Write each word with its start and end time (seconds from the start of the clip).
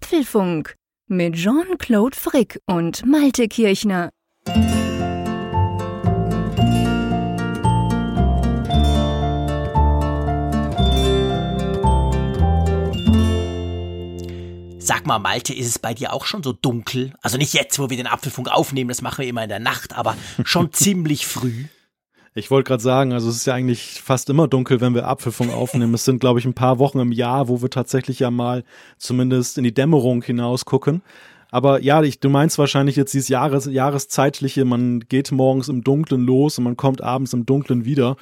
Apfelfunk 0.00 0.76
mit 1.08 1.34
Jean-Claude 1.34 2.16
Frick 2.16 2.60
und 2.66 3.04
Malte 3.04 3.48
Kirchner. 3.48 4.10
Sag 14.78 15.04
mal, 15.04 15.18
Malte, 15.18 15.52
ist 15.52 15.66
es 15.66 15.80
bei 15.80 15.94
dir 15.94 16.12
auch 16.12 16.26
schon 16.26 16.44
so 16.44 16.52
dunkel? 16.52 17.12
Also 17.20 17.36
nicht 17.36 17.52
jetzt, 17.52 17.80
wo 17.80 17.90
wir 17.90 17.96
den 17.96 18.06
Apfelfunk 18.06 18.48
aufnehmen, 18.48 18.88
das 18.88 19.02
machen 19.02 19.22
wir 19.22 19.28
immer 19.28 19.42
in 19.42 19.48
der 19.48 19.58
Nacht, 19.58 19.94
aber 19.96 20.16
schon 20.44 20.72
ziemlich 20.72 21.26
früh. 21.26 21.64
Ich 22.38 22.50
wollte 22.50 22.68
gerade 22.68 22.82
sagen, 22.82 23.12
also 23.12 23.28
es 23.28 23.36
ist 23.36 23.46
ja 23.46 23.54
eigentlich 23.54 24.00
fast 24.00 24.30
immer 24.30 24.46
dunkel, 24.46 24.80
wenn 24.80 24.94
wir 24.94 25.08
Apfelfunk 25.08 25.52
aufnehmen. 25.52 25.92
es 25.94 26.04
sind, 26.04 26.20
glaube 26.20 26.38
ich, 26.38 26.46
ein 26.46 26.54
paar 26.54 26.78
Wochen 26.78 27.00
im 27.00 27.12
Jahr, 27.12 27.48
wo 27.48 27.60
wir 27.60 27.70
tatsächlich 27.70 28.20
ja 28.20 28.30
mal 28.30 28.64
zumindest 28.96 29.58
in 29.58 29.64
die 29.64 29.74
Dämmerung 29.74 30.22
hinaus 30.22 30.64
gucken. 30.64 31.02
Aber 31.50 31.82
ja, 31.82 32.02
ich, 32.02 32.20
du 32.20 32.28
meinst 32.28 32.58
wahrscheinlich 32.58 32.96
jetzt 32.96 33.14
dieses 33.14 33.28
Jahres, 33.28 33.66
Jahreszeitliche, 33.66 34.64
man 34.64 35.00
geht 35.00 35.32
morgens 35.32 35.68
im 35.68 35.82
Dunklen 35.82 36.24
los 36.24 36.58
und 36.58 36.64
man 36.64 36.76
kommt 36.76 37.02
abends 37.02 37.32
im 37.32 37.46
Dunklen 37.46 37.84
wieder. 37.84 38.16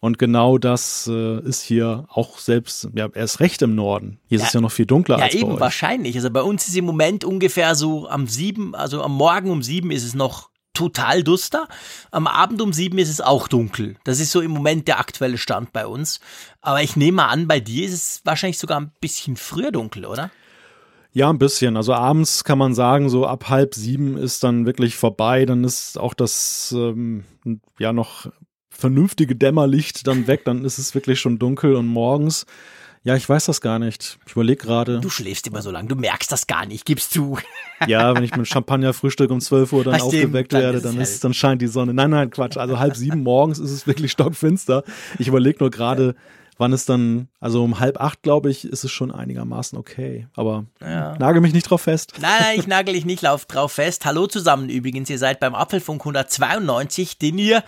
Und 0.00 0.18
genau 0.18 0.58
das 0.58 1.08
äh, 1.10 1.40
ist 1.40 1.62
hier 1.62 2.04
auch 2.10 2.36
selbst, 2.38 2.90
ja, 2.94 3.08
erst 3.14 3.40
recht 3.40 3.62
im 3.62 3.74
Norden. 3.74 4.18
Hier 4.26 4.36
ja, 4.36 4.42
ist 4.42 4.48
es 4.48 4.54
ja 4.54 4.60
noch 4.60 4.72
viel 4.72 4.84
dunkler 4.84 5.16
ja, 5.16 5.24
als 5.24 5.34
bei 5.34 5.40
eben, 5.40 5.52
euch. 5.52 5.60
wahrscheinlich. 5.60 6.16
Also 6.16 6.30
bei 6.30 6.42
uns 6.42 6.68
ist 6.68 6.76
im 6.76 6.84
Moment 6.84 7.24
ungefähr 7.24 7.74
so 7.74 8.06
am 8.08 8.26
sieben, 8.26 8.74
also 8.74 9.02
am 9.02 9.12
Morgen 9.12 9.50
um 9.50 9.62
sieben 9.62 9.90
ist 9.90 10.04
es 10.04 10.14
noch 10.14 10.50
total 10.74 11.22
duster. 11.22 11.68
Am 12.10 12.26
Abend 12.26 12.60
um 12.60 12.72
sieben 12.72 12.98
ist 12.98 13.08
es 13.08 13.20
auch 13.20 13.48
dunkel. 13.48 13.96
Das 14.04 14.20
ist 14.20 14.32
so 14.32 14.40
im 14.40 14.50
Moment 14.50 14.88
der 14.88 14.98
aktuelle 14.98 15.38
Stand 15.38 15.72
bei 15.72 15.86
uns. 15.86 16.20
Aber 16.60 16.82
ich 16.82 16.96
nehme 16.96 17.16
mal 17.16 17.28
an, 17.28 17.48
bei 17.48 17.60
dir 17.60 17.86
ist 17.86 17.92
es 17.94 18.20
wahrscheinlich 18.24 18.58
sogar 18.58 18.80
ein 18.80 18.92
bisschen 19.00 19.36
früher 19.36 19.72
dunkel, 19.72 20.04
oder? 20.04 20.30
Ja, 21.12 21.30
ein 21.30 21.38
bisschen. 21.38 21.76
Also 21.76 21.94
abends 21.94 22.44
kann 22.44 22.58
man 22.58 22.74
sagen, 22.74 23.08
so 23.08 23.24
ab 23.26 23.48
halb 23.48 23.74
sieben 23.74 24.16
ist 24.16 24.42
dann 24.42 24.66
wirklich 24.66 24.96
vorbei. 24.96 25.46
Dann 25.46 25.62
ist 25.62 25.96
auch 25.98 26.12
das 26.12 26.74
ähm, 26.76 27.24
ja 27.78 27.92
noch 27.92 28.26
vernünftige 28.68 29.36
Dämmerlicht 29.36 30.06
dann 30.06 30.26
weg, 30.26 30.44
dann 30.44 30.64
ist 30.64 30.78
es 30.78 30.94
wirklich 30.94 31.20
schon 31.20 31.38
dunkel 31.38 31.76
und 31.76 31.86
morgens. 31.86 32.46
Ja, 33.04 33.14
ich 33.16 33.28
weiß 33.28 33.44
das 33.44 33.60
gar 33.60 33.78
nicht. 33.78 34.18
Ich 34.26 34.32
überlege 34.32 34.64
gerade. 34.64 34.98
Du 34.98 35.10
schläfst 35.10 35.46
immer 35.46 35.60
so 35.60 35.70
lang, 35.70 35.88
du 35.88 35.94
merkst 35.94 36.32
das 36.32 36.46
gar 36.46 36.64
nicht, 36.64 36.86
gibst 36.86 37.14
du. 37.14 37.38
Ja, 37.88 38.14
wenn 38.14 38.22
ich 38.22 38.34
mit 38.34 38.46
Champagnerfrühstück 38.46 39.30
um 39.30 39.40
12 39.40 39.72
Uhr 39.72 39.84
dann 39.84 39.94
Ach, 39.94 40.02
aufgeweckt 40.02 40.52
dann 40.54 40.62
werde, 40.62 40.80
dann, 40.80 40.98
ist, 40.98 41.22
dann 41.22 41.34
scheint 41.34 41.60
die 41.60 41.66
Sonne. 41.66 41.92
Nein, 41.92 42.08
nein, 42.10 42.30
Quatsch. 42.30 42.56
Also 42.56 42.78
halb 42.78 42.96
sieben 42.96 43.22
morgens 43.22 43.58
ist 43.58 43.72
es 43.72 43.86
wirklich 43.86 44.12
stockfinster. 44.12 44.84
Ich 45.18 45.28
überlege 45.28 45.58
nur 45.58 45.70
gerade, 45.70 46.14
wann 46.56 46.72
es 46.72 46.86
dann, 46.86 47.28
also 47.40 47.62
um 47.62 47.80
halb 47.80 48.00
acht, 48.00 48.22
glaube 48.22 48.50
ich, 48.50 48.64
ist 48.64 48.84
es 48.84 48.90
schon 48.90 49.10
einigermaßen 49.10 49.78
okay. 49.78 50.26
Aber 50.34 50.64
ja. 50.80 51.16
nagel 51.18 51.40
mich 51.40 51.52
nicht 51.52 51.70
drauf 51.70 51.82
fest. 51.82 52.14
Nein, 52.20 52.30
nein, 52.40 52.60
ich 52.60 52.66
nagel 52.66 52.94
dich 52.94 53.04
nicht 53.04 53.22
drauf 53.22 53.72
fest. 53.72 54.04
Hallo 54.04 54.26
zusammen 54.26 54.68
übrigens, 54.68 55.10
ihr 55.10 55.18
seid 55.18 55.40
beim 55.40 55.54
Apfelfunk 55.54 56.02
192, 56.02 57.18
den 57.18 57.38
ihr 57.38 57.62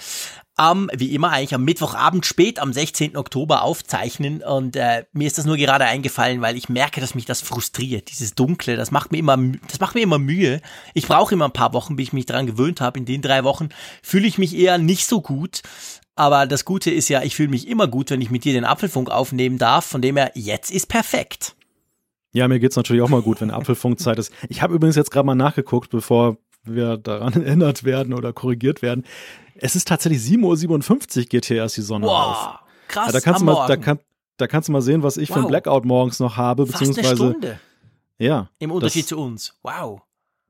am, 0.57 0.89
wie 0.95 1.15
immer 1.15 1.31
eigentlich 1.31 1.55
am 1.55 1.65
Mittwochabend 1.65 2.25
spät 2.25 2.59
am 2.59 2.73
16. 2.73 3.17
Oktober 3.17 3.63
aufzeichnen 3.63 4.43
und 4.43 4.75
äh, 4.75 5.05
mir 5.13 5.27
ist 5.27 5.37
das 5.37 5.45
nur 5.45 5.59
gerade 5.59 5.85
eingefallen, 5.85 6.41
weil 6.41 6.57
ich 6.57 6.71
merke, 6.71 7.01
dass 7.03 7.15
mich 7.15 7.27
das 7.27 7.43
frustriert, 7.43 8.11
dieses 8.11 8.35
Dunkle, 8.35 8.77
das 8.77 8.91
macht 8.91 9.13
mir 9.13 9.19
immer, 9.19 9.37
das 9.69 9.81
macht 9.81 9.95
mir 9.95 10.01
immer 10.01 10.19
Mühe. 10.19 10.63
Ich 10.95 11.07
brauche 11.07 11.35
immer 11.35 11.45
ein 11.45 11.53
paar 11.53 11.75
Wochen, 11.75 11.97
bis 11.97 12.09
ich 12.09 12.13
mich 12.15 12.25
daran 12.25 12.47
gewöhnt 12.47 12.81
habe. 12.81 12.99
In 12.99 13.05
den 13.05 13.21
drei 13.21 13.45
Wochen 13.45 13.69
fühle 14.03 14.27
ich 14.27 14.39
mich 14.39 14.57
eher 14.57 14.79
nicht 14.79 15.07
so 15.07 15.21
gut. 15.21 15.61
Aber 16.17 16.47
das 16.47 16.65
Gute 16.65 16.91
ist 16.91 17.09
ja, 17.09 17.23
ich 17.23 17.37
fühle 17.37 17.51
mich 17.51 17.69
immer 17.69 17.87
gut, 17.87 18.11
wenn 18.11 18.23
ich 18.23 18.31
mit 18.31 18.45
dir 18.45 18.55
den 18.55 18.65
Apfelfunk 18.65 19.11
aufnehmen 19.11 19.59
darf. 19.59 19.85
Von 19.85 20.01
dem 20.01 20.17
her, 20.17 20.33
jetzt 20.35 20.73
ist 20.73 20.89
perfekt. 20.89 21.55
Ja, 22.33 22.49
mir 22.49 22.59
geht's 22.59 22.77
natürlich 22.77 23.03
auch 23.03 23.09
mal 23.09 23.23
gut, 23.23 23.41
wenn 23.41 23.51
Apfelfunkzeit 23.51 24.19
ist. 24.19 24.33
Ich 24.49 24.63
habe 24.63 24.75
übrigens 24.75 24.97
jetzt 24.97 25.11
gerade 25.11 25.27
mal 25.27 25.35
nachgeguckt, 25.35 25.91
bevor 25.91 26.39
wir 26.65 26.97
daran 26.97 27.33
erinnert 27.43 27.85
werden 27.85 28.15
oder 28.15 28.33
korrigiert 28.33 28.83
werden. 28.83 29.05
Es 29.55 29.77
ist 29.77 29.89
tatsächlich 29.89 30.21
7.57 30.23 31.19
Uhr 31.19 31.25
geht 31.25 31.47
hier 31.47 31.59
erst 31.59 31.77
die 31.77 31.83
Sonne 31.83 32.07
wow, 32.07 32.13
auf. 32.13 32.59
Krass, 32.89 33.07
ja, 33.07 33.13
da 33.13 33.21
kannst 33.21 33.43
du 33.43 33.45
mal, 33.45 33.67
da, 33.67 33.77
kann, 33.77 33.99
da 34.39 34.47
kannst 34.47 34.69
du 34.69 34.73
mal 34.73 34.83
sehen, 34.83 35.03
was 35.03 35.19
ich 35.19 35.29
wow. 35.31 35.37
für 35.37 35.43
ein 35.43 35.49
Blackout 35.49 35.85
morgens 35.85 36.19
noch 36.19 36.37
habe, 36.37 36.67
Fast 36.67 36.79
beziehungsweise. 36.79 37.09
Eine 37.09 37.17
Stunde. 37.33 37.61
Ja. 38.19 38.51
Im 38.59 38.71
Unterschied 38.71 39.03
das, 39.03 39.09
zu 39.09 39.19
uns. 39.19 39.55
Wow. 39.63 40.03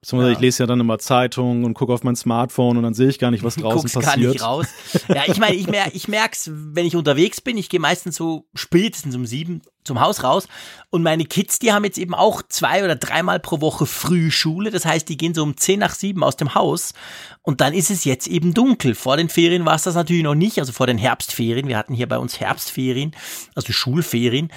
Beziehungsweise 0.06 0.30
ja. 0.30 0.36
ich 0.36 0.40
lese 0.40 0.62
ja 0.62 0.66
dann 0.68 0.78
immer 0.78 1.00
Zeitungen 1.00 1.64
und 1.64 1.74
gucke 1.74 1.92
auf 1.92 2.04
mein 2.04 2.14
Smartphone 2.14 2.76
und 2.76 2.84
dann 2.84 2.94
sehe 2.94 3.08
ich 3.08 3.18
gar 3.18 3.32
nicht, 3.32 3.42
was 3.42 3.56
draußen 3.56 3.90
passiert. 3.90 4.04
Gar 4.04 4.16
nicht 4.16 4.42
raus. 4.42 4.66
Ja, 5.08 5.24
ich 5.26 5.38
meine, 5.38 5.56
ich, 5.56 5.66
mer 5.66 5.86
ich 5.92 6.06
merk's, 6.06 6.48
wenn 6.52 6.86
ich 6.86 6.94
unterwegs 6.94 7.40
bin. 7.40 7.58
Ich 7.58 7.68
gehe 7.68 7.80
meistens 7.80 8.14
so 8.14 8.46
spätestens 8.54 9.16
um 9.16 9.26
sieben 9.26 9.62
zum 9.82 10.00
Haus 10.00 10.22
raus. 10.22 10.46
Und 10.90 11.02
meine 11.02 11.24
Kids, 11.24 11.58
die 11.58 11.72
haben 11.72 11.82
jetzt 11.82 11.98
eben 11.98 12.14
auch 12.14 12.42
zwei 12.48 12.84
oder 12.84 12.94
dreimal 12.94 13.40
pro 13.40 13.60
Woche 13.60 13.84
früh 13.84 14.30
Schule. 14.30 14.70
Das 14.70 14.84
heißt, 14.84 15.08
die 15.08 15.16
gehen 15.16 15.34
so 15.34 15.42
um 15.42 15.56
zehn 15.56 15.80
nach 15.80 15.96
sieben 15.96 16.22
aus 16.22 16.36
dem 16.36 16.54
Haus. 16.54 16.94
Und 17.42 17.60
dann 17.60 17.74
ist 17.74 17.90
es 17.90 18.04
jetzt 18.04 18.28
eben 18.28 18.54
dunkel. 18.54 18.94
Vor 18.94 19.16
den 19.16 19.28
Ferien 19.28 19.66
war 19.66 19.74
es 19.74 19.82
das 19.82 19.96
natürlich 19.96 20.22
noch 20.22 20.36
nicht. 20.36 20.60
Also 20.60 20.70
vor 20.70 20.86
den 20.86 20.98
Herbstferien. 20.98 21.66
Wir 21.66 21.78
hatten 21.78 21.94
hier 21.94 22.08
bei 22.08 22.18
uns 22.18 22.38
Herbstferien, 22.38 23.10
also 23.56 23.72
Schulferien. 23.72 24.52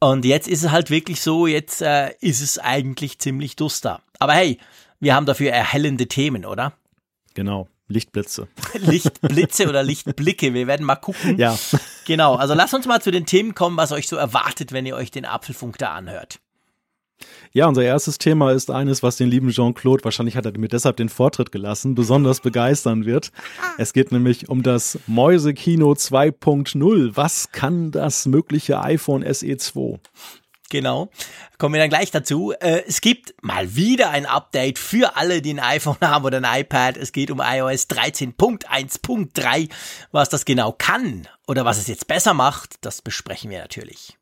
Und 0.00 0.24
jetzt 0.24 0.48
ist 0.48 0.64
es 0.64 0.70
halt 0.70 0.88
wirklich 0.88 1.20
so, 1.20 1.46
jetzt 1.46 1.82
äh, 1.82 2.14
ist 2.20 2.40
es 2.40 2.58
eigentlich 2.58 3.18
ziemlich 3.18 3.56
duster. 3.56 4.00
Aber 4.18 4.34
hey, 4.34 4.58
wir 5.00 5.14
haben 5.14 5.26
dafür 5.26 5.50
erhellende 5.50 6.06
Themen, 6.06 6.44
oder? 6.44 6.72
Genau. 7.34 7.68
Lichtblitze. 7.88 8.48
Lichtblitze 8.74 9.68
oder 9.68 9.82
Lichtblicke. 9.82 10.54
Wir 10.54 10.66
werden 10.66 10.84
mal 10.84 10.96
gucken. 10.96 11.38
Ja. 11.38 11.56
Genau. 12.04 12.34
Also 12.34 12.54
lasst 12.54 12.74
uns 12.74 12.86
mal 12.86 13.00
zu 13.00 13.10
den 13.10 13.26
Themen 13.26 13.54
kommen, 13.54 13.76
was 13.76 13.92
euch 13.92 14.08
so 14.08 14.16
erwartet, 14.16 14.72
wenn 14.72 14.86
ihr 14.86 14.96
euch 14.96 15.10
den 15.10 15.24
Apfelfunk 15.24 15.78
da 15.78 15.94
anhört. 15.94 16.40
Ja, 17.52 17.66
unser 17.66 17.82
erstes 17.82 18.18
Thema 18.18 18.52
ist 18.52 18.70
eines, 18.70 19.02
was 19.02 19.16
den 19.16 19.28
lieben 19.28 19.50
Jean-Claude, 19.50 20.04
wahrscheinlich 20.04 20.36
hat 20.36 20.44
er 20.44 20.58
mir 20.58 20.68
deshalb 20.68 20.96
den 20.98 21.08
Vortritt 21.08 21.52
gelassen, 21.52 21.94
besonders 21.94 22.40
begeistern 22.40 23.06
wird. 23.06 23.32
Es 23.78 23.94
geht 23.94 24.12
nämlich 24.12 24.50
um 24.50 24.62
das 24.62 24.98
Mäusekino 25.06 25.92
2.0. 25.92 27.12
Was 27.14 27.52
kann 27.52 27.92
das 27.92 28.26
mögliche 28.26 28.80
iPhone 28.80 29.24
SE 29.32 29.56
2? 29.56 29.98
Genau. 30.68 31.10
Kommen 31.58 31.74
wir 31.74 31.80
dann 31.80 31.90
gleich 31.90 32.10
dazu. 32.10 32.52
Äh, 32.52 32.82
es 32.86 33.00
gibt 33.00 33.34
mal 33.42 33.76
wieder 33.76 34.10
ein 34.10 34.26
Update 34.26 34.78
für 34.78 35.16
alle, 35.16 35.40
die 35.40 35.54
ein 35.54 35.60
iPhone 35.60 35.96
haben 36.00 36.24
oder 36.24 36.38
ein 36.42 36.60
iPad. 36.60 36.96
Es 36.96 37.12
geht 37.12 37.30
um 37.30 37.40
iOS 37.40 37.88
13.1.3. 37.88 39.70
Was 40.10 40.28
das 40.28 40.44
genau 40.44 40.72
kann 40.72 41.28
oder 41.46 41.64
was 41.64 41.78
es 41.78 41.86
jetzt 41.86 42.08
besser 42.08 42.34
macht, 42.34 42.76
das 42.80 43.02
besprechen 43.02 43.50
wir 43.50 43.60
natürlich. 43.60 44.18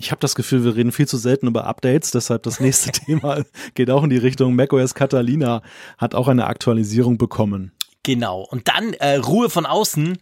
Ich 0.00 0.12
habe 0.12 0.20
das 0.20 0.36
Gefühl, 0.36 0.64
wir 0.64 0.76
reden 0.76 0.92
viel 0.92 1.08
zu 1.08 1.16
selten 1.16 1.48
über 1.48 1.64
Updates, 1.64 2.12
deshalb 2.12 2.44
das 2.44 2.60
nächste 2.60 2.92
Thema 2.92 3.44
geht 3.74 3.90
auch 3.90 4.04
in 4.04 4.10
die 4.10 4.16
Richtung 4.16 4.54
macOS 4.54 4.94
Catalina 4.94 5.62
hat 5.96 6.14
auch 6.14 6.28
eine 6.28 6.46
Aktualisierung 6.46 7.18
bekommen. 7.18 7.72
Genau. 8.04 8.42
Und 8.42 8.68
dann 8.68 8.94
äh, 8.94 9.16
Ruhe 9.16 9.50
von 9.50 9.66
außen. 9.66 10.18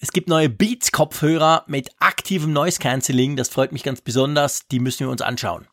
Es 0.00 0.12
gibt 0.12 0.28
neue 0.28 0.48
Beats-Kopfhörer 0.48 1.64
mit 1.66 1.90
aktivem 1.98 2.52
Noise 2.52 2.78
Cancelling. 2.78 3.34
Das 3.34 3.48
freut 3.48 3.72
mich 3.72 3.82
ganz 3.82 4.00
besonders. 4.00 4.68
Die 4.68 4.78
müssen 4.78 5.00
wir 5.00 5.10
uns 5.10 5.22
anschauen. 5.22 5.66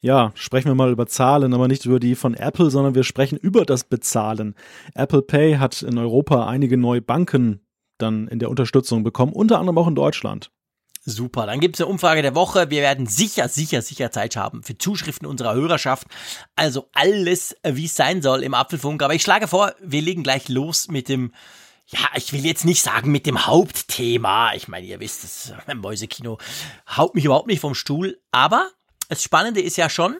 Ja, 0.00 0.32
sprechen 0.34 0.68
wir 0.68 0.74
mal 0.74 0.90
über 0.90 1.06
Zahlen, 1.06 1.52
aber 1.52 1.68
nicht 1.68 1.84
über 1.84 2.00
die 2.00 2.14
von 2.14 2.32
Apple, 2.32 2.70
sondern 2.70 2.94
wir 2.94 3.04
sprechen 3.04 3.36
über 3.36 3.66
das 3.66 3.84
Bezahlen. 3.84 4.54
Apple 4.94 5.20
Pay 5.20 5.56
hat 5.56 5.82
in 5.82 5.98
Europa 5.98 6.46
einige 6.46 6.78
neue 6.78 7.02
Banken 7.02 7.60
dann 7.98 8.28
in 8.28 8.38
der 8.38 8.48
Unterstützung 8.48 9.02
bekommen, 9.02 9.34
unter 9.34 9.58
anderem 9.58 9.76
auch 9.76 9.88
in 9.88 9.94
Deutschland. 9.94 10.50
Super, 11.04 11.46
dann 11.46 11.60
gibt 11.60 11.76
es 11.76 11.82
eine 11.82 11.90
Umfrage 11.90 12.22
der 12.22 12.34
Woche. 12.34 12.70
Wir 12.70 12.80
werden 12.80 13.06
sicher, 13.06 13.48
sicher, 13.48 13.82
sicher 13.82 14.10
Zeit 14.10 14.36
haben 14.36 14.62
für 14.62 14.78
Zuschriften 14.78 15.26
unserer 15.26 15.54
Hörerschaft. 15.54 16.06
Also 16.56 16.88
alles, 16.94 17.54
wie 17.62 17.84
es 17.84 17.94
sein 17.94 18.22
soll 18.22 18.42
im 18.42 18.54
Apfelfunk. 18.54 19.02
Aber 19.02 19.14
ich 19.14 19.22
schlage 19.22 19.48
vor, 19.48 19.74
wir 19.82 20.00
legen 20.02 20.22
gleich 20.22 20.48
los 20.48 20.88
mit 20.88 21.08
dem 21.08 21.32
ja, 21.88 22.08
ich 22.14 22.32
will 22.32 22.44
jetzt 22.44 22.64
nicht 22.64 22.82
sagen 22.82 23.12
mit 23.12 23.26
dem 23.26 23.46
Hauptthema. 23.46 24.54
Ich 24.54 24.66
meine, 24.66 24.86
ihr 24.86 25.00
wisst, 25.00 25.24
das 25.24 25.52
Mäusekino 25.74 26.38
haut 26.96 27.14
mich 27.14 27.24
überhaupt 27.24 27.46
nicht 27.46 27.60
vom 27.60 27.74
Stuhl. 27.74 28.20
Aber 28.32 28.70
das 29.08 29.22
Spannende 29.22 29.60
ist 29.60 29.76
ja 29.76 29.88
schon, 29.88 30.16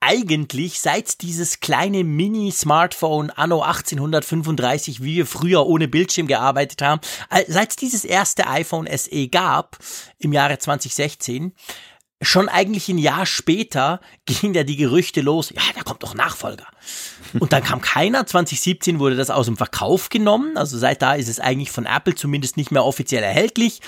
eigentlich 0.00 0.80
seit 0.80 1.22
dieses 1.22 1.60
kleine 1.60 2.02
Mini-Smartphone 2.02 3.30
anno 3.30 3.62
1835, 3.62 5.02
wie 5.02 5.16
wir 5.16 5.26
früher 5.26 5.66
ohne 5.66 5.86
Bildschirm 5.86 6.26
gearbeitet 6.26 6.82
haben, 6.82 7.00
seit 7.46 7.70
es 7.70 7.76
dieses 7.76 8.04
erste 8.04 8.48
iPhone 8.48 8.88
SE 8.96 9.28
gab 9.28 9.78
im 10.18 10.32
Jahre 10.32 10.58
2016, 10.58 11.54
schon 12.20 12.48
eigentlich 12.48 12.88
ein 12.88 12.98
Jahr 12.98 13.26
später 13.26 14.00
gingen 14.26 14.54
ja 14.54 14.64
die 14.64 14.76
Gerüchte 14.76 15.20
los, 15.20 15.50
ja, 15.50 15.62
da 15.74 15.82
kommt 15.82 16.02
doch 16.02 16.14
Nachfolger. 16.14 16.66
Und 17.38 17.52
dann 17.52 17.62
kam 17.62 17.80
keiner. 17.80 18.26
2017 18.26 18.98
wurde 18.98 19.16
das 19.16 19.30
aus 19.30 19.46
dem 19.46 19.56
Verkauf 19.56 20.08
genommen. 20.08 20.56
Also 20.56 20.78
seit 20.78 21.02
da 21.02 21.14
ist 21.14 21.28
es 21.28 21.40
eigentlich 21.40 21.70
von 21.70 21.86
Apple 21.86 22.14
zumindest 22.14 22.56
nicht 22.56 22.70
mehr 22.70 22.84
offiziell 22.84 23.22
erhältlich. 23.22 23.80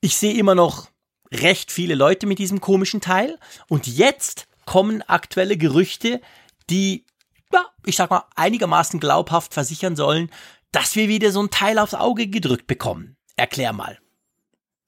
Ich 0.00 0.16
sehe 0.16 0.34
immer 0.34 0.54
noch 0.54 0.88
recht 1.32 1.72
viele 1.72 1.94
Leute 1.94 2.26
mit 2.26 2.38
diesem 2.38 2.60
komischen 2.60 3.00
Teil. 3.00 3.38
Und 3.68 3.86
jetzt 3.86 4.46
kommen 4.66 5.02
aktuelle 5.02 5.56
Gerüchte, 5.56 6.20
die, 6.70 7.04
ja, 7.52 7.66
ich 7.84 7.96
sag 7.96 8.10
mal, 8.10 8.24
einigermaßen 8.36 9.00
glaubhaft 9.00 9.54
versichern 9.54 9.96
sollen, 9.96 10.30
dass 10.72 10.96
wir 10.96 11.08
wieder 11.08 11.30
so 11.30 11.42
ein 11.42 11.50
Teil 11.50 11.78
aufs 11.78 11.94
Auge 11.94 12.26
gedrückt 12.26 12.66
bekommen. 12.66 13.16
Erklär 13.36 13.72
mal. 13.72 13.98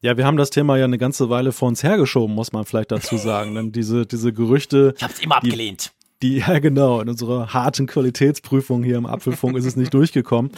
Ja, 0.03 0.17
wir 0.17 0.27
haben 0.27 0.37
das 0.37 0.51
Thema 0.51 0.77
ja 0.77 0.85
eine 0.85 0.99
ganze 0.99 1.31
Weile 1.31 1.53
vor 1.53 1.69
uns 1.69 1.83
hergeschoben, 1.83 2.35
muss 2.35 2.53
man 2.53 2.65
vielleicht 2.65 2.93
dazu 2.93 3.17
sagen. 3.17 3.55
Denn 3.55 3.73
diese, 3.73 4.07
diese 4.07 4.33
Gerüchte. 4.33 4.95
Ich 4.97 5.03
habe 5.03 5.13
es 5.13 5.21
immer 5.21 5.37
abgelehnt. 5.37 5.93
Die, 6.23 6.39
ja, 6.47 6.59
genau. 6.59 7.01
In 7.01 7.09
unserer 7.09 7.53
harten 7.53 7.87
Qualitätsprüfung 7.87 8.83
hier 8.83 8.97
im 8.97 9.07
Apfelfunk 9.07 9.57
ist 9.57 9.67
es 9.67 9.77
nicht 9.77 9.95
durchgekommen 9.95 10.51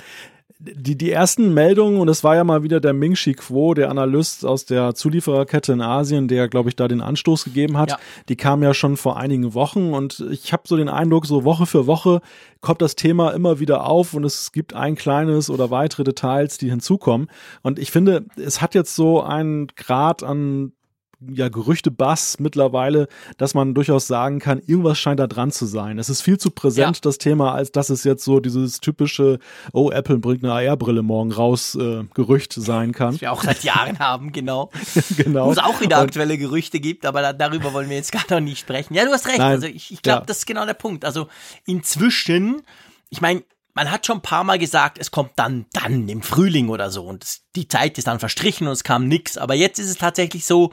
die, 0.61 0.99
die 0.99 1.11
ersten 1.11 1.55
Meldungen, 1.55 2.01
und 2.01 2.09
es 2.09 2.25
war 2.25 2.35
ja 2.35 2.43
mal 2.43 2.63
wieder 2.63 2.81
der 2.81 2.93
Ming 2.93 3.15
Chi 3.15 3.35
Kuo, 3.35 3.75
der 3.75 3.91
Analyst 3.91 4.45
aus 4.45 4.65
der 4.65 4.95
Zuliefererkette 4.95 5.73
in 5.73 5.81
Asien, 5.81 6.27
der, 6.27 6.49
glaube 6.49 6.69
ich, 6.69 6.77
da 6.77 6.89
den 6.89 7.01
Anstoß 7.01 7.45
gegeben 7.45 7.79
hat, 7.79 7.91
ja. 7.91 7.99
die 8.29 8.37
kam 8.37 8.63
ja 8.63 8.75
schon 8.75 8.97
vor 8.97 9.17
einigen 9.17 9.55
Wochen 9.55 9.93
und 9.93 10.25
ich 10.31 10.53
habe 10.53 10.65
so 10.67 10.77
den 10.77 10.89
Eindruck, 10.89 11.27
so 11.27 11.45
Woche 11.45 11.67
für 11.67 11.87
Woche 11.87 12.21
kommt 12.61 12.83
das 12.83 12.97
Thema 12.97 13.31
immer 13.31 13.61
wieder 13.61 13.87
auf 13.87 14.15
und 14.15 14.25
es 14.25 14.51
gibt 14.51 14.75
ein 14.75 14.97
kleines 14.97 15.49
oder 15.49 15.71
weitere 15.71 16.03
Details, 16.03 16.59
die 16.59 16.71
hinzukommen. 16.71 17.29
Und 17.63 17.79
ich 17.79 17.93
finde, 17.93 18.25
es 18.37 18.61
hat 18.61 18.75
jetzt 18.75 18.97
so 18.97 19.23
einen 19.23 19.69
Grad 19.77 20.25
an 20.25 20.73
ja, 21.21 21.49
Gerüchte-Bass 21.49 22.39
mittlerweile, 22.39 23.09
dass 23.39 23.55
man 23.55 23.75
durchaus 23.75 24.07
sagen 24.07 24.39
kann, 24.39 24.61
irgendwas 24.65 24.99
scheint 24.99 25.19
da 25.19 25.27
dran 25.27 25.51
zu 25.51 25.67
sein. 25.67 25.99
Es 25.99 26.09
ist 26.09 26.23
viel 26.23 26.39
zu 26.39 26.51
präsent, 26.51 26.97
ja. 26.97 27.01
das 27.03 27.19
Thema, 27.19 27.55
als 27.55 27.73
dass 27.73 27.91
es 27.91 28.05
jetzt 28.05 28.25
so 28.25 28.39
dieses 28.39 28.81
typische, 28.81 29.39
oh, 29.73 29.91
Apple 29.91 30.19
bringt 30.19 30.45
eine 30.45 30.53
AR-Brille 30.53 31.03
morgen 31.03 31.33
raus, 31.33 31.75
äh, 31.75 32.05
Gerücht 32.15 32.53
sein 32.53 32.93
kann. 32.93 33.13
Das 33.13 33.21
wir 33.21 33.33
auch 33.33 33.43
seit 33.43 33.65
Jahren 33.65 33.99
haben, 33.99 34.33
genau. 34.33 34.71
genau. 35.17 35.47
Wo 35.47 35.53
es 35.53 35.59
auch 35.59 35.81
wieder 35.81 35.99
aktuelle 35.99 36.39
Gerüchte 36.39 36.79
gibt, 36.79 37.05
aber 37.05 37.21
da, 37.21 37.33
darüber 37.33 37.73
wollen 37.73 37.89
wir 37.89 37.97
jetzt 37.97 38.13
gar 38.13 38.25
noch 38.31 38.41
nicht 38.41 38.61
sprechen. 38.61 38.95
Ja, 38.95 39.05
du 39.05 39.11
hast 39.11 39.27
recht. 39.27 39.39
Nein. 39.39 39.53
Also 39.53 39.67
ich, 39.67 39.91
ich 39.93 40.03
glaube, 40.03 40.21
ja. 40.21 40.27
das 40.27 40.39
ist 40.39 40.47
genau 40.47 40.67
der 40.67 40.75
Punkt. 40.75 41.05
Also 41.05 41.27
inzwischen, 41.67 42.63
ich 43.11 43.21
meine, 43.21 43.43
man 43.79 43.93
hat 43.93 44.07
schon 44.07 44.19
ein 44.19 44.23
paar 44.23 44.43
Mal 44.43 44.59
gesagt, 44.59 44.99
es 44.99 45.13
kommt 45.13 45.31
dann, 45.37 45.67
dann 45.73 46.09
im 46.09 46.21
Frühling 46.21 46.69
oder 46.69 46.91
so 46.91 47.05
und 47.05 47.25
die 47.55 47.69
Zeit 47.69 47.97
ist 47.97 48.09
dann 48.09 48.19
verstrichen 48.19 48.67
und 48.67 48.73
es 48.73 48.83
kam 48.83 49.07
nix. 49.07 49.39
Aber 49.39 49.55
jetzt 49.55 49.79
ist 49.79 49.89
es 49.89 49.99
tatsächlich 49.99 50.45
so, 50.47 50.73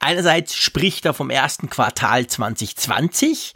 einerseits 0.00 0.54
spricht 0.54 1.04
er 1.04 1.14
vom 1.14 1.30
ersten 1.30 1.70
Quartal 1.70 2.26
2020. 2.26 3.54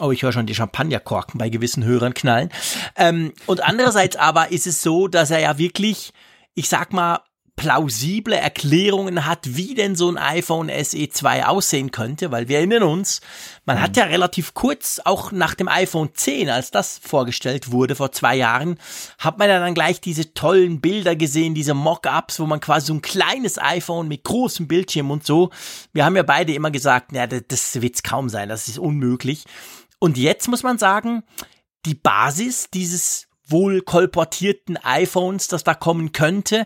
Oh, 0.00 0.10
ich 0.10 0.22
höre 0.22 0.32
schon 0.32 0.46
die 0.46 0.54
Champagnerkorken 0.54 1.38
bei 1.38 1.48
gewissen 1.48 1.84
Hörern 1.84 2.14
knallen. 2.14 2.50
Ähm, 2.96 3.32
und 3.46 3.62
andererseits 3.62 4.16
aber 4.16 4.50
ist 4.50 4.66
es 4.66 4.82
so, 4.82 5.08
dass 5.08 5.30
er 5.30 5.40
ja 5.40 5.58
wirklich, 5.58 6.12
ich 6.54 6.68
sag 6.68 6.92
mal, 6.92 7.20
plausible 7.60 8.34
Erklärungen 8.34 9.26
hat, 9.26 9.54
wie 9.54 9.74
denn 9.74 9.94
so 9.94 10.10
ein 10.10 10.16
iPhone 10.16 10.70
SE 10.82 11.10
2 11.10 11.44
aussehen 11.44 11.90
könnte, 11.90 12.30
weil 12.30 12.48
wir 12.48 12.56
erinnern 12.56 12.84
uns, 12.84 13.20
man 13.66 13.76
mhm. 13.76 13.82
hat 13.82 13.98
ja 13.98 14.04
relativ 14.04 14.54
kurz, 14.54 14.98
auch 15.04 15.30
nach 15.30 15.54
dem 15.54 15.68
iPhone 15.68 16.08
10, 16.14 16.48
als 16.48 16.70
das 16.70 16.98
vorgestellt 17.02 17.70
wurde 17.70 17.96
vor 17.96 18.12
zwei 18.12 18.34
Jahren, 18.34 18.78
hat 19.18 19.36
man 19.36 19.50
ja 19.50 19.60
dann 19.60 19.74
gleich 19.74 20.00
diese 20.00 20.32
tollen 20.32 20.80
Bilder 20.80 21.16
gesehen, 21.16 21.54
diese 21.54 21.74
Mock-ups, 21.74 22.40
wo 22.40 22.46
man 22.46 22.60
quasi 22.60 22.86
so 22.86 22.94
ein 22.94 23.02
kleines 23.02 23.58
iPhone 23.58 24.08
mit 24.08 24.24
großem 24.24 24.66
Bildschirm 24.66 25.10
und 25.10 25.26
so. 25.26 25.50
Wir 25.92 26.06
haben 26.06 26.16
ja 26.16 26.22
beide 26.22 26.54
immer 26.54 26.70
gesagt, 26.70 27.12
ja, 27.12 27.26
das 27.26 27.82
wird's 27.82 28.02
kaum 28.02 28.30
sein, 28.30 28.48
das 28.48 28.68
ist 28.68 28.78
unmöglich. 28.78 29.44
Und 29.98 30.16
jetzt 30.16 30.48
muss 30.48 30.62
man 30.62 30.78
sagen, 30.78 31.24
die 31.84 31.94
Basis 31.94 32.70
dieses 32.72 33.26
wohl 33.46 33.82
kolportierten 33.82 34.78
iPhones, 34.78 35.48
das 35.48 35.62
da 35.62 35.74
kommen 35.74 36.12
könnte, 36.12 36.64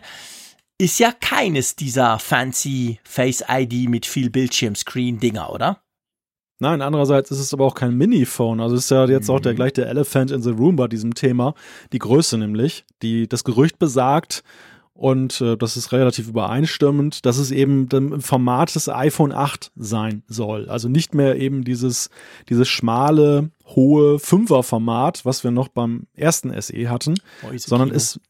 ist 0.77 0.99
ja 0.99 1.11
keines 1.11 1.75
dieser 1.75 2.19
fancy 2.19 2.99
Face 3.03 3.43
ID 3.49 3.89
mit 3.89 4.05
viel 4.05 4.29
Bildschirmscreen 4.29 5.19
Dinger, 5.19 5.51
oder? 5.51 5.81
Nein, 6.59 6.81
andererseits 6.81 7.31
ist 7.31 7.39
es 7.39 7.53
aber 7.53 7.65
auch 7.65 7.75
kein 7.75 7.95
Mini-Phone. 7.95 8.61
Also 8.61 8.75
ist 8.75 8.89
ja 8.89 9.05
jetzt 9.05 9.27
mhm. 9.27 9.35
auch 9.35 9.39
der 9.39 9.53
mhm. 9.53 9.57
gleich 9.57 9.73
der 9.73 9.87
Elephant 9.87 10.31
in 10.31 10.41
the 10.41 10.51
Room 10.51 10.75
bei 10.75 10.87
diesem 10.87 11.13
Thema. 11.13 11.53
Die 11.91 11.99
Größe 11.99 12.37
nämlich, 12.37 12.85
die 13.01 13.27
das 13.27 13.43
Gerücht 13.43 13.79
besagt, 13.79 14.43
und 14.95 15.41
äh, 15.41 15.57
das 15.57 15.75
ist 15.75 15.91
relativ 15.91 16.29
übereinstimmend, 16.29 17.25
dass 17.25 17.37
es 17.37 17.51
eben 17.51 17.89
im 17.89 18.21
Format 18.21 18.73
des 18.75 18.87
iPhone 18.87 19.33
8 19.33 19.73
sein 19.75 20.23
soll. 20.27 20.69
Also 20.69 20.87
nicht 20.87 21.13
mehr 21.13 21.35
eben 21.35 21.65
dieses, 21.65 22.09
dieses 22.47 22.69
schmale, 22.69 23.51
hohe 23.65 24.19
Fünfer-Format, 24.19 25.25
was 25.25 25.43
wir 25.43 25.51
noch 25.51 25.67
beim 25.67 26.07
ersten 26.13 26.49
SE 26.61 26.89
hatten, 26.89 27.15
sondern 27.57 27.91
es 27.91 28.21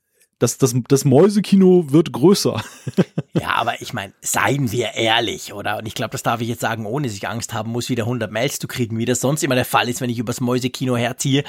das, 0.46 0.58
das, 0.60 0.76
das 0.88 1.06
Mäusekino 1.06 1.92
wird 1.92 2.12
größer. 2.12 2.62
ja, 3.34 3.56
aber 3.56 3.82
ich 3.82 3.94
meine, 3.94 4.14
seien 4.22 4.72
wir 4.72 4.94
ehrlich, 4.94 5.54
oder? 5.54 5.80
Und 5.80 5.88
ich 5.88 5.96
glaube, 5.96 6.12
das 6.12 6.24
darf 6.24 6.42
ich 6.42 6.48
jetzt 6.48 6.62
sagen, 6.62 6.86
ohne 6.86 7.08
dass 7.08 7.16
ich 7.16 7.28
Angst 7.28 7.54
haben 7.54 7.72
muss, 7.72 7.90
wieder 7.90 8.04
100 8.04 8.32
Mails 8.32 8.60
zu 8.60 8.68
kriegen, 8.68 8.98
wie 9.00 9.06
das 9.06 9.22
sonst 9.22 9.44
immer 9.44 9.56
der 9.56 9.66
Fall 9.66 9.90
ist, 9.90 10.02
wenn 10.02 10.10
ich 10.10 10.20
übers 10.20 10.42
Mäusekino 10.42 10.96
herziehe. 10.96 11.44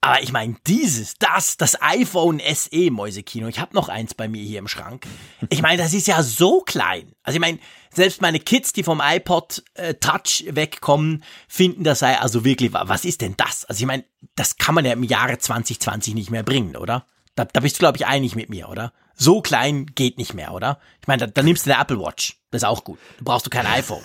Aber 0.00 0.22
ich 0.22 0.32
meine, 0.32 0.56
dieses, 0.66 1.14
das, 1.14 1.56
das 1.56 1.80
iPhone 1.80 2.38
SE 2.52 2.90
Mäusekino, 2.90 3.48
ich 3.48 3.58
habe 3.58 3.74
noch 3.74 3.88
eins 3.88 4.12
bei 4.12 4.28
mir 4.28 4.42
hier 4.42 4.58
im 4.58 4.68
Schrank. 4.68 5.06
Ich 5.48 5.62
meine, 5.62 5.82
das 5.82 5.94
ist 5.94 6.06
ja 6.06 6.22
so 6.22 6.60
klein. 6.60 7.12
Also 7.22 7.36
ich 7.36 7.40
meine, 7.40 7.58
selbst 7.90 8.20
meine 8.20 8.38
Kids, 8.38 8.74
die 8.74 8.82
vom 8.82 9.00
iPod 9.02 9.62
äh, 9.72 9.94
Touch 9.94 10.44
wegkommen, 10.46 11.24
finden 11.48 11.84
das 11.84 12.00
sei 12.00 12.18
also 12.18 12.44
wirklich, 12.44 12.74
was 12.74 13.06
ist 13.06 13.22
denn 13.22 13.34
das? 13.38 13.64
Also 13.64 13.80
ich 13.80 13.86
meine, 13.86 14.04
das 14.34 14.58
kann 14.58 14.74
man 14.74 14.84
ja 14.84 14.92
im 14.92 15.04
Jahre 15.04 15.38
2020 15.38 16.14
nicht 16.14 16.30
mehr 16.30 16.42
bringen, 16.42 16.76
oder? 16.76 17.06
Da, 17.34 17.44
da 17.44 17.60
bist 17.60 17.76
du, 17.76 17.80
glaube 17.80 17.96
ich, 17.96 18.06
einig 18.06 18.36
mit 18.36 18.48
mir, 18.48 18.68
oder? 18.68 18.92
So 19.14 19.40
klein 19.40 19.86
geht 19.94 20.18
nicht 20.18 20.34
mehr, 20.34 20.52
oder? 20.52 20.78
Ich 21.00 21.08
meine, 21.08 21.26
da, 21.26 21.26
da 21.26 21.42
nimmst 21.42 21.66
du 21.66 21.72
eine 21.72 21.80
Apple 21.80 21.98
Watch. 21.98 22.38
Das 22.50 22.62
ist 22.62 22.68
auch 22.68 22.84
gut. 22.84 22.98
Da 23.18 23.22
brauchst 23.24 23.46
du 23.46 23.50
kein 23.50 23.66
iPhone. 23.66 24.02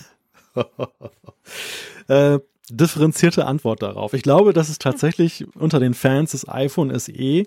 äh, 2.07 2.39
differenzierte 2.69 3.45
Antwort 3.45 3.81
darauf. 3.81 4.13
Ich 4.13 4.23
glaube, 4.23 4.53
dass 4.53 4.69
es 4.69 4.79
tatsächlich 4.79 5.45
unter 5.55 5.79
den 5.79 5.93
Fans 5.93 6.31
des 6.31 6.47
iPhone 6.47 6.97
SE 6.99 7.45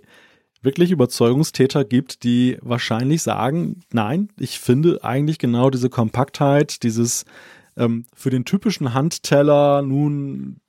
wirklich 0.63 0.91
Überzeugungstäter 0.93 1.85
gibt, 1.85 2.23
die 2.23 2.57
wahrscheinlich 2.61 3.23
sagen, 3.23 3.81
nein, 3.93 4.29
ich 4.39 4.61
finde 4.61 5.03
eigentlich 5.03 5.39
genau 5.39 5.71
diese 5.71 5.91
Kompaktheit, 5.91 6.83
dieses 6.85 7.25
ähm, 7.77 8.07
für 8.15 8.31
den 8.31 8.45
typischen 8.45 8.95
Handteller 8.95 9.83
nun 9.83 10.61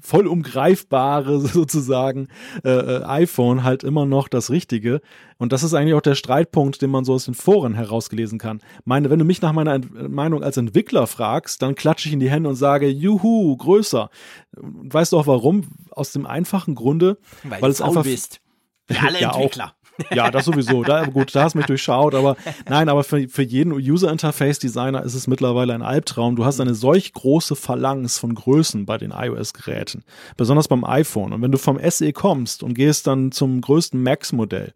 voll 0.00 0.26
umgreifbare 0.26 1.40
sozusagen 1.40 2.28
äh, 2.64 2.70
äh, 2.70 3.04
iPhone 3.04 3.64
halt 3.64 3.84
immer 3.84 4.06
noch 4.06 4.28
das 4.28 4.50
Richtige. 4.50 5.00
Und 5.38 5.52
das 5.52 5.62
ist 5.62 5.74
eigentlich 5.74 5.94
auch 5.94 6.00
der 6.02 6.14
Streitpunkt, 6.14 6.82
den 6.82 6.90
man 6.90 7.04
so 7.04 7.14
aus 7.14 7.26
den 7.26 7.34
Foren 7.34 7.74
herausgelesen 7.74 8.38
kann. 8.38 8.60
Meine, 8.84 9.10
wenn 9.10 9.18
du 9.18 9.24
mich 9.24 9.40
nach 9.42 9.52
meiner 9.52 9.74
Ent 9.74 10.10
Meinung 10.10 10.42
als 10.42 10.56
Entwickler 10.56 11.06
fragst, 11.06 11.62
dann 11.62 11.74
klatsche 11.74 12.08
ich 12.08 12.12
in 12.12 12.20
die 12.20 12.30
Hände 12.30 12.48
und 12.48 12.56
sage, 12.56 12.88
juhu, 12.88 13.56
größer. 13.56 14.10
Weißt 14.52 15.12
du 15.12 15.18
auch 15.18 15.26
warum? 15.26 15.64
Aus 15.90 16.12
dem 16.12 16.26
einfachen 16.26 16.74
Grunde, 16.74 17.18
weil, 17.44 17.62
weil 17.62 17.70
es 17.70 17.80
einfach 17.80 18.04
bist. 18.04 18.40
Wie 18.88 18.96
alle 18.96 19.20
ja, 19.20 19.32
Entwickler. 19.34 19.66
Auch, 19.66 19.77
ja, 20.12 20.30
das 20.30 20.44
sowieso. 20.44 20.82
Da, 20.82 21.04
gut, 21.06 21.34
da 21.34 21.44
hast 21.44 21.54
du 21.54 21.58
mich 21.58 21.66
durchschaut, 21.66 22.14
aber 22.14 22.36
nein, 22.68 22.88
aber 22.88 23.04
für, 23.04 23.28
für 23.28 23.42
jeden 23.42 23.72
User 23.72 24.10
Interface 24.10 24.58
Designer 24.58 25.02
ist 25.02 25.14
es 25.14 25.26
mittlerweile 25.26 25.74
ein 25.74 25.82
Albtraum. 25.82 26.36
Du 26.36 26.44
hast 26.44 26.60
eine 26.60 26.74
solch 26.74 27.12
große 27.12 27.56
Phalanx 27.56 28.18
von 28.18 28.34
Größen 28.34 28.86
bei 28.86 28.98
den 28.98 29.10
iOS-Geräten, 29.10 30.04
besonders 30.36 30.68
beim 30.68 30.84
iPhone. 30.84 31.32
Und 31.32 31.42
wenn 31.42 31.52
du 31.52 31.58
vom 31.58 31.78
SE 31.90 32.12
kommst 32.12 32.62
und 32.62 32.74
gehst 32.74 33.06
dann 33.06 33.32
zum 33.32 33.60
größten 33.60 34.02
Max-Modell, 34.02 34.72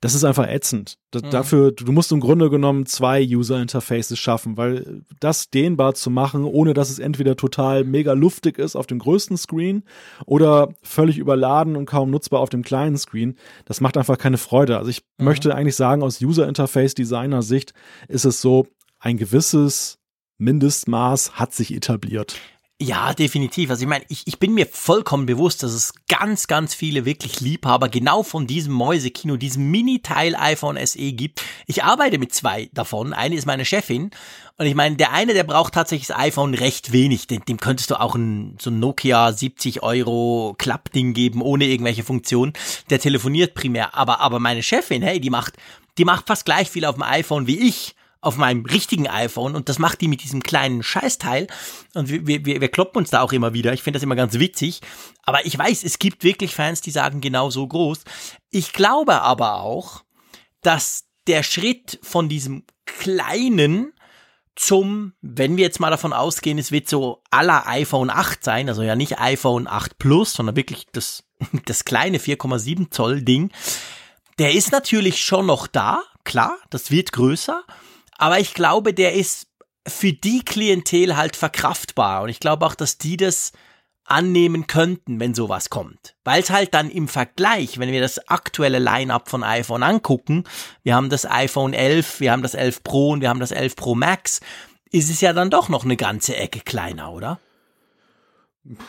das 0.00 0.14
ist 0.14 0.24
einfach 0.24 0.46
ätzend. 0.46 0.98
Das, 1.10 1.22
mhm. 1.22 1.30
Dafür, 1.30 1.72
du 1.72 1.90
musst 1.90 2.12
im 2.12 2.20
Grunde 2.20 2.50
genommen 2.50 2.86
zwei 2.86 3.22
User-Interfaces 3.24 4.18
schaffen, 4.18 4.56
weil 4.56 5.02
das 5.20 5.48
dehnbar 5.50 5.94
zu 5.94 6.10
machen, 6.10 6.44
ohne 6.44 6.74
dass 6.74 6.90
es 6.90 6.98
entweder 6.98 7.36
total 7.36 7.84
mega 7.84 8.12
luftig 8.12 8.58
ist 8.58 8.76
auf 8.76 8.86
dem 8.86 8.98
größten 8.98 9.36
Screen 9.36 9.84
oder 10.26 10.74
völlig 10.82 11.18
überladen 11.18 11.76
und 11.76 11.86
kaum 11.86 12.10
nutzbar 12.10 12.40
auf 12.40 12.50
dem 12.50 12.62
kleinen 12.62 12.98
Screen, 12.98 13.36
das 13.64 13.80
macht 13.80 13.96
einfach 13.96 14.18
keine 14.18 14.38
Freude. 14.38 14.76
Also 14.78 14.90
ich 14.90 15.02
mhm. 15.18 15.24
möchte 15.24 15.54
eigentlich 15.54 15.76
sagen, 15.76 16.02
aus 16.02 16.20
User-Interface-Designer-Sicht 16.20 17.72
ist 18.08 18.26
es 18.26 18.40
so, 18.40 18.66
ein 18.98 19.16
gewisses 19.16 19.98
Mindestmaß 20.38 21.38
hat 21.38 21.54
sich 21.54 21.74
etabliert. 21.74 22.36
Ja, 22.78 23.14
definitiv. 23.14 23.70
Also 23.70 23.84
ich 23.84 23.88
meine, 23.88 24.04
ich, 24.10 24.26
ich 24.26 24.38
bin 24.38 24.52
mir 24.52 24.66
vollkommen 24.66 25.24
bewusst, 25.24 25.62
dass 25.62 25.72
es 25.72 25.94
ganz, 26.08 26.46
ganz 26.46 26.74
viele 26.74 27.06
wirklich 27.06 27.40
Liebhaber 27.40 27.88
genau 27.88 28.22
von 28.22 28.46
diesem 28.46 28.74
Mäusekino, 28.74 29.38
diesem 29.38 29.70
Mini-Teil 29.70 30.36
iPhone 30.36 30.76
SE 30.84 31.12
gibt. 31.12 31.42
Ich 31.66 31.84
arbeite 31.84 32.18
mit 32.18 32.34
zwei 32.34 32.68
davon. 32.74 33.14
Eine 33.14 33.34
ist 33.34 33.46
meine 33.46 33.64
Chefin. 33.64 34.10
Und 34.58 34.66
ich 34.66 34.74
meine, 34.74 34.96
der 34.96 35.12
eine, 35.12 35.32
der 35.32 35.44
braucht 35.44 35.72
tatsächlich 35.72 36.08
das 36.08 36.18
iPhone 36.18 36.52
recht 36.52 36.92
wenig. 36.92 37.26
Dem, 37.28 37.42
dem 37.46 37.56
könntest 37.56 37.90
du 37.90 37.98
auch 37.98 38.14
ein, 38.14 38.58
so 38.60 38.68
ein 38.68 38.78
Nokia 38.78 39.32
70 39.32 39.82
Euro 39.82 40.54
Klappding 40.58 41.14
geben, 41.14 41.40
ohne 41.40 41.64
irgendwelche 41.64 42.04
Funktionen. 42.04 42.52
Der 42.90 42.98
telefoniert 42.98 43.54
primär. 43.54 43.94
Aber, 43.94 44.20
aber 44.20 44.38
meine 44.38 44.62
Chefin, 44.62 45.00
hey, 45.00 45.18
die 45.18 45.30
macht, 45.30 45.54
die 45.96 46.04
macht 46.04 46.26
fast 46.26 46.44
gleich 46.44 46.68
viel 46.68 46.84
auf 46.84 46.96
dem 46.96 47.04
iPhone 47.04 47.46
wie 47.46 47.58
ich 47.68 47.94
auf 48.26 48.36
meinem 48.36 48.64
richtigen 48.66 49.06
iPhone 49.06 49.54
und 49.54 49.68
das 49.68 49.78
macht 49.78 50.00
die 50.00 50.08
mit 50.08 50.24
diesem 50.24 50.42
kleinen 50.42 50.82
Scheißteil 50.82 51.46
und 51.94 52.08
wir, 52.08 52.26
wir, 52.26 52.60
wir 52.60 52.68
kloppen 52.68 52.98
uns 52.98 53.10
da 53.10 53.22
auch 53.22 53.32
immer 53.32 53.54
wieder. 53.54 53.72
Ich 53.72 53.82
finde 53.82 53.98
das 53.98 54.02
immer 54.02 54.16
ganz 54.16 54.34
witzig. 54.34 54.80
Aber 55.22 55.46
ich 55.46 55.56
weiß, 55.56 55.84
es 55.84 56.00
gibt 56.00 56.24
wirklich 56.24 56.54
Fans, 56.54 56.80
die 56.80 56.90
sagen 56.90 57.20
genau 57.20 57.50
so 57.50 57.66
groß. 57.66 58.00
Ich 58.50 58.72
glaube 58.72 59.22
aber 59.22 59.60
auch, 59.60 60.02
dass 60.60 61.04
der 61.28 61.44
Schritt 61.44 62.00
von 62.02 62.28
diesem 62.28 62.64
kleinen 62.84 63.92
zum, 64.56 65.12
wenn 65.20 65.56
wir 65.56 65.64
jetzt 65.64 65.80
mal 65.80 65.90
davon 65.90 66.12
ausgehen, 66.12 66.58
es 66.58 66.72
wird 66.72 66.88
so 66.88 67.22
aller 67.30 67.68
iPhone 67.68 68.10
8 68.10 68.42
sein, 68.42 68.68
also 68.68 68.82
ja 68.82 68.96
nicht 68.96 69.20
iPhone 69.20 69.68
8 69.68 69.98
Plus, 69.98 70.32
sondern 70.32 70.56
wirklich 70.56 70.86
das, 70.92 71.24
das 71.66 71.84
kleine 71.84 72.18
4,7 72.18 72.90
Zoll 72.90 73.22
Ding, 73.22 73.52
der 74.38 74.52
ist 74.52 74.72
natürlich 74.72 75.22
schon 75.22 75.46
noch 75.46 75.66
da, 75.66 76.02
klar, 76.24 76.56
das 76.70 76.90
wird 76.90 77.12
größer, 77.12 77.62
Aber 78.18 78.38
ich 78.38 78.54
glaube, 78.54 78.94
der 78.94 79.14
ist 79.14 79.48
für 79.86 80.12
die 80.12 80.40
Klientel 80.44 81.16
halt 81.16 81.36
verkraftbar. 81.36 82.22
Und 82.22 82.28
ich 82.28 82.40
glaube 82.40 82.66
auch, 82.66 82.74
dass 82.74 82.98
die 82.98 83.16
das 83.16 83.52
annehmen 84.04 84.66
könnten, 84.66 85.18
wenn 85.20 85.34
sowas 85.34 85.68
kommt. 85.70 86.14
Weil 86.24 86.42
es 86.42 86.50
halt 86.50 86.74
dann 86.74 86.90
im 86.90 87.08
Vergleich, 87.08 87.78
wenn 87.78 87.90
wir 87.90 88.00
das 88.00 88.28
aktuelle 88.28 88.78
Line-up 88.78 89.28
von 89.28 89.42
iPhone 89.42 89.82
angucken, 89.82 90.44
wir 90.82 90.94
haben 90.94 91.10
das 91.10 91.28
iPhone 91.28 91.74
11, 91.74 92.20
wir 92.20 92.32
haben 92.32 92.42
das 92.42 92.54
11 92.54 92.84
Pro 92.84 93.10
und 93.10 93.20
wir 93.20 93.28
haben 93.28 93.40
das 93.40 93.50
11 93.50 93.76
Pro 93.76 93.94
Max, 93.94 94.40
ist 94.90 95.10
es 95.10 95.20
ja 95.20 95.32
dann 95.32 95.50
doch 95.50 95.68
noch 95.68 95.84
eine 95.84 95.96
ganze 95.96 96.36
Ecke 96.36 96.60
kleiner, 96.60 97.12
oder? 97.12 97.40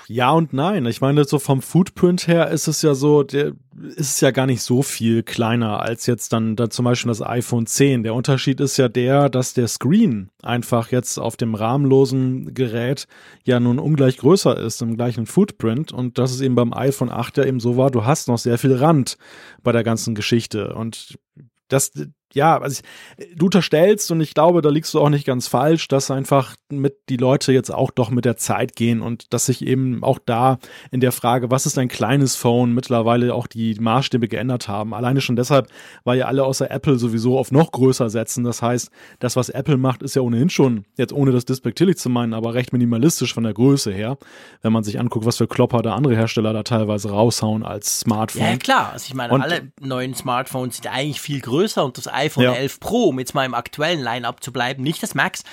Ja 0.08 0.32
und 0.32 0.54
nein. 0.54 0.86
Ich 0.86 1.02
meine, 1.02 1.24
so 1.26 1.40
vom 1.40 1.62
Footprint 1.62 2.28
her 2.28 2.50
ist 2.50 2.68
es 2.68 2.82
ja 2.82 2.96
so, 2.96 3.24
der 3.24 3.54
ist 3.96 4.12
es 4.12 4.22
ja 4.22 4.32
gar 4.32 4.48
nicht 4.48 4.64
so 4.64 4.82
viel 4.82 5.22
kleiner 5.22 5.82
als 5.82 6.08
jetzt 6.08 6.34
dann, 6.34 6.56
dann 6.56 6.72
zum 6.72 6.86
Beispiel 6.86 7.10
das 7.10 7.22
iPhone 7.22 7.68
10. 7.68 8.04
Der 8.04 8.16
Unterschied 8.16 8.60
ist 8.60 8.78
ja 8.78 8.90
der, 8.90 9.30
dass 9.30 9.54
der 9.54 9.68
Screen 9.68 10.30
einfach 10.42 10.92
jetzt 10.92 11.20
auf 11.20 11.38
dem 11.38 11.54
rahmenlosen 11.54 12.54
Gerät 12.56 13.08
ja 13.44 13.60
nun 13.60 13.78
ungleich 13.78 14.18
größer 14.18 14.58
ist 14.58 14.82
im 14.82 14.96
gleichen 14.96 15.28
Footprint 15.28 15.92
und 15.92 16.18
das 16.18 16.32
ist 16.32 16.42
eben 16.42 16.56
beim 16.56 16.74
iPhone 16.74 17.12
8 17.12 17.38
ja 17.38 17.46
eben 17.46 17.60
so 17.60 17.78
war, 17.78 17.92
du 17.92 18.04
hast 18.04 18.28
noch 18.28 18.40
sehr 18.40 18.58
viel 18.58 18.74
Rand 18.74 19.18
bei 19.62 19.72
der 19.72 19.84
ganzen 19.84 20.16
Geschichte 20.16 20.74
und 20.74 21.20
das, 21.68 21.92
ja, 22.34 22.60
also 22.60 22.82
ich, 23.18 23.36
du 23.36 23.46
unterstellst 23.46 24.12
und 24.12 24.22
ich 24.22 24.34
glaube, 24.34 24.62
da 24.62 24.70
liegst 24.70 24.94
du 24.94 25.00
auch 25.00 25.10
nicht 25.10 25.26
ganz 25.26 25.48
falsch, 25.48 25.88
dass 25.88 26.12
einfach 26.12 26.56
mit 26.70 26.98
die 27.10 27.18
Leute 27.18 27.54
jetzt 27.54 27.72
auch 27.74 27.92
doch 27.92 28.10
mit 28.10 28.26
der 28.26 28.38
Zeit 28.38 28.76
gehen 28.76 29.02
und 29.02 29.34
dass 29.34 29.46
sich 29.46 29.66
eben 29.66 30.04
auch 30.04 30.20
da 30.26 30.60
in 30.92 31.00
der 31.00 31.12
Frage, 31.12 31.50
was 31.50 31.66
ist 31.66 31.78
ein 31.78 31.88
kleines 31.88 32.36
Phone, 32.36 32.74
mittlerweile 32.74 33.34
auch 33.34 33.48
die 33.48 33.76
Maßstäbe 33.76 34.28
geändert 34.28 34.68
haben. 34.68 34.94
Alleine 34.94 35.22
schon 35.22 35.36
deshalb, 35.36 35.68
weil 36.04 36.20
ja 36.20 36.26
alle 36.26 36.44
außer 36.44 36.70
Apple 36.70 36.98
sowieso 36.98 37.38
auf 37.38 37.52
noch 37.52 37.72
größer 37.72 38.10
setzen. 38.10 38.44
Das 38.44 38.62
heißt, 38.62 38.92
das, 39.20 39.36
was 39.36 39.50
Apple 39.50 39.78
macht, 39.78 40.04
ist 40.04 40.16
ja 40.16 40.22
ohnehin 40.22 40.50
schon, 40.50 40.86
jetzt 40.98 41.14
ohne 41.14 41.32
das 41.32 41.46
despektierlich 41.46 41.98
zu 41.98 42.10
meinen, 42.10 42.34
aber 42.34 42.54
recht 42.54 42.74
minimalistisch 42.74 43.34
von 43.34 43.44
der 43.44 43.54
Größe 43.54 43.92
her, 43.92 44.18
wenn 44.62 44.74
man 44.74 44.84
sich 44.84 45.00
anguckt, 45.00 45.26
was 45.26 45.38
für 45.38 45.48
Klopper 45.48 45.82
da 45.82 45.96
andere 45.96 46.16
Hersteller 46.16 46.54
da 46.54 46.64
teilweise 46.64 47.10
raushauen 47.10 47.64
als 47.64 48.02
Smartphone. 48.02 48.42
Ja, 48.42 48.58
klar. 48.58 48.92
Also 48.94 49.06
ich 49.08 49.14
meine, 49.14 49.34
und, 49.34 49.42
alle 49.42 49.72
neuen 49.80 50.14
Smartphones 50.14 50.78
sind 50.78 50.88
eigentlich 50.88 51.22
viel 51.22 51.40
größer 51.40 51.84
und 51.86 51.98
das 51.98 52.08
iPhone 52.18 52.44
ja. 52.44 52.54
11 52.54 52.80
Pro, 52.80 53.06
um 53.06 53.20
jetzt 53.20 53.34
mal 53.34 53.46
im 53.46 53.54
aktuellen 53.54 54.02
Line-Up 54.02 54.44
zu 54.44 54.52
bleiben, 54.52 54.84
nicht 54.84 55.02
das 55.02 55.16
Max, 55.16 55.44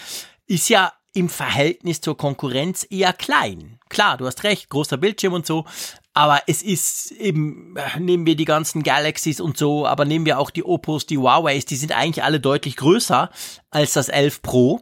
ist 0.46 0.68
ja 0.68 0.92
im 1.14 1.28
Verhältnis 1.28 2.00
zur 2.00 2.16
Konkurrenz 2.16 2.86
eher 2.90 3.12
klein. 3.12 3.78
Klar, 3.88 4.16
du 4.16 4.26
hast 4.26 4.42
recht, 4.42 4.68
großer 4.68 4.96
Bildschirm 4.96 5.32
und 5.32 5.46
so, 5.46 5.64
aber 6.12 6.42
es 6.46 6.62
ist 6.62 7.12
eben, 7.12 7.76
nehmen 7.98 8.26
wir 8.26 8.36
die 8.36 8.44
ganzen 8.44 8.82
Galaxies 8.82 9.40
und 9.40 9.56
so, 9.56 9.86
aber 9.86 10.04
nehmen 10.04 10.26
wir 10.26 10.38
auch 10.38 10.50
die 10.50 10.64
Oppos, 10.64 11.06
die 11.06 11.18
Huaweis, 11.18 11.66
die 11.66 11.76
sind 11.76 11.92
eigentlich 11.92 12.24
alle 12.24 12.40
deutlich 12.40 12.76
größer 12.76 13.30
als 13.70 13.92
das 13.92 14.08
11 14.08 14.42
Pro. 14.42 14.80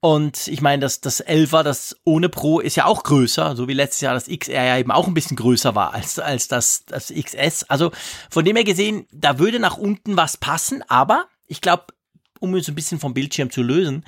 Und 0.00 0.48
ich 0.48 0.62
meine, 0.62 0.80
das, 0.80 1.02
das 1.02 1.24
11er, 1.24 1.62
das 1.62 1.96
ohne 2.04 2.30
Pro 2.30 2.60
ist 2.60 2.76
ja 2.76 2.86
auch 2.86 3.02
größer, 3.02 3.54
so 3.54 3.68
wie 3.68 3.74
letztes 3.74 4.00
Jahr 4.00 4.14
das 4.14 4.28
XR 4.28 4.64
ja 4.64 4.78
eben 4.78 4.90
auch 4.90 5.06
ein 5.06 5.14
bisschen 5.14 5.36
größer 5.36 5.74
war 5.74 5.92
als, 5.92 6.18
als 6.18 6.48
das, 6.48 6.86
das 6.86 7.12
XS. 7.12 7.64
Also 7.64 7.92
von 8.30 8.44
dem 8.44 8.56
her 8.56 8.64
gesehen, 8.64 9.06
da 9.12 9.38
würde 9.38 9.60
nach 9.60 9.76
unten 9.76 10.16
was 10.16 10.38
passen, 10.38 10.82
aber 10.88 11.26
ich 11.46 11.60
glaube, 11.60 11.84
um 12.40 12.54
uns 12.54 12.68
ein 12.68 12.74
bisschen 12.74 12.98
vom 12.98 13.12
Bildschirm 13.12 13.50
zu 13.50 13.62
lösen, 13.62 14.06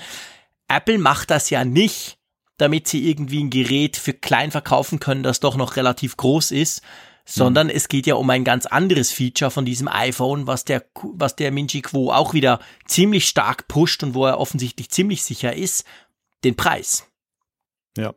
Apple 0.66 0.96
macht 0.96 1.30
das 1.30 1.50
ja 1.50 1.66
nicht, 1.66 2.16
damit 2.56 2.88
sie 2.88 3.10
irgendwie 3.10 3.42
ein 3.42 3.50
Gerät 3.50 3.98
für 3.98 4.14
klein 4.14 4.50
verkaufen 4.50 4.98
können, 4.98 5.22
das 5.22 5.40
doch 5.40 5.56
noch 5.56 5.76
relativ 5.76 6.16
groß 6.16 6.52
ist, 6.52 6.80
sondern 7.24 7.68
mhm. 7.68 7.74
es 7.74 7.88
geht 7.88 8.06
ja 8.06 8.14
um 8.14 8.28
ein 8.30 8.44
ganz 8.44 8.66
anderes 8.66 9.10
Feature 9.10 9.50
von 9.50 9.64
diesem 9.64 9.88
iPhone, 9.88 10.46
was 10.46 10.64
der, 10.64 10.84
was 11.14 11.36
der 11.36 11.52
Minji 11.52 11.82
Quo 11.82 12.10
auch 12.10 12.34
wieder 12.34 12.60
ziemlich 12.86 13.28
stark 13.28 13.68
pusht 13.68 14.02
und 14.02 14.14
wo 14.14 14.26
er 14.26 14.38
offensichtlich 14.38 14.90
ziemlich 14.90 15.22
sicher 15.22 15.54
ist, 15.54 15.84
den 16.44 16.56
Preis. 16.56 17.06
Ja. 17.96 18.14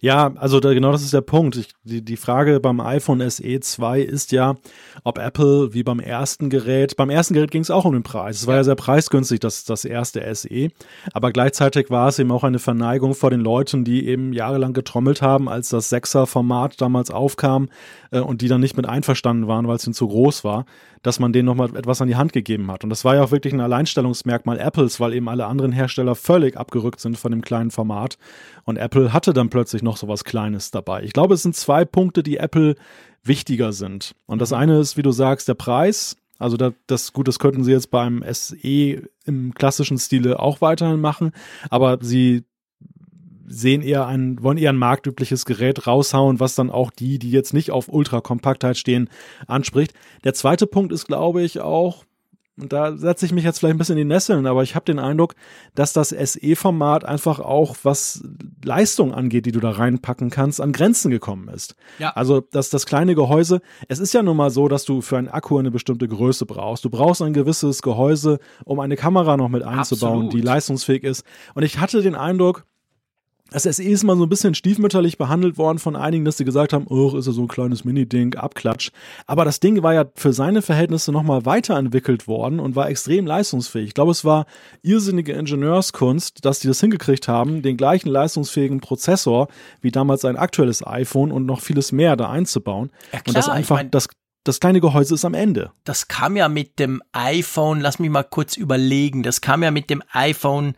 Ja, 0.00 0.32
also 0.36 0.60
da, 0.60 0.72
genau 0.74 0.92
das 0.92 1.02
ist 1.02 1.12
der 1.12 1.20
Punkt. 1.20 1.56
Ich, 1.56 1.68
die, 1.84 2.02
die 2.02 2.16
Frage 2.16 2.60
beim 2.60 2.80
iPhone 2.80 3.28
SE 3.28 3.60
2 3.60 4.00
ist 4.00 4.32
ja, 4.32 4.56
ob 5.04 5.18
Apple 5.18 5.74
wie 5.74 5.82
beim 5.82 6.00
ersten 6.00 6.50
Gerät, 6.50 6.96
beim 6.96 7.10
ersten 7.10 7.34
Gerät 7.34 7.50
ging 7.50 7.62
es 7.62 7.70
auch 7.70 7.84
um 7.84 7.92
den 7.92 8.02
Preis. 8.02 8.40
Es 8.40 8.46
war 8.46 8.56
ja 8.56 8.64
sehr 8.64 8.74
preisgünstig, 8.74 9.40
das, 9.40 9.64
das 9.64 9.84
erste 9.84 10.22
SE. 10.34 10.68
Aber 11.12 11.32
gleichzeitig 11.32 11.90
war 11.90 12.08
es 12.08 12.18
eben 12.18 12.30
auch 12.32 12.44
eine 12.44 12.58
Verneigung 12.58 13.14
vor 13.14 13.30
den 13.30 13.40
Leuten, 13.40 13.84
die 13.84 14.06
eben 14.06 14.32
jahrelang 14.32 14.72
getrommelt 14.72 15.22
haben, 15.22 15.48
als 15.48 15.68
das 15.68 15.92
6er-Format 15.92 16.80
damals 16.80 17.10
aufkam 17.10 17.68
äh, 18.10 18.20
und 18.20 18.42
die 18.42 18.48
dann 18.48 18.60
nicht 18.60 18.76
mit 18.76 18.88
einverstanden 18.88 19.48
waren, 19.48 19.68
weil 19.68 19.76
es 19.76 19.86
ihnen 19.86 19.94
zu 19.94 20.08
groß 20.08 20.44
war 20.44 20.66
dass 21.06 21.20
man 21.20 21.32
denen 21.32 21.46
nochmal 21.46 21.74
etwas 21.76 22.02
an 22.02 22.08
die 22.08 22.16
Hand 22.16 22.32
gegeben 22.32 22.68
hat. 22.68 22.82
Und 22.82 22.90
das 22.90 23.04
war 23.04 23.14
ja 23.14 23.22
auch 23.22 23.30
wirklich 23.30 23.52
ein 23.52 23.60
Alleinstellungsmerkmal 23.60 24.58
Apples, 24.58 24.98
weil 24.98 25.14
eben 25.14 25.28
alle 25.28 25.46
anderen 25.46 25.70
Hersteller 25.70 26.16
völlig 26.16 26.56
abgerückt 26.56 26.98
sind 26.98 27.16
von 27.16 27.30
dem 27.30 27.42
kleinen 27.42 27.70
Format. 27.70 28.18
Und 28.66 28.76
Apple 28.76 29.12
hatte 29.12 29.32
dann 29.32 29.48
plötzlich 29.48 29.82
noch 29.82 29.96
so 29.96 30.08
was 30.08 30.24
Kleines 30.24 30.72
dabei. 30.72 31.04
Ich 31.04 31.12
glaube, 31.12 31.34
es 31.34 31.42
sind 31.42 31.54
zwei 31.54 31.84
Punkte, 31.84 32.22
die 32.22 32.36
Apple 32.36 32.74
wichtiger 33.22 33.72
sind. 33.72 34.14
Und 34.26 34.40
das 34.40 34.50
mhm. 34.50 34.56
eine 34.56 34.80
ist, 34.80 34.96
wie 34.96 35.02
du 35.02 35.12
sagst, 35.12 35.48
der 35.48 35.54
Preis. 35.54 36.16
Also 36.38 36.56
das, 36.56 36.74
das 36.86 37.12
gut, 37.12 37.28
das 37.28 37.38
könnten 37.38 37.64
sie 37.64 37.72
jetzt 37.72 37.90
beim 37.90 38.22
SE 38.30 39.02
im 39.24 39.54
klassischen 39.54 39.98
Stile 39.98 40.38
auch 40.38 40.60
weiterhin 40.60 41.00
machen, 41.00 41.32
aber 41.70 41.98
sie 42.02 42.44
sehen 43.46 43.80
eher 43.80 44.06
ein, 44.06 44.42
wollen 44.42 44.58
eher 44.58 44.70
ein 44.70 44.76
marktübliches 44.76 45.46
Gerät 45.46 45.86
raushauen, 45.86 46.38
was 46.40 46.54
dann 46.54 46.68
auch 46.68 46.90
die, 46.90 47.18
die 47.18 47.30
jetzt 47.30 47.54
nicht 47.54 47.70
auf 47.70 47.88
Ultrakompaktheit 47.88 48.76
stehen, 48.76 49.08
anspricht. 49.46 49.94
Der 50.24 50.34
zweite 50.34 50.66
Punkt 50.66 50.92
ist, 50.92 51.06
glaube 51.06 51.42
ich, 51.42 51.60
auch, 51.60 52.04
und 52.58 52.72
da 52.72 52.96
setze 52.96 53.26
ich 53.26 53.32
mich 53.32 53.44
jetzt 53.44 53.58
vielleicht 53.58 53.74
ein 53.74 53.78
bisschen 53.78 53.98
in 53.98 54.08
die 54.08 54.14
Nesseln, 54.14 54.46
aber 54.46 54.62
ich 54.62 54.74
habe 54.74 54.86
den 54.86 54.98
Eindruck, 54.98 55.34
dass 55.74 55.92
das 55.92 56.08
SE-Format 56.08 57.04
einfach 57.04 57.38
auch, 57.38 57.76
was 57.82 58.24
Leistung 58.64 59.12
angeht, 59.12 59.44
die 59.44 59.52
du 59.52 59.60
da 59.60 59.70
reinpacken 59.70 60.30
kannst, 60.30 60.62
an 60.62 60.72
Grenzen 60.72 61.10
gekommen 61.10 61.48
ist. 61.48 61.76
Ja. 61.98 62.10
Also, 62.10 62.40
dass 62.40 62.70
das 62.70 62.86
kleine 62.86 63.14
Gehäuse, 63.14 63.60
es 63.88 63.98
ist 63.98 64.14
ja 64.14 64.22
nun 64.22 64.38
mal 64.38 64.50
so, 64.50 64.68
dass 64.68 64.84
du 64.84 65.02
für 65.02 65.18
einen 65.18 65.28
Akku 65.28 65.58
eine 65.58 65.70
bestimmte 65.70 66.08
Größe 66.08 66.46
brauchst. 66.46 66.84
Du 66.84 66.90
brauchst 66.90 67.20
ein 67.20 67.34
gewisses 67.34 67.82
Gehäuse, 67.82 68.38
um 68.64 68.80
eine 68.80 68.96
Kamera 68.96 69.36
noch 69.36 69.48
mit 69.48 69.62
einzubauen, 69.62 70.26
Absolut. 70.26 70.32
die 70.32 70.40
leistungsfähig 70.40 71.04
ist. 71.04 71.24
Und 71.54 71.62
ich 71.62 71.78
hatte 71.78 72.00
den 72.00 72.14
Eindruck, 72.14 72.64
das 73.50 73.62
SE 73.62 73.82
ist 73.82 74.02
mal 74.02 74.16
so 74.16 74.24
ein 74.24 74.28
bisschen 74.28 74.54
stiefmütterlich 74.54 75.18
behandelt 75.18 75.56
worden 75.56 75.78
von 75.78 75.94
einigen, 75.94 76.24
dass 76.24 76.36
sie 76.36 76.44
gesagt 76.44 76.72
haben, 76.72 76.86
oh, 76.88 77.16
ist 77.16 77.26
ja 77.26 77.32
so 77.32 77.42
ein 77.42 77.48
kleines 77.48 77.84
Mini-Ding, 77.84 78.34
Abklatsch. 78.34 78.90
Aber 79.26 79.44
das 79.44 79.60
Ding 79.60 79.82
war 79.82 79.94
ja 79.94 80.04
für 80.14 80.32
seine 80.32 80.62
Verhältnisse 80.62 81.12
nochmal 81.12 81.46
weiterentwickelt 81.46 82.26
worden 82.26 82.58
und 82.58 82.74
war 82.74 82.88
extrem 82.88 83.26
leistungsfähig. 83.26 83.88
Ich 83.88 83.94
glaube, 83.94 84.10
es 84.10 84.24
war 84.24 84.46
irrsinnige 84.82 85.32
Ingenieurskunst, 85.32 86.44
dass 86.44 86.58
die 86.58 86.68
das 86.68 86.80
hingekriegt 86.80 87.28
haben, 87.28 87.62
den 87.62 87.76
gleichen 87.76 88.08
leistungsfähigen 88.08 88.80
Prozessor 88.80 89.48
wie 89.80 89.92
damals 89.92 90.24
ein 90.24 90.36
aktuelles 90.36 90.84
iPhone 90.86 91.30
und 91.30 91.46
noch 91.46 91.60
vieles 91.60 91.92
mehr 91.92 92.16
da 92.16 92.28
einzubauen. 92.28 92.90
Ja, 93.12 93.20
klar, 93.20 93.28
und 93.28 93.36
das 93.36 93.48
einfach, 93.48 93.76
ich 93.76 93.84
mein 93.84 93.90
das 93.90 94.08
das 94.46 94.60
kleine 94.60 94.80
Gehäuse 94.80 95.14
ist 95.14 95.24
am 95.24 95.34
Ende. 95.34 95.72
Das 95.82 96.06
kam 96.06 96.36
ja 96.36 96.48
mit 96.48 96.78
dem 96.78 97.02
iPhone, 97.12 97.80
lass 97.80 97.98
mich 97.98 98.10
mal 98.10 98.22
kurz 98.22 98.56
überlegen, 98.56 99.24
das 99.24 99.40
kam 99.40 99.64
ja 99.64 99.72
mit 99.72 99.90
dem 99.90 100.04
iPhone 100.12 100.76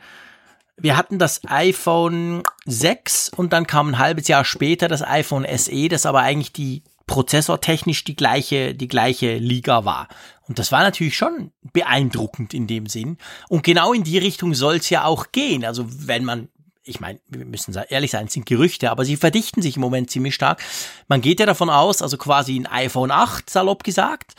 wir 0.78 0.96
hatten 0.96 1.18
das 1.18 1.40
iPhone 1.46 2.42
6 2.66 3.30
und 3.30 3.52
dann 3.52 3.66
kam 3.66 3.88
ein 3.88 3.98
halbes 3.98 4.28
Jahr 4.28 4.44
später 4.44 4.88
das 4.88 5.02
iPhone 5.02 5.46
SE, 5.56 5.88
das 5.88 6.06
aber 6.06 6.20
eigentlich 6.20 6.52
die 6.52 6.82
prozessortechnisch 7.06 8.04
die 8.04 8.14
gleiche, 8.14 8.74
die 8.74 8.88
gleiche 8.88 9.38
Liga 9.38 9.84
war. 9.84 10.08
Und 10.46 10.58
das 10.58 10.70
war 10.70 10.80
natürlich 10.80 11.16
schon 11.16 11.52
beeindruckend 11.72 12.54
in 12.54 12.66
dem 12.66 12.86
Sinn. 12.86 13.18
Und 13.48 13.64
genau 13.64 13.92
in 13.92 14.04
die 14.04 14.18
Richtung 14.18 14.54
soll 14.54 14.76
es 14.76 14.90
ja 14.90 15.04
auch 15.04 15.32
gehen. 15.32 15.64
Also 15.64 15.86
wenn 15.88 16.24
man, 16.24 16.48
ich 16.84 17.00
meine, 17.00 17.18
wir 17.28 17.44
müssen 17.44 17.74
ehrlich 17.88 18.12
sein, 18.12 18.26
es 18.26 18.34
sind 18.34 18.46
Gerüchte, 18.46 18.90
aber 18.90 19.04
sie 19.04 19.16
verdichten 19.16 19.62
sich 19.62 19.76
im 19.76 19.82
Moment 19.82 20.10
ziemlich 20.10 20.34
stark. 20.34 20.62
Man 21.08 21.20
geht 21.20 21.40
ja 21.40 21.46
davon 21.46 21.70
aus, 21.70 22.02
also 22.02 22.16
quasi 22.18 22.56
ein 22.56 22.66
iPhone 22.66 23.10
8, 23.10 23.50
salopp 23.50 23.84
gesagt, 23.84 24.34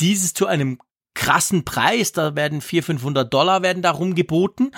dieses 0.00 0.32
zu 0.32 0.46
einem 0.46 0.78
krassen 1.14 1.64
Preis, 1.64 2.12
da 2.12 2.36
werden 2.36 2.60
400, 2.60 3.00
500 3.00 3.34
Dollar 3.34 3.62
werden 3.62 3.82
da 3.82 3.90
rumgeboten. 3.90 4.70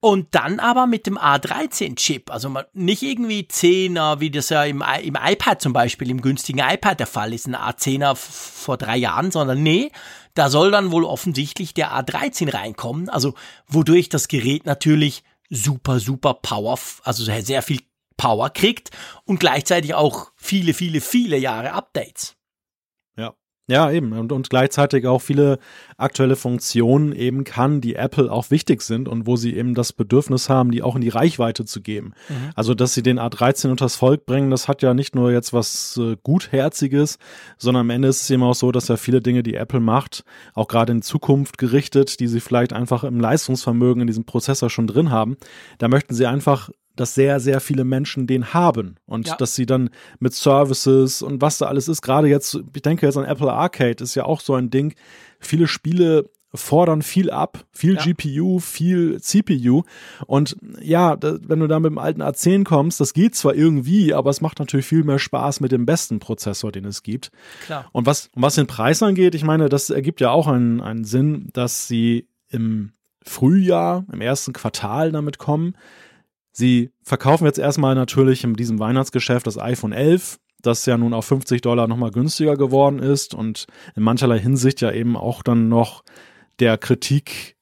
Und 0.00 0.28
dann 0.32 0.60
aber 0.60 0.86
mit 0.86 1.06
dem 1.06 1.18
A13-Chip, 1.18 2.30
also 2.30 2.54
nicht 2.72 3.02
irgendwie 3.02 3.48
10er, 3.50 4.20
wie 4.20 4.30
das 4.30 4.48
ja 4.48 4.62
im, 4.62 4.84
im 5.02 5.18
iPad 5.20 5.60
zum 5.60 5.72
Beispiel, 5.72 6.08
im 6.10 6.20
günstigen 6.20 6.60
iPad 6.60 7.00
der 7.00 7.08
Fall 7.08 7.32
ist, 7.32 7.48
ein 7.48 7.56
A10er 7.56 8.14
vor 8.14 8.76
drei 8.76 8.96
Jahren, 8.96 9.32
sondern 9.32 9.60
nee, 9.60 9.90
da 10.34 10.50
soll 10.50 10.70
dann 10.70 10.92
wohl 10.92 11.04
offensichtlich 11.04 11.74
der 11.74 11.90
A13 11.92 12.54
reinkommen, 12.54 13.08
also 13.08 13.34
wodurch 13.66 14.08
das 14.08 14.28
Gerät 14.28 14.66
natürlich 14.66 15.24
super, 15.50 15.98
super 15.98 16.34
Power, 16.34 16.78
also 17.02 17.24
sehr 17.24 17.62
viel 17.62 17.80
Power 18.16 18.50
kriegt 18.50 18.90
und 19.24 19.40
gleichzeitig 19.40 19.94
auch 19.94 20.30
viele, 20.36 20.74
viele, 20.74 21.00
viele 21.00 21.38
Jahre 21.38 21.72
Updates. 21.72 22.37
Ja, 23.68 23.90
eben. 23.90 24.14
Und, 24.14 24.32
und 24.32 24.48
gleichzeitig 24.48 25.06
auch 25.06 25.20
viele 25.20 25.58
aktuelle 25.98 26.36
Funktionen 26.36 27.12
eben 27.12 27.44
kann, 27.44 27.82
die 27.82 27.96
Apple 27.96 28.32
auch 28.32 28.50
wichtig 28.50 28.80
sind 28.80 29.08
und 29.08 29.26
wo 29.26 29.36
sie 29.36 29.54
eben 29.54 29.74
das 29.74 29.92
Bedürfnis 29.92 30.48
haben, 30.48 30.70
die 30.70 30.82
auch 30.82 30.96
in 30.96 31.02
die 31.02 31.10
Reichweite 31.10 31.66
zu 31.66 31.82
geben. 31.82 32.14
Mhm. 32.30 32.50
Also, 32.56 32.72
dass 32.72 32.94
sie 32.94 33.02
den 33.02 33.20
A13 33.20 33.70
unters 33.70 33.94
Volk 33.94 34.24
bringen, 34.24 34.50
das 34.50 34.68
hat 34.68 34.80
ja 34.80 34.94
nicht 34.94 35.14
nur 35.14 35.30
jetzt 35.32 35.52
was 35.52 36.00
äh, 36.02 36.16
Gutherziges, 36.22 37.18
sondern 37.58 37.82
am 37.82 37.90
Ende 37.90 38.08
ist 38.08 38.22
es 38.22 38.30
eben 38.30 38.42
auch 38.42 38.54
so, 38.54 38.72
dass 38.72 38.88
ja 38.88 38.96
viele 38.96 39.20
Dinge, 39.20 39.42
die 39.42 39.54
Apple 39.54 39.80
macht, 39.80 40.24
auch 40.54 40.68
gerade 40.68 40.92
in 40.92 41.02
Zukunft 41.02 41.58
gerichtet, 41.58 42.20
die 42.20 42.26
sie 42.26 42.40
vielleicht 42.40 42.72
einfach 42.72 43.04
im 43.04 43.20
Leistungsvermögen 43.20 44.00
in 44.00 44.06
diesem 44.06 44.24
Prozessor 44.24 44.70
schon 44.70 44.86
drin 44.86 45.10
haben, 45.10 45.36
da 45.76 45.88
möchten 45.88 46.14
sie 46.14 46.26
einfach 46.26 46.70
dass 47.00 47.14
sehr, 47.14 47.40
sehr 47.40 47.60
viele 47.60 47.84
Menschen 47.84 48.26
den 48.26 48.52
haben 48.52 48.96
und 49.06 49.28
ja. 49.28 49.36
dass 49.36 49.54
sie 49.54 49.66
dann 49.66 49.90
mit 50.18 50.34
Services 50.34 51.22
und 51.22 51.40
was 51.40 51.58
da 51.58 51.66
alles 51.66 51.88
ist, 51.88 52.02
gerade 52.02 52.28
jetzt, 52.28 52.58
ich 52.74 52.82
denke 52.82 53.06
jetzt 53.06 53.16
an 53.16 53.24
Apple 53.24 53.52
Arcade, 53.52 54.02
ist 54.02 54.14
ja 54.14 54.24
auch 54.24 54.40
so 54.40 54.54
ein 54.54 54.70
Ding. 54.70 54.94
Viele 55.40 55.66
Spiele 55.66 56.30
fordern 56.54 57.02
viel 57.02 57.30
ab, 57.30 57.64
viel 57.72 57.94
ja. 57.96 58.02
GPU, 58.02 58.58
viel 58.58 59.20
CPU. 59.20 59.82
Und 60.26 60.56
ja, 60.80 61.16
da, 61.16 61.36
wenn 61.42 61.60
du 61.60 61.66
da 61.66 61.78
mit 61.78 61.90
dem 61.90 61.98
alten 61.98 62.22
A10 62.22 62.64
kommst, 62.64 63.00
das 63.00 63.12
geht 63.12 63.34
zwar 63.34 63.54
irgendwie, 63.54 64.14
aber 64.14 64.30
es 64.30 64.40
macht 64.40 64.58
natürlich 64.58 64.86
viel 64.86 65.04
mehr 65.04 65.18
Spaß 65.18 65.60
mit 65.60 65.72
dem 65.72 65.84
besten 65.84 66.20
Prozessor, 66.20 66.72
den 66.72 66.86
es 66.86 67.02
gibt. 67.02 67.30
Klar. 67.66 67.86
Und 67.92 68.06
was, 68.06 68.30
was 68.34 68.54
den 68.54 68.66
Preis 68.66 69.02
angeht, 69.02 69.34
ich 69.34 69.44
meine, 69.44 69.68
das 69.68 69.90
ergibt 69.90 70.20
ja 70.20 70.30
auch 70.30 70.46
einen, 70.46 70.80
einen 70.80 71.04
Sinn, 71.04 71.50
dass 71.52 71.86
sie 71.86 72.28
im 72.48 72.92
Frühjahr, 73.22 74.06
im 74.10 74.22
ersten 74.22 74.54
Quartal 74.54 75.12
damit 75.12 75.38
kommen. 75.38 75.74
Sie 76.58 76.90
verkaufen 77.04 77.44
jetzt 77.44 77.60
erstmal 77.60 77.94
natürlich 77.94 78.42
in 78.42 78.54
diesem 78.54 78.80
Weihnachtsgeschäft 78.80 79.46
das 79.46 79.58
iPhone 79.58 79.92
11, 79.92 80.40
das 80.60 80.86
ja 80.86 80.98
nun 80.98 81.14
auf 81.14 81.24
50 81.24 81.60
Dollar 81.60 81.86
nochmal 81.86 82.10
günstiger 82.10 82.56
geworden 82.56 82.98
ist 82.98 83.32
und 83.32 83.68
in 83.94 84.02
mancherlei 84.02 84.40
Hinsicht 84.40 84.80
ja 84.80 84.90
eben 84.90 85.16
auch 85.16 85.44
dann 85.44 85.68
noch 85.68 86.02
der 86.58 86.76
Kritik 86.76 87.54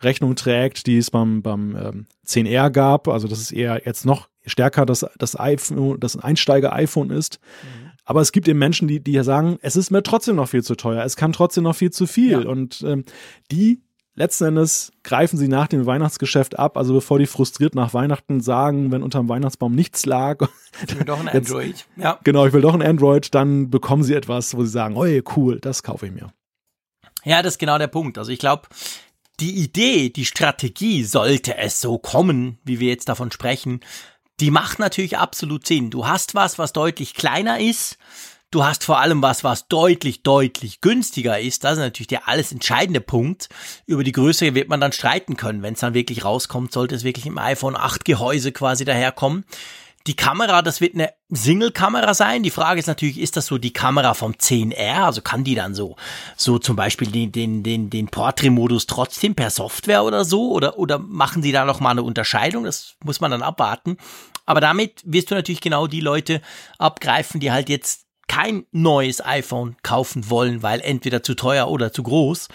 Rechnung 0.00 0.36
trägt, 0.36 0.86
die 0.86 0.96
es 0.96 1.10
beim, 1.10 1.42
beim 1.42 1.74
ähm, 1.74 2.06
10R 2.24 2.70
gab. 2.70 3.08
Also 3.08 3.26
dass 3.26 3.40
es 3.40 3.50
eher 3.50 3.82
jetzt 3.84 4.06
noch 4.06 4.28
stärker 4.44 4.86
das, 4.86 5.04
das 5.18 5.36
iPhone, 5.36 5.98
das 5.98 6.16
Einsteiger-iPhone 6.16 7.10
ist. 7.10 7.40
Mhm. 7.64 7.90
Aber 8.04 8.20
es 8.20 8.30
gibt 8.30 8.46
eben 8.46 8.60
Menschen, 8.60 8.86
die, 8.86 9.00
die 9.00 9.10
ja 9.10 9.24
sagen, 9.24 9.58
es 9.60 9.74
ist 9.74 9.90
mir 9.90 10.04
trotzdem 10.04 10.36
noch 10.36 10.50
viel 10.50 10.62
zu 10.62 10.76
teuer, 10.76 11.02
es 11.02 11.16
kann 11.16 11.32
trotzdem 11.32 11.64
noch 11.64 11.74
viel 11.74 11.90
zu 11.90 12.06
viel. 12.06 12.44
Ja. 12.44 12.48
Und 12.48 12.84
ähm, 12.86 13.04
die 13.50 13.82
letzten 14.16 14.44
Endes 14.46 14.92
greifen 15.04 15.38
sie 15.38 15.48
nach 15.48 15.68
dem 15.68 15.86
Weihnachtsgeschäft 15.86 16.58
ab, 16.58 16.76
also 16.76 16.94
bevor 16.94 17.18
die 17.18 17.26
frustriert 17.26 17.74
nach 17.74 17.94
Weihnachten 17.94 18.40
sagen, 18.40 18.90
wenn 18.90 19.02
unterm 19.02 19.28
Weihnachtsbaum 19.28 19.74
nichts 19.74 20.04
lag. 20.06 20.48
Ich 20.86 20.96
will 20.96 21.04
doch 21.04 21.20
ein 21.20 21.26
jetzt, 21.26 21.50
Android. 21.50 21.86
Ja. 21.96 22.18
Genau, 22.24 22.46
ich 22.46 22.52
will 22.52 22.60
doch 22.60 22.74
ein 22.74 22.82
Android, 22.82 23.34
dann 23.34 23.70
bekommen 23.70 24.02
sie 24.02 24.14
etwas, 24.14 24.56
wo 24.56 24.64
sie 24.64 24.70
sagen, 24.70 24.96
oh 24.96 25.06
cool, 25.36 25.60
das 25.60 25.82
kaufe 25.82 26.06
ich 26.06 26.12
mir. 26.12 26.32
Ja, 27.24 27.42
das 27.42 27.54
ist 27.54 27.58
genau 27.58 27.78
der 27.78 27.86
Punkt. 27.86 28.18
Also 28.18 28.30
ich 28.32 28.38
glaube, 28.38 28.68
die 29.40 29.62
Idee, 29.62 30.10
die 30.10 30.24
Strategie, 30.24 31.04
sollte 31.04 31.56
es 31.58 31.80
so 31.80 31.98
kommen, 31.98 32.58
wie 32.64 32.80
wir 32.80 32.88
jetzt 32.88 33.08
davon 33.08 33.30
sprechen, 33.30 33.80
die 34.40 34.50
macht 34.50 34.78
natürlich 34.78 35.18
absolut 35.18 35.66
Sinn. 35.66 35.90
Du 35.90 36.06
hast 36.06 36.34
was, 36.34 36.58
was 36.58 36.72
deutlich 36.72 37.14
kleiner 37.14 37.58
ist, 37.58 37.98
Du 38.52 38.64
hast 38.64 38.84
vor 38.84 39.00
allem 39.00 39.22
was, 39.22 39.42
was 39.42 39.66
deutlich, 39.66 40.22
deutlich 40.22 40.80
günstiger 40.80 41.40
ist. 41.40 41.64
Das 41.64 41.72
ist 41.72 41.78
natürlich 41.78 42.06
der 42.06 42.28
alles 42.28 42.52
entscheidende 42.52 43.00
Punkt. 43.00 43.48
Über 43.86 44.04
die 44.04 44.12
Größe 44.12 44.54
wird 44.54 44.68
man 44.68 44.80
dann 44.80 44.92
streiten 44.92 45.36
können. 45.36 45.62
Wenn 45.62 45.74
es 45.74 45.80
dann 45.80 45.94
wirklich 45.94 46.24
rauskommt, 46.24 46.72
sollte 46.72 46.94
es 46.94 47.02
wirklich 47.02 47.26
im 47.26 47.38
iPhone 47.38 47.76
8 47.76 48.04
Gehäuse 48.04 48.52
quasi 48.52 48.84
daherkommen. 48.84 49.44
Die 50.06 50.14
Kamera, 50.14 50.62
das 50.62 50.80
wird 50.80 50.94
eine 50.94 51.12
Single-Kamera 51.30 52.14
sein. 52.14 52.44
Die 52.44 52.50
Frage 52.50 52.78
ist 52.78 52.86
natürlich, 52.86 53.18
ist 53.18 53.36
das 53.36 53.46
so 53.46 53.58
die 53.58 53.72
Kamera 53.72 54.14
vom 54.14 54.32
10R? 54.34 55.04
Also 55.04 55.20
kann 55.22 55.42
die 55.42 55.56
dann 55.56 55.74
so, 55.74 55.96
so 56.36 56.60
zum 56.60 56.76
Beispiel 56.76 57.10
den, 57.10 57.32
den, 57.32 57.64
den, 57.64 57.90
den 57.90 58.06
Portrait-Modus 58.06 58.86
trotzdem 58.86 59.34
per 59.34 59.50
Software 59.50 60.04
oder 60.04 60.24
so? 60.24 60.52
Oder, 60.52 60.78
oder 60.78 61.00
machen 61.00 61.42
sie 61.42 61.50
da 61.50 61.64
noch 61.64 61.80
mal 61.80 61.90
eine 61.90 62.04
Unterscheidung? 62.04 62.62
Das 62.62 62.94
muss 63.02 63.20
man 63.20 63.32
dann 63.32 63.42
abwarten. 63.42 63.96
Aber 64.44 64.60
damit 64.60 65.02
wirst 65.04 65.32
du 65.32 65.34
natürlich 65.34 65.60
genau 65.60 65.88
die 65.88 66.00
Leute 66.00 66.40
abgreifen, 66.78 67.40
die 67.40 67.50
halt 67.50 67.68
jetzt 67.68 68.05
kein 68.28 68.64
neues 68.72 69.24
iPhone 69.24 69.76
kaufen 69.82 70.30
wollen, 70.30 70.62
weil 70.62 70.80
entweder 70.80 71.22
zu 71.22 71.34
teuer 71.34 71.68
oder 71.68 71.92
zu 71.92 72.02
groß. 72.02 72.48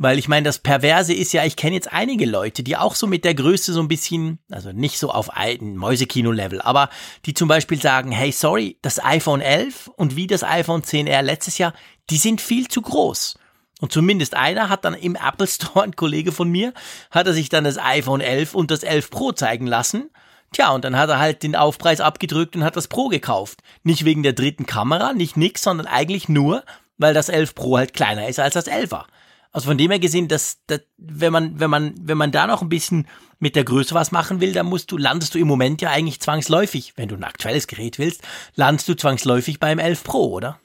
Weil 0.00 0.16
ich 0.18 0.28
meine, 0.28 0.44
das 0.44 0.60
Perverse 0.60 1.12
ist 1.12 1.32
ja, 1.32 1.44
ich 1.44 1.56
kenne 1.56 1.74
jetzt 1.74 1.92
einige 1.92 2.24
Leute, 2.24 2.62
die 2.62 2.76
auch 2.76 2.94
so 2.94 3.08
mit 3.08 3.24
der 3.24 3.34
Größe 3.34 3.72
so 3.72 3.80
ein 3.80 3.88
bisschen, 3.88 4.38
also 4.48 4.70
nicht 4.70 4.96
so 4.96 5.10
auf 5.10 5.36
alten 5.36 5.76
Mäusekino-Level, 5.76 6.60
aber 6.60 6.88
die 7.26 7.34
zum 7.34 7.48
Beispiel 7.48 7.82
sagen, 7.82 8.12
hey, 8.12 8.30
sorry, 8.30 8.78
das 8.80 9.04
iPhone 9.04 9.40
11 9.40 9.88
und 9.88 10.14
wie 10.14 10.28
das 10.28 10.44
iPhone 10.44 10.82
10R 10.82 11.22
letztes 11.22 11.58
Jahr, 11.58 11.74
die 12.10 12.16
sind 12.16 12.40
viel 12.40 12.68
zu 12.68 12.80
groß. 12.80 13.38
Und 13.80 13.92
zumindest 13.92 14.34
einer 14.34 14.68
hat 14.68 14.84
dann 14.84 14.94
im 14.94 15.16
Apple 15.16 15.46
Store, 15.48 15.82
ein 15.82 15.96
Kollege 15.96 16.30
von 16.30 16.48
mir, 16.48 16.72
hat 17.10 17.26
er 17.26 17.32
sich 17.32 17.48
dann 17.48 17.64
das 17.64 17.78
iPhone 17.78 18.20
11 18.20 18.54
und 18.54 18.70
das 18.70 18.84
11 18.84 19.10
Pro 19.10 19.32
zeigen 19.32 19.66
lassen 19.66 20.10
Tja, 20.52 20.70
und 20.70 20.84
dann 20.84 20.96
hat 20.96 21.10
er 21.10 21.18
halt 21.18 21.42
den 21.42 21.56
Aufpreis 21.56 22.00
abgedrückt 22.00 22.56
und 22.56 22.64
hat 22.64 22.76
das 22.76 22.88
Pro 22.88 23.08
gekauft. 23.08 23.60
Nicht 23.82 24.04
wegen 24.04 24.22
der 24.22 24.32
dritten 24.32 24.66
Kamera, 24.66 25.12
nicht 25.12 25.36
nix, 25.36 25.62
sondern 25.62 25.86
eigentlich 25.86 26.28
nur, 26.28 26.64
weil 26.96 27.14
das 27.14 27.28
11 27.28 27.54
Pro 27.54 27.76
halt 27.76 27.92
kleiner 27.92 28.28
ist 28.28 28.40
als 28.40 28.54
das 28.54 28.66
11er. 28.66 29.04
Also 29.52 29.68
von 29.68 29.78
dem 29.78 29.90
her 29.90 29.98
gesehen, 29.98 30.28
dass, 30.28 30.58
dass 30.66 30.80
wenn 30.98 31.32
man 31.32 31.58
wenn 31.58 31.70
man 31.70 31.94
wenn 32.00 32.18
man 32.18 32.32
da 32.32 32.46
noch 32.46 32.60
ein 32.60 32.68
bisschen 32.68 33.06
mit 33.38 33.56
der 33.56 33.64
Größe 33.64 33.94
was 33.94 34.12
machen 34.12 34.40
will, 34.40 34.52
dann 34.52 34.66
musst 34.66 34.90
du 34.90 34.98
landest 34.98 35.34
du 35.34 35.38
im 35.38 35.48
Moment 35.48 35.80
ja 35.80 35.90
eigentlich 35.90 36.20
zwangsläufig, 36.20 36.94
wenn 36.96 37.08
du 37.08 37.16
ein 37.16 37.24
aktuelles 37.24 37.66
Gerät 37.66 37.98
willst, 37.98 38.22
landest 38.56 38.88
du 38.88 38.94
zwangsläufig 38.94 39.58
beim 39.58 39.78
11 39.78 40.04
Pro, 40.04 40.26
oder? 40.26 40.60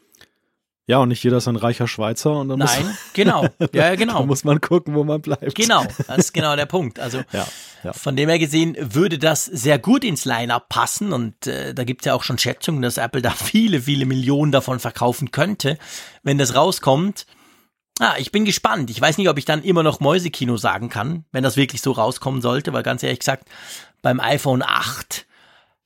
Ja, 0.86 0.98
und 0.98 1.10
nicht 1.10 1.24
jeder 1.24 1.38
ist 1.38 1.48
ein 1.48 1.56
reicher 1.56 1.88
Schweizer. 1.88 2.32
Und 2.32 2.50
dann 2.50 2.60
Nein, 2.60 2.86
muss, 2.86 2.96
genau. 3.14 3.44
Ja, 3.60 3.68
ja, 3.74 3.96
genau. 3.96 4.20
da 4.20 4.26
muss 4.26 4.44
man 4.44 4.60
gucken, 4.60 4.96
wo 4.96 5.04
man 5.04 5.22
bleibt. 5.22 5.56
Genau, 5.56 5.86
das 6.08 6.18
ist 6.18 6.34
genau 6.34 6.56
der 6.56 6.66
Punkt. 6.66 7.00
Also 7.00 7.20
ja, 7.32 7.48
ja. 7.84 7.94
von 7.94 8.16
dem 8.16 8.28
her 8.28 8.40
gesehen 8.40 8.76
würde 8.80 9.18
das 9.18 9.46
sehr 9.46 9.80
gut 9.80 10.04
ins 10.04 10.26
Line-Up 10.26 10.68
passen. 10.68 11.14
Und 11.14 11.48
äh, 11.48 11.74
da 11.74 11.86
gibt 11.86 12.02
es 12.02 12.06
ja 12.06 12.14
auch 12.14 12.24
schon 12.24 12.38
Schätzungen, 12.38 12.82
dass 12.82 12.98
Apple 12.98 13.22
da 13.22 13.32
viele, 13.32 13.82
viele 13.82 14.06
Millionen 14.06 14.52
davon 14.52 14.80
verkaufen 14.80 15.32
könnte, 15.32 15.78
wenn 16.22 16.38
das 16.38 16.56
rauskommt. 16.56 17.28
Ah, 18.00 18.16
ich 18.18 18.32
bin 18.32 18.44
gespannt. 18.44 18.90
Ich 18.90 19.00
weiß 19.00 19.18
nicht, 19.18 19.30
ob 19.30 19.38
ich 19.38 19.46
dann 19.46 19.64
immer 19.64 19.84
noch 19.84 20.00
Mäusekino 20.00 20.58
sagen 20.58 20.90
kann, 20.90 21.26
wenn 21.32 21.44
das 21.44 21.58
wirklich 21.58 21.82
so 21.82 21.92
rauskommen 21.92 22.42
sollte, 22.42 22.74
weil 22.74 22.84
ganz 22.84 23.04
ehrlich 23.04 23.20
gesagt, 23.20 23.48
beim 24.02 24.20
iPhone 24.20 24.64
8, 24.64 25.26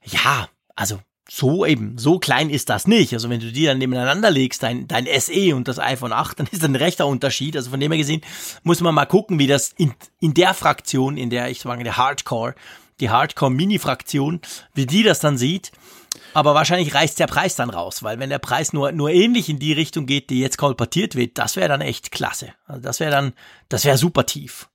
ja, 0.04 0.48
also 0.76 1.00
so 1.30 1.66
eben, 1.66 1.98
so 1.98 2.20
klein 2.20 2.50
ist 2.50 2.70
das 2.70 2.88
nicht. 2.88 3.14
Also 3.14 3.30
wenn 3.30 3.40
du 3.40 3.52
die 3.52 3.66
dann 3.66 3.78
nebeneinander 3.78 4.32
legst, 4.32 4.64
dein, 4.64 4.88
dein 4.88 5.08
SE 5.20 5.56
und 5.56 5.68
das 5.68 5.80
iPhone 5.80 6.14
8, 6.14 6.40
dann 6.40 6.48
ist 6.48 6.62
das 6.62 6.70
ein 6.70 6.76
rechter 6.76 7.08
Unterschied. 7.08 7.56
Also 7.56 7.70
von 7.70 7.80
dem 7.80 7.92
her 7.92 7.98
gesehen 7.98 8.22
muss 8.64 8.82
man 8.82 8.96
mal 8.96 9.06
gucken, 9.06 9.40
wie 9.40 9.48
das 9.48 9.74
in, 9.78 9.94
in 10.20 10.34
der 10.34 10.54
Fraktion, 10.54 11.18
in 11.18 11.30
der 11.30 11.50
ich 11.50 11.62
sage, 11.62 11.84
der 11.84 11.98
Hardcore, 11.98 12.56
die 13.00 13.10
Hardcore-Mini-Fraktion, 13.10 14.42
wie 14.74 14.86
die 14.86 15.04
das 15.04 15.20
dann 15.20 15.38
sieht. 15.38 15.72
Aber 16.34 16.56
wahrscheinlich 16.56 16.94
reißt 16.94 17.20
der 17.20 17.28
Preis 17.28 17.56
dann 17.56 17.70
raus, 17.70 18.04
weil 18.04 18.20
wenn 18.20 18.30
der 18.30 18.40
Preis 18.40 18.74
nur, 18.74 18.92
nur 18.92 19.10
ähnlich 19.10 19.50
in 19.50 19.60
die 19.60 19.74
Richtung 19.74 20.06
geht, 20.06 20.30
die 20.30 20.40
jetzt 20.40 20.58
kolportiert 20.58 21.16
wird, 21.16 21.38
das 21.38 21.56
wäre 21.56 21.70
dann 21.70 21.82
echt 21.82 22.12
klasse. 22.12 22.54
Also 22.66 22.82
das 22.82 23.00
wäre 23.00 23.12
dann, 23.12 23.34
das 23.70 23.86
wäre 23.86 23.98
super 23.98 24.26
tief. 24.26 24.70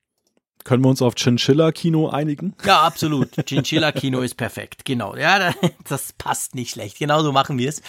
Können 0.64 0.85
wir 0.85 0.88
uns 0.88 1.03
auf 1.03 1.14
Chinchilla-Kino 1.16 2.09
einigen? 2.09 2.55
Ja, 2.64 2.83
absolut. 2.83 3.31
Chinchilla-Kino 3.46 4.20
ist 4.20 4.37
perfekt. 4.37 4.85
Genau. 4.85 5.16
Ja, 5.16 5.53
das 5.88 6.12
passt 6.12 6.55
nicht 6.55 6.70
schlecht. 6.72 6.98
Genau 6.98 7.22
so 7.22 7.33
machen 7.33 7.59
wir 7.59 7.68
es. 7.68 7.83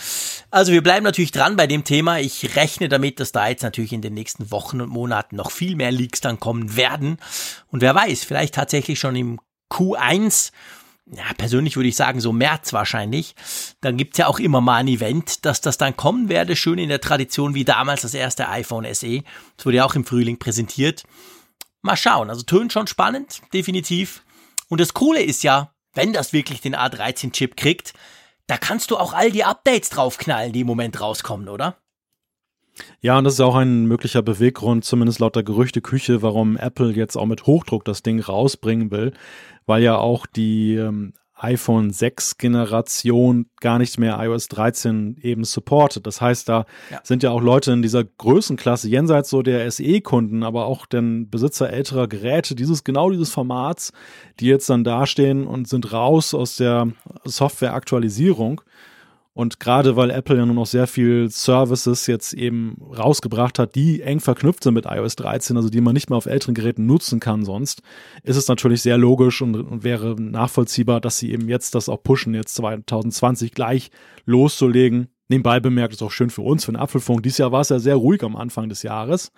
Also 0.51 0.71
wir 0.71 0.81
bleiben 0.81 1.03
natürlich 1.03 1.31
dran 1.31 1.55
bei 1.55 1.67
dem 1.67 1.83
Thema. 1.83 2.19
Ich 2.19 2.55
rechne 2.55 2.89
damit, 2.89 3.19
dass 3.19 3.31
da 3.31 3.47
jetzt 3.47 3.63
natürlich 3.63 3.93
in 3.93 4.01
den 4.01 4.13
nächsten 4.13 4.51
Wochen 4.51 4.81
und 4.81 4.89
Monaten 4.89 5.36
noch 5.36 5.51
viel 5.51 5.75
mehr 5.75 5.91
Leaks 5.91 6.21
dann 6.21 6.39
kommen 6.39 6.75
werden. 6.75 7.17
Und 7.71 7.81
wer 7.81 7.93
weiß, 7.93 8.23
vielleicht 8.23 8.55
tatsächlich 8.55 8.99
schon 8.99 9.15
im 9.15 9.39
Q1 9.71 10.51
ja, 11.12 11.23
persönlich 11.38 11.75
würde 11.75 11.89
ich 11.89 11.95
sagen, 11.95 12.21
so 12.21 12.31
März 12.31 12.71
wahrscheinlich. 12.71 13.36
Dann 13.81 13.97
gibt's 13.97 14.17
ja 14.17 14.27
auch 14.27 14.39
immer 14.39 14.62
mal 14.62 14.77
ein 14.77 14.88
Event, 14.88 15.45
dass 15.45 15.59
das 15.59 15.77
dann 15.77 15.97
kommen 15.97 16.29
werde, 16.29 16.55
schön 16.55 16.79
in 16.79 16.89
der 16.89 17.01
Tradition 17.01 17.55
wie 17.55 17.65
damals 17.65 18.03
das 18.03 18.13
erste 18.13 18.47
iPhone 18.49 18.86
SE. 18.93 19.21
Das 19.57 19.65
wurde 19.65 19.77
ja 19.77 19.86
auch 19.86 19.95
im 19.95 20.05
Frühling 20.05 20.39
präsentiert. 20.39 21.03
Mal 21.84 21.98
schauen. 21.98 22.30
Also 22.30 22.43
tönt 22.43 22.74
schon 22.74 22.88
spannend, 22.88 23.41
definitiv. 23.54 24.24
Und 24.69 24.82
das 24.82 24.93
Coole 24.93 25.22
ist 25.22 25.43
ja, 25.43 25.72
wenn 25.93 26.13
das 26.13 26.34
wirklich 26.34 26.62
den 26.62 26.76
A13-Chip 26.76 27.56
kriegt, 27.56 27.93
da 28.48 28.58
kannst 28.58 28.89
du 28.89 28.98
auch 28.98 29.13
all 29.13 29.32
die 29.32 29.43
Updates 29.43 29.89
draufknallen, 29.89 30.52
die 30.52 30.62
im 30.62 30.67
Moment 30.67 31.00
rauskommen, 31.00 31.48
oder? 31.48 31.78
Ja, 33.02 33.17
und 33.17 33.26
das 33.26 33.36
ist 33.36 33.41
auch 33.41 33.56
ein 33.56 33.86
möglicher 33.86 34.22
Beweggrund, 34.22 34.84
zumindest 34.84 35.19
laut 35.19 35.36
der 35.36 35.43
Gerüchteküche, 35.43 36.22
warum 36.22 36.58
Apple 36.58 36.91
jetzt 36.91 37.15
auch 37.15 37.28
mit 37.28 37.46
Hochdruck 37.46 37.86
das 37.86 38.02
Ding 38.02 38.19
rausbringen 38.19 38.89
will, 38.89 39.13
weil 39.65 39.84
ja 39.84 39.98
auch 39.98 40.26
die 40.26 40.76
ähm, 40.76 41.13
iPhone 41.36 41.91
6 41.91 42.38
Generation 42.38 43.48
gar 43.60 43.80
nicht 43.80 44.00
mehr 44.00 44.17
iOS 44.19 44.48
13 44.48 45.17
eben 45.22 45.43
supportet. 45.43 46.08
Das 46.08 46.22
heißt, 46.22 46.48
da 46.48 46.65
ja. 46.91 47.00
sind 47.04 47.24
ja 47.24 47.32
auch 47.32 47.41
Leute 47.41 47.72
in 47.72 47.82
dieser 47.82 48.04
Größenklasse, 48.04 48.88
jenseits 48.88 49.30
so 49.30 49.41
der 49.41 49.69
SE-Kunden, 49.69 50.43
aber 50.43 50.65
auch 50.65 50.86
den 50.86 51.30
Besitzer 51.30 51.69
älterer 51.69 52.08
Geräte, 52.08 52.56
dieses, 52.56 52.84
genau 52.84 53.10
dieses 53.10 53.32
Formats, 53.32 53.91
die 54.39 54.46
jetzt 54.46 54.69
dann 54.69 54.84
dastehen 54.84 55.46
und 55.46 55.67
sind 55.67 55.91
raus 55.91 56.34
aus 56.34 56.58
der 56.58 56.88
Software-Aktualisierung. 57.26 58.62
Und 59.36 59.60
gerade 59.60 59.96
weil 59.96 60.12
Apple 60.12 60.38
ja 60.38 60.46
nur 60.46 60.54
noch 60.54 60.67
sehr 60.67 60.86
viel 60.86 61.28
Services 61.30 62.06
jetzt 62.06 62.34
eben 62.34 62.78
rausgebracht 62.96 63.58
hat, 63.58 63.74
die 63.74 64.02
eng 64.02 64.19
verknüpft 64.19 64.63
sind 64.63 64.76
mit 64.76 64.86
iOS 64.86 65.15
13, 65.15 65.58
also 65.58 65.69
die 65.69 65.82
man 65.82 65.96
nicht 65.96 66.12
mehr 66.12 66.17
auf 66.17 66.28
älteren 66.28 66.54
Geräten 66.54 66.86
nutzen 66.86 67.19
kann 67.19 67.43
sonst, 67.43 67.82
ist 68.22 68.38
es 68.38 68.48
natürlich 68.48 68.84
sehr 68.84 69.00
logisch 69.00 69.41
und, 69.41 69.56
und 69.56 69.84
wäre 69.84 70.15
nachvollziehbar, 70.22 71.02
dass 71.02 71.17
sie 71.17 71.32
eben 71.32 71.50
jetzt 71.50 71.74
das 71.74 71.89
auch 71.89 72.04
pushen, 72.04 72.36
jetzt 72.36 72.54
2020 72.56 73.54
gleich 73.54 73.89
loszulegen. 74.26 75.08
Nebenbei 75.30 75.60
bemerkt, 75.60 75.93
ist 75.93 76.04
auch 76.04 76.12
schön 76.12 76.30
für 76.30 76.43
uns, 76.43 76.65
für 76.65 76.72
den 76.72 76.80
Apfelfunk. 76.80 77.24
Dieses 77.24 77.39
Jahr 77.39 77.52
war 77.52 77.62
es 77.62 77.69
ja 77.69 77.80
sehr 77.80 77.96
ruhig 77.96 78.22
am 78.22 78.36
Anfang 78.36 78.69
des 78.69 78.84
Jahres. 78.84 79.32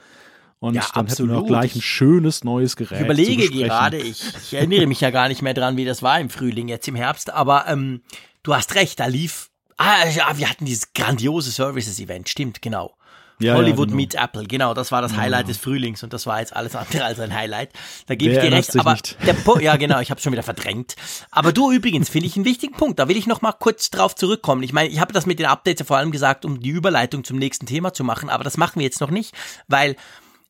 Und 0.60 0.74
ja, 0.74 0.82
dann 0.94 1.06
absolut. 1.06 1.32
hätten 1.32 1.40
wir 1.40 1.44
auch 1.44 1.48
gleich 1.48 1.76
ein 1.76 1.82
schönes 1.82 2.44
neues 2.44 2.76
Gerät. 2.76 3.00
Ich 3.00 3.06
überlege 3.06 3.50
gerade, 3.50 3.98
ich, 3.98 4.24
ich, 4.36 4.54
erinnere 4.56 4.88
mich 4.88 5.00
ja 5.00 5.12
gar 5.12 5.30
nicht 5.30 5.42
mehr 5.42 5.54
dran, 5.54 5.78
wie 5.78 5.86
das 5.86 6.04
war 6.04 6.20
im 6.20 6.30
Frühling, 6.30 6.68
jetzt 6.68 6.88
im 6.88 6.96
Herbst, 6.96 7.30
aber 7.30 7.66
ähm, 7.68 8.02
du 8.44 8.54
hast 8.54 8.76
recht, 8.76 9.00
da 9.00 9.06
lief 9.06 9.52
Ah, 9.78 10.08
ja, 10.08 10.38
wir 10.38 10.50
hatten 10.50 10.66
dieses 10.66 10.94
grandiose 10.94 11.52
Services-Event, 11.52 12.30
stimmt, 12.30 12.62
genau. 12.62 12.96
Ja, 13.40 13.56
Hollywood 13.56 13.80
ja, 13.80 13.86
genau. 13.86 13.96
meets 13.98 14.16
Apple, 14.16 14.46
genau, 14.46 14.74
das 14.74 14.94
war 14.94 15.02
das 15.02 15.18
Highlight 15.18 15.42
ja. 15.42 15.48
des 15.48 15.58
Frühlings 15.58 16.04
und 16.04 16.14
das 16.14 16.26
war 16.26 16.40
jetzt 16.40 16.56
alles 16.56 16.74
andere 16.74 17.04
als 17.04 17.20
ein 17.20 17.34
Highlight. 17.34 17.72
Da 18.08 18.16
gebe 18.16 18.34
ich 18.34 18.40
dir 18.40 18.52
recht, 18.52 18.78
aber 18.80 18.98
der 19.26 19.34
po 19.34 19.60
ja 19.60 19.76
genau, 19.76 20.00
ich 20.00 20.10
habe 20.10 20.22
schon 20.22 20.32
wieder 20.32 20.44
verdrängt. 20.44 20.96
Aber 21.32 21.52
du 21.52 21.70
übrigens 21.70 22.08
finde 22.08 22.28
ich 22.28 22.38
einen 22.38 22.46
wichtigen 22.46 22.74
Punkt, 22.76 22.98
da 22.98 23.10
will 23.10 23.18
ich 23.18 23.28
noch 23.28 23.42
mal 23.42 23.52
kurz 23.52 23.90
drauf 23.90 24.16
zurückkommen. 24.16 24.64
Ich 24.64 24.72
meine, 24.72 24.88
ich 24.88 25.02
habe 25.02 25.12
das 25.12 25.26
mit 25.26 25.40
den 25.40 25.48
Updates 25.48 25.86
vor 25.86 25.98
allem 25.98 26.12
gesagt, 26.12 26.46
um 26.46 26.62
die 26.62 26.70
Überleitung 26.70 27.26
zum 27.26 27.38
nächsten 27.38 27.66
Thema 27.66 27.94
zu 27.94 28.06
machen, 28.06 28.30
aber 28.30 28.46
das 28.46 28.56
machen 28.56 28.80
wir 28.80 28.86
jetzt 28.86 29.02
noch 29.02 29.12
nicht, 29.12 29.34
weil 29.68 29.98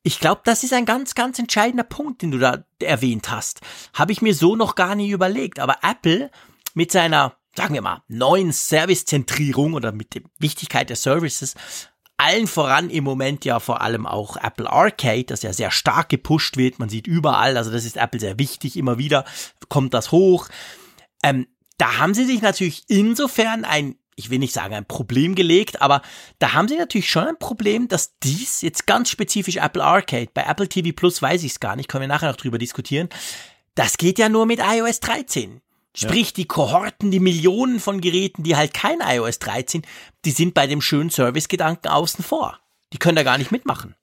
ich 0.04 0.20
glaube, 0.20 0.42
das 0.44 0.64
ist 0.64 0.74
ein 0.74 0.86
ganz, 0.86 1.16
ganz 1.16 1.40
entscheidender 1.40 1.84
Punkt, 1.84 2.22
den 2.22 2.30
du 2.30 2.38
da 2.38 2.64
erwähnt 2.80 3.32
hast. 3.32 3.62
Habe 3.96 4.12
ich 4.12 4.22
mir 4.22 4.36
so 4.36 4.56
noch 4.56 4.76
gar 4.76 4.94
nicht 4.94 5.10
überlegt, 5.10 5.60
aber 5.60 5.78
Apple 5.82 6.30
mit 6.76 6.92
seiner 6.92 7.34
sagen 7.56 7.74
wir 7.74 7.82
mal, 7.82 8.04
neuen 8.08 8.52
Servicezentrierung 8.52 9.74
oder 9.74 9.92
mit 9.92 10.14
der 10.14 10.24
Wichtigkeit 10.40 10.90
der 10.90 10.98
Services, 10.98 11.56
allen 12.18 12.48
voran 12.48 12.90
im 12.90 13.04
Moment 13.04 13.44
ja 13.46 13.60
vor 13.60 13.82
allem 13.82 14.06
auch 14.06 14.38
Apple 14.38 14.70
Arcade, 14.70 15.26
das 15.26 15.42
ja 15.42 15.52
sehr 15.52 15.72
stark 15.72 16.10
gepusht 16.10 16.58
wird. 16.58 16.80
Man 16.80 16.90
sieht 16.90 17.08
überall, 17.08 17.58
also 17.58 17.72
das 17.72 17.86
ist 17.86 17.98
Apple 17.98 18.20
sehr 18.20 18.40
wichtig, 18.40 18.78
immer 18.78 18.98
wieder 18.98 19.26
kommt 19.68 19.94
das 19.94 20.12
hoch. 20.12 20.48
Ähm, 21.24 21.48
da 21.78 21.98
haben 21.98 22.14
sie 22.14 22.26
sich 22.26 22.42
natürlich 22.42 22.84
insofern 22.88 23.66
ein, 23.66 23.96
ich 24.16 24.30
will 24.30 24.40
nicht 24.40 24.54
sagen 24.54 24.74
ein 24.74 24.86
Problem 24.86 25.36
gelegt, 25.36 25.82
aber 25.82 26.02
da 26.40 26.54
haben 26.54 26.70
sie 26.70 26.78
natürlich 26.78 27.10
schon 27.10 27.28
ein 27.28 27.40
Problem, 27.40 27.90
dass 27.90 28.18
dies 28.20 28.62
jetzt 28.62 28.88
ganz 28.88 29.10
spezifisch 29.10 29.58
Apple 29.58 29.84
Arcade, 29.84 30.30
bei 30.34 30.44
Apple 30.44 30.70
TV 30.70 30.96
Plus 30.96 31.22
weiß 31.22 31.44
ich 31.44 31.54
es 31.54 31.60
gar 31.60 31.76
nicht, 31.76 31.90
können 31.90 32.04
wir 32.04 32.08
nachher 32.08 32.30
noch 32.30 32.38
drüber 32.38 32.58
diskutieren, 32.58 33.10
das 33.76 33.98
geht 33.98 34.20
ja 34.20 34.30
nur 34.30 34.46
mit 34.46 34.60
iOS 34.60 35.02
13. 35.02 35.62
Sprich, 35.96 36.28
ja. 36.28 36.34
die 36.36 36.46
Kohorten, 36.46 37.10
die 37.10 37.20
Millionen 37.20 37.80
von 37.80 38.02
Geräten, 38.02 38.44
die 38.44 38.56
halt 38.56 38.74
kein 38.74 39.00
iOS 39.00 39.40
13, 39.40 39.84
die 40.26 40.32
sind 40.32 40.54
bei 40.54 40.68
dem 40.68 40.82
schönen 40.82 41.10
Service-Gedanken 41.10 41.88
außen 41.88 42.24
vor. 42.24 42.60
Die 42.94 42.98
können 42.98 43.16
da 43.16 43.24
gar 43.24 43.38
nicht 43.38 43.52
mitmachen. 43.52 43.96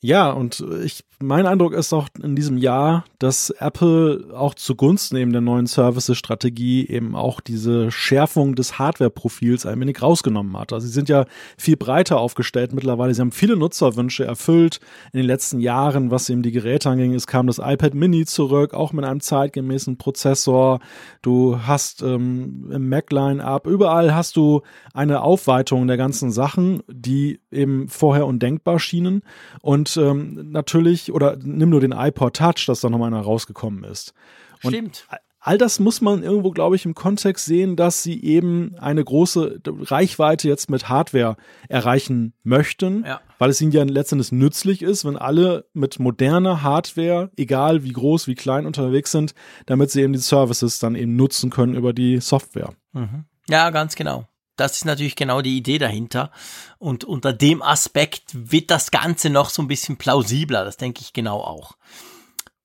Ja, 0.00 0.30
und 0.30 0.64
ich, 0.82 1.04
mein 1.20 1.46
Eindruck 1.46 1.72
ist 1.72 1.92
auch 1.92 2.08
in 2.22 2.36
diesem 2.36 2.58
Jahr, 2.58 3.04
dass 3.18 3.50
Apple 3.50 4.28
auch 4.34 4.54
zugunsten 4.54 5.16
eben 5.16 5.32
der 5.32 5.40
neuen 5.40 5.66
Services-Strategie 5.66 6.86
eben 6.86 7.16
auch 7.16 7.40
diese 7.40 7.90
Schärfung 7.90 8.54
des 8.54 8.78
Hardware-Profils 8.78 9.66
ein 9.66 9.80
wenig 9.80 10.00
rausgenommen 10.00 10.56
hat. 10.56 10.72
Also 10.72 10.86
sie 10.86 10.92
sind 10.92 11.08
ja 11.08 11.24
viel 11.56 11.76
breiter 11.76 12.20
aufgestellt 12.20 12.72
mittlerweile. 12.72 13.12
Sie 13.14 13.20
haben 13.20 13.32
viele 13.32 13.56
Nutzerwünsche 13.56 14.24
erfüllt 14.24 14.78
in 15.12 15.18
den 15.18 15.26
letzten 15.26 15.58
Jahren, 15.58 16.12
was 16.12 16.30
eben 16.30 16.42
die 16.42 16.52
Geräte 16.52 16.88
anging. 16.90 17.14
Es 17.14 17.26
kam 17.26 17.48
das 17.48 17.58
iPad 17.58 17.94
Mini 17.94 18.24
zurück, 18.24 18.72
auch 18.72 18.92
mit 18.92 19.04
einem 19.04 19.20
zeitgemäßen 19.20 19.98
Prozessor. 19.98 20.78
Du 21.22 21.58
hast 21.66 22.02
ähm, 22.02 22.70
im 22.70 22.88
Mac-Line-Up, 22.88 23.66
überall 23.66 24.14
hast 24.14 24.36
du 24.36 24.62
eine 24.94 25.22
Aufweitung 25.22 25.88
der 25.88 25.96
ganzen 25.96 26.30
Sachen, 26.30 26.84
die 26.88 27.40
eben 27.50 27.88
vorher 27.88 28.26
undenkbar 28.26 28.78
schienen. 28.78 29.22
Und 29.62 29.96
ähm, 29.96 30.50
natürlich, 30.52 31.07
oder 31.12 31.36
nimm 31.42 31.70
nur 31.70 31.80
den 31.80 31.92
iPod 31.92 32.36
Touch, 32.36 32.66
das 32.66 32.80
da 32.80 32.90
nochmal 32.90 33.12
rausgekommen 33.14 33.84
ist. 33.84 34.14
Und 34.62 34.72
Stimmt. 34.72 35.06
All 35.40 35.56
das 35.56 35.78
muss 35.78 36.00
man 36.00 36.24
irgendwo, 36.24 36.50
glaube 36.50 36.74
ich, 36.74 36.84
im 36.84 36.94
Kontext 36.94 37.46
sehen, 37.46 37.76
dass 37.76 38.02
sie 38.02 38.22
eben 38.22 38.74
eine 38.78 39.04
große 39.04 39.60
Reichweite 39.66 40.48
jetzt 40.48 40.68
mit 40.68 40.88
Hardware 40.88 41.36
erreichen 41.68 42.34
möchten, 42.42 43.04
ja. 43.06 43.20
weil 43.38 43.50
es 43.50 43.60
ihnen 43.60 43.70
ja 43.70 43.84
letztendlich 43.84 44.32
nützlich 44.32 44.82
ist, 44.82 45.04
wenn 45.04 45.16
alle 45.16 45.64
mit 45.74 46.00
moderner 46.00 46.62
Hardware, 46.62 47.30
egal 47.36 47.84
wie 47.84 47.92
groß, 47.92 48.26
wie 48.26 48.34
klein 48.34 48.66
unterwegs 48.66 49.12
sind, 49.12 49.32
damit 49.66 49.92
sie 49.92 50.02
eben 50.02 50.12
die 50.12 50.18
Services 50.18 50.80
dann 50.80 50.96
eben 50.96 51.14
nutzen 51.14 51.50
können 51.50 51.76
über 51.76 51.92
die 51.92 52.20
Software. 52.20 52.74
Mhm. 52.92 53.24
Ja, 53.48 53.70
ganz 53.70 53.94
genau. 53.94 54.26
Das 54.58 54.72
ist 54.72 54.84
natürlich 54.84 55.16
genau 55.16 55.40
die 55.40 55.56
Idee 55.56 55.78
dahinter. 55.78 56.30
Und 56.78 57.04
unter 57.04 57.32
dem 57.32 57.62
Aspekt 57.62 58.24
wird 58.34 58.70
das 58.70 58.90
Ganze 58.90 59.30
noch 59.30 59.50
so 59.50 59.62
ein 59.62 59.68
bisschen 59.68 59.96
plausibler. 59.96 60.64
Das 60.64 60.76
denke 60.76 61.00
ich 61.00 61.12
genau 61.12 61.40
auch. 61.40 61.76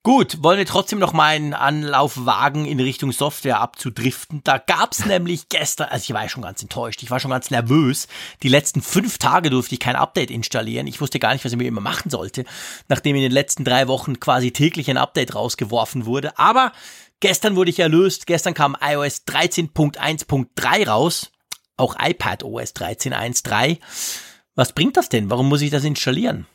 Gut, 0.06 0.44
wollen 0.44 0.58
wir 0.58 0.66
trotzdem 0.66 1.00
noch 1.00 1.14
mal 1.14 1.28
einen 1.28 1.54
Anlauf 1.54 2.26
wagen, 2.26 2.66
in 2.66 2.82
Richtung 2.82 3.14
Software 3.14 3.62
abzudriften. 3.62 4.42
Da 4.44 4.58
gab's 4.58 5.06
nämlich 5.06 5.48
gestern, 5.48 5.88
also 5.88 6.04
ich 6.04 6.14
war 6.14 6.24
ja 6.24 6.30
schon 6.30 6.44
ganz 6.44 6.62
enttäuscht, 6.62 7.02
ich 7.04 7.10
war 7.10 7.22
schon 7.22 7.32
ganz 7.32 7.52
nervös. 7.52 8.10
Die 8.42 8.50
letzten 8.50 8.82
fünf 8.82 9.18
Tage 9.18 9.50
durfte 9.50 9.76
ich 9.76 9.80
kein 9.80 9.96
Update 9.96 10.30
installieren. 10.30 10.88
Ich 10.88 11.00
wusste 11.00 11.20
gar 11.20 11.32
nicht, 11.32 11.46
was 11.46 11.54
ich 11.54 11.58
mir 11.58 11.70
immer 11.70 11.80
machen 11.80 12.10
sollte, 12.10 12.44
nachdem 12.90 13.16
in 13.16 13.22
den 13.22 13.32
letzten 13.32 13.64
drei 13.64 13.88
Wochen 13.88 14.20
quasi 14.20 14.52
täglich 14.52 14.90
ein 14.90 14.98
Update 14.98 15.36
rausgeworfen 15.36 16.06
wurde. 16.06 16.38
Aber 16.38 16.74
gestern 17.22 17.56
wurde 17.56 17.70
ich 17.70 17.80
erlöst. 17.80 18.28
Gestern 18.28 18.54
kam 18.56 18.76
iOS 18.82 19.24
13.1.3 19.26 20.86
raus 20.86 21.32
auch 21.78 21.96
iPad 22.00 22.44
OS 22.44 22.76
13.1.3. 22.76 23.80
Was 24.56 24.74
bringt 24.74 24.98
das 24.98 25.10
denn? 25.10 25.30
Warum 25.30 25.50
muss 25.50 25.62
ich 25.62 25.72
das 25.72 25.84
installieren? 25.84 26.48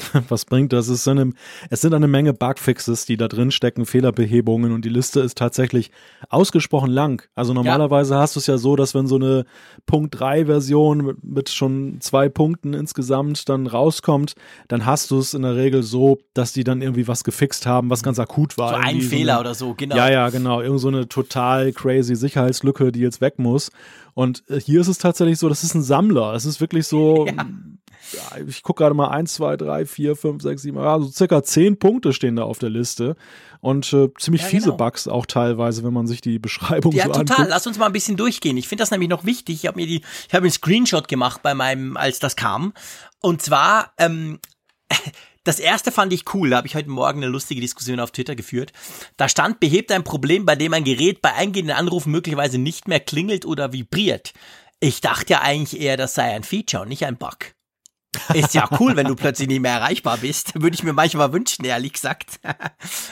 Was 0.28 0.44
bringt 0.44 0.72
das? 0.72 0.88
Es 0.88 1.04
sind, 1.04 1.18
eine, 1.18 1.32
es 1.70 1.80
sind 1.80 1.94
eine 1.94 2.08
Menge 2.08 2.32
Bugfixes, 2.32 3.06
die 3.06 3.16
da 3.16 3.28
drin 3.28 3.50
stecken, 3.50 3.86
Fehlerbehebungen 3.86 4.72
und 4.72 4.84
die 4.84 4.88
Liste 4.88 5.20
ist 5.20 5.38
tatsächlich 5.38 5.90
ausgesprochen 6.28 6.90
lang. 6.90 7.26
Also 7.34 7.54
normalerweise 7.54 8.14
ja. 8.14 8.20
hast 8.20 8.36
du 8.36 8.40
es 8.40 8.46
ja 8.46 8.58
so, 8.58 8.76
dass 8.76 8.94
wenn 8.94 9.06
so 9.06 9.16
eine 9.16 9.44
Punkt 9.86 10.18
3 10.18 10.46
Version 10.46 10.98
mit, 10.98 11.24
mit 11.24 11.48
schon 11.50 12.00
zwei 12.00 12.28
Punkten 12.28 12.74
insgesamt 12.74 13.48
dann 13.48 13.66
rauskommt, 13.66 14.34
dann 14.68 14.86
hast 14.86 15.10
du 15.10 15.18
es 15.18 15.34
in 15.34 15.42
der 15.42 15.56
Regel 15.56 15.82
so, 15.82 16.18
dass 16.34 16.52
die 16.52 16.64
dann 16.64 16.82
irgendwie 16.82 17.08
was 17.08 17.24
gefixt 17.24 17.66
haben, 17.66 17.90
was 17.90 18.02
ganz 18.02 18.18
akut 18.18 18.58
war. 18.58 18.70
So 18.70 18.76
ein 18.76 19.00
Fehler 19.00 19.34
so 19.34 19.38
eine, 19.38 19.40
oder 19.40 19.54
so, 19.54 19.74
genau. 19.74 19.96
Ja, 19.96 20.10
ja, 20.10 20.28
genau. 20.30 20.60
Irgend 20.60 20.80
so 20.80 20.88
eine 20.88 21.08
total 21.08 21.72
crazy 21.72 22.16
Sicherheitslücke, 22.16 22.92
die 22.92 23.00
jetzt 23.00 23.20
weg 23.20 23.38
muss. 23.38 23.70
Und 24.14 24.42
äh, 24.48 24.60
hier 24.60 24.80
ist 24.80 24.88
es 24.88 24.98
tatsächlich 24.98 25.38
so, 25.38 25.48
das 25.48 25.62
ist 25.62 25.74
ein 25.74 25.82
Sammler. 25.82 26.34
Es 26.34 26.44
ist 26.44 26.60
wirklich 26.60 26.86
so, 26.86 27.26
ja 27.26 27.32
ja, 28.12 28.44
ich 28.46 28.62
gucke 28.62 28.82
gerade 28.82 28.94
mal, 28.94 29.08
1, 29.08 29.34
2, 29.34 29.56
3, 29.56 29.86
4, 29.86 30.16
5, 30.16 30.42
6, 30.42 30.62
7, 30.62 30.78
also 30.78 31.08
circa 31.10 31.42
10 31.42 31.78
Punkte 31.78 32.12
stehen 32.12 32.36
da 32.36 32.44
auf 32.44 32.58
der 32.58 32.70
Liste. 32.70 33.16
Und 33.60 33.92
äh, 33.92 34.08
ziemlich 34.18 34.42
ja, 34.42 34.48
fiese 34.48 34.64
genau. 34.66 34.76
Bugs 34.76 35.06
auch 35.06 35.24
teilweise, 35.24 35.84
wenn 35.84 35.92
man 35.92 36.08
sich 36.08 36.20
die 36.20 36.40
Beschreibung 36.40 36.92
ja, 36.92 37.04
so 37.04 37.12
anguckt. 37.12 37.30
Ja, 37.30 37.36
total. 37.36 37.50
Lass 37.50 37.66
uns 37.66 37.78
mal 37.78 37.86
ein 37.86 37.92
bisschen 37.92 38.16
durchgehen. 38.16 38.56
Ich 38.56 38.66
finde 38.66 38.82
das 38.82 38.90
nämlich 38.90 39.08
noch 39.08 39.24
wichtig. 39.24 39.54
Ich 39.62 39.66
habe 39.66 39.80
mir 39.80 39.86
die, 39.86 40.02
ich 40.26 40.34
habe 40.34 40.42
einen 40.44 40.50
Screenshot 40.50 41.06
gemacht 41.06 41.42
bei 41.44 41.54
meinem, 41.54 41.96
als 41.96 42.18
das 42.18 42.34
kam. 42.34 42.72
Und 43.20 43.40
zwar, 43.40 43.92
ähm, 43.98 44.40
das 45.44 45.60
erste 45.60 45.92
fand 45.92 46.12
ich 46.12 46.34
cool, 46.34 46.50
da 46.50 46.56
habe 46.56 46.66
ich 46.66 46.74
heute 46.74 46.90
Morgen 46.90 47.22
eine 47.22 47.30
lustige 47.30 47.60
Diskussion 47.60 48.00
auf 48.00 48.10
Twitter 48.10 48.34
geführt. 48.34 48.72
Da 49.16 49.28
stand, 49.28 49.60
behebt 49.60 49.92
ein 49.92 50.02
Problem, 50.02 50.44
bei 50.44 50.56
dem 50.56 50.74
ein 50.74 50.82
Gerät 50.84 51.22
bei 51.22 51.32
eingehenden 51.32 51.76
Anrufen 51.76 52.10
möglicherweise 52.10 52.58
nicht 52.58 52.88
mehr 52.88 53.00
klingelt 53.00 53.46
oder 53.46 53.72
vibriert. 53.72 54.32
Ich 54.80 55.00
dachte 55.00 55.34
ja 55.34 55.42
eigentlich 55.42 55.80
eher, 55.80 55.96
das 55.96 56.14
sei 56.14 56.34
ein 56.34 56.42
Feature 56.42 56.82
und 56.82 56.88
nicht 56.88 57.06
ein 57.06 57.16
Bug. 57.16 57.54
Ist 58.34 58.54
ja 58.54 58.68
cool, 58.78 58.96
wenn 58.96 59.06
du 59.06 59.16
plötzlich 59.16 59.48
nicht 59.48 59.60
mehr 59.60 59.72
erreichbar 59.72 60.18
bist. 60.18 60.60
Würde 60.60 60.74
ich 60.74 60.82
mir 60.82 60.92
manchmal 60.92 61.32
wünschen, 61.32 61.64
ehrlich 61.64 61.94
gesagt. 61.94 62.40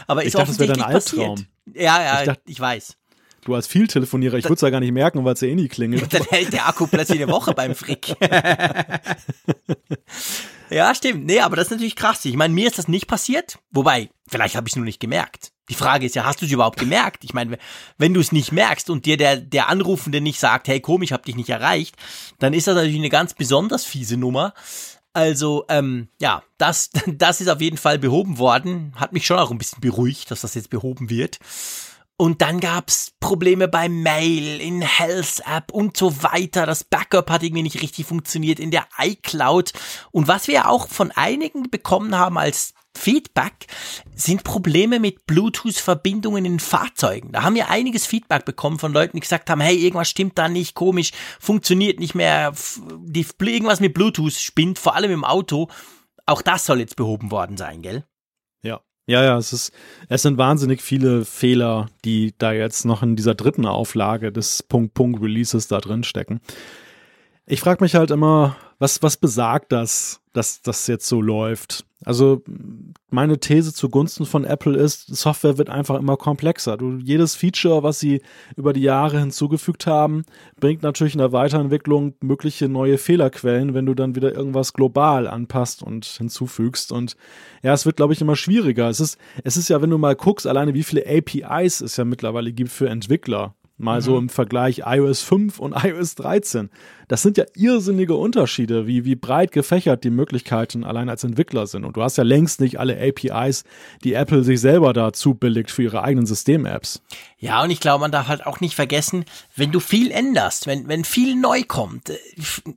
Aber 0.07 0.23
ist 0.23 0.29
ich 0.29 0.33
dachte, 0.35 0.43
offensichtlich 0.43 0.79
das 0.79 0.87
ein 0.87 0.95
Albtraum. 0.95 1.35
passiert. 1.37 1.49
Ja, 1.75 2.03
ja, 2.03 2.21
ich, 2.21 2.27
dachte, 2.27 2.43
ich 2.47 2.61
weiß. 2.61 2.97
Du 3.45 3.55
als 3.55 3.67
Vieltelefonierer, 3.67 4.37
ich 4.37 4.45
würde 4.45 4.55
es 4.55 4.61
ja 4.61 4.69
gar 4.69 4.81
nicht 4.81 4.93
merken, 4.93 5.25
weil 5.25 5.35
es 5.35 5.41
ja 5.41 5.49
eh 5.49 5.55
nie 5.55 5.69
klingelt. 5.69 6.09
Dann 6.13 6.25
hält 6.25 6.53
der 6.53 6.69
Akku 6.69 6.87
plötzlich 6.87 7.23
eine 7.23 7.33
Woche 7.33 7.55
beim 7.55 7.75
Frick. 7.75 8.15
ja, 10.71 10.95
stimmt. 10.95 11.25
Nee, 11.25 11.41
aber 11.41 11.57
das 11.57 11.67
ist 11.67 11.71
natürlich 11.71 11.97
krass. 11.97 12.25
Ich 12.27 12.37
meine, 12.37 12.53
mir 12.53 12.67
ist 12.67 12.79
das 12.79 12.89
nicht 12.89 13.07
passiert. 13.07 13.59
Wobei, 13.71 14.11
vielleicht 14.29 14.57
habe 14.57 14.69
ich 14.69 14.73
es 14.73 14.77
nur 14.77 14.85
nicht 14.85 15.01
gemerkt. 15.01 15.53
Die 15.71 15.75
Frage 15.75 16.05
ist 16.05 16.17
ja, 16.17 16.25
hast 16.25 16.43
du 16.43 16.47
es 16.47 16.53
überhaupt 16.53 16.79
gemerkt? 16.79 17.25
Ich 17.25 17.33
meine, 17.33 17.57
wenn 17.97 18.13
du 18.13 18.21
es 18.21 18.33
nicht 18.33 18.51
merkst 18.51 18.91
und 18.91 19.07
dir 19.07 19.17
der, 19.17 19.37
der 19.37 19.69
Anrufende 19.69 20.21
nicht 20.21 20.41
sagt, 20.41 20.69
hey 20.69 20.81
komm, 20.81 21.03
ich 21.03 21.13
habe 21.13 21.23
dich 21.23 21.37
nicht 21.37 21.49
erreicht, 21.49 21.95
dann 22.41 22.53
ist 22.53 22.67
das 22.67 22.75
natürlich 22.75 22.99
eine 22.99 23.09
ganz 23.09 23.35
besonders 23.35 23.85
fiese 23.85 24.17
Nummer. 24.17 24.53
Also, 25.13 25.65
ähm, 25.69 26.09
ja, 26.21 26.43
das, 26.59 26.91
das 27.07 27.41
ist 27.41 27.49
auf 27.49 27.61
jeden 27.61 27.79
Fall 27.79 27.99
behoben 27.99 28.39
worden. 28.39 28.93
Hat 28.97 29.13
mich 29.13 29.27
schon 29.27 29.39
auch 29.39 29.51
ein 29.51 29.59
bisschen 29.59 29.81
beruhigt, 29.81 30.31
dass 30.31 30.43
das 30.43 30.55
jetzt 30.55 30.71
behoben 30.71 31.11
wird. 31.11 31.39
Und 32.17 32.43
dann 32.43 32.61
gab's 32.61 33.13
Probleme 33.19 33.67
beim 33.67 34.03
Mail, 34.03 34.61
in 34.61 34.83
Health 34.83 35.41
App 35.47 35.73
und 35.73 35.97
so 35.97 36.23
weiter. 36.23 36.67
Das 36.67 36.85
Backup 36.85 37.31
hat 37.31 37.43
irgendwie 37.43 37.63
nicht 37.63 37.81
richtig 37.81 38.05
funktioniert 38.05 38.61
in 38.61 38.71
der 38.71 38.87
iCloud. 38.99 39.73
Und 40.11 40.29
was 40.29 40.47
wir 40.47 40.69
auch 40.69 40.87
von 40.89 41.13
einigen 41.13 41.71
bekommen 41.71 42.15
haben 42.15 42.37
als 42.37 42.75
Feedback 42.97 43.67
sind 44.15 44.45
Probleme 44.45 45.01
mit 45.01 45.27
Bluetooth-Verbindungen 45.27 46.45
in 46.45 46.61
Fahrzeugen. 46.61 47.33
Da 47.33 47.43
haben 47.43 47.55
wir 47.55 47.71
einiges 47.71 48.07
Feedback 48.07 48.45
bekommen 48.45 48.79
von 48.79 48.93
Leuten, 48.93 49.17
die 49.17 49.21
gesagt 49.21 49.49
haben, 49.49 49.61
hey, 49.61 49.77
irgendwas 49.77 50.11
stimmt 50.11 50.37
da 50.39 50.49
nicht, 50.49 50.75
komisch, 50.75 51.13
funktioniert 51.39 51.99
nicht 52.01 52.15
mehr, 52.15 52.53
die, 52.99 53.27
irgendwas 53.41 53.81
mit 53.81 53.95
Bluetooth 53.95 54.35
spinnt, 54.35 54.79
vor 54.79 54.97
allem 54.97 55.11
im 55.11 55.25
Auto. 55.25 55.69
Auch 56.27 56.43
das 56.43 56.67
soll 56.67 56.81
jetzt 56.81 56.97
behoben 56.97 57.31
worden 57.31 57.57
sein, 57.57 57.83
gell? 57.83 58.05
Ja. 58.63 58.81
Ja, 59.07 59.25
ja, 59.25 59.39
es 59.39 59.53
ist, 59.53 59.73
es 60.09 60.23
sind 60.23 60.39
wahnsinnig 60.39 60.83
viele 60.83 61.25
Fehler, 61.25 61.89
die 62.05 62.35
da 62.39 62.53
jetzt 62.53 62.85
noch 62.85 63.03
in 63.03 63.17
dieser 63.17 63.35
dritten 63.35 63.67
Auflage 63.67 64.31
des 64.31 64.63
Punkt-Punkt-Releases 64.63 65.69
da 65.69 65.79
drin 65.79 66.05
stecken. 66.05 66.41
Ich 67.47 67.61
frage 67.61 67.83
mich 67.83 67.97
halt 67.97 68.13
immer, 68.13 68.57
was, 68.79 69.03
was 69.03 69.17
besagt 69.17 69.73
das, 69.73 70.21
dass 70.33 70.63
das 70.63 70.87
jetzt 70.87 71.09
so 71.09 71.21
läuft? 71.21 71.85
Also 72.05 72.43
meine 73.11 73.39
These 73.39 73.75
zugunsten 73.75 74.25
von 74.25 74.45
Apple 74.45 74.77
ist, 74.77 75.15
Software 75.15 75.59
wird 75.59 75.69
einfach 75.69 75.99
immer 75.99 76.17
komplexer. 76.17 76.79
Du, 76.79 76.97
jedes 76.97 77.35
Feature, 77.35 77.83
was 77.83 78.01
sie 78.01 78.23
über 78.57 78.73
die 78.73 78.81
Jahre 78.81 79.19
hinzugefügt 79.19 79.87
haben, 79.87 80.25
bringt 80.59 80.83
natürlich 80.83 81.15
in 81.15 81.19
der 81.19 81.33
Weiterentwicklung 81.33 82.15
mögliche 82.21 82.69
neue 82.69 82.97
Fehlerquellen, 82.97 83.75
wenn 83.75 83.85
du 83.85 83.95
dann 83.95 84.15
wieder 84.15 84.35
irgendwas 84.35 84.73
global 84.73 85.29
anpasst 85.29 85.83
und 85.83 86.07
hinzufügst. 86.07 86.91
Und 86.91 87.17
ja, 87.63 87.75
es 87.75 87.85
wird, 87.85 87.97
glaube 87.97 88.15
ich, 88.15 88.21
immer 88.23 88.37
schwieriger. 88.37 88.89
Es 88.89 89.01
ist, 89.01 89.19
es 89.45 89.59
ist 89.59 89.69
ja, 89.69 89.83
wenn 89.83 89.91
du 89.91 89.99
mal 89.99 90.17
guckst, 90.17 90.47
alleine 90.47 90.73
wie 90.73 90.85
viele 90.85 91.05
APIs 91.07 91.83
es 91.83 91.99
ja 91.99 92.05
mittlerweile 92.07 92.53
gibt 92.53 92.71
für 92.71 92.89
Entwickler. 92.89 93.55
Mal 93.81 94.01
mhm. 94.01 94.05
so 94.05 94.19
im 94.19 94.29
Vergleich 94.29 94.83
iOS 94.85 95.23
5 95.23 95.59
und 95.59 95.73
iOS 95.85 96.15
13. 96.15 96.71
Das 97.09 97.23
sind 97.23 97.37
ja 97.39 97.45
irrsinnige 97.57 98.15
Unterschiede, 98.15 98.87
wie, 98.87 99.05
wie 99.05 99.17
breit 99.17 99.53
gefächert 99.53 100.05
die 100.05 100.11
Möglichkeiten 100.11 100.85
allein 100.85 101.09
als 101.09 101.25
Entwickler 101.25 101.67
sind. 101.67 101.85
Und 101.85 101.97
du 101.97 102.03
hast 102.03 102.19
ja 102.19 102.25
längst 102.25 102.61
nicht 102.61 102.79
alle 102.79 102.97
APIs, 103.01 103.65
die 104.05 104.13
Apple 104.13 104.45
sich 104.45 104.61
selber 104.61 104.93
dazu 104.93 105.35
billigt 105.35 105.71
für 105.71 105.83
ihre 105.83 106.03
eigenen 106.03 106.27
System-Apps. 106.27 107.03
Ja, 107.43 107.63
und 107.63 107.71
ich 107.71 107.81
glaube, 107.81 108.03
man 108.03 108.13
darf 108.13 108.29
halt 108.29 108.45
auch 108.45 108.61
nicht 108.61 108.75
vergessen, 108.75 109.25
wenn 109.57 109.73
du 109.73 109.81
viel 109.81 110.11
änderst, 110.11 110.67
wenn, 110.67 110.89
wenn 110.89 111.05
viel 111.05 111.35
neu 111.35 111.63
kommt, 111.63 112.11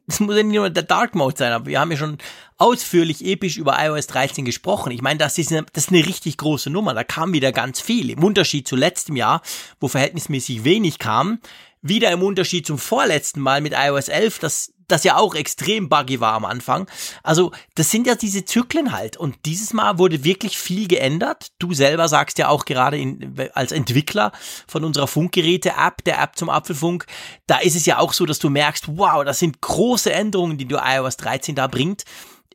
es 0.07 0.19
muss 0.21 0.37
ja 0.37 0.43
nicht 0.43 0.55
nur 0.55 0.69
der 0.69 0.83
Dark 0.83 1.15
Mode 1.15 1.35
sein, 1.37 1.51
aber 1.51 1.65
wir 1.65 1.81
haben 1.81 1.91
ja 1.91 1.97
schon 1.97 2.17
ausführlich 2.57 3.25
episch 3.25 3.57
über 3.57 3.75
iOS 3.77 4.07
13 4.07 4.45
gesprochen. 4.45 4.93
Ich 4.93 5.01
meine, 5.01 5.17
das 5.17 5.37
ist, 5.37 5.51
eine, 5.51 5.65
das 5.73 5.85
ist 5.85 5.89
eine 5.89 6.05
richtig 6.05 6.37
große 6.37 6.69
Nummer. 6.69 6.93
Da 6.93 7.03
kam 7.03 7.33
wieder 7.33 7.51
ganz 7.51 7.81
viel. 7.81 8.09
Im 8.09 8.23
Unterschied 8.23 8.65
zu 8.65 8.77
letztem 8.77 9.17
Jahr, 9.17 9.41
wo 9.81 9.89
verhältnismäßig 9.89 10.63
wenig 10.63 10.97
kam, 10.97 11.39
wieder 11.81 12.11
im 12.11 12.23
Unterschied 12.23 12.65
zum 12.65 12.77
vorletzten 12.77 13.41
Mal 13.41 13.59
mit 13.59 13.73
iOS 13.75 14.07
11, 14.07 14.39
das, 14.39 14.72
das 14.87 15.03
ja 15.03 15.17
auch 15.17 15.35
extrem 15.35 15.89
buggy 15.89 16.19
war 16.19 16.33
am 16.33 16.45
Anfang. 16.45 16.87
Also, 17.23 17.51
das 17.75 17.91
sind 17.91 18.07
ja 18.07 18.15
diese 18.15 18.45
Zyklen 18.45 18.91
halt. 18.91 19.17
Und 19.17 19.45
dieses 19.45 19.73
Mal 19.73 19.97
wurde 19.97 20.23
wirklich 20.23 20.57
viel 20.57 20.87
geändert. 20.87 21.47
Du 21.59 21.73
selber 21.73 22.07
sagst 22.07 22.37
ja 22.37 22.49
auch 22.49 22.65
gerade 22.65 22.97
in, 22.97 23.35
als 23.53 23.71
Entwickler 23.71 24.31
von 24.67 24.83
unserer 24.83 25.07
Funkgeräte-App, 25.07 26.03
der 26.03 26.21
App 26.21 26.35
zum 26.35 26.49
Apfelfunk, 26.49 27.05
da 27.47 27.57
ist 27.57 27.75
es 27.75 27.85
ja 27.85 27.99
auch 27.99 28.13
so, 28.13 28.25
dass 28.25 28.39
du 28.39 28.49
merkst, 28.49 28.97
wow, 28.97 29.23
das 29.23 29.39
sind 29.39 29.61
große 29.61 30.11
Änderungen, 30.11 30.57
die 30.57 30.65
du 30.65 30.77
iOS 30.77 31.17
13 31.17 31.55
da 31.55 31.67
bringt 31.67 32.03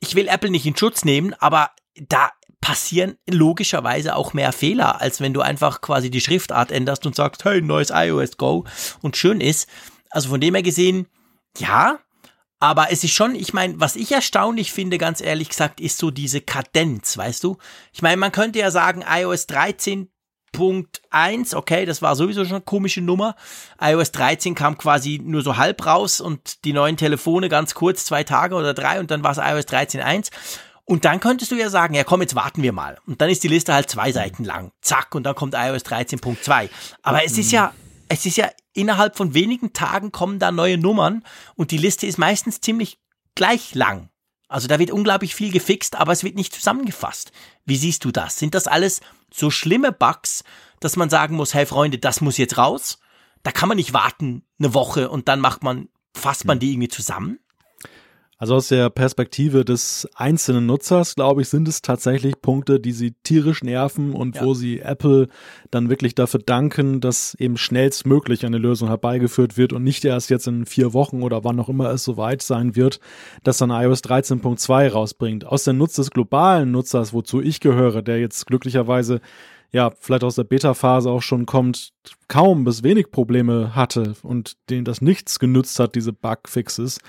ich 0.01 0.15
will 0.15 0.29
Apple 0.29 0.51
nicht 0.51 0.67
in 0.67 0.77
Schutz 0.77 1.05
nehmen, 1.05 1.35
aber 1.39 1.71
da 1.95 2.31
passieren 2.61 3.17
logischerweise 3.29 4.17
auch 4.17 4.33
mehr 4.33 4.53
Fehler, 4.53 5.01
als 5.01 5.21
wenn 5.21 5.33
du 5.33 5.41
einfach 5.41 5.81
quasi 5.81 6.11
die 6.11 6.21
Schriftart 6.21 6.73
änderst 6.73 7.07
und 7.07 7.15
sagst, 7.15 7.45
hey, 7.45 7.63
neues 7.63 7.91
iOS 7.93 8.37
Go 8.37 8.65
und 9.01 9.17
schön 9.17 9.41
ist. 9.41 9.69
Also 10.11 10.31
von 10.31 10.41
dem 10.41 10.55
her 10.55 10.63
gesehen, 10.63 11.07
ja, 11.57 11.99
aber 12.61 12.91
es 12.91 13.05
ist 13.05 13.13
schon, 13.13 13.35
ich 13.35 13.53
meine, 13.53 13.79
was 13.79 13.97
ich 13.97 14.11
erstaunlich 14.11 14.73
finde, 14.73 14.99
ganz 14.99 15.21
ehrlich 15.21 15.49
gesagt, 15.51 15.81
ist 15.81 15.99
so 15.99 16.11
diese 16.11 16.41
Kadenz, 16.41 17.17
weißt 17.17 17.45
du? 17.45 17.57
Ich 17.93 18.03
meine, 18.03 18.17
man 18.17 18.33
könnte 18.33 18.59
ja 18.59 18.71
sagen, 18.71 19.05
iOS 19.09 19.47
13 19.47 20.11
Punkt 20.51 21.03
1, 21.11 21.55
okay, 21.55 21.85
das 21.85 22.03
war 22.03 22.17
sowieso 22.17 22.45
schon 22.45 22.57
eine 22.57 22.61
komische 22.63 23.01
Nummer. 23.01 23.37
iOS 23.81 24.13
13 24.13 24.55
kam 24.55 24.77
quasi 24.77 25.21
nur 25.23 25.43
so 25.43 25.57
halb 25.57 25.85
raus 25.87 26.21
und 26.21 26.65
die 26.65 26.73
neuen 26.73 26.97
Telefone 26.97 27.49
ganz 27.49 27.75
kurz, 27.75 28.05
zwei 28.05 28.25
Tage 28.25 28.55
oder 28.55 28.75
drei 28.75 28.99
und 28.99 29.11
dann 29.11 29.23
war 29.23 29.33
es 29.33 29.39
iOS 29.39 29.67
13.1. 29.67 30.31
Und 30.85 31.05
dann 31.05 31.21
könntest 31.21 31.53
du 31.53 31.57
ja 31.57 31.69
sagen, 31.69 31.95
ja 31.95 32.03
komm, 32.03 32.23
jetzt 32.23 32.35
warten 32.35 32.63
wir 32.63 32.73
mal. 32.73 32.99
Und 33.07 33.21
dann 33.21 33.29
ist 33.29 33.45
die 33.45 33.49
Liste 33.49 33.75
halt 33.75 33.91
zwei 33.91 34.11
Seiten 34.11 34.43
lang. 34.43 34.73
Zack, 34.81 35.15
und 35.15 35.25
dann 35.25 35.35
kommt 35.35 35.55
iOS 35.55 35.85
13.2. 35.85 36.71
Aber 37.03 37.25
es 37.25 37.37
ist 37.37 37.53
ja, 37.53 37.75
es 38.09 38.27
ist 38.27 38.37
ja 38.37 38.51
innerhalb 38.73 39.17
von 39.17 39.35
wenigen 39.35 39.73
Tagen 39.73 40.13
kommen 40.13 40.39
da 40.39 40.51
neue 40.51 40.79
Nummern 40.79 41.25
und 41.55 41.71
die 41.71 41.79
Liste 41.79 42.07
ist 42.07 42.19
meistens 42.19 42.61
ziemlich 42.61 42.99
gleich 43.35 43.75
lang. 43.75 44.11
Also 44.49 44.67
da 44.67 44.79
wird 44.79 44.91
unglaublich 44.91 45.35
viel 45.35 45.53
gefixt, 45.53 45.97
aber 45.97 46.13
es 46.13 46.25
wird 46.25 46.35
nicht 46.35 46.55
zusammengefasst. 46.55 47.33
Wie 47.67 47.77
siehst 47.77 48.05
du 48.05 48.11
das? 48.11 48.39
Sind 48.39 48.55
das 48.55 48.67
alles 48.67 49.01
so 49.33 49.51
schlimme 49.51 49.93
Bugs, 49.93 50.43
dass 50.81 50.97
man 50.97 51.11
sagen 51.11 51.37
muss, 51.37 51.53
hey 51.53 51.67
Freunde, 51.67 51.99
das 51.99 52.23
muss 52.23 52.39
jetzt 52.39 52.57
raus? 52.57 52.99
Da 53.43 53.53
kann 53.53 53.69
man 53.69 53.77
nicht 53.77 53.93
warten 53.93 54.43
eine 54.59 54.73
Woche 54.73 55.11
und 55.11 55.29
dann 55.29 55.41
macht 55.41 55.63
man, 55.63 55.89
fasst 56.15 56.47
man 56.47 56.59
die 56.59 56.73
irgendwie 56.73 56.89
zusammen? 56.89 57.39
Also 58.41 58.55
aus 58.55 58.69
der 58.69 58.89
Perspektive 58.89 59.65
des 59.65 60.09
einzelnen 60.15 60.65
Nutzers, 60.65 61.17
glaube 61.17 61.43
ich, 61.43 61.49
sind 61.49 61.67
es 61.67 61.83
tatsächlich 61.83 62.41
Punkte, 62.41 62.79
die 62.79 62.93
sie 62.93 63.17
tierisch 63.25 63.65
nerven 63.65 64.15
und 64.15 64.37
ja. 64.37 64.45
wo 64.45 64.55
sie 64.55 64.79
Apple 64.79 65.27
dann 65.73 65.91
wirklich 65.91 66.15
dafür 66.15 66.39
danken, 66.39 67.01
dass 67.01 67.35
eben 67.35 67.57
schnellstmöglich 67.57 68.47
eine 68.47 68.59
Lösung 68.59 68.89
herbeigeführt 68.89 69.57
wird 69.57 69.73
und 69.73 69.83
nicht 69.83 70.05
erst 70.05 70.31
jetzt 70.31 70.47
in 70.47 70.67
vier 70.67 70.93
Wochen 70.93 71.25
oder 71.25 71.43
wann 71.43 71.59
auch 71.59 71.69
immer 71.69 71.91
es 71.91 72.05
soweit 72.05 72.41
sein 72.41 72.77
wird, 72.77 73.01
dass 73.43 73.59
dann 73.59 73.71
iOS 73.71 74.05
13.2 74.05 74.93
rausbringt. 74.93 75.45
Aus 75.45 75.65
der 75.65 75.75
Nutz 75.75 75.97
des 75.97 76.11
globalen 76.11 76.71
Nutzers, 76.71 77.13
wozu 77.13 77.43
ich 77.43 77.59
gehöre, 77.59 78.03
der 78.03 78.21
jetzt 78.21 78.47
glücklicherweise 78.47 79.21
ja, 79.71 79.93
vielleicht 80.01 80.25
aus 80.25 80.37
der 80.37 80.45
Beta-Phase 80.45 81.11
auch 81.11 81.21
schon 81.21 81.45
kommt, 81.45 81.93
kaum 82.27 82.65
bis 82.65 82.83
wenig 82.83 83.11
Probleme 83.11 83.75
hatte 83.75 84.15
und 84.23 84.57
denen 84.71 84.85
das 84.85 85.03
nichts 85.03 85.39
genützt 85.39 85.79
hat, 85.79 85.95
diese 85.95 86.13
Bugfixes, 86.13 87.01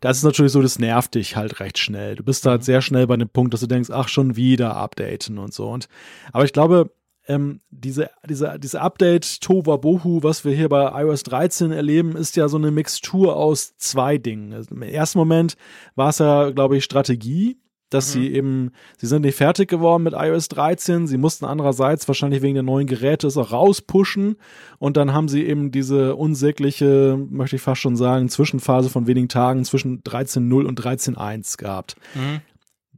das 0.00 0.18
ist 0.18 0.24
natürlich 0.24 0.52
so, 0.52 0.62
das 0.62 0.78
nervt 0.78 1.14
dich 1.14 1.36
halt 1.36 1.60
recht 1.60 1.78
schnell. 1.78 2.16
Du 2.16 2.22
bist 2.22 2.46
da 2.46 2.52
halt 2.52 2.64
sehr 2.64 2.80
schnell 2.80 3.06
bei 3.06 3.16
dem 3.16 3.28
Punkt, 3.28 3.52
dass 3.52 3.60
du 3.60 3.66
denkst, 3.66 3.90
ach, 3.90 4.08
schon 4.08 4.36
wieder 4.36 4.76
updaten 4.76 5.38
und 5.38 5.52
so. 5.52 5.68
Und, 5.68 5.88
aber 6.32 6.44
ich 6.44 6.52
glaube, 6.54 6.90
ähm, 7.28 7.60
diese, 7.70 8.10
diese, 8.28 8.58
diese 8.58 8.80
Update 8.80 9.40
Tova 9.40 9.76
Bohu, 9.76 10.22
was 10.22 10.44
wir 10.44 10.54
hier 10.54 10.68
bei 10.68 11.02
iOS 11.02 11.22
13 11.24 11.72
erleben, 11.72 12.16
ist 12.16 12.36
ja 12.36 12.48
so 12.48 12.56
eine 12.56 12.70
Mixtur 12.70 13.36
aus 13.36 13.76
zwei 13.76 14.16
Dingen. 14.16 14.54
Also 14.54 14.74
Im 14.74 14.82
ersten 14.82 15.18
Moment 15.18 15.56
war 15.96 16.10
es 16.10 16.18
ja, 16.18 16.50
glaube 16.50 16.76
ich, 16.76 16.84
Strategie 16.84 17.58
dass 17.90 18.08
mhm. 18.08 18.12
sie 18.12 18.34
eben, 18.34 18.72
sie 18.98 19.06
sind 19.06 19.22
nicht 19.22 19.36
fertig 19.36 19.68
geworden 19.68 20.02
mit 20.02 20.14
iOS 20.14 20.48
13, 20.48 21.06
sie 21.06 21.18
mussten 21.18 21.44
andererseits 21.44 22.06
wahrscheinlich 22.08 22.42
wegen 22.42 22.54
der 22.54 22.62
neuen 22.62 22.86
Geräte 22.86 23.26
es 23.26 23.36
auch 23.36 23.52
rauspushen 23.52 24.36
und 24.78 24.96
dann 24.96 25.12
haben 25.12 25.28
sie 25.28 25.44
eben 25.44 25.70
diese 25.70 26.16
unsägliche, 26.16 27.18
möchte 27.30 27.56
ich 27.56 27.62
fast 27.62 27.80
schon 27.80 27.96
sagen, 27.96 28.28
Zwischenphase 28.28 28.90
von 28.90 29.06
wenigen 29.06 29.28
Tagen 29.28 29.64
zwischen 29.64 30.02
13.0 30.02 30.64
und 30.64 30.80
13.1 30.80 31.58
gehabt. 31.58 31.96
Mhm. 32.14 32.40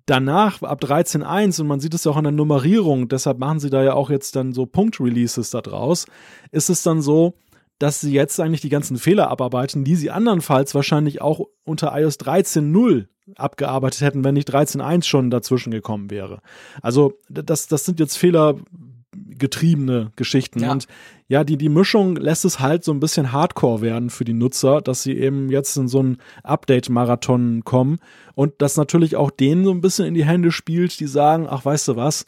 Danach, 0.07 0.63
ab 0.63 0.83
13.1, 0.83 1.61
und 1.61 1.67
man 1.67 1.81
sieht 1.81 1.93
es 1.93 2.05
ja 2.05 2.13
auch 2.13 2.17
an 2.17 2.25
der 2.25 2.33
Nummerierung, 2.33 3.09
deshalb 3.09 3.39
machen 3.39 3.61
sie 3.61 3.69
da 3.69 3.83
ja 3.83 3.93
auch 3.93 4.09
jetzt 4.09 4.37
dann 4.37 4.55
so 4.55 4.65
Punkt-Releases 4.65 5.51
da 5.51 5.61
draus, 5.61 6.07
ist 6.51 6.71
es 6.71 6.83
dann 6.83 7.03
so, 7.03 7.35
dass 7.79 8.01
sie 8.01 8.13
jetzt 8.13 8.41
eigentlich 8.41 8.63
die 8.63 8.71
ganzen 8.71 8.97
Fehler 8.97 9.31
abarbeiten, 9.31 9.85
die 9.85 9.97
sie 9.97 10.11
andernfalls 10.11 10.75
wahrscheinlich 10.75 11.21
auch 11.21 11.43
unter 11.65 11.93
iOS 11.95 12.19
13.0 12.21 13.07
abgearbeitet 13.37 14.01
hätten, 14.01 14.25
wenn 14.25 14.35
nicht 14.35 14.53
13.1 14.53 15.05
schon 15.05 15.31
dazwischen 15.31 15.71
gekommen 15.71 16.11
wäre. 16.11 16.41
Also 16.83 17.19
das, 17.29 17.67
das 17.67 17.85
sind 17.85 18.01
jetzt 18.01 18.17
fehlergetriebene 18.17 20.13
Geschichten. 20.17 20.61
Ja. 20.61 20.73
Und 20.73 20.87
ja, 21.29 21.45
die, 21.45 21.57
die 21.57 21.69
Mischung 21.69 22.17
lässt 22.17 22.45
es 22.45 22.61
halt 22.61 22.85
so 22.85 22.93
ein 22.93 23.01
bisschen 23.01 23.33
hardcore 23.33 23.83
werden 23.83 24.11
für 24.11 24.25
die 24.25 24.33
Nutzer, 24.33 24.81
dass 24.81 25.03
sie 25.03 25.17
eben 25.17 25.51
jetzt 25.51 25.77
in 25.77 25.89
so 25.89 26.01
einen 26.01 26.19
Update-Marathon 26.43 27.65
kommen 27.65 27.99
und 28.35 28.55
das 28.59 28.77
natürlich 28.77 29.17
auch 29.17 29.31
denen 29.31 29.65
so 29.65 29.71
ein 29.71 29.81
bisschen 29.81 30.07
in 30.07 30.15
die 30.15 30.25
Hände 30.25 30.51
spielt, 30.53 30.99
die 31.01 31.07
sagen, 31.07 31.47
ach 31.49 31.65
weißt 31.65 31.89
du 31.89 31.97
was, 31.97 32.25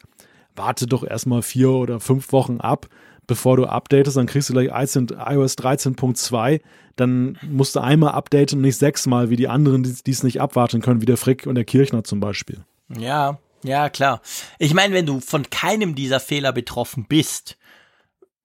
warte 0.55 0.85
doch 0.85 1.03
erstmal 1.03 1.41
vier 1.41 1.71
oder 1.71 1.99
fünf 1.99 2.31
Wochen 2.31 2.59
ab 2.59 2.87
bevor 3.31 3.55
du 3.55 3.65
updatest, 3.65 4.17
dann 4.17 4.27
kriegst 4.27 4.49
du 4.49 4.53
gleich 4.53 4.67
iOS 4.67 4.97
13.2, 4.97 6.59
dann 6.97 7.37
musst 7.41 7.77
du 7.77 7.79
einmal 7.79 8.11
updaten 8.11 8.57
und 8.57 8.63
nicht 8.63 8.75
sechsmal 8.75 9.29
wie 9.29 9.37
die 9.37 9.47
anderen, 9.47 9.83
die 9.83 10.11
es 10.11 10.23
nicht 10.23 10.41
abwarten 10.41 10.81
können, 10.81 10.99
wie 10.99 11.05
der 11.05 11.15
Frick 11.15 11.47
und 11.47 11.55
der 11.55 11.63
Kirchner 11.63 12.03
zum 12.03 12.19
Beispiel. 12.19 12.65
Ja, 12.89 13.39
ja, 13.63 13.89
klar. 13.89 14.21
Ich 14.59 14.73
meine, 14.73 14.93
wenn 14.93 15.05
du 15.05 15.21
von 15.21 15.49
keinem 15.49 15.95
dieser 15.95 16.19
Fehler 16.19 16.51
betroffen 16.51 17.05
bist, 17.07 17.57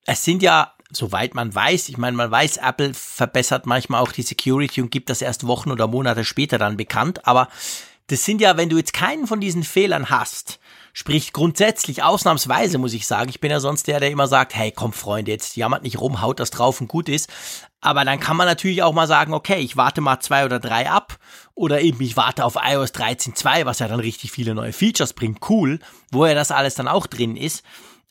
es 0.04 0.22
sind 0.22 0.40
ja, 0.40 0.72
soweit 0.92 1.34
man 1.34 1.52
weiß, 1.52 1.88
ich 1.88 1.98
meine, 1.98 2.16
man 2.16 2.30
weiß, 2.30 2.58
Apple 2.58 2.94
verbessert 2.94 3.66
manchmal 3.66 4.00
auch 4.00 4.12
die 4.12 4.22
Security 4.22 4.82
und 4.82 4.92
gibt 4.92 5.10
das 5.10 5.20
erst 5.20 5.48
Wochen 5.48 5.72
oder 5.72 5.88
Monate 5.88 6.24
später 6.24 6.58
dann 6.58 6.76
bekannt, 6.76 7.26
aber 7.26 7.48
das 8.06 8.24
sind 8.24 8.40
ja, 8.40 8.56
wenn 8.56 8.68
du 8.68 8.76
jetzt 8.76 8.92
keinen 8.92 9.26
von 9.26 9.40
diesen 9.40 9.64
Fehlern 9.64 10.10
hast, 10.10 10.60
Sprich, 10.98 11.34
grundsätzlich, 11.34 12.02
ausnahmsweise 12.02 12.78
muss 12.78 12.94
ich 12.94 13.06
sagen, 13.06 13.28
ich 13.28 13.38
bin 13.38 13.50
ja 13.50 13.60
sonst 13.60 13.86
der, 13.86 14.00
der 14.00 14.10
immer 14.10 14.28
sagt, 14.28 14.54
hey, 14.54 14.72
komm 14.72 14.94
Freunde, 14.94 15.30
jetzt 15.30 15.54
jammert 15.54 15.82
nicht 15.82 16.00
rum, 16.00 16.22
haut 16.22 16.40
das 16.40 16.48
drauf 16.48 16.80
und 16.80 16.88
gut 16.88 17.10
ist. 17.10 17.28
Aber 17.82 18.06
dann 18.06 18.18
kann 18.18 18.38
man 18.38 18.46
natürlich 18.46 18.82
auch 18.82 18.94
mal 18.94 19.06
sagen, 19.06 19.34
okay, 19.34 19.58
ich 19.58 19.76
warte 19.76 20.00
mal 20.00 20.20
zwei 20.20 20.46
oder 20.46 20.58
drei 20.58 20.88
ab 20.88 21.18
oder 21.54 21.82
eben 21.82 22.00
ich 22.00 22.16
warte 22.16 22.46
auf 22.46 22.56
iOS 22.56 22.94
13.2, 22.94 23.66
was 23.66 23.80
ja 23.80 23.88
dann 23.88 24.00
richtig 24.00 24.32
viele 24.32 24.54
neue 24.54 24.72
Features 24.72 25.12
bringt. 25.12 25.46
Cool, 25.50 25.80
wo 26.12 26.24
ja 26.24 26.32
das 26.32 26.50
alles 26.50 26.76
dann 26.76 26.88
auch 26.88 27.06
drin 27.06 27.36
ist. 27.36 27.62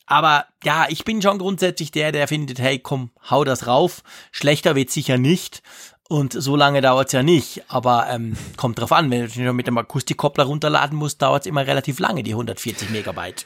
Aber 0.06 0.46
ja, 0.64 0.86
ich 0.88 1.06
bin 1.06 1.24
schon 1.24 1.40
grundsätzlich 1.40 1.90
der, 1.90 2.12
der 2.12 2.28
findet, 2.28 2.60
hey, 2.60 2.78
komm, 2.78 3.10
hau 3.32 3.44
das 3.44 3.66
rauf. 3.66 4.04
Schlechter 4.32 4.76
wird 4.76 4.92
sicher 4.92 5.18
nicht. 5.18 5.64
Und 6.08 6.34
so 6.34 6.56
lange 6.56 6.82
dauert's 6.82 7.14
ja 7.14 7.24
nicht. 7.24 7.64
Aber 7.68 8.08
ähm, 8.10 8.36
kommt 8.58 8.80
drauf 8.80 8.92
an, 8.92 9.10
wenn 9.10 9.28
du 9.28 9.54
mit 9.54 9.68
dem 9.68 9.78
Akustikkoppler 9.78 10.44
runterladen 10.44 10.98
musst, 10.98 11.22
dauert's 11.22 11.48
immer 11.48 11.66
relativ 11.66 12.00
lange, 12.00 12.22
die 12.24 12.32
140 12.32 12.92
Megabyte. 12.92 13.46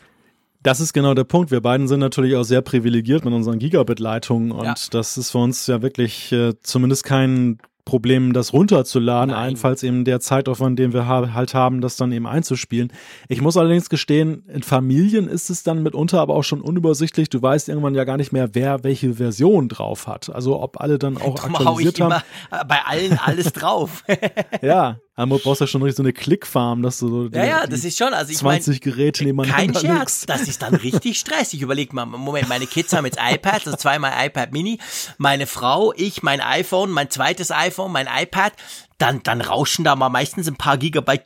Das 0.62 0.82
ist 0.82 0.92
genau 0.92 1.14
der 1.14 1.24
Punkt. 1.24 1.52
Wir 1.52 1.62
beiden 1.62 1.88
sind 1.88 2.02
natürlich 2.02 2.36
auch 2.36 2.44
sehr 2.44 2.62
privilegiert 2.62 3.24
mit 3.24 3.34
unseren 3.34 3.60
Gigabit-Leitungen 3.60 4.52
und 4.52 4.66
ja. 4.66 4.76
das 4.92 5.18
ist 5.18 5.32
für 5.32 5.38
uns 5.38 5.68
ja 5.68 5.82
wirklich 5.82 6.34
äh, 6.34 6.54
zumindest 6.62 7.06
kein 7.06 7.60
Problem, 7.90 8.34
das 8.34 8.54
runterzuladen, 8.54 9.32
Nein. 9.32 9.44
allenfalls 9.44 9.82
eben 9.82 10.06
der 10.06 10.20
Zeitaufwand, 10.20 10.78
den 10.78 10.94
wir 10.94 11.08
ha 11.08 11.34
halt 11.34 11.56
haben, 11.56 11.82
das 11.82 11.96
dann 11.96 12.12
eben 12.12 12.28
einzuspielen. 12.28 12.94
Ich 13.30 13.42
muss 13.42 13.58
allerdings 13.58 13.90
gestehen, 13.90 14.44
in 14.48 14.62
Familien 14.62 15.28
ist 15.28 15.50
es 15.50 15.64
dann 15.64 15.82
mitunter 15.82 16.22
aber 16.22 16.36
auch 16.36 16.44
schon 16.44 16.62
unübersichtlich. 16.62 17.30
Du 17.30 17.42
weißt 17.42 17.68
irgendwann 17.68 17.96
ja 17.96 18.04
gar 18.04 18.18
nicht 18.18 18.32
mehr, 18.32 18.54
wer 18.54 18.84
welche 18.84 19.16
Version 19.16 19.70
drauf 19.70 20.06
hat. 20.06 20.30
Also 20.30 20.62
ob 20.62 20.80
alle 20.80 21.00
dann 21.00 21.18
auch 21.18 21.34
Darum 21.34 21.56
aktualisiert 21.56 22.00
haben. 22.00 22.22
Immer 22.52 22.66
bei 22.66 22.80
allen 22.86 23.18
alles 23.18 23.54
drauf. 23.54 24.04
ja, 24.62 25.00
du 25.26 25.40
brauchst 25.40 25.62
ja 25.62 25.68
schon 25.68 25.82
richtig 25.82 25.98
so 25.98 26.04
eine 26.04 26.14
Klickfarm, 26.14 26.82
dass 26.82 27.00
du 27.00 27.08
so 27.10 27.30
ja, 27.38 27.46
ja, 27.46 27.68
das 27.68 27.84
ist 27.84 27.98
schon, 27.98 28.14
also 28.14 28.32
ich 28.32 28.38
20 28.38 28.68
mein, 28.68 28.80
Geräte 28.80 29.24
nebeneinander 29.24 29.74
Kein 29.74 29.76
Scherz, 29.76 30.26
das 30.26 30.48
ist 30.48 30.62
dann 30.62 30.76
richtig 30.76 31.20
Stress. 31.20 31.54
Ich 31.54 31.62
überlege 31.62 31.94
mal, 31.96 32.06
Moment, 32.06 32.48
meine 32.48 32.68
Kids 32.68 32.94
haben 32.94 33.06
jetzt 33.06 33.20
iPad, 33.22 33.66
also 33.66 33.76
zweimal 33.76 34.14
iPad 34.26 34.52
Mini, 34.54 34.80
meine 35.18 35.48
Frau, 35.48 35.94
ich, 35.96 36.24
mein 36.24 36.42
iPhone, 36.42 36.92
mein 36.92 37.10
zweites 37.10 37.52
iPhone, 37.52 37.92
mein 37.92 38.08
iPad, 38.08 38.54
dann, 38.98 39.22
dann 39.24 39.42
rauschen 39.42 39.84
da 39.84 39.96
mal 39.96 40.10
meistens 40.10 40.48
ein 40.48 40.56
paar 40.56 40.78
Gigabyte 40.78 41.26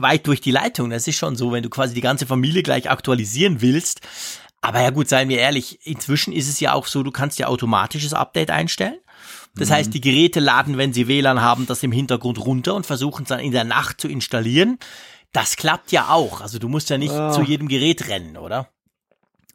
weit 0.00 0.26
durch 0.26 0.40
die 0.40 0.50
Leitung. 0.50 0.90
Das 0.90 1.06
ist 1.06 1.16
schon 1.16 1.36
so, 1.36 1.52
wenn 1.52 1.62
du 1.62 1.70
quasi 1.70 1.94
die 1.94 2.00
ganze 2.00 2.26
Familie 2.26 2.62
gleich 2.62 2.90
aktualisieren 2.90 3.60
willst. 3.60 4.00
Aber 4.60 4.80
ja 4.80 4.90
gut, 4.90 5.08
seien 5.08 5.28
wir 5.28 5.38
ehrlich, 5.38 5.84
inzwischen 5.86 6.32
ist 6.32 6.48
es 6.48 6.60
ja 6.60 6.72
auch 6.72 6.86
so, 6.86 7.02
du 7.02 7.10
kannst 7.10 7.38
ja 7.38 7.48
automatisches 7.48 8.14
Update 8.14 8.50
einstellen. 8.50 8.98
Das 9.54 9.68
mhm. 9.68 9.74
heißt, 9.74 9.94
die 9.94 10.00
Geräte 10.00 10.40
laden, 10.40 10.78
wenn 10.78 10.92
sie 10.92 11.08
WLAN 11.08 11.40
haben, 11.40 11.66
das 11.66 11.82
im 11.82 11.92
Hintergrund 11.92 12.44
runter 12.44 12.74
und 12.74 12.86
versuchen 12.86 13.22
es 13.22 13.28
dann 13.28 13.40
in 13.40 13.52
der 13.52 13.64
Nacht 13.64 14.00
zu 14.00 14.08
installieren. 14.08 14.78
Das 15.32 15.56
klappt 15.56 15.92
ja 15.92 16.08
auch. 16.10 16.40
Also 16.40 16.58
du 16.58 16.68
musst 16.68 16.90
ja 16.90 16.98
nicht 16.98 17.12
ah. 17.12 17.32
zu 17.32 17.42
jedem 17.42 17.68
Gerät 17.68 18.08
rennen, 18.08 18.36
oder? 18.36 18.68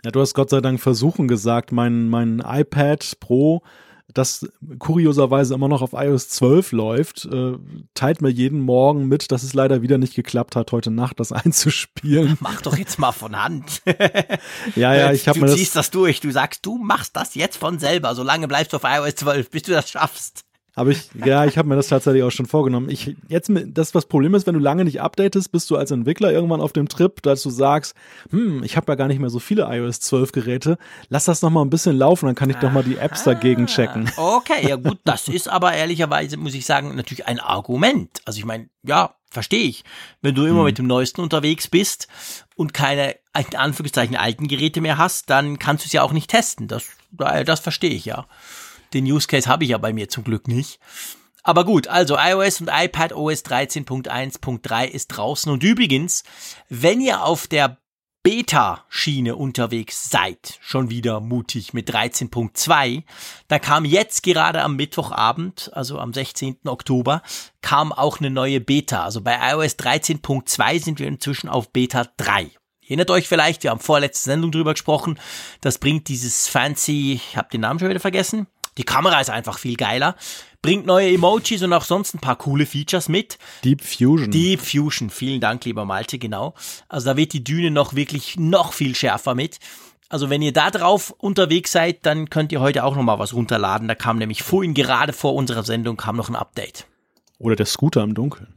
Ja, 0.03 0.11
du 0.11 0.21
hast 0.21 0.33
Gott 0.33 0.49
sei 0.49 0.61
Dank 0.61 0.79
versuchen 0.79 1.27
gesagt, 1.27 1.71
mein, 1.71 2.09
mein 2.09 2.43
iPad 2.45 3.19
Pro 3.19 3.63
das 4.13 4.47
kurioserweise 4.79 5.53
immer 5.53 5.67
noch 5.67 5.81
auf 5.81 5.93
iOS 5.93 6.29
12 6.29 6.71
läuft, 6.71 7.25
äh, 7.25 7.57
teilt 7.93 8.21
mir 8.21 8.29
jeden 8.29 8.61
Morgen 8.61 9.07
mit, 9.07 9.31
dass 9.31 9.43
es 9.43 9.53
leider 9.53 9.81
wieder 9.81 9.97
nicht 9.97 10.15
geklappt 10.15 10.55
hat, 10.55 10.71
heute 10.71 10.91
Nacht 10.91 11.19
das 11.19 11.31
einzuspielen. 11.33 12.37
Mach 12.41 12.61
doch 12.61 12.77
jetzt 12.77 12.99
mal 12.99 13.11
von 13.11 13.35
Hand. 13.41 13.81
ja, 14.75 14.95
ja, 14.95 15.11
ich 15.11 15.27
habe 15.27 15.39
mir 15.39 15.47
das. 15.47 15.55
Du 15.55 15.57
ziehst 15.57 15.75
das 15.75 15.91
durch. 15.91 16.21
Du 16.21 16.31
sagst, 16.31 16.65
du 16.65 16.77
machst 16.77 17.15
das 17.15 17.35
jetzt 17.35 17.57
von 17.57 17.79
selber. 17.79 18.15
Solange 18.15 18.47
bleibst 18.47 18.73
du 18.73 18.77
auf 18.77 18.83
iOS 18.83 19.15
12, 19.15 19.49
bis 19.49 19.63
du 19.63 19.71
das 19.71 19.89
schaffst. 19.89 20.46
Aber 20.77 20.91
ich, 20.91 21.09
ja, 21.25 21.43
ich 21.45 21.57
habe 21.57 21.67
mir 21.67 21.75
das 21.75 21.87
tatsächlich 21.87 22.21
auch 22.21 22.29
schon 22.29 22.45
vorgenommen. 22.45 22.91
Ich, 22.91 23.15
jetzt, 23.29 23.51
das, 23.51 23.95
was 23.95 24.05
Problem 24.05 24.35
ist, 24.35 24.45
wenn 24.45 24.53
du 24.53 24.59
lange 24.59 24.85
nicht 24.85 25.01
updatest, 25.01 25.51
bist 25.51 25.71
du 25.71 25.75
als 25.75 25.89
Entwickler 25.89 26.31
irgendwann 26.31 26.61
auf 26.61 26.71
dem 26.71 26.87
Trip, 26.87 27.19
dass 27.23 27.41
du 27.41 27.49
sagst, 27.49 27.95
hm, 28.29 28.61
ich 28.63 28.77
habe 28.77 28.91
ja 28.91 28.95
gar 28.95 29.07
nicht 29.07 29.17
mehr 29.17 29.31
so 29.31 29.39
viele 29.39 29.63
iOS 29.63 30.01
12 30.01 30.33
Geräte, 30.33 30.77
lass 31.09 31.25
das 31.25 31.41
noch 31.41 31.49
mal 31.49 31.63
ein 31.63 31.71
bisschen 31.71 31.97
laufen, 31.97 32.27
dann 32.27 32.35
kann 32.35 32.51
ich 32.51 32.57
doch 32.57 32.71
mal 32.71 32.83
die 32.83 32.97
Apps 32.97 33.23
dagegen 33.23 33.65
checken. 33.65 34.11
Okay, 34.17 34.69
ja 34.69 34.75
gut, 34.75 34.99
das 35.03 35.27
ist 35.27 35.49
aber 35.49 35.73
ehrlicherweise, 35.73 36.37
muss 36.37 36.53
ich 36.53 36.67
sagen, 36.67 36.95
natürlich 36.95 37.25
ein 37.25 37.39
Argument. 37.39 38.21
Also 38.25 38.37
ich 38.37 38.45
meine, 38.45 38.69
ja, 38.83 39.15
verstehe 39.31 39.63
ich. 39.63 39.83
Wenn 40.21 40.35
du 40.35 40.45
immer 40.45 40.59
hm. 40.59 40.65
mit 40.65 40.77
dem 40.77 40.85
Neuesten 40.85 41.21
unterwegs 41.21 41.69
bist 41.69 42.07
und 42.55 42.75
keine, 42.75 43.15
in 43.35 43.55
Anführungszeichen, 43.55 44.15
alten 44.15 44.47
Geräte 44.47 44.81
mehr 44.81 44.99
hast, 44.99 45.31
dann 45.31 45.57
kannst 45.57 45.85
du 45.85 45.87
es 45.87 45.93
ja 45.93 46.03
auch 46.03 46.13
nicht 46.13 46.29
testen. 46.29 46.67
Das, 46.67 46.83
das 47.11 47.61
verstehe 47.61 47.95
ich 47.95 48.05
ja. 48.05 48.27
Den 48.93 49.05
Use 49.05 49.27
Case 49.27 49.49
habe 49.49 49.63
ich 49.63 49.71
ja 49.71 49.77
bei 49.77 49.93
mir 49.93 50.09
zum 50.09 50.23
Glück 50.23 50.47
nicht. 50.47 50.79
Aber 51.43 51.63
gut, 51.63 51.87
also 51.87 52.17
iOS 52.17 52.61
und 52.61 52.69
iPad 52.71 53.13
OS 53.13 53.45
13.1.3 53.45 54.85
ist 54.85 55.07
draußen. 55.07 55.51
Und 55.51 55.63
übrigens, 55.63 56.23
wenn 56.67 56.99
ihr 56.99 57.23
auf 57.23 57.47
der 57.47 57.77
Beta-Schiene 58.21 59.37
unterwegs 59.37 60.09
seid, 60.09 60.59
schon 60.59 60.89
wieder 60.89 61.21
mutig 61.21 61.73
mit 61.73 61.89
13.2, 61.89 63.03
da 63.47 63.59
kam 63.59 63.85
jetzt 63.85 64.23
gerade 64.23 64.61
am 64.61 64.75
Mittwochabend, 64.75 65.71
also 65.73 65.97
am 65.99 66.13
16. 66.13 66.57
Oktober, 66.65 67.21
kam 67.61 67.93
auch 67.93 68.19
eine 68.19 68.29
neue 68.29 68.59
Beta. 68.59 69.05
Also 69.05 69.21
bei 69.21 69.37
iOS 69.53 69.79
13.2 69.79 70.83
sind 70.83 70.99
wir 70.99 71.07
inzwischen 71.07 71.47
auf 71.47 71.71
Beta 71.71 72.05
3. 72.17 72.51
Erinnert 72.83 73.11
euch 73.11 73.29
vielleicht, 73.29 73.63
wir 73.63 73.71
haben 73.71 73.79
vorletzte 73.79 74.25
Sendung 74.25 74.51
drüber 74.51 74.73
gesprochen, 74.73 75.17
das 75.61 75.77
bringt 75.77 76.09
dieses 76.09 76.49
fancy, 76.49 77.13
ich 77.13 77.37
habe 77.37 77.47
den 77.49 77.61
Namen 77.61 77.79
schon 77.79 77.89
wieder 77.89 78.01
vergessen, 78.01 78.47
die 78.77 78.83
Kamera 78.83 79.19
ist 79.19 79.29
einfach 79.29 79.57
viel 79.57 79.75
geiler. 79.75 80.15
Bringt 80.61 80.85
neue 80.85 81.13
Emojis 81.13 81.63
und 81.63 81.73
auch 81.73 81.83
sonst 81.83 82.13
ein 82.13 82.19
paar 82.19 82.35
coole 82.35 82.65
Features 82.65 83.09
mit. 83.09 83.37
Deep 83.63 83.81
Fusion. 83.81 84.31
Deep 84.31 84.61
Fusion. 84.61 85.09
Vielen 85.09 85.41
Dank, 85.41 85.65
lieber 85.65 85.85
Malte, 85.85 86.19
genau. 86.19 86.53
Also 86.89 87.11
da 87.11 87.17
wird 87.17 87.33
die 87.33 87.43
Düne 87.43 87.71
noch 87.71 87.95
wirklich 87.95 88.37
noch 88.37 88.73
viel 88.73 88.95
schärfer 88.95 89.35
mit. 89.35 89.59
Also 90.09 90.29
wenn 90.29 90.41
ihr 90.41 90.53
da 90.53 90.71
drauf 90.71 91.13
unterwegs 91.17 91.71
seid, 91.71 92.05
dann 92.05 92.29
könnt 92.29 92.51
ihr 92.51 92.61
heute 92.61 92.83
auch 92.83 92.95
noch 92.95 93.03
mal 93.03 93.19
was 93.19 93.33
runterladen. 93.33 93.87
Da 93.87 93.95
kam 93.95 94.17
nämlich 94.17 94.41
vorhin 94.41 94.73
gerade 94.73 95.13
vor 95.13 95.35
unserer 95.35 95.63
Sendung 95.63 95.97
kam 95.97 96.15
noch 96.15 96.29
ein 96.29 96.35
Update. 96.35 96.85
Oder 97.39 97.55
der 97.55 97.65
Scooter 97.65 98.03
im 98.03 98.13
Dunkeln. 98.13 98.53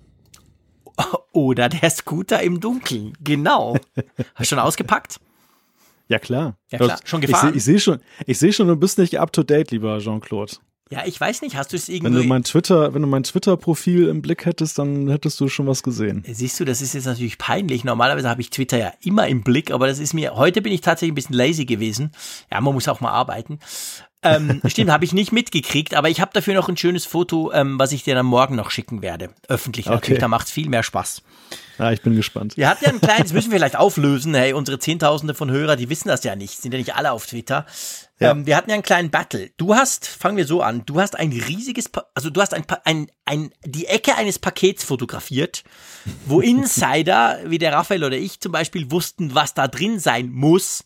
Oder 1.32 1.68
der 1.68 1.90
Scooter 1.90 2.42
im 2.42 2.60
Dunkeln. 2.60 3.14
Genau. 3.22 3.76
Hast 4.34 4.38
du 4.38 4.44
schon 4.44 4.58
ausgepackt? 4.58 5.20
Ja, 6.10 6.18
klar. 6.18 6.58
Ja, 6.72 6.78
klar. 6.78 6.98
Schon 7.04 7.20
gefahren? 7.20 7.54
Ich 7.54 7.62
sehe 7.62 7.74
seh 7.74 7.80
schon, 7.80 8.00
ich 8.26 8.38
sehe 8.38 8.52
schon, 8.52 8.66
du 8.66 8.74
bist 8.74 8.98
nicht 8.98 9.20
up 9.20 9.32
to 9.32 9.44
date, 9.44 9.70
lieber 9.70 9.98
Jean-Claude. 10.00 10.56
Ja, 10.90 11.04
ich 11.06 11.20
weiß 11.20 11.42
nicht, 11.42 11.56
hast 11.56 11.72
du 11.72 11.76
es 11.76 11.88
irgendwie. 11.88 12.12
Wenn 12.12 12.22
du 12.22 12.26
mein 12.26 12.42
Twitter, 12.42 12.92
wenn 12.92 13.02
du 13.02 13.06
mein 13.06 13.22
Twitter-Profil 13.22 14.08
im 14.08 14.22
Blick 14.22 14.44
hättest, 14.44 14.76
dann 14.76 15.08
hättest 15.08 15.38
du 15.38 15.48
schon 15.48 15.68
was 15.68 15.84
gesehen. 15.84 16.24
Siehst 16.26 16.58
du, 16.58 16.64
das 16.64 16.82
ist 16.82 16.94
jetzt 16.94 17.04
natürlich 17.04 17.38
peinlich. 17.38 17.84
Normalerweise 17.84 18.28
habe 18.28 18.40
ich 18.40 18.50
Twitter 18.50 18.76
ja 18.76 18.92
immer 19.04 19.28
im 19.28 19.44
Blick, 19.44 19.70
aber 19.70 19.86
das 19.86 20.00
ist 20.00 20.14
mir, 20.14 20.34
heute 20.34 20.62
bin 20.62 20.72
ich 20.72 20.80
tatsächlich 20.80 21.12
ein 21.12 21.14
bisschen 21.14 21.36
lazy 21.36 21.64
gewesen. 21.64 22.10
Ja, 22.50 22.60
man 22.60 22.74
muss 22.74 22.88
auch 22.88 23.00
mal 23.00 23.12
arbeiten. 23.12 23.60
Ähm, 24.22 24.60
stimmt, 24.66 24.90
habe 24.90 25.04
ich 25.04 25.12
nicht 25.12 25.32
mitgekriegt, 25.32 25.94
aber 25.94 26.10
ich 26.10 26.20
habe 26.20 26.30
dafür 26.34 26.54
noch 26.54 26.68
ein 26.68 26.76
schönes 26.76 27.06
Foto, 27.06 27.52
ähm, 27.52 27.78
was 27.78 27.92
ich 27.92 28.04
dir 28.04 28.14
dann 28.14 28.26
morgen 28.26 28.56
noch 28.56 28.70
schicken 28.70 29.02
werde. 29.02 29.30
Öffentlich 29.48 29.86
natürlich, 29.86 30.18
okay. 30.18 30.20
da 30.20 30.28
macht 30.28 30.46
es 30.46 30.52
viel 30.52 30.68
mehr 30.68 30.82
Spaß. 30.82 31.22
Ja, 31.78 31.92
ich 31.92 32.02
bin 32.02 32.14
gespannt. 32.14 32.56
Wir 32.58 32.68
hatten 32.68 32.84
ja 32.84 32.90
ein 32.90 33.00
kleines, 33.00 33.32
müssen 33.32 33.50
wir 33.50 33.58
vielleicht 33.58 33.76
auflösen, 33.76 34.34
hey, 34.34 34.52
unsere 34.52 34.78
Zehntausende 34.78 35.34
von 35.34 35.50
Hörer, 35.50 35.76
die 35.76 35.88
wissen 35.88 36.08
das 36.08 36.22
ja 36.24 36.36
nicht, 36.36 36.60
sind 36.60 36.72
ja 36.72 36.78
nicht 36.78 36.94
alle 36.94 37.12
auf 37.12 37.26
Twitter. 37.26 37.64
Ja. 38.18 38.32
Ähm, 38.32 38.44
wir 38.44 38.56
hatten 38.56 38.68
ja 38.68 38.74
einen 38.74 38.82
kleinen 38.82 39.10
Battle. 39.10 39.50
Du 39.56 39.74
hast, 39.74 40.06
fangen 40.06 40.36
wir 40.36 40.46
so 40.46 40.60
an, 40.60 40.82
du 40.84 41.00
hast 41.00 41.18
ein 41.18 41.32
riesiges, 41.32 41.88
pa 41.88 42.04
also 42.14 42.28
du 42.28 42.42
hast 42.42 42.52
ein, 42.52 42.64
ein, 42.84 43.10
ein, 43.24 43.50
die 43.64 43.86
Ecke 43.86 44.16
eines 44.16 44.38
Pakets 44.38 44.84
fotografiert, 44.84 45.64
wo 46.26 46.42
Insider, 46.42 47.38
wie 47.46 47.58
der 47.58 47.72
Raphael 47.72 48.04
oder 48.04 48.18
ich 48.18 48.40
zum 48.40 48.52
Beispiel, 48.52 48.90
wussten, 48.90 49.34
was 49.34 49.54
da 49.54 49.66
drin 49.66 49.98
sein 49.98 50.30
muss. 50.30 50.84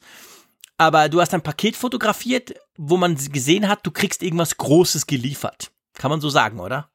Aber 0.77 1.09
du 1.09 1.21
hast 1.21 1.33
ein 1.35 1.43
Paket 1.43 1.77
fotografiert, 1.77 2.55
wo 2.77 2.97
man 2.97 3.17
gesehen 3.17 3.69
hat, 3.69 3.87
du 3.87 3.91
kriegst 3.91 4.23
irgendwas 4.23 4.57
Großes 4.57 5.07
geliefert. 5.07 5.71
Kann 5.95 6.11
man 6.11 6.21
so 6.21 6.29
sagen, 6.29 6.59
oder? 6.59 6.91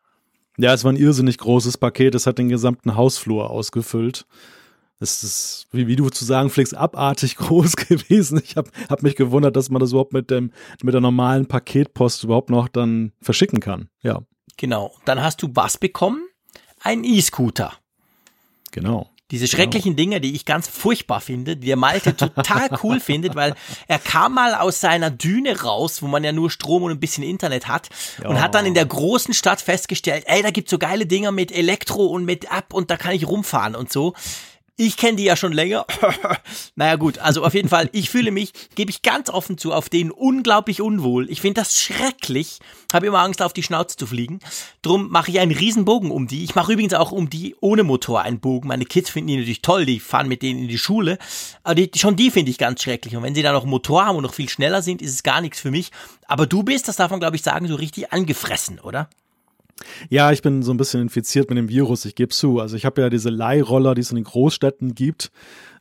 Ja, 0.57 0.73
es 0.73 0.83
war 0.83 0.91
ein 0.91 0.97
irrsinnig 0.97 1.37
großes 1.37 1.77
Paket. 1.77 2.15
Es 2.15 2.27
hat 2.27 2.37
den 2.37 2.49
gesamten 2.49 2.95
Hausflur 2.95 3.49
ausgefüllt. 3.49 4.25
Es 4.99 5.23
ist, 5.23 5.67
wie, 5.71 5.87
wie 5.87 5.95
du 5.95 6.09
zu 6.09 6.25
sagen 6.25 6.49
pflegst, 6.49 6.75
abartig 6.75 7.35
groß 7.37 7.77
gewesen. 7.77 8.41
Ich 8.43 8.57
habe 8.57 8.69
hab 8.89 9.01
mich 9.01 9.15
gewundert, 9.15 9.55
dass 9.55 9.69
man 9.69 9.79
das 9.79 9.91
überhaupt 9.91 10.11
mit, 10.11 10.29
dem, 10.29 10.51
mit 10.83 10.93
der 10.93 10.99
normalen 10.99 11.45
Paketpost 11.45 12.25
überhaupt 12.25 12.49
noch 12.49 12.67
dann 12.67 13.13
verschicken 13.21 13.61
kann. 13.61 13.87
Ja. 14.01 14.21
Genau. 14.57 14.93
Dann 15.05 15.23
hast 15.23 15.41
du 15.41 15.49
was 15.53 15.77
bekommen? 15.77 16.27
Ein 16.81 17.05
E-Scooter. 17.05 17.73
Genau. 18.71 19.09
Diese 19.31 19.45
genau. 19.45 19.57
schrecklichen 19.57 19.95
Dinge, 19.95 20.21
die 20.21 20.35
ich 20.35 20.45
ganz 20.45 20.67
furchtbar 20.67 21.21
finde, 21.21 21.55
die 21.55 21.67
der 21.67 21.75
Malte 21.75 22.15
total 22.15 22.69
cool 22.83 22.99
findet, 22.99 23.35
weil 23.35 23.53
er 23.87 23.99
kam 23.99 24.33
mal 24.33 24.55
aus 24.55 24.79
seiner 24.79 25.11
Düne 25.11 25.61
raus, 25.61 26.01
wo 26.01 26.07
man 26.07 26.23
ja 26.23 26.31
nur 26.31 26.49
Strom 26.49 26.83
und 26.83 26.91
ein 26.91 26.99
bisschen 26.99 27.23
Internet 27.23 27.67
hat 27.67 27.89
ja. 28.21 28.29
und 28.29 28.41
hat 28.41 28.55
dann 28.55 28.65
in 28.65 28.73
der 28.73 28.85
großen 28.85 29.33
Stadt 29.33 29.61
festgestellt, 29.61 30.23
ey, 30.27 30.41
da 30.41 30.49
gibt's 30.49 30.71
so 30.71 30.79
geile 30.79 31.05
Dinger 31.05 31.31
mit 31.31 31.51
Elektro 31.51 32.07
und 32.07 32.25
mit 32.25 32.45
App 32.45 32.73
und 32.73 32.89
da 32.89 32.97
kann 32.97 33.13
ich 33.13 33.27
rumfahren 33.27 33.75
und 33.75 33.91
so. 33.91 34.13
Ich 34.81 34.95
kenne 34.95 35.17
die 35.17 35.25
ja 35.25 35.35
schon 35.35 35.51
länger. 35.51 35.85
naja 36.75 36.95
gut, 36.95 37.17
also 37.17 37.43
auf 37.43 37.53
jeden 37.53 37.67
Fall, 37.67 37.89
ich 37.91 38.09
fühle 38.09 38.31
mich, 38.31 38.53
gebe 38.75 38.89
ich 38.89 39.01
ganz 39.01 39.29
offen 39.29 39.57
zu, 39.57 39.73
auf 39.73 39.89
denen 39.89 40.09
unglaublich 40.09 40.79
unwohl. 40.79 41.29
Ich 41.29 41.41
finde 41.41 41.59
das 41.59 41.81
schrecklich. 41.81 42.59
Habe 42.93 43.07
immer 43.07 43.19
Angst, 43.19 43.41
auf 43.41 43.51
die 43.51 43.61
Schnauze 43.61 43.97
zu 43.97 44.07
fliegen. 44.07 44.39
Drum 44.81 45.09
mache 45.09 45.31
ich 45.31 45.41
einen 45.41 45.51
Riesenbogen 45.51 46.11
um 46.11 46.27
die. 46.27 46.45
Ich 46.45 46.55
mache 46.55 46.71
übrigens 46.71 46.93
auch 46.93 47.11
um 47.11 47.29
die 47.29 47.57
ohne 47.59 47.83
Motor 47.83 48.21
einen 48.21 48.39
Bogen. 48.39 48.69
Meine 48.69 48.85
Kids 48.85 49.09
finden 49.09 49.27
die 49.27 49.35
natürlich 49.35 49.61
toll, 49.61 49.85
die 49.85 49.99
fahren 49.99 50.29
mit 50.29 50.43
denen 50.43 50.61
in 50.61 50.69
die 50.69 50.77
Schule. 50.77 51.17
Aber 51.63 51.75
die, 51.75 51.91
schon 51.99 52.15
die 52.15 52.31
finde 52.31 52.49
ich 52.49 52.57
ganz 52.57 52.81
schrecklich. 52.81 53.17
Und 53.17 53.23
wenn 53.23 53.35
sie 53.35 53.41
dann 53.41 53.55
noch 53.55 53.65
Motor 53.65 54.05
haben 54.05 54.15
und 54.15 54.23
noch 54.23 54.33
viel 54.33 54.47
schneller 54.47 54.81
sind, 54.81 55.01
ist 55.01 55.13
es 55.13 55.23
gar 55.23 55.41
nichts 55.41 55.59
für 55.59 55.71
mich. 55.71 55.91
Aber 56.25 56.47
du 56.47 56.63
bist, 56.63 56.87
das 56.87 56.95
darf 56.95 57.11
man 57.11 57.19
glaube 57.19 57.35
ich 57.35 57.41
sagen, 57.41 57.67
so 57.67 57.75
richtig 57.75 58.13
angefressen, 58.13 58.79
oder? 58.79 59.09
Ja, 60.09 60.31
ich 60.31 60.41
bin 60.41 60.61
so 60.61 60.71
ein 60.71 60.77
bisschen 60.77 61.01
infiziert 61.01 61.49
mit 61.49 61.57
dem 61.57 61.69
Virus, 61.69 62.05
ich 62.05 62.15
gebe 62.15 62.29
zu. 62.29 62.59
Also 62.59 62.75
ich 62.75 62.85
habe 62.85 63.01
ja 63.01 63.09
diese 63.09 63.29
Leihroller, 63.29 63.95
die 63.95 64.01
es 64.01 64.11
in 64.11 64.15
den 64.15 64.25
Großstädten 64.25 64.95
gibt, 64.95 65.31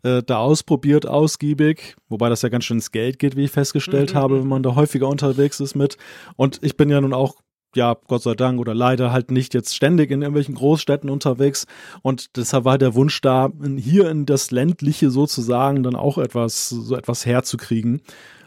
äh, 0.03 0.23
da 0.23 0.39
ausprobiert, 0.39 1.07
ausgiebig, 1.07 1.97
wobei 2.09 2.29
das 2.29 2.43
ja 2.43 2.49
ganz 2.49 2.65
schön 2.65 2.79
ins 2.79 2.93
Geld 2.93 3.19
geht, 3.19 3.37
wie 3.37 3.45
ich 3.45 3.51
festgestellt 3.51 4.15
mhm. 4.15 4.19
habe, 4.19 4.41
wenn 4.41 4.49
man 4.49 4.63
da 4.63 4.75
häufiger 4.75 5.09
unterwegs 5.09 5.61
ist 5.61 5.75
mit. 5.75 5.97
Und 6.37 6.59
ich 6.63 6.77
bin 6.77 6.91
ja 6.91 7.01
nun 7.01 7.13
auch 7.13 7.37
ja, 7.75 7.97
Gott 8.07 8.23
sei 8.23 8.35
Dank 8.35 8.61
oder 8.61 8.75
leider 8.75 9.13
halt 9.13 9.31
nicht 9.31 9.53
jetzt 9.53 9.77
ständig 9.77 10.11
in 10.11 10.23
irgendwelchen 10.23 10.55
Großstädten 10.55 11.11
unterwegs. 11.11 11.67
Und 12.03 12.37
deshalb 12.37 12.65
war 12.65 12.79
der 12.79 12.95
Wunsch 12.95 13.21
da, 13.21 13.51
hier 13.77 14.11
in 14.11 14.25
das 14.27 14.51
ländliche 14.51 15.11
sozusagen 15.11 15.83
dann 15.83 15.95
auch 15.95 16.19
etwas, 16.19 16.71
so 16.71 16.97
etwas 16.97 17.27
herzukriegen. 17.27 18.01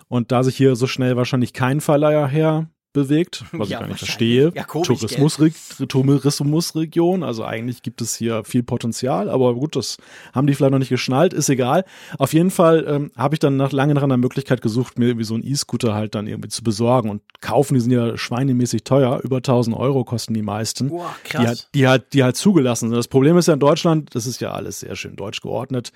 Und 0.08 0.32
da 0.32 0.44
sich 0.44 0.58
hier 0.58 0.76
so 0.76 0.88
schnell 0.88 1.16
wahrscheinlich 1.16 1.54
kein 1.54 1.82
Verleiher 1.82 2.28
her 2.28 2.68
bewegt, 2.94 3.44
was 3.52 3.70
ja, 3.70 3.78
ich 3.78 3.82
gar 3.82 3.88
nicht 3.88 4.00
verstehe. 4.00 4.52
Ja, 4.56 4.64
Tourismusre 4.64 5.52
Tourismusregion, 5.88 7.24
also 7.24 7.44
eigentlich 7.44 7.82
gibt 7.82 8.02
es 8.02 8.16
hier 8.16 8.44
viel 8.44 8.64
Potenzial, 8.64 9.30
aber 9.30 9.56
gut, 9.56 9.76
das 9.76 9.98
haben 10.34 10.48
die 10.48 10.54
vielleicht 10.54 10.72
noch 10.72 10.80
nicht 10.80 10.90
geschnallt, 10.90 11.34
ist 11.34 11.50
egal. 11.50 11.86
Auf 12.18 12.34
jeden 12.34 12.52
Fall 12.52 12.86
ähm, 12.88 13.12
habe 13.16 13.36
ich 13.36 13.40
dann 13.40 13.58
nach 13.58 13.72
lange 13.72 13.94
nach 13.94 14.04
einer 14.04 14.18
Möglichkeit 14.18 14.62
gesucht, 14.62 15.00
mir 15.00 15.08
irgendwie 15.08 15.26
so 15.26 15.34
einen 15.34 15.46
E-Scooter 15.46 15.94
halt 15.94 16.16
dann 16.16 16.28
irgendwie 16.28 16.50
zu 16.50 16.64
besorgen 16.64 17.10
und 17.10 17.22
kaufen, 17.42 17.74
die 17.74 17.80
sind 17.80 17.92
ja 17.92 18.18
schweinemäßig 18.18 18.84
teuer, 18.84 19.20
über 19.24 19.38
1000 19.38 19.76
Euro 19.76 20.04
kosten 20.04 20.34
die 20.34 20.42
meisten, 20.42 20.90
Boah, 20.90 21.16
krass. 21.24 21.42
Die, 21.42 21.48
halt, 21.48 21.68
die, 21.74 21.88
halt, 21.88 22.14
die 22.14 22.24
halt 22.24 22.36
zugelassen 22.36 22.90
sind. 22.90 22.98
Das 22.98 23.08
Problem 23.08 23.38
ist 23.38 23.48
ja 23.48 23.54
in 23.54 23.60
Deutschland, 23.60 24.16
das 24.16 24.26
ist 24.26 24.42
ja 24.42 24.52
alles 24.52 24.82
sehr 24.82 24.96
schön 24.96 25.16
deutsch 25.16 25.42
geordnet, 25.42 25.92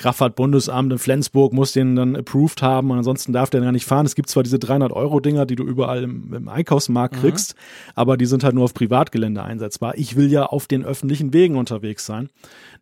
Kraftfahrtbundesamt 0.00 0.92
in 0.92 0.98
Flensburg 0.98 1.52
muss 1.52 1.72
den 1.72 1.94
dann 1.94 2.16
approved 2.16 2.62
haben 2.62 2.90
und 2.90 2.98
ansonsten 2.98 3.32
darf 3.32 3.50
der 3.50 3.60
gar 3.60 3.72
nicht 3.72 3.84
fahren. 3.84 4.06
Es 4.06 4.14
gibt 4.14 4.28
zwar 4.28 4.42
diese 4.42 4.56
300-Euro-Dinger, 4.56 5.46
die 5.46 5.56
du 5.56 5.64
überall 5.64 6.02
im, 6.02 6.32
im 6.32 6.48
Einkaufsmarkt 6.48 7.16
mhm. 7.16 7.20
kriegst, 7.20 7.54
aber 7.94 8.16
die 8.16 8.26
sind 8.26 8.42
halt 8.42 8.54
nur 8.54 8.64
auf 8.64 8.74
Privatgelände 8.74 9.42
einsetzbar. 9.42 9.94
Ich 9.96 10.16
will 10.16 10.30
ja 10.30 10.46
auf 10.46 10.66
den 10.66 10.84
öffentlichen 10.84 11.32
Wegen 11.32 11.56
unterwegs 11.56 12.06
sein. 12.06 12.30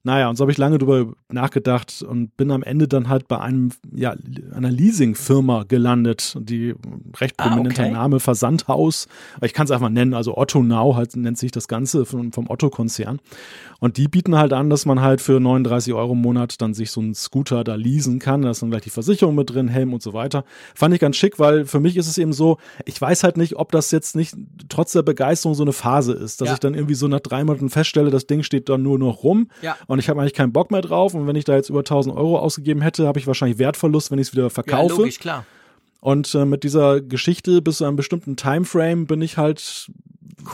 Naja, 0.05 0.29
und 0.29 0.37
so 0.37 0.43
habe 0.43 0.53
ich 0.53 0.59
lange 0.59 0.79
drüber 0.79 1.13
nachgedacht 1.29 2.03
und 2.03 2.37
bin 2.37 2.51
am 2.51 2.63
Ende 2.63 2.89
dann 2.89 3.09
halt 3.09 3.29
bei 3.29 3.39
einem, 3.41 3.71
ja, 3.93 4.15
einer 4.55 4.71
Leasingfirma 4.71 5.65
gelandet, 5.65 6.37
die 6.41 6.75
recht 7.21 7.35
ah, 7.39 7.49
prominenter 7.49 7.83
okay. 7.83 7.93
Name, 7.93 8.21
Versandhaus. 8.21 9.09
Ich 9.43 9.53
kann 9.53 9.65
es 9.65 9.71
einfach 9.71 9.89
nennen, 9.89 10.15
also 10.15 10.37
Otto 10.37 10.63
Now 10.63 10.97
halt 10.97 11.17
nennt 11.17 11.39
sich 11.39 11.51
das 11.51 11.69
Ganze 11.69 12.05
vom, 12.05 12.33
vom 12.33 12.49
Otto-Konzern. 12.49 13.21
Und 13.81 13.97
die 13.97 14.09
bieten 14.09 14.37
halt 14.37 14.53
an, 14.53 14.71
dass 14.71 14.87
man 14.87 15.01
halt 15.01 15.21
für 15.21 15.39
39 15.41 15.93
Euro 15.95 16.13
im 16.13 16.21
Monat 16.21 16.61
dann 16.61 16.75
sich 16.75 16.91
so 16.91 17.01
einen 17.01 17.15
Scooter 17.15 17.63
da 17.63 17.75
leasen 17.77 18.19
kann. 18.19 18.43
Da 18.43 18.51
ist 18.51 18.63
dann 18.63 18.71
gleich 18.71 18.83
die 18.83 18.91
Versicherung 18.91 19.35
mit 19.35 19.51
drin, 19.51 19.69
Helm 19.69 19.93
und 19.93 20.03
so 20.03 20.13
weiter. 20.13 20.45
Fand 20.75 20.95
ich 20.95 21.01
ganz 21.01 21.17
schick, 21.17 21.39
weil 21.39 21.65
für 21.65 21.81
mich 21.81 21.97
ist 21.97 22.09
es 22.09 22.19
eben 22.19 22.33
so, 22.33 22.59
ich 22.87 23.01
weiß 23.01 23.25
halt 23.25 23.37
nicht, 23.37 23.57
ob 23.57 23.73
das 23.73 23.91
jetzt 23.91 24.17
nicht 24.17 24.37
trotz 24.69 24.93
der 24.93 25.03
Begeisterung 25.03 25.55
so 25.55 25.63
eine 25.63 25.73
Phase 25.73 26.13
ist, 26.13 26.41
dass 26.41 26.49
ja. 26.49 26.55
ich 26.55 26.61
dann 26.61 26.75
irgendwie 26.75 26.95
so 26.95 27.09
nach 27.09 27.21
drei 27.21 27.45
Monaten 27.45 27.71
feststelle, 27.71 28.11
das 28.11 28.27
Ding 28.27 28.43
steht 28.43 28.69
dann 28.69 28.83
nur 28.83 28.99
noch 28.99 29.23
rum 29.23 29.49
ja. 29.63 29.77
Und 29.89 29.99
ich 29.99 30.09
habe 30.11 30.21
eigentlich 30.21 30.35
keinen 30.35 30.53
Bock 30.53 30.71
mehr 30.71 30.83
drauf. 30.83 31.15
Und 31.15 31.27
wenn 31.27 31.35
ich 31.35 31.45
da 31.45 31.57
jetzt 31.57 31.71
über 31.71 31.81
1000 31.81 32.15
Euro 32.15 32.39
ausgegeben 32.39 32.83
hätte, 32.83 33.07
habe 33.07 33.19
ich 33.19 33.27
wahrscheinlich 33.27 33.59
Wertverlust, 33.59 34.11
wenn 34.11 34.19
ich 34.19 34.29
es 34.29 34.33
wieder 34.35 34.51
verkaufe. 34.51 34.93
Ja, 34.93 34.99
logisch, 34.99 35.19
klar. 35.19 35.47
Und 36.01 36.33
äh, 36.35 36.45
mit 36.45 36.63
dieser 36.63 37.01
Geschichte 37.01 37.63
bis 37.63 37.79
zu 37.79 37.87
einem 37.87 37.97
bestimmten 37.97 38.37
Timeframe 38.37 39.07
bin 39.07 39.23
ich 39.23 39.39
halt 39.39 39.91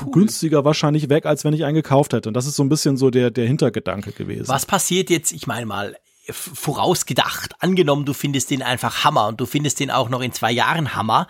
cool. 0.02 0.12
günstiger 0.12 0.64
wahrscheinlich 0.64 1.08
weg, 1.08 1.26
als 1.26 1.44
wenn 1.44 1.52
ich 1.52 1.64
einen 1.64 1.74
gekauft 1.74 2.12
hätte. 2.12 2.28
Und 2.28 2.34
das 2.34 2.46
ist 2.46 2.54
so 2.54 2.62
ein 2.62 2.68
bisschen 2.68 2.96
so 2.96 3.10
der, 3.10 3.32
der 3.32 3.46
Hintergedanke 3.46 4.12
gewesen. 4.12 4.46
Was 4.46 4.66
passiert 4.66 5.10
jetzt, 5.10 5.32
ich 5.32 5.48
meine 5.48 5.66
mal, 5.66 5.96
vorausgedacht, 6.30 7.56
angenommen, 7.58 8.06
du 8.06 8.14
findest 8.14 8.50
den 8.50 8.62
einfach 8.62 9.02
Hammer 9.02 9.26
und 9.26 9.40
du 9.40 9.46
findest 9.46 9.80
den 9.80 9.90
auch 9.90 10.08
noch 10.08 10.22
in 10.22 10.32
zwei 10.32 10.52
Jahren 10.52 10.94
Hammer, 10.94 11.26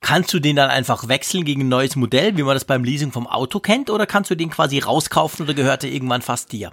kannst 0.00 0.32
du 0.32 0.40
den 0.40 0.56
dann 0.56 0.70
einfach 0.70 1.08
wechseln 1.08 1.44
gegen 1.44 1.60
ein 1.60 1.68
neues 1.68 1.94
Modell, 1.94 2.38
wie 2.38 2.42
man 2.42 2.54
das 2.54 2.64
beim 2.64 2.84
Leasing 2.84 3.12
vom 3.12 3.26
Auto 3.26 3.60
kennt, 3.60 3.90
oder 3.90 4.06
kannst 4.06 4.30
du 4.30 4.34
den 4.34 4.48
quasi 4.48 4.78
rauskaufen 4.78 5.44
oder 5.44 5.52
gehört 5.52 5.84
er 5.84 5.90
irgendwann 5.90 6.22
fast 6.22 6.50
dir? 6.52 6.72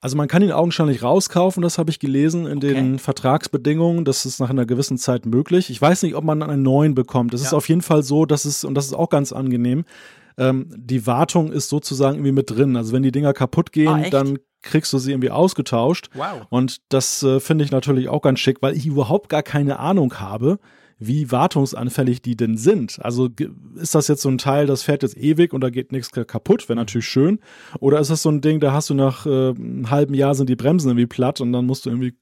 Also 0.00 0.16
man 0.16 0.28
kann 0.28 0.42
ihn 0.42 0.52
augenscheinlich 0.52 1.02
rauskaufen, 1.02 1.62
das 1.62 1.76
habe 1.76 1.90
ich 1.90 1.98
gelesen 1.98 2.46
in 2.46 2.58
okay. 2.58 2.74
den 2.74 2.98
Vertragsbedingungen. 3.00 4.04
Das 4.04 4.26
ist 4.26 4.38
nach 4.38 4.50
einer 4.50 4.64
gewissen 4.64 4.96
Zeit 4.96 5.26
möglich. 5.26 5.70
Ich 5.70 5.82
weiß 5.82 6.04
nicht, 6.04 6.14
ob 6.14 6.22
man 6.22 6.42
einen 6.42 6.62
neuen 6.62 6.94
bekommt. 6.94 7.34
Es 7.34 7.40
ja. 7.42 7.48
ist 7.48 7.54
auf 7.54 7.68
jeden 7.68 7.82
Fall 7.82 8.04
so, 8.04 8.24
dass 8.24 8.44
es, 8.44 8.64
und 8.64 8.74
das 8.74 8.86
ist 8.86 8.94
auch 8.94 9.08
ganz 9.08 9.32
angenehm, 9.32 9.84
ähm, 10.36 10.66
die 10.76 11.06
Wartung 11.06 11.50
ist 11.50 11.68
sozusagen 11.68 12.18
irgendwie 12.18 12.32
mit 12.32 12.50
drin. 12.50 12.76
Also 12.76 12.92
wenn 12.92 13.02
die 13.02 13.10
Dinger 13.10 13.32
kaputt 13.32 13.72
gehen, 13.72 14.04
ah, 14.04 14.10
dann 14.10 14.38
kriegst 14.62 14.92
du 14.92 14.98
sie 14.98 15.10
irgendwie 15.10 15.30
ausgetauscht. 15.30 16.10
Wow. 16.14 16.46
Und 16.48 16.78
das 16.90 17.22
äh, 17.24 17.40
finde 17.40 17.64
ich 17.64 17.72
natürlich 17.72 18.08
auch 18.08 18.22
ganz 18.22 18.38
schick, 18.38 18.58
weil 18.60 18.76
ich 18.76 18.86
überhaupt 18.86 19.28
gar 19.28 19.42
keine 19.42 19.80
Ahnung 19.80 20.20
habe, 20.20 20.60
wie 20.98 21.30
wartungsanfällig 21.30 22.22
die 22.22 22.36
denn 22.36 22.56
sind. 22.56 22.98
Also 23.02 23.28
ist 23.76 23.94
das 23.94 24.08
jetzt 24.08 24.22
so 24.22 24.28
ein 24.28 24.38
Teil, 24.38 24.66
das 24.66 24.82
fährt 24.82 25.02
jetzt 25.02 25.16
ewig 25.16 25.52
und 25.52 25.60
da 25.62 25.70
geht 25.70 25.92
nichts 25.92 26.10
kaputt, 26.10 26.68
wäre 26.68 26.76
natürlich 26.76 27.06
schön. 27.06 27.38
Oder 27.78 28.00
ist 28.00 28.10
das 28.10 28.22
so 28.22 28.30
ein 28.30 28.40
Ding, 28.40 28.60
da 28.60 28.72
hast 28.72 28.90
du 28.90 28.94
nach 28.94 29.26
äh, 29.26 29.50
einem 29.50 29.90
halben 29.90 30.14
Jahr 30.14 30.34
sind 30.34 30.48
die 30.48 30.56
Bremsen 30.56 30.90
irgendwie 30.90 31.06
platt 31.06 31.40
und 31.40 31.52
dann 31.52 31.66
musst 31.66 31.86
du 31.86 31.90
irgendwie 31.90 32.14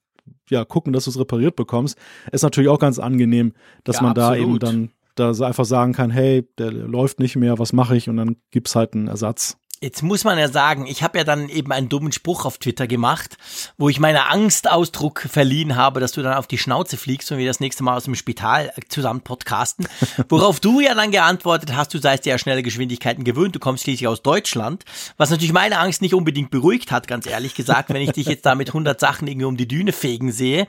ja 0.50 0.64
gucken, 0.64 0.92
dass 0.92 1.04
du 1.04 1.10
es 1.10 1.18
repariert 1.18 1.56
bekommst. 1.56 1.98
Ist 2.32 2.42
natürlich 2.42 2.68
auch 2.68 2.78
ganz 2.78 2.98
angenehm, 2.98 3.52
dass 3.84 3.96
ja, 3.96 4.02
man 4.02 4.10
absolut. 4.12 4.32
da 4.32 4.42
eben 4.42 4.58
dann 4.58 4.90
da 5.16 5.30
einfach 5.46 5.64
sagen 5.64 5.94
kann, 5.94 6.10
hey, 6.10 6.46
der 6.58 6.70
läuft 6.70 7.20
nicht 7.20 7.36
mehr, 7.36 7.58
was 7.58 7.72
mache 7.72 7.96
ich? 7.96 8.08
Und 8.08 8.18
dann 8.18 8.36
gibt's 8.50 8.76
halt 8.76 8.94
einen 8.94 9.08
Ersatz. 9.08 9.56
Jetzt 9.80 10.02
muss 10.02 10.24
man 10.24 10.38
ja 10.38 10.48
sagen, 10.48 10.86
ich 10.86 11.02
habe 11.02 11.18
ja 11.18 11.24
dann 11.24 11.50
eben 11.50 11.70
einen 11.70 11.90
dummen 11.90 12.10
Spruch 12.10 12.46
auf 12.46 12.56
Twitter 12.56 12.86
gemacht, 12.86 13.36
wo 13.76 13.90
ich 13.90 14.00
meiner 14.00 14.30
Angst 14.32 14.70
Ausdruck 14.70 15.20
verliehen 15.20 15.76
habe, 15.76 16.00
dass 16.00 16.12
du 16.12 16.22
dann 16.22 16.32
auf 16.34 16.46
die 16.46 16.56
Schnauze 16.56 16.96
fliegst 16.96 17.30
und 17.30 17.36
wir 17.36 17.46
das 17.46 17.60
nächste 17.60 17.82
Mal 17.82 17.94
aus 17.94 18.04
dem 18.04 18.14
Spital 18.14 18.72
zusammen 18.88 19.20
podcasten. 19.20 19.86
Worauf 20.30 20.60
du 20.60 20.80
ja 20.80 20.94
dann 20.94 21.10
geantwortet 21.10 21.76
hast, 21.76 21.92
du 21.92 21.98
seist 21.98 22.24
ja 22.24 22.38
schnelle 22.38 22.62
Geschwindigkeiten 22.62 23.22
gewöhnt, 23.22 23.54
du 23.54 23.58
kommst 23.58 23.84
schließlich 23.84 24.08
aus 24.08 24.22
Deutschland, 24.22 24.84
was 25.18 25.30
natürlich 25.30 25.52
meine 25.52 25.78
Angst 25.78 26.00
nicht 26.00 26.14
unbedingt 26.14 26.50
beruhigt 26.50 26.90
hat, 26.90 27.06
ganz 27.06 27.26
ehrlich 27.26 27.54
gesagt, 27.54 27.90
wenn 27.90 28.00
ich 28.00 28.12
dich 28.12 28.26
jetzt 28.26 28.46
da 28.46 28.54
mit 28.54 28.68
100 28.68 28.98
Sachen 28.98 29.28
irgendwie 29.28 29.46
um 29.46 29.58
die 29.58 29.68
Düne 29.68 29.92
fegen 29.92 30.32
sehe. 30.32 30.68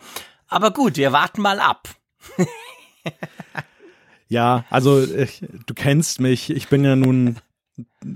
Aber 0.49 0.72
gut, 0.72 0.97
wir 0.97 1.14
warten 1.14 1.41
mal 1.41 1.62
ab. 1.62 1.88
Ja, 4.30 4.66
also 4.70 5.01
ich, 5.03 5.41
du 5.66 5.74
kennst 5.74 6.20
mich. 6.20 6.49
Ich 6.49 6.68
bin 6.68 6.84
ja 6.84 6.95
nun 6.95 7.38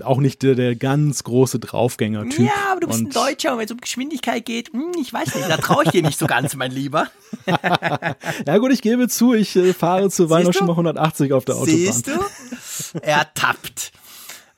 auch 0.04 0.18
nicht 0.18 0.42
der, 0.42 0.54
der 0.54 0.76
ganz 0.76 1.24
große 1.24 1.58
Draufgänger-Typ. 1.58 2.46
Ja, 2.46 2.72
aber 2.72 2.80
du 2.80 2.86
bist 2.86 3.00
und 3.00 3.08
ein 3.08 3.12
Deutscher 3.12 3.52
und 3.52 3.58
wenn 3.58 3.64
es 3.66 3.72
um 3.72 3.78
Geschwindigkeit 3.78 4.44
geht, 4.44 4.72
hm, 4.72 4.92
ich 5.00 5.12
weiß 5.12 5.34
nicht, 5.34 5.48
da 5.48 5.56
traue 5.56 5.84
ich 5.84 5.90
dir 5.90 6.02
nicht 6.02 6.18
so 6.18 6.26
ganz, 6.26 6.54
mein 6.54 6.70
Lieber. 6.70 7.08
ja 8.46 8.58
gut, 8.58 8.72
ich 8.72 8.82
gebe 8.82 9.08
zu, 9.08 9.34
ich 9.34 9.56
äh, 9.56 9.72
fahre 9.74 10.10
zuweilen 10.10 10.52
schon 10.52 10.66
mal 10.66 10.72
180 10.72 11.32
auf 11.32 11.44
der 11.44 11.56
Autobahn. 11.56 11.74
Siehst 11.74 12.06
du? 12.06 13.00
Ertappt. 13.02 13.92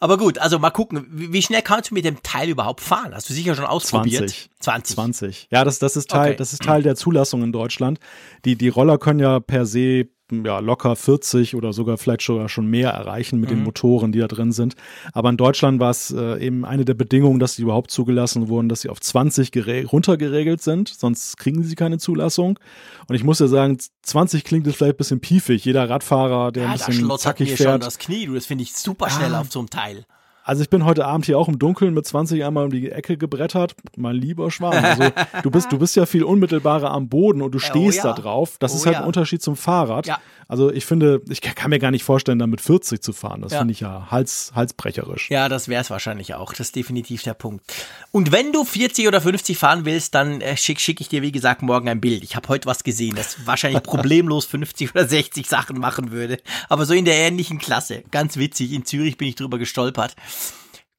Aber 0.04 0.18
gut, 0.18 0.36
also 0.38 0.58
mal 0.58 0.70
gucken, 0.70 1.06
wie 1.10 1.40
schnell 1.40 1.62
kannst 1.62 1.90
du 1.90 1.94
mit 1.94 2.04
dem 2.04 2.22
Teil 2.22 2.50
überhaupt 2.50 2.82
fahren? 2.82 3.14
Hast 3.14 3.30
du 3.30 3.32
sicher 3.32 3.54
schon 3.54 3.64
ausprobiert? 3.64 4.28
20. 4.28 4.50
20. 4.60 4.94
20. 4.94 5.48
Ja, 5.50 5.64
das, 5.64 5.78
das 5.78 5.96
ist 5.96 6.10
Teil, 6.10 6.32
okay. 6.32 6.36
das 6.36 6.52
ist 6.52 6.62
Teil 6.62 6.82
der 6.82 6.94
Zulassung 6.94 7.42
in 7.42 7.52
Deutschland. 7.52 8.00
Die, 8.44 8.56
die 8.56 8.68
Roller 8.68 8.98
können 8.98 9.20
ja 9.20 9.40
per 9.40 9.64
se 9.64 10.08
ja, 10.30 10.58
locker 10.58 10.96
40 10.96 11.54
oder 11.54 11.72
sogar 11.72 11.98
vielleicht 11.98 12.22
sogar 12.22 12.48
schon 12.48 12.66
mehr 12.66 12.90
erreichen 12.90 13.40
mit 13.40 13.50
mhm. 13.50 13.56
den 13.56 13.64
Motoren, 13.64 14.12
die 14.12 14.18
da 14.18 14.26
drin 14.26 14.52
sind. 14.52 14.74
Aber 15.12 15.30
in 15.30 15.36
Deutschland 15.36 15.80
war 15.80 15.90
es 15.90 16.10
äh, 16.10 16.44
eben 16.44 16.64
eine 16.64 16.84
der 16.84 16.94
Bedingungen, 16.94 17.38
dass 17.38 17.54
sie 17.54 17.62
überhaupt 17.62 17.90
zugelassen 17.90 18.48
wurden, 18.48 18.68
dass 18.68 18.80
sie 18.82 18.88
auf 18.88 19.00
20 19.00 19.52
runtergeregelt 19.92 20.62
sind, 20.62 20.88
sonst 20.88 21.36
kriegen 21.36 21.62
sie 21.62 21.74
keine 21.74 21.98
Zulassung. 21.98 22.58
Und 23.06 23.14
ich 23.14 23.24
muss 23.24 23.38
ja 23.38 23.46
sagen, 23.46 23.78
20 24.02 24.44
klingt 24.44 24.66
jetzt 24.66 24.76
vielleicht 24.76 24.94
ein 24.94 24.98
bisschen 24.98 25.20
piefig. 25.20 25.64
Jeder 25.64 25.88
Radfahrer, 25.88 26.52
der 26.52 26.64
ja, 26.64 26.70
ein 26.70 26.78
bisschen 26.78 27.08
da 27.08 27.18
zackig 27.18 27.50
mir 27.50 27.56
fährt. 27.56 27.70
Schon 27.72 27.80
das 27.80 27.98
Knie, 27.98 28.26
du, 28.26 28.34
das 28.34 28.46
finde 28.46 28.64
ich 28.64 28.74
super 28.74 29.10
schnell 29.10 29.34
ah. 29.34 29.40
auf 29.40 29.50
so 29.50 29.58
einem 29.58 29.70
Teil. 29.70 30.06
Also 30.46 30.62
ich 30.62 30.68
bin 30.68 30.84
heute 30.84 31.06
Abend 31.06 31.24
hier 31.24 31.38
auch 31.38 31.48
im 31.48 31.58
Dunkeln 31.58 31.94
mit 31.94 32.06
20 32.06 32.44
einmal 32.44 32.66
um 32.66 32.70
die 32.70 32.90
Ecke 32.90 33.16
gebrettert. 33.16 33.74
Mein 33.96 34.14
lieber 34.14 34.50
Schwan. 34.50 34.84
Also 34.84 35.04
du 35.42 35.50
bist, 35.50 35.72
du 35.72 35.78
bist 35.78 35.96
ja 35.96 36.04
viel 36.04 36.22
unmittelbarer 36.22 36.90
am 36.90 37.08
Boden 37.08 37.40
und 37.40 37.52
du 37.52 37.58
stehst 37.58 38.04
oh 38.04 38.08
ja. 38.08 38.14
da 38.14 38.20
drauf. 38.20 38.56
Das 38.58 38.74
oh 38.74 38.76
ist 38.76 38.86
halt 38.86 38.96
ja. 38.96 39.00
ein 39.00 39.06
Unterschied 39.06 39.40
zum 39.40 39.56
Fahrrad. 39.56 40.06
Ja. 40.06 40.18
Also 40.46 40.70
ich 40.70 40.84
finde, 40.84 41.22
ich 41.30 41.40
kann 41.40 41.70
mir 41.70 41.78
gar 41.78 41.90
nicht 41.90 42.04
vorstellen, 42.04 42.38
da 42.38 42.46
mit 42.46 42.60
40 42.60 43.00
zu 43.00 43.14
fahren. 43.14 43.40
Das 43.40 43.54
finde 43.54 43.72
ich 43.72 43.80
ja 43.80 44.08
hals, 44.10 44.52
halsbrecherisch. 44.54 45.30
Ja, 45.30 45.48
das 45.48 45.68
wäre 45.68 45.80
es 45.80 45.88
wahrscheinlich 45.88 46.34
auch. 46.34 46.52
Das 46.52 46.60
ist 46.60 46.76
definitiv 46.76 47.22
der 47.22 47.32
Punkt. 47.32 47.64
Und 48.10 48.30
wenn 48.30 48.52
du 48.52 48.64
40 48.64 49.08
oder 49.08 49.22
50 49.22 49.56
fahren 49.56 49.86
willst, 49.86 50.14
dann 50.14 50.42
äh, 50.42 50.58
schicke 50.58 50.80
schick 50.80 51.00
ich 51.00 51.08
dir, 51.08 51.22
wie 51.22 51.32
gesagt, 51.32 51.62
morgen 51.62 51.88
ein 51.88 52.02
Bild. 52.02 52.22
Ich 52.22 52.36
habe 52.36 52.48
heute 52.48 52.66
was 52.66 52.84
gesehen, 52.84 53.16
das 53.16 53.46
wahrscheinlich 53.46 53.82
problemlos 53.84 54.44
50 54.44 54.90
oder 54.90 55.08
60 55.08 55.48
Sachen 55.48 55.78
machen 55.78 56.10
würde. 56.10 56.38
Aber 56.68 56.84
so 56.84 56.92
in 56.92 57.06
der 57.06 57.16
ähnlichen 57.16 57.58
Klasse. 57.58 58.02
Ganz 58.10 58.36
witzig. 58.36 58.72
In 58.72 58.84
Zürich 58.84 59.16
bin 59.16 59.28
ich 59.28 59.36
drüber 59.36 59.58
gestolpert. 59.58 60.14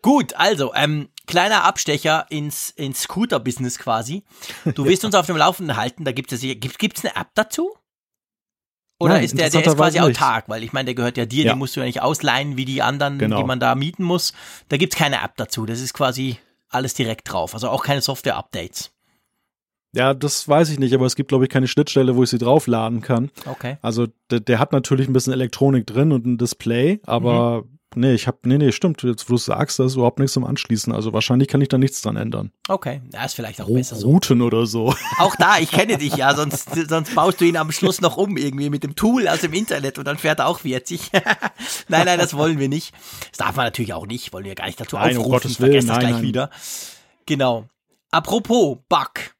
Gut, 0.01 0.33
also, 0.35 0.71
ähm, 0.75 1.09
kleiner 1.25 1.63
Abstecher 1.63 2.27
ins, 2.29 2.69
ins 2.69 3.01
Scooter-Business 3.01 3.79
quasi. 3.79 4.23
Du 4.75 4.85
willst 4.85 5.03
uns 5.03 5.15
auf 5.15 5.25
dem 5.25 5.37
Laufenden 5.37 5.75
halten, 5.77 6.05
da 6.05 6.11
gibt 6.11 6.31
es 6.31 6.41
gibt, 6.41 6.77
gibt's 6.79 7.03
eine 7.03 7.15
App 7.15 7.29
dazu? 7.33 7.71
Oder 8.99 9.15
Nein, 9.15 9.23
ist 9.25 9.37
der, 9.37 9.49
der 9.49 9.65
ist 9.65 9.75
quasi 9.75 9.99
nicht. 9.99 10.07
autark, 10.21 10.47
weil 10.47 10.63
ich 10.63 10.71
meine, 10.71 10.85
der 10.85 10.95
gehört 10.95 11.17
ja 11.17 11.25
dir, 11.25 11.45
Ja. 11.45 11.53
den 11.53 11.59
musst 11.59 11.75
du 11.75 11.81
ja 11.81 11.85
nicht 11.85 12.01
ausleihen 12.01 12.55
wie 12.55 12.63
die 12.65 12.81
anderen, 12.81 13.17
Genau. 13.19 13.37
die 13.37 13.43
man 13.43 13.59
da 13.59 13.75
mieten 13.75 14.03
muss. 14.03 14.31
Da 14.69 14.77
gibt's 14.77 14.95
keine 14.95 15.21
App 15.21 15.35
dazu. 15.37 15.65
Das 15.65 15.81
ist 15.81 15.93
quasi 15.93 16.37
alles 16.69 16.93
direkt 16.93 17.29
drauf. 17.31 17.53
Also 17.53 17.69
auch 17.69 17.83
keine 17.83 18.01
Software-Updates. 18.01 18.91
Ja, 19.93 20.13
das 20.13 20.47
weiß 20.47 20.69
ich 20.69 20.79
nicht, 20.79 20.93
aber 20.93 21.05
es 21.05 21.15
gibt, 21.15 21.29
glaube 21.29 21.45
ich, 21.45 21.49
keine 21.49 21.67
Schnittstelle, 21.67 22.15
wo 22.15 22.23
ich 22.23 22.29
sie 22.29 22.37
draufladen 22.37 23.01
kann. 23.01 23.31
Okay. 23.45 23.77
Also 23.81 24.07
der, 24.29 24.39
der 24.41 24.59
hat 24.59 24.71
natürlich 24.71 25.07
ein 25.07 25.13
bisschen 25.13 25.33
Elektronik 25.33 25.87
drin 25.87 26.11
und 26.11 26.25
ein 26.25 26.37
Display, 26.37 26.99
aber 27.05 27.63
Mhm. 27.63 27.74
Nee, 27.95 28.13
ich 28.13 28.27
habe 28.27 28.37
nee, 28.43 28.57
nee, 28.57 28.71
stimmt, 28.71 29.01
jetzt 29.03 29.29
wo 29.29 29.33
du 29.33 29.37
sagst, 29.37 29.79
da 29.79 29.85
ist 29.85 29.95
überhaupt 29.95 30.19
nichts 30.19 30.33
zum 30.33 30.43
Anschließen. 30.45 30.93
Also 30.93 31.13
wahrscheinlich 31.13 31.47
kann 31.47 31.61
ich 31.61 31.67
da 31.69 31.77
nichts 31.77 32.01
dran 32.01 32.15
ändern. 32.15 32.51
Okay. 32.67 33.01
Ja, 33.13 33.25
ist 33.25 33.33
vielleicht 33.35 33.61
auch 33.61 33.67
Ru- 33.67 33.75
besser 33.75 33.95
so. 33.95 34.07
Routen 34.07 34.41
oder 34.41 34.65
so. 34.65 34.93
Auch 35.19 35.35
da, 35.37 35.57
ich 35.59 35.71
kenne 35.71 35.97
dich 35.97 36.15
ja, 36.15 36.35
sonst, 36.35 36.69
sonst 36.87 37.13
baust 37.15 37.41
du 37.41 37.45
ihn 37.45 37.57
am 37.57 37.71
Schluss 37.71 38.01
noch 38.01 38.17
um 38.17 38.37
irgendwie 38.37 38.69
mit 38.69 38.83
dem 38.83 38.95
Tool 38.95 39.27
aus 39.27 39.41
dem 39.41 39.53
Internet 39.53 39.97
und 39.97 40.05
dann 40.05 40.17
fährt 40.17 40.39
er 40.39 40.47
auch 40.47 40.59
40. 40.59 41.11
nein, 41.87 42.05
nein, 42.05 42.19
das 42.19 42.35
wollen 42.35 42.59
wir 42.59 42.69
nicht. 42.69 42.93
Das 43.31 43.37
darf 43.45 43.55
man 43.55 43.65
natürlich 43.65 43.93
auch 43.93 44.07
nicht, 44.07 44.31
wollen 44.33 44.45
wir 44.45 44.55
gar 44.55 44.65
nicht 44.67 44.79
dazu 44.79 44.95
Nein, 44.95 45.11
um 45.17 45.23
aufrufen. 45.23 45.31
Gottes 45.31 45.55
Vergesst 45.57 45.87
Willen, 45.87 45.87
das 45.87 45.97
nein, 45.97 45.99
gleich 45.99 46.13
nein. 46.13 46.23
wieder. 46.23 46.49
Genau. 47.25 47.65
Apropos 48.11 48.77
Bug. 48.87 49.34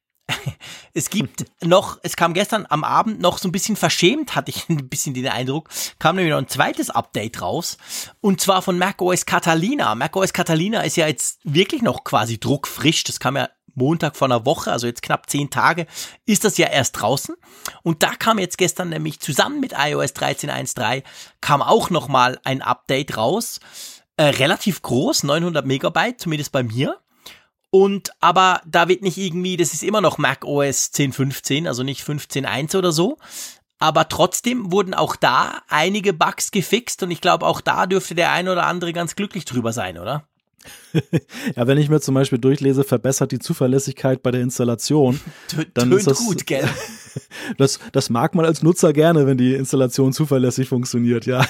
Es 0.94 1.10
gibt 1.10 1.46
noch, 1.62 2.00
es 2.04 2.16
kam 2.16 2.34
gestern 2.34 2.66
am 2.70 2.86
Abend 2.86 3.20
noch 3.20 3.38
so 3.38 3.50
ein 3.50 3.52
bisschen 3.52 3.76
verschämt, 3.76 4.34
hatte 4.34 4.50
ich 4.52 4.70
ein 4.70 4.88
bisschen 4.88 5.14
den 5.14 5.28
Eindruck, 5.28 5.70
kam 6.00 6.16
nämlich 6.16 6.32
noch 6.32 6.40
ein 6.40 6.48
zweites 6.48 6.90
Update 6.90 7.42
raus. 7.42 7.78
Und 8.22 8.40
zwar 8.40 8.62
von 8.62 8.78
macOS 8.78 9.26
Catalina. 9.26 9.94
macOS 9.94 10.32
Catalina 10.32 10.82
ist 10.82 10.96
ja 10.96 11.08
jetzt 11.08 11.40
wirklich 11.44 11.82
noch 11.82 12.06
quasi 12.06 12.40
druckfrisch. 12.40 13.04
Das 13.04 13.20
kam 13.20 13.36
ja 13.36 13.50
Montag 13.76 14.16
vor 14.16 14.28
einer 14.28 14.46
Woche, 14.46 14.72
also 14.72 14.88
jetzt 14.88 15.02
knapp 15.02 15.30
zehn 15.30 15.50
Tage, 15.50 15.86
ist 16.26 16.46
das 16.46 16.58
ja 16.58 16.68
erst 16.68 17.02
draußen. 17.02 17.36
Und 17.84 18.02
da 18.04 18.16
kam 18.16 18.40
jetzt 18.40 18.58
gestern 18.58 18.90
nämlich 18.90 19.20
zusammen 19.20 19.60
mit 19.60 19.74
iOS 19.78 20.14
13.1.3 20.14 21.04
kam 21.42 21.62
auch 21.62 21.90
nochmal 21.90 22.40
ein 22.44 22.62
Update 22.62 23.18
raus. 23.18 23.60
Äh, 24.18 24.24
relativ 24.24 24.82
groß, 24.82 25.24
900 25.24 25.66
Megabyte, 25.66 26.22
zumindest 26.22 26.54
bei 26.54 26.64
mir. 26.64 27.02
Und 27.70 28.12
aber 28.20 28.62
da 28.66 28.88
wird 28.88 29.02
nicht 29.02 29.18
irgendwie, 29.18 29.58
das 29.58 29.74
ist 29.74 29.84
immer 29.84 30.02
noch 30.02 30.18
Mac 30.18 30.46
OS 30.46 30.94
10.15, 30.94 31.68
also 31.68 31.84
nicht 31.84 32.02
15.1 32.02 32.78
oder 32.78 32.92
so. 32.92 33.18
Aber 33.80 34.08
trotzdem 34.08 34.72
wurden 34.72 34.94
auch 34.94 35.16
da 35.16 35.62
einige 35.68 36.14
Bugs 36.14 36.52
gefixt 36.52 37.04
und 37.04 37.12
ich 37.12 37.20
glaube, 37.22 37.46
auch 37.46 37.60
da 37.60 37.86
dürfte 37.86 38.16
der 38.16 38.32
ein 38.32 38.48
oder 38.48 38.66
andere 38.66 38.94
ganz 38.94 39.16
glücklich 39.16 39.44
drüber 39.46 39.74
sein, 39.74 39.98
oder? 39.98 40.28
Ja, 41.56 41.68
wenn 41.68 41.78
ich 41.78 41.90
mir 41.90 42.00
zum 42.00 42.16
Beispiel 42.16 42.40
durchlese, 42.40 42.84
verbessert 42.84 43.32
die 43.32 43.40
Zuverlässigkeit 43.40 44.24
bei 44.24 44.32
der 44.32 44.42
Installation. 44.42 45.20
Dann 45.74 45.90
Tönt 45.90 46.00
ist 46.00 46.08
das- 46.08 46.18
gut, 46.20 46.46
gell? 46.46 46.68
Das, 47.58 47.80
das 47.94 48.10
mag 48.10 48.36
man 48.36 48.44
als 48.46 48.62
Nutzer 48.62 48.92
gerne, 48.92 49.26
wenn 49.26 49.38
die 49.38 49.54
Installation 49.54 50.12
zuverlässig 50.12 50.68
funktioniert, 50.68 51.26
ja. 51.26 51.46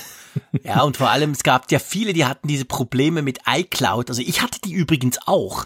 Ja, 0.63 0.83
und 0.83 0.95
vor 0.97 1.09
allem, 1.09 1.31
es 1.31 1.41
gab 1.41 1.71
ja 1.71 1.79
viele, 1.79 2.13
die 2.13 2.25
hatten 2.25 2.47
diese 2.47 2.65
Probleme 2.65 3.23
mit 3.23 3.39
iCloud. 3.47 4.09
Also 4.11 4.21
ich 4.21 4.43
hatte 4.43 4.59
die 4.63 4.73
übrigens 4.73 5.17
auch, 5.25 5.65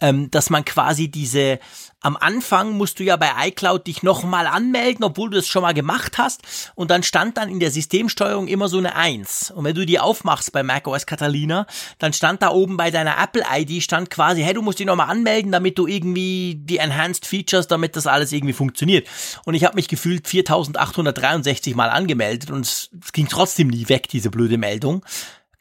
ähm, 0.00 0.30
dass 0.30 0.48
man 0.48 0.64
quasi 0.64 1.08
diese, 1.10 1.58
am 2.04 2.18
Anfang 2.18 2.72
musst 2.72 3.00
du 3.00 3.02
ja 3.02 3.16
bei 3.16 3.30
iCloud 3.46 3.86
dich 3.86 4.02
nochmal 4.02 4.46
anmelden, 4.46 5.04
obwohl 5.04 5.30
du 5.30 5.36
das 5.36 5.48
schon 5.48 5.62
mal 5.62 5.72
gemacht 5.72 6.18
hast. 6.18 6.42
Und 6.74 6.90
dann 6.90 7.02
stand 7.02 7.38
dann 7.38 7.48
in 7.48 7.60
der 7.60 7.70
Systemsteuerung 7.70 8.46
immer 8.46 8.68
so 8.68 8.76
eine 8.76 8.94
1. 8.94 9.52
Und 9.52 9.64
wenn 9.64 9.74
du 9.74 9.86
die 9.86 9.98
aufmachst 9.98 10.52
bei 10.52 10.62
macOS 10.62 11.06
Catalina, 11.06 11.66
dann 11.98 12.12
stand 12.12 12.42
da 12.42 12.50
oben 12.50 12.76
bei 12.76 12.90
deiner 12.90 13.16
Apple-ID, 13.16 13.82
stand 13.82 14.10
quasi, 14.10 14.42
hey, 14.42 14.52
du 14.52 14.60
musst 14.60 14.80
dich 14.80 14.86
nochmal 14.86 15.08
anmelden, 15.08 15.50
damit 15.50 15.78
du 15.78 15.86
irgendwie 15.86 16.56
die 16.56 16.76
Enhanced 16.76 17.24
Features, 17.24 17.68
damit 17.68 17.96
das 17.96 18.06
alles 18.06 18.32
irgendwie 18.32 18.52
funktioniert. 18.52 19.08
Und 19.46 19.54
ich 19.54 19.64
habe 19.64 19.76
mich 19.76 19.88
gefühlt 19.88 20.28
4863 20.28 21.74
Mal 21.74 21.88
angemeldet 21.88 22.50
und 22.50 22.66
es, 22.66 22.90
es 23.02 23.12
ging 23.12 23.28
trotzdem 23.28 23.68
nie 23.68 23.88
weg, 23.88 24.08
diese 24.10 24.28
blöde 24.28 24.58
Meldung. 24.58 25.02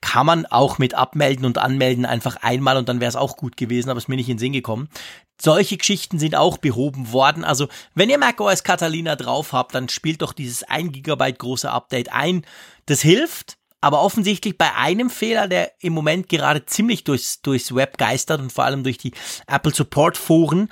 Kann 0.03 0.25
man 0.25 0.45
auch 0.45 0.79
mit 0.79 0.95
Abmelden 0.95 1.45
und 1.45 1.57
Anmelden 1.57 2.05
einfach 2.05 2.35
einmal 2.41 2.75
und 2.75 2.89
dann 2.89 2.99
wäre 2.99 3.07
es 3.07 3.15
auch 3.15 3.37
gut 3.37 3.55
gewesen, 3.55 3.89
aber 3.89 3.97
ist 3.97 4.09
mir 4.09 4.17
nicht 4.17 4.27
in 4.27 4.35
den 4.35 4.39
Sinn 4.39 4.51
gekommen. 4.51 4.89
Solche 5.41 5.77
Geschichten 5.77 6.19
sind 6.19 6.35
auch 6.35 6.57
behoben 6.57 7.13
worden. 7.13 7.45
Also, 7.45 7.69
wenn 7.95 8.09
ihr 8.09 8.17
macOS 8.17 8.65
Catalina 8.65 9.15
drauf 9.15 9.53
habt, 9.53 9.73
dann 9.73 9.87
spielt 9.87 10.21
doch 10.21 10.33
dieses 10.33 10.63
1 10.63 10.91
Gigabyte 10.91 11.39
große 11.39 11.71
Update 11.71 12.11
ein. 12.11 12.45
Das 12.85 13.01
hilft, 13.01 13.57
aber 13.79 14.01
offensichtlich 14.01 14.57
bei 14.57 14.75
einem 14.75 15.09
Fehler, 15.09 15.47
der 15.47 15.71
im 15.79 15.93
Moment 15.93 16.27
gerade 16.27 16.65
ziemlich 16.65 17.05
durchs, 17.05 17.41
durchs 17.41 17.73
Web 17.73 17.97
geistert 17.97 18.41
und 18.41 18.51
vor 18.51 18.65
allem 18.65 18.83
durch 18.83 18.97
die 18.97 19.13
Apple 19.47 19.73
Support 19.73 20.17
Foren, 20.17 20.67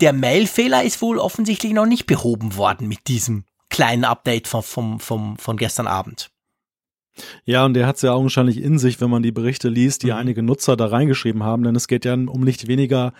der 0.00 0.12
Mail-Fehler 0.12 0.84
ist 0.84 1.02
wohl 1.02 1.18
offensichtlich 1.18 1.72
noch 1.72 1.86
nicht 1.86 2.06
behoben 2.06 2.54
worden 2.54 2.86
mit 2.86 3.08
diesem 3.08 3.44
kleinen 3.70 4.04
Update 4.04 4.46
vom, 4.46 4.62
vom, 4.62 5.00
vom, 5.00 5.36
von 5.36 5.56
gestern 5.56 5.88
Abend. 5.88 6.30
Ja, 7.44 7.64
und 7.64 7.74
der 7.74 7.86
hat 7.86 7.96
es 7.96 8.02
ja 8.02 8.12
augenscheinlich 8.12 8.60
in 8.62 8.78
sich, 8.78 9.00
wenn 9.00 9.10
man 9.10 9.22
die 9.22 9.32
Berichte 9.32 9.68
liest, 9.68 10.02
die 10.02 10.08
Mhm. 10.08 10.12
einige 10.14 10.42
Nutzer 10.42 10.76
da 10.76 10.86
reingeschrieben 10.86 11.42
haben, 11.42 11.62
denn 11.62 11.76
es 11.76 11.88
geht 11.88 12.04
ja 12.04 12.14
um 12.14 12.40
nicht 12.42 12.68
weniger, 12.68 13.12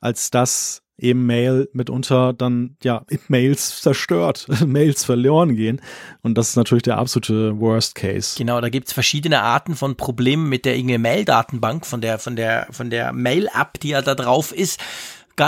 als 0.00 0.30
dass 0.30 0.82
eben 1.00 1.26
Mail 1.26 1.68
mitunter 1.72 2.32
dann 2.32 2.76
ja 2.82 3.04
Mails 3.28 3.80
zerstört, 3.80 4.46
Mails 4.66 5.04
verloren 5.04 5.54
gehen. 5.54 5.80
Und 6.22 6.36
das 6.36 6.50
ist 6.50 6.56
natürlich 6.56 6.82
der 6.82 6.98
absolute 6.98 7.58
Worst 7.60 7.94
Case. 7.94 8.34
Genau, 8.36 8.60
da 8.60 8.68
gibt's 8.68 8.92
verschiedene 8.92 9.42
Arten 9.42 9.76
von 9.76 9.96
Problemen 9.96 10.48
mit 10.48 10.64
der 10.64 10.76
irgendwie 10.76 10.98
Mail-Datenbank, 10.98 11.86
von 11.86 12.00
der, 12.00 12.18
von 12.18 12.34
der, 12.34 12.66
von 12.72 12.90
der 12.90 13.12
Mail-App, 13.12 13.78
die 13.80 13.90
ja 13.90 14.02
da 14.02 14.16
drauf 14.16 14.52
ist. 14.52 14.80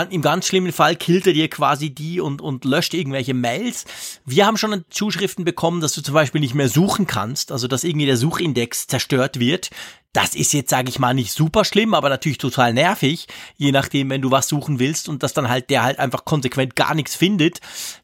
Im 0.09 0.21
ganz 0.21 0.47
schlimmen 0.47 0.71
Fall 0.71 0.95
killt 0.95 1.27
er 1.27 1.33
dir 1.33 1.49
quasi 1.49 1.89
die 1.89 2.19
und, 2.19 2.41
und 2.41 2.65
löscht 2.65 2.93
irgendwelche 2.93 3.33
Mails. 3.33 3.85
Wir 4.25 4.45
haben 4.45 4.57
schon 4.57 4.85
Zuschriften 4.89 5.45
bekommen, 5.45 5.81
dass 5.81 5.93
du 5.93 6.01
zum 6.01 6.13
Beispiel 6.13 6.41
nicht 6.41 6.55
mehr 6.55 6.69
suchen 6.69 7.07
kannst, 7.07 7.51
also 7.51 7.67
dass 7.67 7.83
irgendwie 7.83 8.05
der 8.05 8.17
Suchindex 8.17 8.87
zerstört 8.87 9.39
wird. 9.39 9.69
Das 10.13 10.35
ist 10.35 10.51
jetzt, 10.51 10.69
sage 10.69 10.89
ich 10.89 10.99
mal, 10.99 11.13
nicht 11.13 11.31
super 11.31 11.63
schlimm, 11.63 11.93
aber 11.93 12.09
natürlich 12.09 12.37
total 12.37 12.73
nervig, 12.73 13.27
je 13.55 13.71
nachdem, 13.71 14.09
wenn 14.09 14.21
du 14.21 14.29
was 14.29 14.49
suchen 14.49 14.77
willst 14.77 15.07
und 15.07 15.23
dass 15.23 15.33
dann 15.33 15.47
halt 15.47 15.69
der 15.69 15.83
halt 15.83 15.99
einfach 15.99 16.25
konsequent 16.25 16.75
gar 16.75 16.95
nichts 16.95 17.15
findet. 17.15 17.61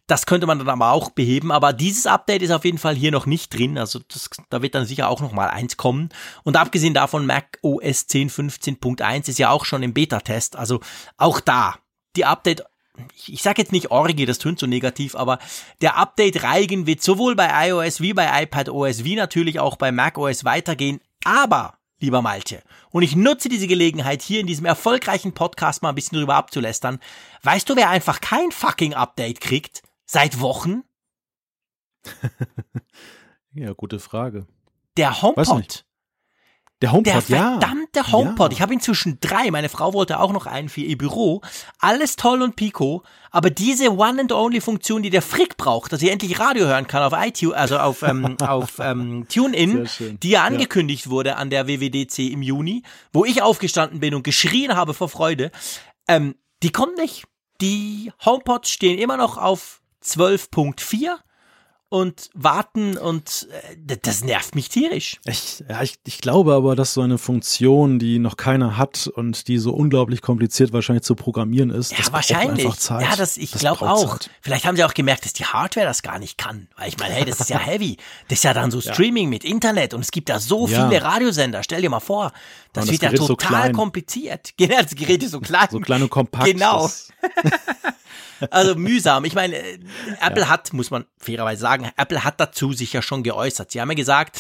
Das 0.07 0.25
könnte 0.25 0.47
man 0.47 0.57
dann 0.57 0.69
aber 0.69 0.91
auch 0.91 1.09
beheben, 1.09 1.51
aber 1.51 1.73
dieses 1.73 2.07
Update 2.07 2.41
ist 2.41 2.51
auf 2.51 2.63
jeden 2.63 2.77
Fall 2.77 2.95
hier 2.95 3.11
noch 3.11 3.25
nicht 3.25 3.53
drin, 3.53 3.77
also 3.77 3.99
das, 4.07 4.29
da 4.49 4.61
wird 4.61 4.73
dann 4.73 4.85
sicher 4.85 5.09
auch 5.09 5.19
noch 5.19 5.33
mal 5.33 5.49
eins 5.49 5.75
kommen. 5.75 6.09
Und 6.43 6.55
abgesehen 6.55 6.93
davon, 6.93 7.25
Mac 7.25 7.59
OS 7.61 8.07
10.15.1 8.07 9.27
ist 9.27 9.39
ja 9.39 9.49
auch 9.49 9.65
schon 9.65 9.83
im 9.83 9.93
Beta-Test, 9.93 10.55
also 10.55 10.79
auch 11.17 11.41
da, 11.41 11.75
die 12.15 12.23
Update 12.23 12.63
ich, 13.15 13.33
ich 13.33 13.41
sage 13.41 13.61
jetzt 13.61 13.71
nicht 13.71 13.91
Orgie, 13.91 14.25
das 14.25 14.39
tönt 14.39 14.59
so 14.59 14.65
negativ, 14.65 15.15
aber 15.15 15.39
der 15.81 15.97
Update-Reigen 15.97 16.87
wird 16.87 17.03
sowohl 17.03 17.35
bei 17.35 17.69
iOS 17.69 18.01
wie 18.01 18.13
bei 18.13 18.43
iPadOS 18.43 19.03
wie 19.03 19.15
natürlich 19.15 19.59
auch 19.59 19.75
bei 19.75 19.91
macOS 19.91 20.45
weitergehen. 20.45 20.99
Aber, 21.23 21.76
lieber 21.99 22.21
Malte, 22.21 22.61
und 22.91 23.03
ich 23.03 23.15
nutze 23.15 23.49
diese 23.49 23.67
Gelegenheit 23.67 24.21
hier 24.21 24.39
in 24.39 24.47
diesem 24.47 24.65
erfolgreichen 24.65 25.33
Podcast 25.33 25.81
mal 25.81 25.89
ein 25.89 25.95
bisschen 25.95 26.17
drüber 26.17 26.35
abzulästern. 26.35 26.99
Weißt 27.43 27.69
du, 27.69 27.75
wer 27.75 27.89
einfach 27.89 28.21
kein 28.21 28.51
fucking 28.51 28.93
Update 28.93 29.41
kriegt? 29.41 29.83
Seit 30.05 30.39
Wochen? 30.39 30.83
Ja, 33.53 33.73
gute 33.73 33.99
Frage. 33.99 34.45
Der 34.97 35.19
HomePod. 35.23 35.83
Der 36.81 36.91
HomePod, 36.91 37.29
Der 37.29 37.37
ja. 37.37 37.51
verdammte 37.59 38.11
HomePod. 38.11 38.51
Ja. 38.51 38.55
Ich 38.55 38.61
habe 38.61 38.73
inzwischen 38.73 39.17
drei. 39.19 39.49
Meine 39.49 39.67
Frau 39.67 39.93
wollte 39.93 40.19
auch 40.19 40.31
noch 40.31 40.45
einen 40.45 40.69
für 40.69 40.81
ihr 40.81 40.97
Büro. 40.97 41.41
Alles 41.79 42.17
toll 42.17 42.43
und 42.43 42.55
pico. 42.55 43.03
Aber 43.31 43.49
diese 43.49 43.91
One 43.97 44.21
and 44.21 44.31
Only 44.31 44.61
Funktion, 44.61 45.01
die 45.01 45.09
der 45.09 45.23
Frick 45.23 45.57
braucht, 45.57 45.91
dass 45.91 46.03
er 46.03 46.11
endlich 46.11 46.39
Radio 46.39 46.67
hören 46.67 46.85
kann 46.85 47.01
auf 47.01 47.13
iTunes, 47.15 47.55
also 47.55 47.79
auf, 47.79 48.03
ähm, 48.03 48.37
auf 48.41 48.77
ähm, 48.79 49.25
TuneIn, 49.27 49.89
die 50.21 50.29
ja 50.29 50.43
angekündigt 50.43 51.09
wurde 51.09 51.37
an 51.37 51.49
der 51.49 51.67
WWDC 51.67 52.19
im 52.31 52.43
Juni, 52.43 52.83
wo 53.11 53.25
ich 53.25 53.41
aufgestanden 53.41 53.99
bin 53.99 54.13
und 54.13 54.23
geschrien 54.23 54.75
habe 54.75 54.93
vor 54.93 55.09
Freude, 55.09 55.51
ähm, 56.07 56.35
die 56.61 56.71
kommt 56.71 56.97
nicht. 56.97 57.25
Die 57.59 58.11
HomePods 58.23 58.69
stehen 58.69 58.99
immer 58.99 59.17
noch 59.17 59.37
auf 59.37 59.81
12.4 60.03 61.15
und 61.89 62.29
warten 62.33 62.97
und 62.97 63.47
äh, 63.87 63.97
das 64.01 64.21
nervt 64.23 64.55
mich 64.55 64.67
tierisch. 64.67 65.19
Ich, 65.25 65.63
ja, 65.69 65.81
ich, 65.81 65.95
ich 66.05 66.19
glaube 66.19 66.53
aber, 66.53 66.75
dass 66.75 66.93
so 66.93 67.01
eine 67.01 67.17
Funktion, 67.17 67.97
die 67.97 68.19
noch 68.19 68.35
keiner 68.35 68.75
hat 68.77 69.07
und 69.07 69.47
die 69.47 69.57
so 69.57 69.71
unglaublich 69.73 70.21
kompliziert 70.21 70.73
wahrscheinlich 70.73 71.03
zu 71.03 71.15
programmieren 71.15 71.69
ist, 71.69 71.91
Ja, 71.91 71.97
das 71.99 72.09
braucht 72.09 72.29
wahrscheinlich. 72.29 72.65
einfach 72.65 72.77
Zeit. 72.77 73.03
Ja, 73.03 73.15
das, 73.15 73.37
ich 73.37 73.51
glaube 73.53 73.89
auch. 73.89 74.17
Zeit. 74.19 74.29
Vielleicht 74.41 74.65
haben 74.65 74.75
sie 74.75 74.83
auch 74.83 74.93
gemerkt, 74.93 75.23
dass 75.23 75.31
die 75.31 75.45
Hardware 75.45 75.85
das 75.85 76.01
gar 76.01 76.19
nicht 76.19 76.37
kann. 76.37 76.67
Weil 76.75 76.89
ich 76.89 76.97
meine, 76.97 77.13
hey, 77.13 77.23
das 77.23 77.39
ist 77.39 77.49
ja 77.49 77.57
heavy. 77.65 77.95
Das 78.27 78.39
ist 78.39 78.43
ja 78.43 78.53
dann 78.53 78.69
so 78.69 78.81
Streaming 78.81 79.29
mit 79.29 79.45
Internet 79.45 79.93
und 79.93 80.01
es 80.01 80.11
gibt 80.11 80.27
da 80.27 80.39
so 80.41 80.67
Ja. 80.67 80.89
viele 80.89 81.01
Radiosender. 81.01 81.63
Stell 81.63 81.81
dir 81.81 81.89
mal 81.89 82.01
vor, 82.01 82.33
das 82.73 82.85
das 82.87 82.91
wird 82.91 83.01
ja 83.13 83.17
so 83.17 83.27
total 83.27 83.61
klein. 83.61 83.73
kompliziert. 83.73 84.51
Genau, 84.57 84.81
das 84.81 84.93
Gerät 84.95 85.23
ist 85.23 85.31
so 85.31 85.39
klein. 85.39 85.67
So 85.71 85.79
klein 85.79 86.01
und 86.03 86.09
kompakt. 86.09 86.45
Genau. 86.47 86.89
Also 88.49 88.75
mühsam. 88.75 89.25
Ich 89.25 89.33
meine, 89.33 89.55
äh, 89.55 89.79
Apple 90.21 90.49
hat, 90.49 90.73
muss 90.73 90.91
man 90.91 91.05
fairerweise 91.17 91.61
sagen, 91.61 91.89
Apple 91.97 92.23
hat 92.23 92.39
dazu 92.39 92.73
sich 92.73 92.93
ja 92.93 93.01
schon 93.01 93.23
geäußert. 93.23 93.71
Sie 93.71 93.81
haben 93.81 93.89
ja 93.89 93.95
gesagt, 93.95 94.39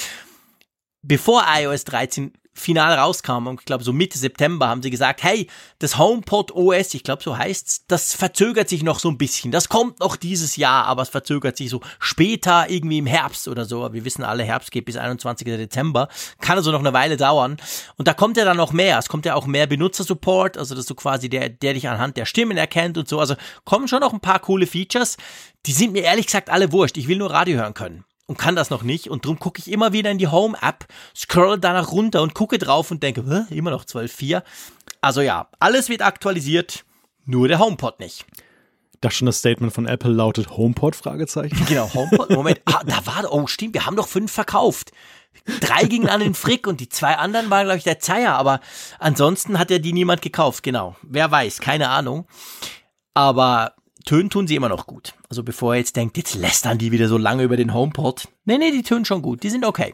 bevor 1.01 1.45
iOS 1.47 1.83
13 1.85 2.33
final 2.57 2.97
rauskam, 2.97 3.47
und 3.47 3.59
ich 3.59 3.65
glaube 3.65 3.83
so 3.83 3.93
Mitte 3.93 4.17
September, 4.17 4.67
haben 4.67 4.81
sie 4.81 4.89
gesagt, 4.89 5.23
hey, 5.23 5.47
das 5.79 5.97
HomePod 5.97 6.51
OS, 6.51 6.93
ich 6.93 7.03
glaube 7.03 7.23
so 7.23 7.37
heißt's, 7.37 7.85
das 7.87 8.13
verzögert 8.13 8.67
sich 8.69 8.83
noch 8.83 8.99
so 8.99 9.09
ein 9.09 9.17
bisschen. 9.17 9.51
Das 9.51 9.69
kommt 9.69 9.99
noch 9.99 10.15
dieses 10.15 10.55
Jahr, 10.55 10.85
aber 10.85 11.03
es 11.03 11.09
verzögert 11.09 11.57
sich 11.57 11.69
so 11.69 11.81
später, 11.99 12.69
irgendwie 12.69 12.97
im 12.97 13.05
Herbst 13.05 13.47
oder 13.47 13.65
so. 13.65 13.93
Wir 13.93 14.05
wissen 14.05 14.23
alle, 14.23 14.43
Herbst 14.43 14.71
geht 14.71 14.85
bis 14.85 14.97
21. 14.97 15.45
Dezember. 15.45 16.07
Kann 16.41 16.57
also 16.57 16.71
noch 16.71 16.79
eine 16.79 16.93
Weile 16.93 17.17
dauern. 17.17 17.57
Und 17.97 18.07
da 18.07 18.13
kommt 18.13 18.37
ja 18.37 18.45
dann 18.45 18.57
noch 18.57 18.73
mehr. 18.73 18.97
Es 18.97 19.09
kommt 19.09 19.25
ja 19.25 19.35
auch 19.35 19.45
mehr 19.45 19.67
Benutzersupport, 19.67 20.57
also 20.57 20.75
dass 20.75 20.85
du 20.85 20.95
quasi 20.95 21.29
der, 21.29 21.49
der 21.49 21.73
dich 21.73 21.87
anhand 21.87 22.17
der 22.17 22.25
Stimmen 22.25 22.57
erkennt 22.57 22.97
und 22.97 23.07
so. 23.07 23.19
Also 23.19 23.35
kommen 23.65 23.87
schon 23.87 23.99
noch 23.99 24.13
ein 24.13 24.19
paar 24.19 24.39
coole 24.39 24.67
Features. 24.67 25.17
Die 25.65 25.73
sind 25.73 25.93
mir 25.93 26.03
ehrlich 26.03 26.25
gesagt 26.25 26.49
alle 26.49 26.71
wurscht. 26.71 26.97
Ich 26.97 27.07
will 27.07 27.17
nur 27.17 27.31
Radio 27.31 27.57
hören 27.57 27.73
können 27.73 28.06
und 28.27 28.37
kann 28.37 28.55
das 28.55 28.69
noch 28.69 28.83
nicht 28.83 29.09
und 29.09 29.25
drum 29.25 29.39
gucke 29.39 29.59
ich 29.59 29.71
immer 29.71 29.93
wieder 29.93 30.11
in 30.11 30.17
die 30.19 30.27
Home-App, 30.27 30.85
scroll 31.15 31.57
danach 31.57 31.91
runter 31.91 32.21
und 32.21 32.35
gucke 32.35 32.59
drauf 32.59 32.91
und 32.91 33.01
denke, 33.01 33.47
immer 33.49 33.71
noch 33.71 33.85
12.4. 33.85 34.43
Also 35.01 35.21
ja, 35.21 35.49
alles 35.59 35.89
wird 35.89 36.01
aktualisiert, 36.01 36.85
nur 37.25 37.47
der 37.47 37.59
HomePod 37.59 37.99
nicht. 37.99 38.25
Das 39.01 39.13
schon 39.13 39.27
das 39.27 39.39
Statement 39.39 39.73
von 39.73 39.85
Apple 39.85 40.11
lautet 40.11 40.57
HomePod? 40.57 40.95
Fragezeichen. 40.95 41.65
Genau, 41.67 41.91
HomePod. 41.93 42.31
Moment, 42.31 42.61
ah, 42.65 42.81
da 42.85 43.05
war, 43.05 43.31
oh 43.31 43.47
stimmt, 43.47 43.73
wir 43.73 43.85
haben 43.85 43.95
doch 43.95 44.07
fünf 44.07 44.31
verkauft. 44.31 44.91
Drei 45.61 45.83
gingen 45.83 46.09
an 46.09 46.19
den 46.19 46.33
Frick 46.33 46.67
und 46.67 46.81
die 46.81 46.89
zwei 46.89 47.15
anderen 47.15 47.49
waren, 47.49 47.65
glaube 47.65 47.77
ich, 47.77 47.83
der 47.83 47.99
Zeier, 47.99 48.35
aber 48.35 48.59
ansonsten 48.99 49.59
hat 49.59 49.71
ja 49.71 49.77
die 49.77 49.93
niemand 49.93 50.21
gekauft, 50.21 50.63
genau. 50.63 50.95
Wer 51.03 51.29
weiß, 51.29 51.59
keine 51.59 51.89
Ahnung. 51.89 52.27
Aber 53.13 53.73
tönen 54.07 54.29
tun 54.29 54.47
sie 54.47 54.55
immer 54.55 54.69
noch 54.69 54.87
gut. 54.87 55.13
Also 55.29 55.43
bevor 55.43 55.75
ihr 55.75 55.79
jetzt 55.79 55.95
denkt, 55.95 56.17
jetzt 56.17 56.35
lästern 56.35 56.77
die 56.77 56.91
wieder 56.91 57.07
so 57.07 57.17
lange 57.17 57.43
über 57.43 57.57
den 57.57 57.73
HomePod. 57.73 58.27
Nee, 58.45 58.57
nee, 58.57 58.71
die 58.71 58.83
tönen 58.83 59.05
schon 59.05 59.21
gut. 59.21 59.43
Die 59.43 59.49
sind 59.49 59.65
okay. 59.65 59.93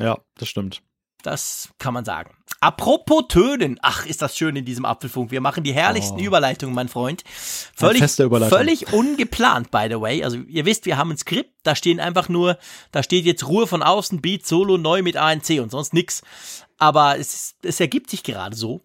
Ja, 0.00 0.18
das 0.36 0.48
stimmt. 0.48 0.82
Das 1.22 1.70
kann 1.78 1.94
man 1.94 2.04
sagen. 2.04 2.30
Apropos 2.60 3.24
Tönen. 3.28 3.78
Ach, 3.82 4.06
ist 4.06 4.22
das 4.22 4.36
schön 4.36 4.54
in 4.54 4.64
diesem 4.64 4.84
Apfelfunk. 4.84 5.30
Wir 5.30 5.40
machen 5.40 5.64
die 5.64 5.72
herrlichsten 5.72 6.20
oh. 6.20 6.24
Überleitungen, 6.24 6.74
mein 6.74 6.88
Freund. 6.88 7.24
Völlig, 7.26 8.10
völlig 8.10 8.92
ungeplant, 8.92 9.70
by 9.70 9.86
the 9.90 10.00
way. 10.00 10.22
Also 10.22 10.38
ihr 10.38 10.64
wisst, 10.64 10.86
wir 10.86 10.96
haben 10.96 11.10
ein 11.10 11.18
Skript. 11.18 11.50
Da 11.64 11.74
stehen 11.74 11.98
einfach 11.98 12.28
nur, 12.28 12.56
da 12.92 13.02
steht 13.02 13.24
jetzt 13.24 13.46
Ruhe 13.46 13.66
von 13.66 13.82
außen, 13.82 14.20
Beat, 14.20 14.46
Solo, 14.46 14.78
neu 14.78 15.02
mit 15.02 15.16
ANC 15.16 15.60
und 15.60 15.70
sonst 15.70 15.92
nix. 15.92 16.22
Aber 16.78 17.18
es, 17.18 17.56
es 17.62 17.80
ergibt 17.80 18.10
sich 18.10 18.22
gerade 18.22 18.56
so. 18.56 18.82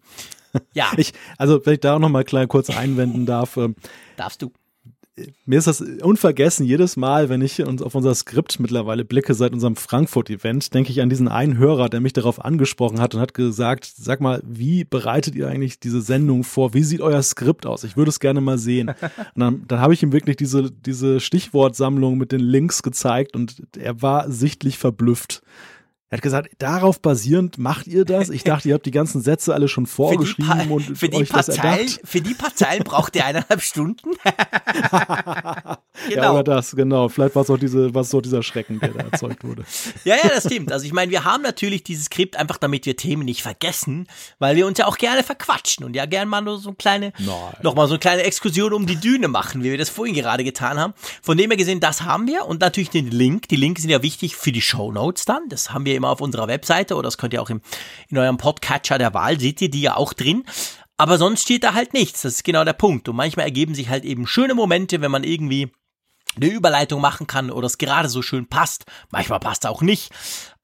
Ja. 0.72 0.92
Ich, 0.96 1.12
also, 1.38 1.64
wenn 1.64 1.74
ich 1.74 1.80
da 1.80 1.96
auch 1.96 1.98
noch 1.98 2.08
mal 2.08 2.24
klein 2.24 2.48
kurz 2.48 2.70
einwenden 2.70 3.26
darf. 3.26 3.56
Ähm, 3.56 3.74
Darfst 4.16 4.42
du. 4.42 4.52
Mir 5.46 5.58
ist 5.58 5.68
das 5.68 5.80
unvergessen, 5.80 6.66
jedes 6.66 6.96
Mal, 6.96 7.28
wenn 7.28 7.40
ich 7.40 7.62
uns 7.62 7.82
auf 7.82 7.94
unser 7.94 8.12
Skript 8.16 8.58
mittlerweile 8.58 9.04
blicke 9.04 9.34
seit 9.34 9.52
unserem 9.52 9.76
Frankfurt-Event, 9.76 10.74
denke 10.74 10.90
ich 10.90 11.00
an 11.00 11.08
diesen 11.08 11.28
einen 11.28 11.56
Hörer, 11.56 11.88
der 11.88 12.00
mich 12.00 12.14
darauf 12.14 12.44
angesprochen 12.44 13.00
hat 13.00 13.14
und 13.14 13.20
hat 13.20 13.32
gesagt, 13.32 13.92
sag 13.96 14.20
mal, 14.20 14.42
wie 14.44 14.82
bereitet 14.82 15.36
ihr 15.36 15.46
eigentlich 15.46 15.78
diese 15.78 16.00
Sendung 16.00 16.42
vor? 16.42 16.74
Wie 16.74 16.82
sieht 16.82 17.00
euer 17.00 17.22
Skript 17.22 17.64
aus? 17.64 17.84
Ich 17.84 17.96
würde 17.96 18.08
es 18.08 18.18
gerne 18.18 18.40
mal 18.40 18.58
sehen. 18.58 18.88
Und 19.34 19.40
dann, 19.40 19.64
dann 19.68 19.78
habe 19.78 19.94
ich 19.94 20.02
ihm 20.02 20.12
wirklich 20.12 20.36
diese, 20.36 20.72
diese 20.72 21.20
Stichwortsammlung 21.20 22.18
mit 22.18 22.32
den 22.32 22.40
Links 22.40 22.82
gezeigt 22.82 23.36
und 23.36 23.62
er 23.78 24.02
war 24.02 24.30
sichtlich 24.30 24.78
verblüfft. 24.78 25.42
Er 26.10 26.18
hat 26.18 26.22
gesagt, 26.22 26.50
darauf 26.58 27.00
basierend 27.00 27.58
macht 27.58 27.86
ihr 27.86 28.04
das? 28.04 28.28
Ich 28.30 28.44
dachte, 28.44 28.68
ihr 28.68 28.74
habt 28.74 28.86
die 28.86 28.90
ganzen 28.90 29.20
Sätze 29.20 29.54
alle 29.54 29.68
schon 29.68 29.86
vorgeschrieben 29.86 30.68
für 30.68 30.72
und 30.72 30.98
für 30.98 31.08
die 31.08 31.16
euch 31.16 31.30
das 31.30 31.46
Zeilen. 31.46 31.88
Für 32.04 32.20
die 32.20 32.34
paar 32.34 32.54
Zeilen 32.54 32.84
braucht 32.84 33.16
ihr 33.16 33.24
eineinhalb 33.24 33.62
Stunden. 33.62 34.10
Ja, 36.08 36.16
genau. 36.16 36.32
oder 36.34 36.42
das, 36.42 36.74
genau. 36.74 37.08
Vielleicht 37.08 37.34
war 37.36 37.42
es 37.42 37.50
auch, 37.50 37.56
diese, 37.56 37.94
war 37.94 38.02
es 38.02 38.12
auch 38.14 38.20
dieser 38.20 38.42
Schrecken, 38.42 38.80
der 38.80 38.90
da 38.90 39.04
erzeugt 39.04 39.44
wurde. 39.44 39.64
Ja, 40.04 40.16
ja, 40.16 40.28
das 40.28 40.44
stimmt. 40.44 40.72
Also 40.72 40.84
ich 40.84 40.92
meine, 40.92 41.10
wir 41.10 41.24
haben 41.24 41.42
natürlich 41.42 41.84
dieses 41.84 42.06
Skript 42.06 42.36
einfach, 42.36 42.58
damit 42.58 42.84
wir 42.84 42.96
Themen 42.96 43.24
nicht 43.24 43.42
vergessen, 43.42 44.06
weil 44.38 44.56
wir 44.56 44.66
uns 44.66 44.78
ja 44.78 44.86
auch 44.86 44.98
gerne 44.98 45.22
verquatschen 45.22 45.84
und 45.84 45.94
ja 45.94 46.04
gerne 46.04 46.26
mal 46.26 46.42
nur 46.42 46.58
so 46.58 46.70
eine 46.70 46.76
kleine, 46.76 47.12
nochmal 47.62 47.86
so 47.86 47.94
eine 47.94 48.00
kleine 48.00 48.22
Exkursion 48.22 48.72
um 48.72 48.86
die 48.86 48.96
Düne 48.96 49.28
machen, 49.28 49.62
wie 49.62 49.70
wir 49.70 49.78
das 49.78 49.88
vorhin 49.88 50.14
gerade 50.14 50.44
getan 50.44 50.78
haben. 50.78 50.94
Von 51.22 51.38
dem 51.38 51.50
her 51.50 51.56
gesehen, 51.56 51.80
das 51.80 52.02
haben 52.02 52.26
wir 52.26 52.44
und 52.46 52.60
natürlich 52.60 52.90
den 52.90 53.10
Link. 53.10 53.48
Die 53.48 53.56
Links 53.56 53.82
sind 53.82 53.90
ja 53.90 54.02
wichtig 54.02 54.36
für 54.36 54.52
die 54.52 54.60
Show 54.60 54.92
Notes 54.92 55.24
dann. 55.24 55.48
Das 55.48 55.72
haben 55.72 55.86
wir 55.86 55.93
immer 55.96 56.10
auf 56.10 56.20
unserer 56.20 56.48
Webseite 56.48 56.94
oder 56.94 57.06
das 57.06 57.18
könnt 57.18 57.32
ihr 57.32 57.42
auch 57.42 57.50
im, 57.50 57.60
in 58.08 58.18
eurem 58.18 58.36
Podcatcher 58.36 58.98
der 58.98 59.14
Wahl, 59.14 59.38
seht 59.40 59.60
ihr 59.60 59.70
die 59.70 59.82
ja 59.82 59.96
auch 59.96 60.12
drin. 60.12 60.44
Aber 60.96 61.18
sonst 61.18 61.42
steht 61.42 61.64
da 61.64 61.74
halt 61.74 61.92
nichts. 61.92 62.22
Das 62.22 62.34
ist 62.34 62.44
genau 62.44 62.64
der 62.64 62.72
Punkt. 62.72 63.08
Und 63.08 63.16
manchmal 63.16 63.46
ergeben 63.46 63.74
sich 63.74 63.88
halt 63.88 64.04
eben 64.04 64.26
schöne 64.26 64.54
Momente, 64.54 65.00
wenn 65.00 65.10
man 65.10 65.24
irgendwie 65.24 65.72
eine 66.36 66.46
Überleitung 66.46 67.00
machen 67.00 67.26
kann 67.26 67.50
oder 67.50 67.66
es 67.66 67.78
gerade 67.78 68.08
so 68.08 68.22
schön 68.22 68.48
passt. 68.48 68.84
Manchmal 69.10 69.40
passt 69.40 69.66
auch 69.66 69.82
nicht. 69.82 70.12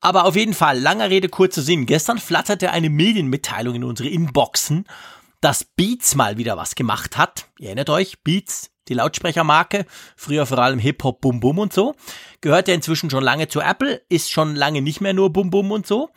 Aber 0.01 0.25
auf 0.25 0.37
jeden 0.37 0.55
Fall, 0.55 0.79
langer 0.79 1.11
Rede, 1.11 1.29
kurzer 1.29 1.63
Sinn. 1.63 1.87
Gestern 1.87 2.19
flatterte 2.19 2.71
eine 2.71 2.91
Medienmitteilung 2.91 3.75
in 3.75 3.85
unsere 3.85 4.09
Inboxen, 4.09 4.87
dass 5.41 5.65
Beats 5.65 6.15
mal 6.15 6.39
wieder 6.39 6.57
was 6.57 6.75
gemacht 6.75 7.17
hat. 7.17 7.47
Ihr 7.59 7.67
erinnert 7.67 7.91
euch, 7.91 8.23
Beats, 8.23 8.71
die 8.89 8.95
Lautsprechermarke, 8.95 9.87
früher 10.17 10.47
vor 10.47 10.59
allem 10.59 10.79
Hip-Hop, 10.79 11.21
Bum 11.21 11.41
Bum 11.41 11.59
und 11.59 11.73
so. 11.73 11.95
Gehört 12.41 12.69
ja 12.69 12.75
inzwischen 12.75 13.11
schon 13.11 13.25
lange 13.25 13.49
zu 13.49 13.61
Apple, 13.61 14.03
ist 14.09 14.31
schon 14.31 14.57
lange 14.57 14.83
nicht 14.83 15.01
mehr 15.01 15.13
nur 15.13 15.33
Bum 15.33 15.51
Bum 15.51 15.71
und 15.71 15.87
so. 15.87 16.11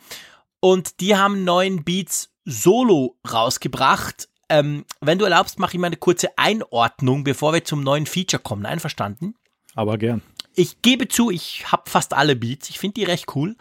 Und 0.60 1.00
die 1.00 1.16
haben 1.16 1.44
neuen 1.44 1.84
Beats 1.84 2.30
Solo 2.44 3.18
rausgebracht. 3.30 4.28
Ähm, 4.48 4.84
wenn 5.00 5.18
du 5.18 5.24
erlaubst, 5.24 5.58
mache 5.58 5.74
ich 5.74 5.78
mal 5.78 5.88
eine 5.88 5.96
kurze 5.96 6.36
Einordnung, 6.36 7.24
bevor 7.24 7.52
wir 7.52 7.64
zum 7.64 7.82
neuen 7.82 8.06
Feature 8.06 8.42
kommen. 8.42 8.66
Einverstanden? 8.66 9.34
Aber 9.74 9.98
gern. 9.98 10.22
Ich 10.54 10.82
gebe 10.82 11.08
zu, 11.08 11.30
ich 11.30 11.70
habe 11.72 11.90
fast 11.90 12.14
alle 12.14 12.36
Beats. 12.36 12.70
Ich 12.70 12.78
finde 12.78 12.94
die 12.94 13.04
recht 13.04 13.34
cool. 13.34 13.56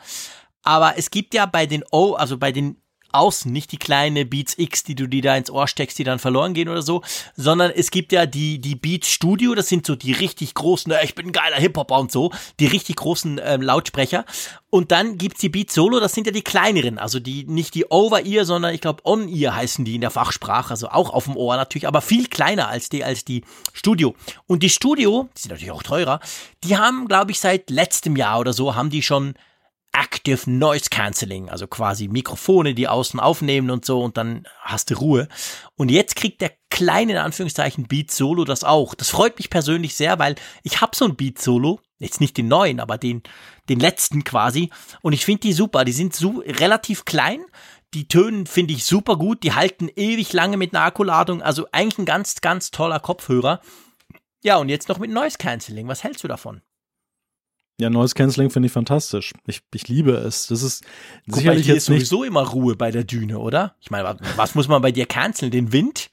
Aber 0.62 0.98
es 0.98 1.12
gibt 1.12 1.34
ja 1.34 1.46
bei 1.46 1.66
den 1.66 1.84
O, 1.92 2.14
also 2.14 2.38
bei 2.38 2.52
den 2.52 2.78
Außen, 3.14 3.52
nicht 3.52 3.72
die 3.72 3.78
kleine 3.78 4.26
Beats 4.26 4.58
X, 4.58 4.84
die 4.84 4.96
du 4.96 5.08
dir 5.08 5.22
da 5.22 5.36
ins 5.36 5.50
Ohr 5.50 5.68
steckst, 5.68 6.00
die 6.00 6.04
dann 6.04 6.20
verloren 6.20 6.54
gehen 6.54 6.70
oder 6.70 6.82
so, 6.82 7.02
sondern 7.36 7.72
es 7.72 7.92
gibt 7.92 8.12
ja 8.12 8.26
die, 8.26 8.60
die 8.60 8.76
Beats 8.76 9.10
Studio, 9.10 9.56
das 9.56 9.70
sind 9.70 9.86
so 9.86 9.96
die 9.96 10.12
richtig 10.12 10.54
großen, 10.54 10.92
äh, 10.92 11.04
ich 11.04 11.16
bin 11.16 11.28
ein 11.28 11.32
geiler 11.32 11.58
Hip-Hopper 11.58 12.00
und 12.00 12.12
so, 12.12 12.32
die 12.60 12.68
richtig 12.68 12.98
großen 12.98 13.40
ähm, 13.44 13.62
Lautsprecher. 13.62 14.26
Und 14.70 14.92
dann 14.92 15.20
gibt's 15.20 15.42
die 15.42 15.50
Beats 15.50 15.76
Solo, 15.76 16.00
das 16.00 16.14
sind 16.14 16.26
ja 16.26 16.34
die 16.34 16.42
kleineren, 16.42 16.98
also 16.98 17.20
die, 17.20 17.44
nicht 17.46 17.76
die 17.76 17.86
Over-Ear, 17.86 18.44
sondern 18.44 18.74
ich 18.74 18.82
glaube 18.82 19.04
On-Ear 19.06 19.56
heißen 19.56 19.86
die 19.86 19.96
in 19.96 20.02
der 20.02 20.10
Fachsprache, 20.10 20.72
also 20.72 20.90
auch 20.90 21.12
auf 21.12 21.26
dem 21.26 21.38
Ohr 21.38 21.56
natürlich, 21.56 21.88
aber 21.88 22.02
viel 22.02 22.28
kleiner 22.28 22.70
als 22.70 22.90
die, 22.90 23.04
als 23.04 23.24
die 23.24 23.44
Studio. 23.72 24.16
Und 24.48 24.64
die 24.64 24.72
Studio, 24.72 25.30
die 25.38 25.42
sind 25.42 25.52
natürlich 25.52 25.72
auch 25.72 25.84
teurer, 25.84 26.20
die 26.64 26.78
haben, 26.78 27.08
glaube 27.08 27.32
ich, 27.32 27.40
seit 27.40 27.70
letztem 27.70 28.16
Jahr 28.16 28.40
oder 28.40 28.54
so, 28.54 28.76
haben 28.76 28.90
die 28.90 29.04
schon 29.04 29.36
Active 29.94 30.50
Noise 30.50 30.90
Cancelling, 30.90 31.50
also 31.50 31.68
quasi 31.68 32.08
Mikrofone, 32.08 32.74
die 32.74 32.88
außen 32.88 33.20
aufnehmen 33.20 33.70
und 33.70 33.86
so 33.86 34.02
und 34.02 34.18
dann 34.18 34.46
hast 34.62 34.90
du 34.90 34.96
Ruhe. 34.96 35.28
Und 35.76 35.90
jetzt 35.90 36.16
kriegt 36.16 36.42
der 36.42 36.52
kleine, 36.70 37.14
in 37.14 37.18
Anführungszeichen, 37.20 37.88
Beat 37.88 38.10
Solo 38.10 38.44
das 38.44 38.64
auch. 38.64 38.96
Das 38.96 39.10
freut 39.10 39.38
mich 39.38 39.52
persönlich 39.52 39.94
sehr, 39.94 40.18
weil 40.18 40.36
ich 40.64 40.82
habe 40.82 40.96
so 40.96 41.06
ein 41.06 41.16
Beat 41.16 41.40
Solo, 41.40 41.80
jetzt 42.00 42.22
nicht 42.22 42.36
den 42.38 42.48
neuen, 42.48 42.80
aber 42.80 42.98
den, 42.98 43.22
den 43.70 43.80
letzten 43.80 44.24
quasi. 44.24 44.72
Und 45.02 45.14
ich 45.14 45.26
finde 45.26 45.42
die 45.42 45.54
super, 45.54 45.86
die 45.86 45.92
sind 45.92 46.16
so 46.16 46.44
relativ 46.46 47.06
klein. 47.06 47.46
Die 47.94 48.08
Tönen 48.08 48.48
finde 48.48 48.74
ich 48.74 48.86
super 48.86 49.18
gut, 49.18 49.44
die 49.44 49.54
halten 49.54 49.90
ewig 49.96 50.34
lange 50.34 50.58
mit 50.58 50.74
einer 50.74 50.86
Akkuladung, 50.86 51.44
also 51.44 51.68
eigentlich 51.72 52.00
ein 52.00 52.06
ganz, 52.06 52.42
ganz 52.42 52.72
toller 52.72 53.00
Kopfhörer. 53.00 53.62
Ja, 54.42 54.58
und 54.58 54.70
jetzt 54.70 54.90
noch 54.90 54.98
mit 54.98 55.12
Noise 55.12 55.38
Cancelling. 55.38 55.88
Was 55.88 56.04
hältst 56.04 56.24
du 56.24 56.28
davon? 56.28 56.64
Ja, 57.80 57.90
Noise 57.90 58.14
Cancelling 58.14 58.50
finde 58.52 58.68
ich 58.68 58.72
fantastisch. 58.72 59.34
Ich, 59.48 59.62
ich 59.74 59.88
liebe 59.88 60.12
es. 60.12 60.48
Das 60.48 60.62
ist 60.62 60.84
Guck 61.26 61.38
sicherlich 61.38 61.62
mal, 61.62 61.66
hier 61.66 61.74
jetzt 61.76 61.84
ist 61.84 61.90
nicht. 61.90 62.08
sowieso 62.08 62.24
immer 62.24 62.42
Ruhe 62.48 62.76
bei 62.76 62.92
der 62.92 63.04
Düne, 63.04 63.40
oder? 63.40 63.76
Ich 63.82 63.90
meine, 63.90 64.16
was, 64.36 64.54
muss 64.56 64.68
man 64.68 64.82
bei 64.82 64.92
dir 64.92 65.06
canceln? 65.08 65.50
Den 65.52 65.72
Wind? 65.72 66.10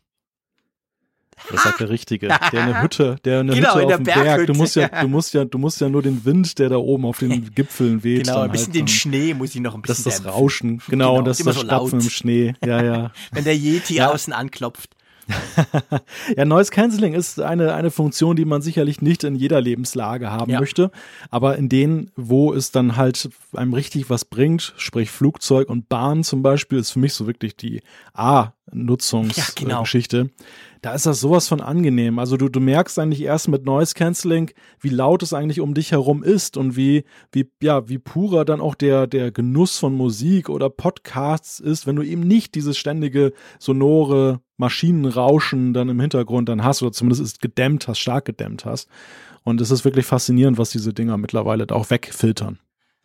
Das 1.51 1.63
sagt 1.63 1.81
der 1.81 1.89
Richtige. 1.89 2.29
Der 2.29 2.63
eine 2.63 2.83
Hütte, 2.83 3.17
der 3.25 3.41
eine 3.41 3.55
Genau, 3.55 3.75
Hütte 3.77 3.87
auf 3.87 3.95
dem 3.97 4.05
Berg. 4.05 4.47
Du 4.47 4.53
musst 4.55 4.77
ja, 4.77 4.89
du 4.89 5.09
musst 5.09 5.33
ja, 5.33 5.45
du 5.47 5.57
musst 5.59 5.81
ja 5.81 5.89
nur 5.89 6.03
den 6.03 6.25
Wind, 6.27 6.59
der 6.59 6.69
da 6.69 6.77
oben 6.77 7.07
auf 7.07 7.19
den 7.19 7.51
Gipfeln 7.55 8.05
weht. 8.05 8.25
Genau, 8.27 8.41
ein 8.41 8.51
bisschen 8.51 8.67
halt 8.69 8.75
den 8.77 8.89
Schnee 8.89 9.33
muss 9.35 9.55
ich 9.55 9.61
noch 9.63 9.75
ein 9.75 9.83
Das 9.83 9.99
bisschen 9.99 10.13
ist 10.13 10.25
das. 10.27 10.35
Rauschen, 10.35 10.79
genau, 10.79 10.89
Genau, 10.89 11.19
und 11.19 11.25
das 11.27 11.41
ist 11.41 11.47
das 11.47 11.57
so 11.57 11.63
Stapfen 11.63 12.01
im 12.01 12.11
Schnee. 12.11 12.55
Ja, 12.65 12.83
ja. 12.83 13.13
Wenn 13.33 13.45
der 13.45 13.57
Yeti 13.57 13.95
Ja. 13.95 14.11
außen 14.11 14.33
anklopft. 14.35 14.95
Ja, 16.37 16.45
Noise 16.45 16.71
Cancelling 16.71 17.15
ist 17.15 17.41
eine, 17.41 17.75
eine 17.75 17.91
Funktion, 17.91 18.37
die 18.37 18.45
man 18.45 18.63
sicherlich 18.63 19.03
nicht 19.03 19.25
in 19.25 19.35
jeder 19.35 19.61
Lebenslage 19.61 20.31
haben 20.31 20.51
Ja. 20.51 20.61
möchte. 20.61 20.91
Aber 21.31 21.57
in 21.57 21.69
denen, 21.69 22.11
wo 22.17 22.53
es 22.53 22.71
dann 22.71 22.97
halt 22.97 23.29
einem 23.55 23.75
richtig 23.75 24.11
was 24.11 24.25
bringt, 24.25 24.75
sprich 24.77 25.11
Flugzeug 25.11 25.69
und 25.69 25.89
Bahn 25.89 26.25
zum 26.25 26.43
Beispiel, 26.43 26.79
ist 26.79 26.91
für 26.93 26.99
mich 26.99 27.15
so 27.15 27.27
wirklich 27.27 27.57
die 27.57 27.83
A-Nutzungsgeschichte. 28.15 29.63
Ja, 29.63 29.69
genau. 29.69 29.83
Geschichte. 29.83 30.31
Da 30.83 30.95
ist 30.95 31.05
das 31.05 31.21
sowas 31.21 31.47
von 31.47 31.61
angenehm. 31.61 32.19
Also 32.19 32.39
du, 32.39 32.49
du 32.49 32.59
merkst 32.59 32.99
eigentlich 32.99 33.23
erst 33.23 33.49
mit 33.49 33.67
Noise 33.67 33.95
Cancelling, 33.95 34.51
wie 34.81 34.89
laut 34.89 35.23
es 35.23 35.35
eigentlich 35.35 35.61
um 35.61 35.75
dich 35.75 35.93
herum 35.93 36.23
ist 36.23 36.57
und 36.57 36.75
wie, 36.75 37.05
wie, 37.33 37.51
ja, 37.63 37.89
wie 37.89 37.99
purer 37.99 38.47
dann 38.47 38.63
auch 38.63 38.75
der, 38.75 39.07
der 39.07 39.31
Genuss 39.31 39.79
von 39.79 39.95
Musik 39.95 40.49
oder 40.49 40.71
Podcasts 40.71 41.61
ist, 41.61 41.87
wenn 41.87 41.97
du 41.97 42.03
eben 42.03 42.23
nicht 42.23 42.55
dieses 42.55 42.79
ständige 42.79 43.33
sonore 43.59 44.41
Maschinenrauschen 44.57 45.75
dann 45.75 45.91
im 45.91 46.01
Hintergrund 46.01 46.49
dann 46.49 46.65
hast 46.65 46.83
oder 46.83 46.93
zumindest 46.93 47.23
ist 47.23 47.43
gedämmt 47.43 47.87
hast, 47.87 47.99
stark 47.99 48.25
gedämmt 48.25 48.65
hast. 48.65 48.89
Und 49.43 49.61
es 49.61 49.71
ist 49.71 49.85
wirklich 49.85 50.07
faszinierend, 50.07 50.57
was 50.57 50.71
diese 50.71 50.95
Dinger 50.95 51.19
mittlerweile 51.19 51.67
da 51.67 51.75
auch 51.75 51.91
wegfiltern. 51.91 52.59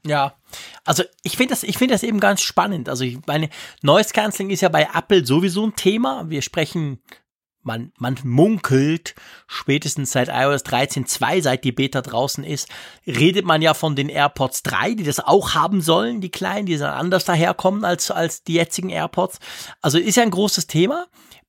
Ja, 0.05 0.35
also 0.83 1.03
ich 1.23 1.35
finde 1.35 1.53
das, 1.53 1.63
ich 1.63 1.77
das 1.77 2.03
eben 2.03 2.19
ganz 2.19 2.41
spannend. 2.41 2.89
Also 2.89 3.03
ich 3.03 3.17
meine, 3.25 3.49
Noise 3.81 4.13
Cancelling 4.13 4.51
ist 4.51 4.61
ja 4.61 4.69
bei 4.69 4.87
Apple 4.93 5.25
sowieso 5.25 5.65
ein 5.65 5.75
Thema. 5.75 6.29
Wir 6.29 6.43
sprechen, 6.43 6.99
man, 7.65 7.91
man 7.97 8.17
munkelt, 8.23 9.15
spätestens 9.47 10.11
seit 10.11 10.29
iOS 10.29 10.63
13.2, 10.63 11.41
seit 11.41 11.63
die 11.63 11.71
Beta 11.71 12.01
draußen 12.01 12.43
ist, 12.43 12.69
redet 13.07 13.45
man 13.45 13.61
ja 13.61 13.73
von 13.73 13.95
den 13.95 14.07
AirPods 14.07 14.63
3, 14.63 14.93
die 14.93 15.03
das 15.03 15.19
auch 15.19 15.55
haben 15.55 15.81
sollen, 15.81 16.21
die 16.21 16.29
kleinen, 16.29 16.67
die 16.67 16.77
dann 16.77 16.93
anders 16.93 17.25
daherkommen 17.25 17.83
als, 17.83 18.11
als 18.11 18.43
die 18.43 18.53
jetzigen 18.53 18.89
AirPods. 18.89 19.39
Also 19.81 19.97
ist 19.97 20.15
ja 20.15 20.23
ein 20.23 20.31
großes 20.31 20.67
Thema. 20.67 21.07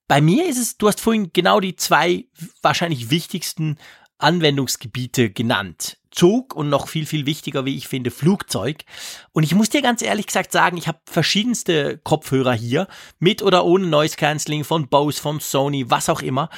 Bei 0.08 0.20
mir 0.20 0.46
ist 0.46 0.58
es, 0.58 0.78
du 0.78 0.88
hast 0.88 1.00
vorhin 1.00 1.30
genau 1.32 1.60
die 1.60 1.76
zwei 1.76 2.26
wahrscheinlich 2.62 3.10
wichtigsten 3.10 3.76
Anwendungsgebiete 4.18 5.30
genannt. 5.30 5.98
Zug 6.16 6.54
und 6.54 6.68
noch 6.68 6.88
viel, 6.88 7.06
viel 7.06 7.26
wichtiger, 7.26 7.64
wie 7.64 7.76
ich 7.76 7.88
finde, 7.88 8.10
Flugzeug. 8.10 8.84
Und 9.32 9.42
ich 9.42 9.54
muss 9.54 9.68
dir 9.68 9.82
ganz 9.82 10.02
ehrlich 10.02 10.26
gesagt 10.26 10.50
sagen, 10.50 10.76
ich 10.76 10.88
habe 10.88 10.98
verschiedenste 11.04 11.98
Kopfhörer 11.98 12.54
hier, 12.54 12.88
mit 13.18 13.42
oder 13.42 13.64
ohne 13.64 13.86
Noise 13.86 14.16
Cancelling 14.16 14.64
von 14.64 14.88
Bose, 14.88 15.20
von 15.20 15.40
Sony, 15.40 15.90
was 15.90 16.08
auch 16.08 16.22
immer. 16.22 16.48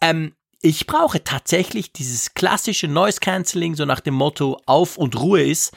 Ähm, 0.00 0.34
ich 0.60 0.86
brauche 0.86 1.22
tatsächlich 1.22 1.92
dieses 1.92 2.34
klassische 2.34 2.88
Noise 2.88 3.20
Cancelling, 3.20 3.74
so 3.76 3.84
nach 3.84 4.00
dem 4.00 4.14
Motto 4.14 4.60
auf 4.66 4.96
und 4.96 5.20
Ruhe 5.20 5.42
ist, 5.42 5.72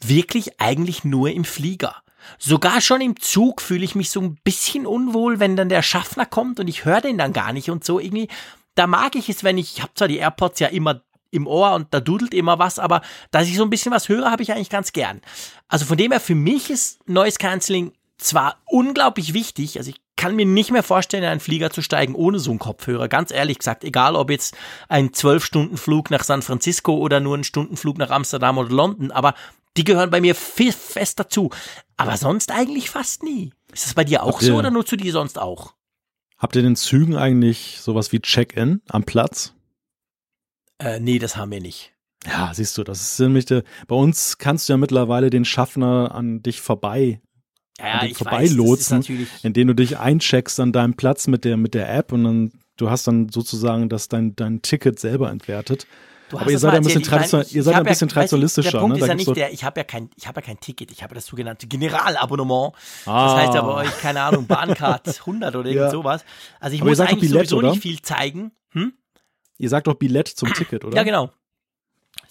wirklich 0.00 0.60
eigentlich 0.60 1.04
nur 1.04 1.30
im 1.30 1.44
Flieger. 1.44 1.96
Sogar 2.38 2.80
schon 2.80 3.00
im 3.00 3.20
Zug 3.20 3.60
fühle 3.60 3.84
ich 3.84 3.94
mich 3.94 4.10
so 4.10 4.20
ein 4.20 4.36
bisschen 4.42 4.86
unwohl, 4.86 5.40
wenn 5.40 5.56
dann 5.56 5.68
der 5.68 5.82
Schaffner 5.82 6.26
kommt 6.26 6.58
und 6.58 6.68
ich 6.68 6.84
höre 6.84 7.00
den 7.00 7.18
dann 7.18 7.32
gar 7.32 7.52
nicht 7.52 7.70
und 7.70 7.84
so 7.84 8.00
irgendwie 8.00 8.28
da 8.74 8.86
mag 8.86 9.14
ich 9.14 9.28
es, 9.28 9.44
wenn 9.44 9.58
ich, 9.58 9.76
ich 9.76 9.82
habe 9.82 9.94
zwar 9.94 10.08
die 10.08 10.18
AirPods 10.18 10.60
ja 10.60 10.68
immer 10.68 11.02
im 11.34 11.46
Ohr 11.46 11.74
und 11.74 11.92
da 11.92 12.00
dudelt 12.00 12.32
immer 12.32 12.58
was, 12.58 12.78
aber 12.78 13.02
dass 13.30 13.48
ich 13.48 13.56
so 13.56 13.64
ein 13.64 13.70
bisschen 13.70 13.92
was 13.92 14.08
höre, 14.08 14.30
habe 14.30 14.42
ich 14.42 14.52
eigentlich 14.52 14.70
ganz 14.70 14.92
gern. 14.92 15.20
Also 15.68 15.84
von 15.84 15.96
dem 15.96 16.12
her, 16.12 16.20
für 16.20 16.34
mich 16.34 16.70
ist 16.70 17.06
Noise 17.08 17.38
Cancelling 17.38 17.92
zwar 18.16 18.56
unglaublich 18.66 19.34
wichtig, 19.34 19.76
also 19.78 19.90
ich 19.90 20.00
kann 20.16 20.36
mir 20.36 20.46
nicht 20.46 20.70
mehr 20.70 20.84
vorstellen, 20.84 21.24
in 21.24 21.28
einen 21.28 21.40
Flieger 21.40 21.70
zu 21.70 21.82
steigen 21.82 22.14
ohne 22.14 22.38
so 22.38 22.50
einen 22.50 22.60
Kopfhörer. 22.60 23.08
Ganz 23.08 23.32
ehrlich 23.32 23.58
gesagt, 23.58 23.84
egal 23.84 24.14
ob 24.14 24.30
jetzt 24.30 24.56
ein 24.88 25.10
12-Stunden-Flug 25.10 26.10
nach 26.10 26.22
San 26.22 26.42
Francisco 26.42 26.94
oder 26.96 27.20
nur 27.20 27.36
ein 27.36 27.44
Stundenflug 27.44 27.98
nach 27.98 28.10
Amsterdam 28.10 28.58
oder 28.58 28.70
London, 28.70 29.10
aber 29.10 29.34
die 29.76 29.84
gehören 29.84 30.10
bei 30.10 30.20
mir 30.20 30.34
fest 30.36 31.18
dazu. 31.18 31.50
Aber 31.96 32.16
sonst 32.16 32.52
eigentlich 32.52 32.90
fast 32.90 33.24
nie. 33.24 33.52
Ist 33.72 33.86
das 33.86 33.94
bei 33.94 34.04
dir 34.04 34.22
auch 34.22 34.40
so 34.40 34.54
oder 34.54 34.70
nur 34.70 34.86
zu 34.86 34.96
dir 34.96 35.12
sonst 35.12 35.38
auch? 35.38 35.74
Habt 36.38 36.56
ihr 36.56 36.60
in 36.60 36.66
den 36.66 36.76
Zügen 36.76 37.16
eigentlich 37.16 37.78
sowas 37.80 38.12
wie 38.12 38.20
Check-in 38.20 38.82
am 38.88 39.04
Platz? 39.04 39.54
Äh, 40.78 41.00
nee, 41.00 41.18
das 41.18 41.36
haben 41.36 41.50
wir 41.50 41.60
nicht. 41.60 41.92
Ja, 42.26 42.52
siehst 42.54 42.78
du, 42.78 42.84
das 42.84 43.00
ist 43.00 43.20
nämlich 43.20 43.44
der, 43.44 43.64
bei 43.86 43.94
uns 43.94 44.38
kannst 44.38 44.68
du 44.68 44.72
ja 44.72 44.76
mittlerweile 44.78 45.30
den 45.30 45.44
Schaffner 45.44 46.14
an 46.14 46.42
dich 46.42 46.60
vorbei 46.60 47.20
ja, 47.78 48.04
ja, 48.04 48.14
vorbeilotsen, 48.14 49.04
indem 49.42 49.68
du 49.68 49.74
dich 49.74 49.98
eincheckst 49.98 50.60
an 50.60 50.72
deinem 50.72 50.94
Platz 50.94 51.26
mit 51.26 51.44
der 51.44 51.56
mit 51.56 51.74
der 51.74 51.92
App 51.92 52.12
und 52.12 52.24
dann 52.24 52.52
du 52.76 52.88
hast 52.88 53.06
dann 53.06 53.28
sozusagen 53.28 53.88
das 53.88 54.08
dein 54.08 54.36
dein 54.36 54.62
Ticket 54.62 54.98
selber 54.98 55.30
entwertet. 55.30 55.86
Aber 56.32 56.50
ihr 56.50 56.58
seid 56.58 56.72
ja 56.72 56.78
ein 56.78 56.84
bisschen, 56.84 57.02
tradition 57.02 57.44
ihr 57.50 57.62
seid 57.62 57.74
ein 57.74 57.84
bisschen 57.84 58.08
ja, 58.08 58.14
traditionalistischer. 58.14 58.70
Der 58.72 58.78
Punkt 58.78 58.96
ne? 58.96 59.02
ist 59.02 59.08
ja 59.08 59.14
nicht 59.14 59.36
der, 59.36 59.52
ich 59.52 59.62
habe 59.62 59.80
ja 59.80 59.84
kein, 59.84 60.10
ich 60.16 60.26
habe 60.26 60.40
ja 60.40 60.46
kein 60.46 60.58
Ticket, 60.58 60.90
ich 60.90 61.02
habe 61.02 61.14
das 61.14 61.26
sogenannte 61.26 61.66
Generalabonnement. 61.66 62.72
Ah. 63.06 63.26
Das 63.26 63.44
heißt 63.44 63.54
ja 63.54 63.62
bei 63.62 63.74
euch, 63.84 64.00
keine 64.00 64.22
Ahnung, 64.22 64.46
Bahncard 64.46 65.06
100 65.20 65.54
oder 65.54 65.68
irgend 65.68 65.84
ja. 65.84 65.90
sowas. 65.90 66.24
Also 66.60 66.74
ich 66.74 66.80
Aber 66.80 66.90
muss 66.90 67.00
eigentlich 67.00 67.30
Billett, 67.30 67.48
sowieso 67.48 67.58
oder? 67.58 67.70
nicht 67.70 67.82
viel 67.82 68.00
zeigen. 68.02 68.52
Hm? 68.70 68.94
Ihr 69.58 69.68
sagt 69.68 69.86
doch 69.86 69.94
Billett 69.94 70.28
zum 70.28 70.52
Ticket, 70.54 70.84
oder? 70.84 70.96
Ja, 70.96 71.02
genau. 71.02 71.30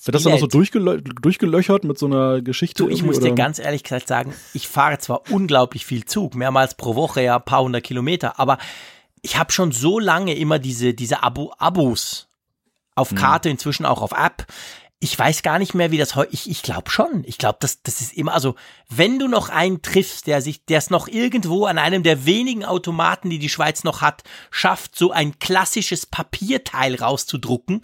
Wird 0.05 0.15
das 0.15 0.23
dann 0.23 0.33
auch 0.33 0.39
so 0.39 0.47
durchgelö 0.47 1.01
durchgelöchert 1.01 1.85
mit 1.85 1.97
so 1.97 2.07
einer 2.07 2.41
Geschichte? 2.41 2.83
Du, 2.83 2.89
ich 2.89 3.03
muss 3.03 3.19
dir 3.19 3.33
ganz 3.33 3.57
ehrlich 3.57 3.83
gesagt 3.83 4.07
sagen, 4.07 4.33
ich 4.53 4.67
fahre 4.67 4.97
zwar 4.97 5.31
unglaublich 5.31 5.85
viel 5.85 6.03
Zug, 6.03 6.35
mehrmals 6.35 6.75
pro 6.75 6.95
Woche, 6.95 7.21
ja, 7.21 7.37
ein 7.37 7.45
paar 7.45 7.61
hundert 7.61 7.83
Kilometer, 7.83 8.37
aber 8.37 8.57
ich 9.21 9.37
habe 9.37 9.53
schon 9.53 9.71
so 9.71 9.99
lange 9.99 10.35
immer 10.35 10.59
diese, 10.59 10.93
diese 10.93 11.23
Abo 11.23 11.53
Abos 11.57 12.27
auf 12.95 13.11
hm. 13.11 13.17
Karte, 13.17 13.49
inzwischen 13.49 13.85
auch 13.85 14.01
auf 14.01 14.11
App. 14.11 14.45
Ich 15.03 15.19
weiß 15.19 15.43
gar 15.43 15.59
nicht 15.59 15.73
mehr, 15.73 15.91
wie 15.91 15.97
das 15.97 16.15
heute. 16.15 16.31
Ich, 16.31 16.49
ich 16.49 16.61
glaube 16.61 16.89
schon. 16.89 17.25
Ich 17.25 17.37
glaube, 17.37 17.57
das, 17.59 17.83
das 17.83 17.99
ist 17.99 18.13
immer. 18.13 18.33
Also, 18.33 18.55
wenn 18.87 19.19
du 19.19 19.27
noch 19.27 19.49
einen 19.49 19.81
triffst, 19.81 20.27
der 20.27 20.41
sich, 20.41 20.63
der 20.63 20.77
es 20.77 20.89
noch 20.89 21.09
irgendwo 21.09 21.65
an 21.65 21.77
einem 21.77 22.03
der 22.03 22.25
wenigen 22.25 22.63
Automaten, 22.63 23.29
die 23.29 23.37
die 23.37 23.49
Schweiz 23.49 23.83
noch 23.83 23.99
hat, 23.99 24.23
schafft, 24.49 24.97
so 24.97 25.11
ein 25.11 25.39
klassisches 25.39 26.05
Papierteil 26.05 26.95
rauszudrucken, 26.95 27.81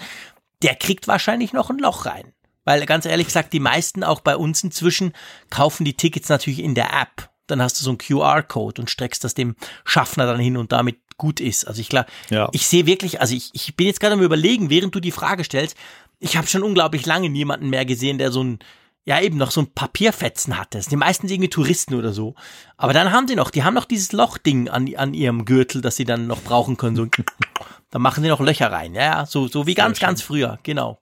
der 0.63 0.76
kriegt 0.76 1.09
wahrscheinlich 1.09 1.51
noch 1.51 1.70
ein 1.70 1.80
Loch 1.80 2.05
rein. 2.05 2.32
Weil 2.63 2.86
ganz 2.86 3.05
ehrlich 3.05 3.28
gesagt, 3.28 3.51
die 3.51 3.59
meisten 3.59 4.05
auch 4.05 4.22
bei 4.22 4.38
uns 4.38 4.63
inzwischen 4.63 5.11
kaufen 5.49 5.84
die 5.84 5.97
Tickets 5.97 6.30
natürlich 6.30 6.59
in 6.59 6.74
der 6.74 6.93
App. 6.93 7.30
Dann 7.47 7.61
hast 7.61 7.82
du 7.82 7.84
so 7.84 7.89
einen 7.89 7.97
QR-Code 7.97 8.82
und 8.82 8.89
streckst 8.89 9.26
das 9.26 9.34
dem 9.34 9.57
Schaffner 9.84 10.26
dann 10.26 10.39
hin 10.39 10.55
und 10.55 10.72
damit 10.72 10.99
gut 11.17 11.41
ist. 11.41 11.67
Also 11.67 11.82
ich 11.82 11.89
glaube, 11.89 12.07
ja. 12.30 12.47
ich 12.53 12.65
sehe 12.65 12.86
wirklich, 12.86 13.20
also 13.20 13.36
ich, 13.36 13.49
ich 13.53 13.76
bin 13.76 13.88
jetzt 13.88 13.99
gerade 13.99 14.13
am 14.13 14.22
überlegen, 14.22 14.70
während 14.70 14.95
du 14.95 15.01
die 15.01 15.11
Frage 15.11 15.43
stellst, 15.43 15.76
ich 16.20 16.38
habe 16.38 16.47
schon 16.47 16.63
unglaublich 16.63 17.05
lange 17.05 17.30
niemanden 17.30 17.70
mehr 17.70 17.86
gesehen, 17.86 18.17
der 18.17 18.32
so 18.32 18.43
ein, 18.43 18.59
ja 19.05 19.20
eben 19.22 19.38
noch 19.38 19.51
so 19.51 19.61
ein 19.61 19.74
Papierfetzen 19.74 20.57
hatte. 20.57 20.78
Das 20.78 20.86
sind 20.86 20.91
die 20.91 20.97
meisten 20.97 21.28
irgendwie 21.28 21.49
Touristen 21.49 21.95
oder 21.95 22.13
so. 22.13 22.36
Aber 22.78 22.93
dann 22.93 23.11
haben 23.11 23.28
sie 23.28 23.36
noch, 23.36 23.51
die 23.51 23.63
haben 23.63 23.74
noch 23.74 23.86
dieses 23.86 24.11
Lochding 24.11 24.70
an, 24.70 24.93
an 24.95 25.13
ihrem 25.13 25.45
Gürtel, 25.45 25.82
das 25.82 25.95
sie 25.95 26.05
dann 26.05 26.28
noch 26.28 26.41
brauchen 26.41 26.78
können. 26.78 26.95
So, 26.95 27.07
da 27.91 27.99
machen 27.99 28.24
sie 28.24 28.30
noch 28.30 28.41
Löcher 28.41 28.72
rein. 28.72 28.93
Ja, 28.93 29.26
so, 29.26 29.47
so 29.47 29.65
wie 29.65 29.76
ganz, 29.76 29.99
ganz 29.99 30.22
früher, 30.22 30.59
genau. 30.63 30.99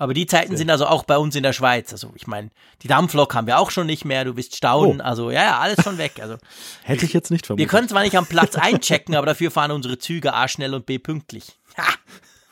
Aber 0.00 0.14
die 0.14 0.26
Zeiten 0.26 0.56
sind 0.56 0.70
also 0.70 0.86
auch 0.86 1.02
bei 1.02 1.18
uns 1.18 1.34
in 1.34 1.42
der 1.42 1.52
Schweiz. 1.52 1.90
Also 1.92 2.12
ich 2.14 2.28
meine, 2.28 2.50
die 2.82 2.88
Dampflok 2.88 3.34
haben 3.34 3.48
wir 3.48 3.58
auch 3.58 3.72
schon 3.72 3.86
nicht 3.86 4.04
mehr. 4.04 4.24
Du 4.24 4.32
bist 4.32 4.54
staunen. 4.54 5.00
Oh. 5.00 5.04
Also 5.04 5.32
ja, 5.32 5.42
ja, 5.42 5.58
alles 5.58 5.82
schon 5.82 5.98
weg. 5.98 6.20
Also 6.20 6.36
hätte 6.84 7.04
ich 7.04 7.12
jetzt 7.12 7.32
nicht 7.32 7.46
vermutet. 7.46 7.66
Wir 7.66 7.68
können 7.68 7.88
zwar 7.88 8.04
nicht 8.04 8.16
am 8.16 8.26
Platz 8.26 8.54
einchecken, 8.54 9.16
aber 9.16 9.26
dafür 9.26 9.50
fahren 9.50 9.72
unsere 9.72 9.98
Züge 9.98 10.34
A 10.34 10.46
schnell 10.46 10.72
und 10.72 10.86
B 10.86 11.00
pünktlich. 11.00 11.58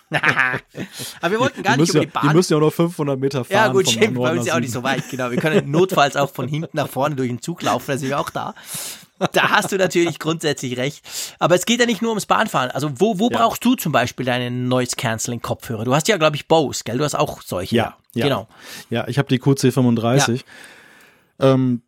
aber 1.21 1.33
wir 1.33 1.41
wollten 1.41 1.63
gar 1.63 1.77
nicht 1.77 1.91
über 1.91 2.01
die 2.01 2.07
Bahn. 2.07 2.29
Die 2.29 2.35
müssen 2.35 2.53
ja 2.53 2.59
auch 2.59 2.63
noch 2.63 2.73
500 2.73 3.19
Meter 3.19 3.45
fahren. 3.45 3.57
Ja 3.57 3.69
gut, 3.69 3.91
stimmt. 3.91 4.17
Bei 4.17 4.31
uns 4.31 4.43
ist 4.43 4.47
ja 4.47 4.55
auch 4.55 4.61
nicht 4.61 4.73
so 4.73 4.83
weit. 4.83 5.09
Genau. 5.11 5.31
Wir 5.31 5.39
können 5.39 5.71
notfalls 5.71 6.17
auch 6.17 6.31
von 6.31 6.47
hinten 6.47 6.77
nach 6.77 6.89
vorne 6.89 7.17
durch 7.17 7.29
den 7.29 7.43
Zug 7.43 7.63
laufen. 7.63 7.87
Da 7.89 7.99
sind 7.99 8.09
wir 8.09 8.21
auch 8.21 8.31
da. 8.31 8.55
Da 9.33 9.51
hast 9.51 9.73
du 9.73 9.77
natürlich 9.77 10.19
grundsätzlich 10.19 10.77
recht. 10.77 11.03
Aber 11.39 11.55
es 11.55 11.65
geht 11.65 11.81
ja 11.81 11.87
nicht 11.87 12.03
nur 12.03 12.11
ums 12.11 12.27
Bahnfahren. 12.27 12.71
Also 12.71 12.91
wo, 13.01 13.19
wo 13.19 13.31
ja. 13.31 13.39
brauchst 13.39 13.65
du 13.65 13.75
zum 13.75 13.91
Beispiel 13.91 14.27
deine 14.27 14.51
Noise-Canceling-Kopfhörer? 14.51 15.85
Du 15.85 15.95
hast 15.95 16.07
ja, 16.09 16.19
glaube 16.19 16.37
ich, 16.37 16.47
Bose, 16.49 16.83
gell? 16.85 16.99
Du 16.99 17.05
hast 17.05 17.15
auch 17.15 17.41
solche. 17.43 17.75
Ja, 17.75 17.97
ja. 18.15 18.25
genau. 18.25 18.49
Ja, 18.91 19.09
ich 19.09 19.19
habe 19.19 19.29
die 19.29 19.41
QC35. 19.41 20.45
Ja. 21.41 21.53
Ähm, 21.53 21.83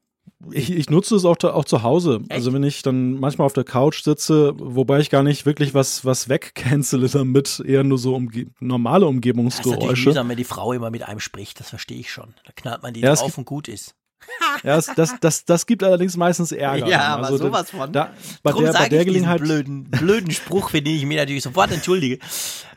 ich, 0.53 0.71
ich, 0.71 0.89
nutze 0.89 1.17
es 1.17 1.25
auch, 1.25 1.37
auch 1.43 1.65
zu 1.65 1.83
Hause. 1.83 2.21
Echt? 2.23 2.33
Also 2.33 2.53
wenn 2.53 2.63
ich 2.63 2.83
dann 2.83 3.15
manchmal 3.15 3.47
auf 3.47 3.53
der 3.53 3.65
Couch 3.65 4.03
sitze, 4.03 4.53
wobei 4.57 5.01
ich 5.01 5.11
gar 5.11 5.23
nicht 5.23 5.47
wirklich 5.47 5.75
was, 5.75 6.05
was 6.05 6.29
wegcancele 6.29 7.09
damit, 7.13 7.61
eher 7.65 7.85
nur 7.85 7.99
so 7.99 8.15
umge 8.15 8.47
normale 8.61 9.07
Umgebungsgeräusche. 9.07 9.89
Das 9.89 9.99
ist 9.99 10.05
mühsam, 10.07 10.29
wenn 10.29 10.37
die 10.37 10.45
Frau 10.45 10.73
immer 10.73 10.91
mit 10.91 11.03
einem 11.03 11.21
spricht, 11.21 11.59
das 11.61 11.71
verstehe 11.71 11.99
ich 11.99 12.13
schon. 12.13 12.35
Da 12.45 12.53
knallt 12.55 12.83
man 12.83 12.95
die 12.95 13.01
ja, 13.01 13.15
drauf 13.15 13.37
und 13.37 13.45
gut 13.45 13.69
ist. 13.69 13.95
Ja, 14.65 14.75
das, 14.75 14.91
das, 14.97 15.15
das, 15.21 15.45
das 15.45 15.67
gibt 15.67 15.85
allerdings 15.85 16.17
meistens 16.17 16.51
Ärger. 16.51 16.89
Ja, 16.89 17.15
aber 17.15 17.27
also, 17.27 17.39
sowas 17.39 17.71
von. 17.71 17.93
Da, 17.93 18.13
bei 18.43 18.51
Drum 18.51 18.65
der, 18.65 18.73
bei 18.73 18.89
der 18.89 19.05
Gelegenheit. 19.05 19.41
blöden, 19.41 19.85
blöden 19.85 20.33
Spruch, 20.33 20.71
für 20.71 20.83
den 20.83 20.97
ich 20.97 21.07
mir 21.07 21.21
natürlich 21.21 21.45
sofort 21.45 21.71
entschuldige. 21.71 22.19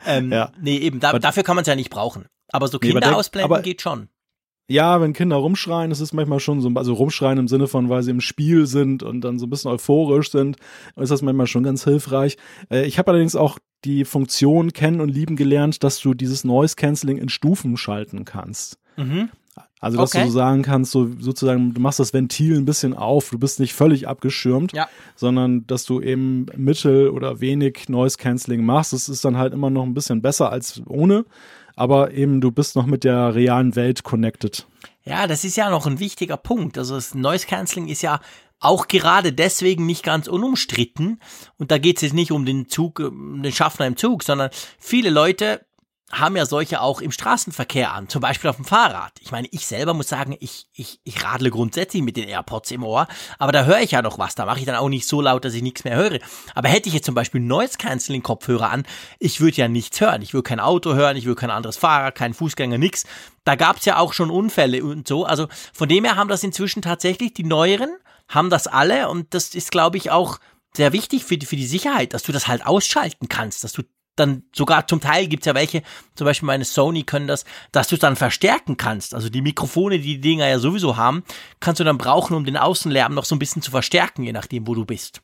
Ähm, 0.06 0.30
ja. 0.30 0.52
Nee, 0.60 0.78
eben, 0.78 1.00
da, 1.00 1.18
dafür 1.18 1.42
kann 1.42 1.56
man 1.56 1.62
es 1.62 1.68
ja 1.68 1.74
nicht 1.74 1.90
brauchen. 1.90 2.26
Aber 2.52 2.68
so 2.68 2.78
Kinder 2.78 3.00
nee, 3.00 3.14
ausblenden 3.14 3.52
aber, 3.52 3.62
geht 3.62 3.82
schon. 3.82 4.08
Ja, 4.72 5.02
wenn 5.02 5.12
Kinder 5.12 5.36
rumschreien, 5.36 5.90
das 5.90 6.00
ist 6.00 6.14
manchmal 6.14 6.40
schon 6.40 6.62
so, 6.62 6.70
also 6.74 6.94
rumschreien 6.94 7.38
im 7.38 7.46
Sinne 7.46 7.68
von, 7.68 7.90
weil 7.90 8.02
sie 8.02 8.10
im 8.10 8.22
Spiel 8.22 8.64
sind 8.64 9.02
und 9.02 9.20
dann 9.20 9.38
so 9.38 9.44
ein 9.44 9.50
bisschen 9.50 9.70
euphorisch 9.70 10.30
sind, 10.30 10.56
ist 10.96 11.10
das 11.10 11.20
manchmal 11.20 11.46
schon 11.46 11.62
ganz 11.62 11.84
hilfreich. 11.84 12.38
Äh, 12.70 12.86
ich 12.86 12.98
habe 12.98 13.10
allerdings 13.10 13.36
auch 13.36 13.58
die 13.84 14.06
Funktion 14.06 14.72
kennen 14.72 15.02
und 15.02 15.10
lieben 15.10 15.36
gelernt, 15.36 15.84
dass 15.84 16.00
du 16.00 16.14
dieses 16.14 16.44
Noise 16.44 16.76
Cancelling 16.76 17.18
in 17.18 17.28
Stufen 17.28 17.76
schalten 17.76 18.24
kannst. 18.24 18.78
Mhm. 18.96 19.28
Also, 19.82 19.98
dass 19.98 20.14
okay. 20.14 20.24
du 20.24 20.30
so 20.30 20.38
sagen 20.38 20.62
kannst, 20.62 20.92
so 20.92 21.10
sozusagen, 21.18 21.74
du 21.74 21.80
machst 21.80 21.98
das 21.98 22.14
Ventil 22.14 22.56
ein 22.56 22.64
bisschen 22.64 22.94
auf, 22.94 23.30
du 23.30 23.38
bist 23.38 23.60
nicht 23.60 23.74
völlig 23.74 24.06
abgeschirmt, 24.06 24.72
ja. 24.72 24.88
sondern 25.16 25.66
dass 25.66 25.84
du 25.84 26.00
eben 26.00 26.46
mittel 26.56 27.10
oder 27.10 27.40
wenig 27.40 27.88
Noise 27.88 28.16
Cancelling 28.16 28.64
machst. 28.64 28.92
Das 28.92 29.08
ist 29.08 29.24
dann 29.24 29.36
halt 29.36 29.52
immer 29.52 29.70
noch 29.70 29.82
ein 29.82 29.92
bisschen 29.92 30.22
besser 30.22 30.52
als 30.52 30.80
ohne, 30.86 31.24
aber 31.76 32.12
eben 32.12 32.40
du 32.40 32.50
bist 32.50 32.76
noch 32.76 32.86
mit 32.86 33.04
der 33.04 33.34
realen 33.34 33.76
Welt 33.76 34.02
connected. 34.02 34.66
Ja, 35.04 35.26
das 35.26 35.44
ist 35.44 35.56
ja 35.56 35.70
noch 35.70 35.86
ein 35.86 35.98
wichtiger 35.98 36.36
Punkt. 36.36 36.78
Also 36.78 36.94
das 36.94 37.14
Noise 37.14 37.46
Cancelling 37.46 37.88
ist 37.88 38.02
ja 38.02 38.20
auch 38.60 38.86
gerade 38.86 39.32
deswegen 39.32 39.86
nicht 39.86 40.04
ganz 40.04 40.28
unumstritten. 40.28 41.18
Und 41.58 41.70
da 41.70 41.78
geht 41.78 41.96
es 41.96 42.02
jetzt 42.02 42.14
nicht 42.14 42.30
um 42.30 42.46
den 42.46 42.68
Zug, 42.68 43.00
um 43.00 43.42
den 43.42 43.52
Schaffner 43.52 43.86
im 43.86 43.96
Zug, 43.96 44.22
sondern 44.22 44.50
viele 44.78 45.10
Leute 45.10 45.66
haben 46.12 46.36
ja 46.36 46.44
solche 46.44 46.82
auch 46.82 47.00
im 47.00 47.10
Straßenverkehr 47.10 47.92
an, 47.92 48.08
zum 48.08 48.20
Beispiel 48.20 48.50
auf 48.50 48.56
dem 48.56 48.66
Fahrrad. 48.66 49.12
Ich 49.20 49.32
meine, 49.32 49.48
ich 49.50 49.66
selber 49.66 49.94
muss 49.94 50.08
sagen, 50.08 50.36
ich, 50.40 50.66
ich, 50.74 51.00
ich 51.04 51.24
radle 51.24 51.50
grundsätzlich 51.50 52.02
mit 52.02 52.18
den 52.18 52.28
AirPods 52.28 52.70
im 52.70 52.84
Ohr, 52.84 53.08
aber 53.38 53.50
da 53.50 53.64
höre 53.64 53.80
ich 53.80 53.92
ja 53.92 54.02
noch 54.02 54.18
was. 54.18 54.34
Da 54.34 54.44
mache 54.44 54.60
ich 54.60 54.66
dann 54.66 54.76
auch 54.76 54.90
nicht 54.90 55.06
so 55.06 55.22
laut, 55.22 55.44
dass 55.44 55.54
ich 55.54 55.62
nichts 55.62 55.84
mehr 55.84 55.96
höre. 55.96 56.18
Aber 56.54 56.68
hätte 56.68 56.88
ich 56.88 56.94
jetzt 56.94 57.06
zum 57.06 57.14
Beispiel 57.14 57.40
Noise 57.40 57.78
Cancelling 57.78 58.22
Kopfhörer 58.22 58.70
an, 58.70 58.84
ich 59.18 59.40
würde 59.40 59.56
ja 59.56 59.68
nichts 59.68 60.00
hören. 60.00 60.20
Ich 60.20 60.34
würde 60.34 60.48
kein 60.48 60.60
Auto 60.60 60.94
hören, 60.94 61.16
ich 61.16 61.24
würde 61.24 61.40
kein 61.40 61.50
anderes 61.50 61.78
Fahrrad, 61.78 62.14
kein 62.14 62.34
Fußgänger, 62.34 62.76
nix. 62.76 63.04
Da 63.44 63.54
gab's 63.56 63.86
ja 63.86 63.96
auch 63.96 64.12
schon 64.12 64.30
Unfälle 64.30 64.84
und 64.84 65.08
so. 65.08 65.24
Also 65.24 65.48
von 65.72 65.88
dem 65.88 66.04
her 66.04 66.16
haben 66.16 66.28
das 66.28 66.44
inzwischen 66.44 66.82
tatsächlich 66.82 67.32
die 67.32 67.44
neueren, 67.44 67.90
haben 68.28 68.50
das 68.50 68.66
alle 68.66 69.08
und 69.08 69.32
das 69.32 69.54
ist, 69.54 69.70
glaube 69.70 69.96
ich, 69.96 70.10
auch 70.10 70.38
sehr 70.76 70.92
wichtig 70.92 71.24
für 71.24 71.38
die, 71.38 71.46
für 71.46 71.56
die 71.56 71.66
Sicherheit, 71.66 72.12
dass 72.12 72.22
du 72.22 72.32
das 72.32 72.48
halt 72.48 72.66
ausschalten 72.66 73.28
kannst, 73.28 73.64
dass 73.64 73.72
du 73.72 73.82
dann 74.16 74.44
sogar 74.54 74.86
zum 74.86 75.00
Teil 75.00 75.26
gibt's 75.26 75.46
ja 75.46 75.54
welche, 75.54 75.82
zum 76.14 76.26
Beispiel 76.26 76.46
meine 76.46 76.64
Sony 76.64 77.02
können 77.02 77.26
das, 77.26 77.44
dass 77.72 77.88
du 77.88 77.96
dann 77.96 78.16
verstärken 78.16 78.76
kannst. 78.76 79.14
Also 79.14 79.28
die 79.28 79.42
Mikrofone, 79.42 79.98
die 79.98 80.14
die 80.14 80.20
Dinger 80.20 80.48
ja 80.48 80.58
sowieso 80.58 80.96
haben, 80.96 81.24
kannst 81.60 81.80
du 81.80 81.84
dann 81.84 81.98
brauchen, 81.98 82.36
um 82.36 82.44
den 82.44 82.56
Außenlärm 82.56 83.14
noch 83.14 83.24
so 83.24 83.34
ein 83.34 83.38
bisschen 83.38 83.62
zu 83.62 83.70
verstärken, 83.70 84.24
je 84.24 84.32
nachdem, 84.32 84.66
wo 84.66 84.74
du 84.74 84.84
bist. 84.84 85.22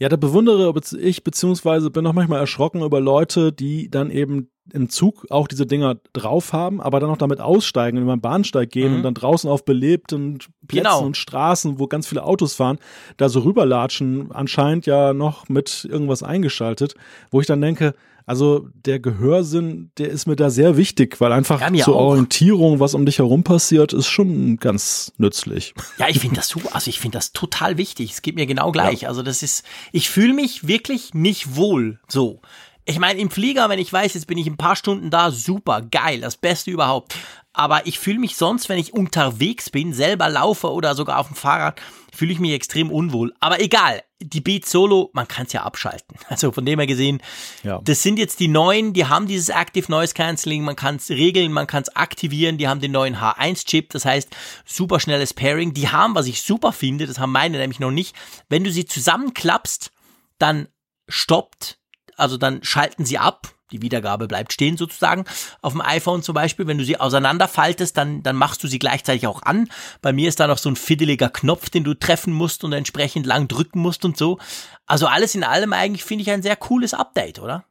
Ja, 0.00 0.08
da 0.08 0.16
bewundere 0.16 0.72
ich 1.00 1.24
beziehungsweise 1.24 1.90
bin 1.90 2.06
auch 2.06 2.12
manchmal 2.12 2.38
erschrocken 2.38 2.82
über 2.82 3.00
Leute, 3.00 3.52
die 3.52 3.90
dann 3.90 4.10
eben 4.10 4.50
im 4.72 4.90
Zug 4.90 5.26
auch 5.30 5.48
diese 5.48 5.66
Dinger 5.66 5.96
drauf 6.12 6.52
haben, 6.52 6.80
aber 6.80 7.00
dann 7.00 7.10
auch 7.10 7.16
damit 7.16 7.40
aussteigen, 7.40 7.98
über 7.98 8.14
den 8.16 8.20
Bahnsteig 8.20 8.70
gehen 8.70 8.90
mhm. 8.90 8.96
und 8.98 9.02
dann 9.02 9.14
draußen 9.14 9.48
auf 9.50 9.64
belebten 9.64 10.38
Plätzen 10.66 10.84
genau. 10.84 11.04
und 11.04 11.16
Straßen, 11.16 11.78
wo 11.78 11.86
ganz 11.86 12.06
viele 12.06 12.22
Autos 12.22 12.54
fahren, 12.54 12.78
da 13.16 13.28
so 13.28 13.40
rüberlatschen, 13.40 14.30
anscheinend 14.30 14.86
ja 14.86 15.12
noch 15.12 15.48
mit 15.48 15.86
irgendwas 15.90 16.22
eingeschaltet, 16.22 16.94
wo 17.30 17.40
ich 17.40 17.46
dann 17.46 17.60
denke, 17.60 17.94
also 18.28 18.68
der 18.74 19.00
Gehörsinn, 19.00 19.90
der 19.96 20.10
ist 20.10 20.26
mir 20.26 20.36
da 20.36 20.50
sehr 20.50 20.76
wichtig, 20.76 21.18
weil 21.20 21.32
einfach 21.32 21.60
ja, 21.72 21.84
zur 21.84 21.96
auch. 21.96 22.10
Orientierung, 22.10 22.78
was 22.78 22.94
um 22.94 23.06
dich 23.06 23.18
herum 23.18 23.42
passiert, 23.42 23.94
ist 23.94 24.06
schon 24.06 24.58
ganz 24.58 25.12
nützlich. 25.16 25.74
Ja, 25.98 26.08
ich 26.08 26.20
finde 26.20 26.36
das 26.36 26.48
super, 26.48 26.74
also 26.74 26.90
ich 26.90 27.00
finde 27.00 27.16
das 27.16 27.32
total 27.32 27.78
wichtig. 27.78 28.12
Es 28.12 28.22
geht 28.22 28.34
mir 28.34 28.46
genau 28.46 28.70
gleich. 28.70 29.02
Ja. 29.02 29.08
Also 29.08 29.22
das 29.22 29.42
ist, 29.42 29.64
ich 29.92 30.10
fühle 30.10 30.34
mich 30.34 30.68
wirklich 30.68 31.14
nicht 31.14 31.56
wohl 31.56 32.00
so. 32.06 32.42
Ich 32.84 32.98
meine, 32.98 33.18
im 33.18 33.30
Flieger, 33.30 33.68
wenn 33.68 33.78
ich 33.78 33.92
weiß, 33.92 34.14
jetzt 34.14 34.26
bin 34.26 34.38
ich 34.38 34.46
ein 34.46 34.56
paar 34.56 34.76
Stunden 34.76 35.10
da, 35.10 35.30
super, 35.30 35.82
geil, 35.82 36.20
das 36.20 36.36
Beste 36.36 36.70
überhaupt. 36.70 37.14
Aber 37.52 37.86
ich 37.86 37.98
fühle 37.98 38.18
mich 38.18 38.36
sonst, 38.36 38.68
wenn 38.68 38.78
ich 38.78 38.92
unterwegs 38.92 39.70
bin, 39.70 39.92
selber 39.92 40.28
laufe 40.28 40.70
oder 40.70 40.94
sogar 40.94 41.18
auf 41.18 41.28
dem 41.28 41.36
Fahrrad, 41.36 41.80
fühle 42.14 42.32
ich 42.32 42.40
mich 42.40 42.52
extrem 42.52 42.90
unwohl. 42.90 43.32
Aber 43.40 43.60
egal, 43.60 44.02
die 44.20 44.40
Beat 44.40 44.66
Solo, 44.66 45.10
man 45.12 45.28
kann 45.28 45.46
es 45.46 45.52
ja 45.52 45.62
abschalten. 45.62 46.16
Also 46.28 46.52
von 46.52 46.66
dem 46.66 46.78
her 46.78 46.86
gesehen, 46.86 47.22
ja. 47.62 47.80
das 47.82 48.02
sind 48.02 48.18
jetzt 48.18 48.38
die 48.40 48.48
neuen, 48.48 48.92
die 48.92 49.06
haben 49.06 49.26
dieses 49.26 49.48
Active 49.48 49.90
Noise 49.90 50.14
Cancelling, 50.14 50.62
man 50.62 50.76
kann 50.76 50.96
es 50.96 51.10
regeln, 51.10 51.52
man 51.52 51.66
kann 51.66 51.82
es 51.82 51.94
aktivieren, 51.96 52.58
die 52.58 52.68
haben 52.68 52.80
den 52.80 52.92
neuen 52.92 53.16
H1-Chip, 53.16 53.90
das 53.90 54.04
heißt 54.04 54.28
super 54.64 55.00
schnelles 55.00 55.32
Pairing. 55.32 55.72
Die 55.72 55.88
haben, 55.88 56.14
was 56.14 56.26
ich 56.26 56.42
super 56.42 56.72
finde, 56.72 57.06
das 57.06 57.18
haben 57.18 57.32
meine 57.32 57.58
nämlich 57.58 57.80
noch 57.80 57.90
nicht, 57.90 58.14
wenn 58.48 58.64
du 58.64 58.70
sie 58.70 58.84
zusammenklappst, 58.84 59.90
dann 60.38 60.68
stoppt, 61.08 61.78
also 62.16 62.36
dann 62.36 62.62
schalten 62.62 63.04
sie 63.04 63.18
ab, 63.18 63.54
die 63.70 63.82
Wiedergabe 63.82 64.28
bleibt 64.28 64.52
stehen 64.52 64.76
sozusagen. 64.76 65.24
Auf 65.62 65.72
dem 65.72 65.80
iPhone 65.80 66.22
zum 66.22 66.34
Beispiel, 66.34 66.66
wenn 66.66 66.78
du 66.78 66.84
sie 66.84 66.98
auseinanderfaltest, 66.98 67.96
dann, 67.96 68.22
dann 68.22 68.36
machst 68.36 68.62
du 68.62 68.68
sie 68.68 68.78
gleichzeitig 68.78 69.26
auch 69.26 69.42
an. 69.42 69.68
Bei 70.02 70.12
mir 70.12 70.28
ist 70.28 70.40
da 70.40 70.46
noch 70.46 70.58
so 70.58 70.68
ein 70.68 70.76
fiddeliger 70.76 71.28
Knopf, 71.28 71.70
den 71.70 71.84
du 71.84 71.94
treffen 71.94 72.32
musst 72.32 72.64
und 72.64 72.72
entsprechend 72.72 73.26
lang 73.26 73.48
drücken 73.48 73.80
musst 73.80 74.04
und 74.04 74.16
so. 74.16 74.38
Also 74.86 75.06
alles 75.06 75.34
in 75.34 75.44
allem 75.44 75.72
eigentlich 75.72 76.04
finde 76.04 76.22
ich 76.22 76.30
ein 76.30 76.42
sehr 76.42 76.56
cooles 76.56 76.94
Update, 76.94 77.38
oder? 77.38 77.64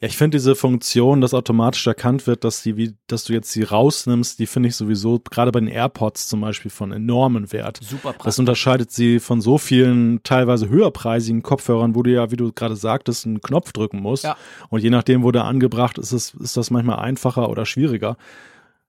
Ja, 0.00 0.08
ich 0.08 0.16
finde 0.16 0.38
diese 0.38 0.54
Funktion, 0.54 1.20
dass 1.20 1.34
automatisch 1.34 1.86
erkannt 1.86 2.26
wird, 2.26 2.42
dass 2.44 2.62
die, 2.62 2.78
wie, 2.78 2.94
dass 3.06 3.24
du 3.24 3.34
jetzt 3.34 3.52
sie 3.52 3.64
rausnimmst, 3.64 4.38
die 4.38 4.46
finde 4.46 4.70
ich 4.70 4.76
sowieso 4.76 5.18
gerade 5.18 5.52
bei 5.52 5.60
den 5.60 5.68
AirPods 5.68 6.26
zum 6.26 6.40
Beispiel 6.40 6.70
von 6.70 6.90
enormen 6.90 7.52
Wert. 7.52 7.80
Super 7.82 8.12
praktisch. 8.12 8.24
Das 8.24 8.38
unterscheidet 8.38 8.90
sie 8.90 9.20
von 9.20 9.42
so 9.42 9.58
vielen 9.58 10.22
teilweise 10.22 10.70
höherpreisigen 10.70 11.42
Kopfhörern, 11.42 11.94
wo 11.94 12.02
du 12.02 12.12
ja, 12.12 12.30
wie 12.30 12.36
du 12.36 12.50
gerade 12.50 12.76
sagtest, 12.76 13.26
einen 13.26 13.42
Knopf 13.42 13.72
drücken 13.72 14.00
musst. 14.00 14.24
Ja. 14.24 14.38
Und 14.70 14.82
je 14.82 14.88
nachdem, 14.88 15.22
wo 15.22 15.32
der 15.32 15.44
angebracht 15.44 15.98
ist, 15.98 16.12
ist, 16.12 16.34
ist 16.36 16.56
das 16.56 16.70
manchmal 16.70 17.00
einfacher 17.00 17.50
oder 17.50 17.66
schwieriger. 17.66 18.16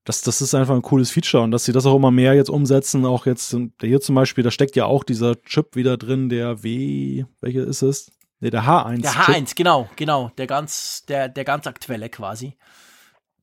Das, 0.06 0.22
das 0.22 0.42
ist 0.42 0.56
einfach 0.56 0.76
ein 0.76 0.82
cooles 0.82 1.12
Feature 1.12 1.44
und 1.44 1.52
dass 1.52 1.66
sie 1.66 1.74
das 1.74 1.86
auch 1.86 1.96
immer 1.98 2.12
mehr 2.12 2.36
jetzt 2.36 2.50
umsetzen, 2.50 3.06
auch 3.06 3.26
jetzt 3.26 3.56
hier 3.82 4.00
zum 4.00 4.16
Beispiel, 4.16 4.46
da 4.46 4.50
steckt 4.50 4.78
ja 4.78 4.86
auch 4.86 5.04
dieser 5.04 5.40
Chip 5.44 5.76
wieder 5.76 5.98
drin, 5.98 6.30
der 6.30 6.64
W, 6.64 7.26
welcher 7.42 7.68
ist 7.68 7.82
es? 7.82 8.12
Nee, 8.42 8.50
der 8.50 8.64
H1. 8.64 9.02
Der 9.02 9.12
H1, 9.12 9.46
Chip. 9.46 9.56
genau, 9.56 9.90
genau. 9.96 10.32
Der 10.38 10.48
ganz, 10.48 11.06
der, 11.08 11.30
der 11.30 11.46
ganz 11.46 11.68
aktuelle 11.68 12.10
quasi. 12.10 12.58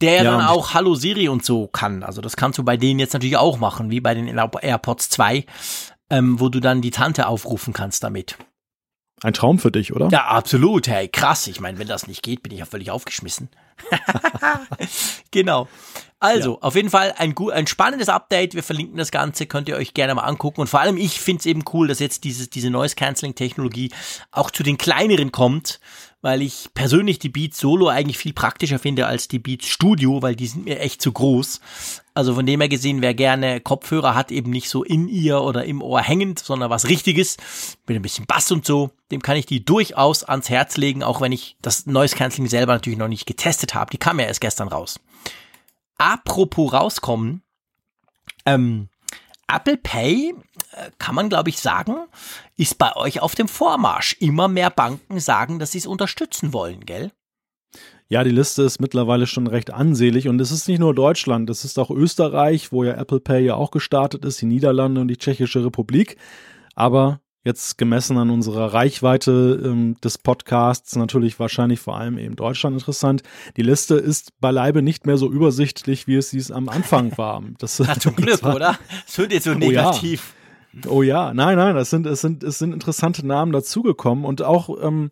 Der 0.00 0.22
ja, 0.22 0.24
dann 0.24 0.46
auch 0.46 0.74
Hallo 0.74 0.94
Siri 0.94 1.28
und 1.28 1.44
so 1.44 1.66
kann. 1.68 2.02
Also 2.02 2.20
das 2.20 2.36
kannst 2.36 2.58
du 2.58 2.64
bei 2.64 2.76
denen 2.76 3.00
jetzt 3.00 3.14
natürlich 3.14 3.36
auch 3.36 3.58
machen, 3.58 3.90
wie 3.90 4.00
bei 4.00 4.14
den 4.14 4.28
AirPods 4.28 5.08
2, 5.10 5.46
ähm, 6.10 6.40
wo 6.40 6.48
du 6.48 6.60
dann 6.60 6.82
die 6.82 6.90
Tante 6.90 7.26
aufrufen 7.26 7.72
kannst 7.72 8.04
damit. 8.04 8.36
Ein 9.22 9.32
Traum 9.32 9.58
für 9.58 9.72
dich, 9.72 9.92
oder? 9.92 10.08
Ja, 10.10 10.26
absolut. 10.26 10.86
Hey, 10.86 11.08
krass. 11.08 11.46
Ich 11.48 11.60
meine, 11.60 11.78
wenn 11.78 11.88
das 11.88 12.06
nicht 12.06 12.22
geht, 12.22 12.42
bin 12.42 12.52
ich 12.52 12.60
ja 12.60 12.64
völlig 12.64 12.90
aufgeschmissen. 12.90 13.48
genau. 15.30 15.68
Also, 16.20 16.54
ja. 16.54 16.62
auf 16.62 16.74
jeden 16.74 16.90
Fall 16.90 17.14
ein, 17.16 17.34
gut, 17.34 17.52
ein 17.52 17.66
spannendes 17.66 18.08
Update. 18.08 18.54
Wir 18.54 18.62
verlinken 18.62 18.96
das 18.96 19.10
Ganze, 19.10 19.46
könnt 19.46 19.68
ihr 19.68 19.76
euch 19.76 19.94
gerne 19.94 20.14
mal 20.14 20.22
angucken. 20.22 20.60
Und 20.60 20.66
vor 20.68 20.80
allem, 20.80 20.96
ich 20.96 21.20
finde 21.20 21.40
es 21.40 21.46
eben 21.46 21.62
cool, 21.72 21.88
dass 21.88 22.00
jetzt 22.00 22.24
dieses, 22.24 22.50
diese 22.50 22.70
Noise-Canceling-Technologie 22.70 23.90
auch 24.32 24.50
zu 24.50 24.62
den 24.62 24.78
kleineren 24.78 25.30
kommt, 25.30 25.80
weil 26.20 26.42
ich 26.42 26.70
persönlich 26.74 27.20
die 27.20 27.28
Beats 27.28 27.58
Solo 27.58 27.88
eigentlich 27.88 28.18
viel 28.18 28.32
praktischer 28.32 28.80
finde 28.80 29.06
als 29.06 29.28
die 29.28 29.38
Beats 29.38 29.68
Studio, 29.68 30.22
weil 30.22 30.34
die 30.34 30.48
sind 30.48 30.64
mir 30.64 30.80
echt 30.80 31.00
zu 31.00 31.12
groß. 31.12 31.60
Also 32.18 32.34
von 32.34 32.46
dem 32.46 32.60
her 32.60 32.68
gesehen, 32.68 33.00
wer 33.00 33.14
gerne 33.14 33.60
Kopfhörer 33.60 34.16
hat, 34.16 34.32
eben 34.32 34.50
nicht 34.50 34.68
so 34.68 34.82
in 34.82 35.06
ihr 35.06 35.40
oder 35.40 35.64
im 35.66 35.80
Ohr 35.80 36.02
hängend, 36.02 36.40
sondern 36.40 36.68
was 36.68 36.88
Richtiges, 36.88 37.36
mit 37.86 37.94
ein 37.94 38.02
bisschen 38.02 38.26
Bass 38.26 38.50
und 38.50 38.66
so, 38.66 38.90
dem 39.12 39.22
kann 39.22 39.36
ich 39.36 39.46
die 39.46 39.64
durchaus 39.64 40.24
ans 40.24 40.50
Herz 40.50 40.76
legen, 40.76 41.04
auch 41.04 41.20
wenn 41.20 41.30
ich 41.30 41.56
das 41.62 41.86
Noise 41.86 42.16
Cancelling 42.16 42.48
selber 42.48 42.72
natürlich 42.72 42.98
noch 42.98 43.06
nicht 43.06 43.24
getestet 43.24 43.76
habe. 43.76 43.92
Die 43.92 43.98
kam 43.98 44.18
ja 44.18 44.26
erst 44.26 44.40
gestern 44.40 44.66
raus. 44.66 44.98
Apropos 45.96 46.72
rauskommen, 46.72 47.42
ähm, 48.44 48.88
Apple 49.46 49.76
Pay, 49.76 50.34
äh, 50.72 50.90
kann 50.98 51.14
man 51.14 51.28
glaube 51.28 51.50
ich 51.50 51.60
sagen, 51.60 51.94
ist 52.56 52.78
bei 52.78 52.96
euch 52.96 53.20
auf 53.20 53.36
dem 53.36 53.46
Vormarsch. 53.46 54.16
Immer 54.18 54.48
mehr 54.48 54.70
Banken 54.70 55.20
sagen, 55.20 55.60
dass 55.60 55.70
sie 55.70 55.78
es 55.78 55.86
unterstützen 55.86 56.52
wollen, 56.52 56.84
gell? 56.84 57.12
Ja, 58.10 58.24
die 58.24 58.30
Liste 58.30 58.62
ist 58.62 58.80
mittlerweile 58.80 59.26
schon 59.26 59.46
recht 59.46 59.70
ansehlich 59.70 60.28
und 60.28 60.40
es 60.40 60.50
ist 60.50 60.66
nicht 60.66 60.78
nur 60.78 60.94
Deutschland, 60.94 61.50
es 61.50 61.64
ist 61.64 61.78
auch 61.78 61.90
Österreich, 61.90 62.72
wo 62.72 62.82
ja 62.82 62.94
Apple 62.94 63.20
Pay 63.20 63.44
ja 63.44 63.54
auch 63.54 63.70
gestartet 63.70 64.24
ist, 64.24 64.40
die 64.40 64.46
Niederlande 64.46 65.02
und 65.02 65.08
die 65.08 65.18
Tschechische 65.18 65.62
Republik. 65.62 66.16
Aber 66.74 67.20
jetzt 67.44 67.76
gemessen 67.76 68.16
an 68.16 68.30
unserer 68.30 68.72
Reichweite 68.72 69.60
ähm, 69.62 69.96
des 70.02 70.16
Podcasts 70.16 70.96
natürlich 70.96 71.38
wahrscheinlich 71.38 71.80
vor 71.80 71.98
allem 71.98 72.16
eben 72.16 72.34
Deutschland 72.34 72.74
interessant. 72.74 73.22
Die 73.58 73.62
Liste 73.62 73.96
ist 73.96 74.38
beileibe 74.40 74.80
nicht 74.80 75.06
mehr 75.06 75.18
so 75.18 75.30
übersichtlich, 75.30 76.06
wie 76.06 76.16
es 76.16 76.30
dies 76.30 76.50
am 76.50 76.70
Anfang 76.70 77.12
war. 77.18 77.42
Das, 77.58 77.78
Na, 77.78 77.98
zum 77.98 78.14
Glück, 78.16 78.42
war, 78.42 78.56
oder? 78.56 78.78
Es 79.06 79.18
wird 79.18 79.32
jetzt 79.32 79.44
so 79.44 79.54
negativ. 79.54 80.34
Oh 80.74 80.80
ja. 80.80 80.90
oh 80.90 81.02
ja, 81.02 81.34
nein, 81.34 81.58
nein, 81.58 81.76
es 81.76 81.90
sind, 81.90 82.06
es 82.06 82.22
sind, 82.22 82.42
es 82.42 82.58
sind 82.58 82.72
interessante 82.72 83.26
Namen 83.26 83.52
dazugekommen 83.52 84.24
und 84.24 84.40
auch, 84.40 84.70
ähm, 84.82 85.10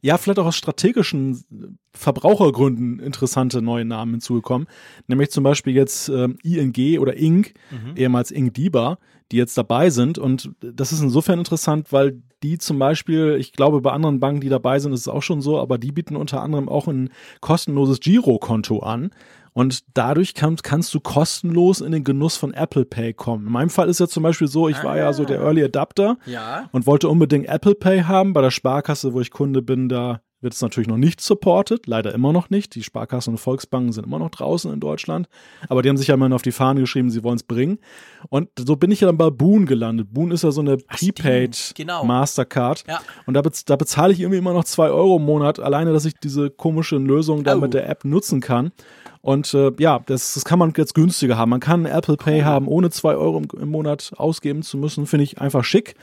ja, 0.00 0.18
vielleicht 0.18 0.38
auch 0.38 0.46
aus 0.46 0.56
strategischen 0.56 1.44
Verbrauchergründen 1.92 3.00
interessante 3.00 3.62
neue 3.62 3.84
Namen 3.84 4.12
hinzugekommen. 4.12 4.68
Nämlich 5.06 5.30
zum 5.30 5.44
Beispiel 5.44 5.74
jetzt 5.74 6.08
ähm, 6.08 6.38
ING 6.42 6.98
oder 7.00 7.16
Inc., 7.16 7.54
mhm. 7.70 7.96
ehemals 7.96 8.30
Inc. 8.30 8.54
Diba, 8.54 8.98
die 9.32 9.36
jetzt 9.36 9.58
dabei 9.58 9.90
sind. 9.90 10.18
Und 10.18 10.50
das 10.60 10.92
ist 10.92 11.02
insofern 11.02 11.38
interessant, 11.38 11.92
weil 11.92 12.22
die 12.42 12.58
zum 12.58 12.78
Beispiel, 12.78 13.36
ich 13.38 13.52
glaube, 13.52 13.80
bei 13.80 13.90
anderen 13.90 14.20
Banken, 14.20 14.40
die 14.40 14.48
dabei 14.48 14.78
sind, 14.78 14.92
ist 14.92 15.00
es 15.00 15.08
auch 15.08 15.22
schon 15.22 15.40
so, 15.40 15.58
aber 15.58 15.78
die 15.78 15.92
bieten 15.92 16.16
unter 16.16 16.42
anderem 16.42 16.68
auch 16.68 16.86
ein 16.86 17.10
kostenloses 17.40 18.00
Girokonto 18.00 18.78
an. 18.80 19.10
Und 19.58 19.82
dadurch 19.94 20.34
kann, 20.34 20.54
kannst 20.62 20.94
du 20.94 21.00
kostenlos 21.00 21.80
in 21.80 21.90
den 21.90 22.04
Genuss 22.04 22.36
von 22.36 22.54
Apple 22.54 22.84
Pay 22.84 23.12
kommen. 23.12 23.48
In 23.48 23.52
meinem 23.52 23.70
Fall 23.70 23.88
ist 23.88 23.98
ja 23.98 24.06
zum 24.06 24.22
Beispiel 24.22 24.46
so, 24.46 24.68
ich 24.68 24.76
ah, 24.76 24.84
war 24.84 24.96
ja 24.96 25.12
so 25.12 25.24
der 25.24 25.40
Early 25.40 25.64
Adapter 25.64 26.16
ja. 26.26 26.68
und 26.70 26.86
wollte 26.86 27.08
unbedingt 27.08 27.48
Apple 27.48 27.74
Pay 27.74 28.02
haben. 28.02 28.34
Bei 28.34 28.40
der 28.40 28.52
Sparkasse, 28.52 29.14
wo 29.14 29.20
ich 29.20 29.32
Kunde 29.32 29.60
bin, 29.60 29.88
da 29.88 30.20
wird 30.40 30.54
es 30.54 30.62
natürlich 30.62 30.88
noch 30.88 30.96
nicht 30.96 31.20
supported, 31.20 31.86
leider 31.86 32.14
immer 32.14 32.32
noch 32.32 32.50
nicht. 32.50 32.74
Die 32.74 32.82
Sparkassen 32.82 33.34
und 33.34 33.38
Volksbanken 33.38 33.92
sind 33.92 34.06
immer 34.06 34.18
noch 34.18 34.30
draußen 34.30 34.72
in 34.72 34.80
Deutschland, 34.80 35.28
aber 35.68 35.82
die 35.82 35.88
haben 35.88 35.96
sich 35.96 36.08
ja 36.08 36.14
immer 36.14 36.32
auf 36.34 36.42
die 36.42 36.52
Fahne 36.52 36.80
geschrieben, 36.80 37.10
sie 37.10 37.24
wollen 37.24 37.36
es 37.36 37.42
bringen. 37.42 37.78
Und 38.28 38.48
so 38.58 38.76
bin 38.76 38.90
ich 38.90 39.00
ja 39.00 39.06
dann 39.06 39.16
bei 39.16 39.30
Boon 39.30 39.66
gelandet. 39.66 40.08
Boon 40.12 40.30
ist 40.30 40.44
ja 40.44 40.50
so 40.50 40.60
eine 40.60 40.76
Prepaid 40.76 41.72
genau. 41.76 42.04
Mastercard 42.04 42.84
ja. 42.86 43.00
und 43.26 43.34
da, 43.34 43.42
bez 43.42 43.64
da 43.64 43.76
bezahle 43.76 44.12
ich 44.12 44.20
irgendwie 44.20 44.38
immer 44.38 44.52
noch 44.52 44.64
zwei 44.64 44.90
Euro 44.90 45.16
im 45.16 45.24
Monat, 45.24 45.58
alleine, 45.58 45.92
dass 45.92 46.04
ich 46.04 46.14
diese 46.14 46.50
komische 46.50 46.96
Lösung 46.96 47.42
da 47.42 47.56
oh. 47.56 47.60
mit 47.60 47.74
der 47.74 47.88
App 47.88 48.04
nutzen 48.04 48.40
kann. 48.40 48.72
Und 49.20 49.52
äh, 49.54 49.72
ja, 49.78 50.00
das, 50.06 50.34
das 50.34 50.44
kann 50.44 50.58
man 50.58 50.72
jetzt 50.76 50.94
günstiger 50.94 51.36
haben. 51.36 51.50
Man 51.50 51.60
kann 51.60 51.84
Apple 51.84 52.16
Pay 52.16 52.42
haben, 52.42 52.68
ohne 52.68 52.90
zwei 52.90 53.16
Euro 53.16 53.38
im, 53.38 53.60
im 53.60 53.70
Monat 53.70 54.12
ausgeben 54.16 54.62
zu 54.62 54.78
müssen. 54.78 55.06
Finde 55.06 55.24
ich 55.24 55.40
einfach 55.40 55.64
schick. 55.64 55.96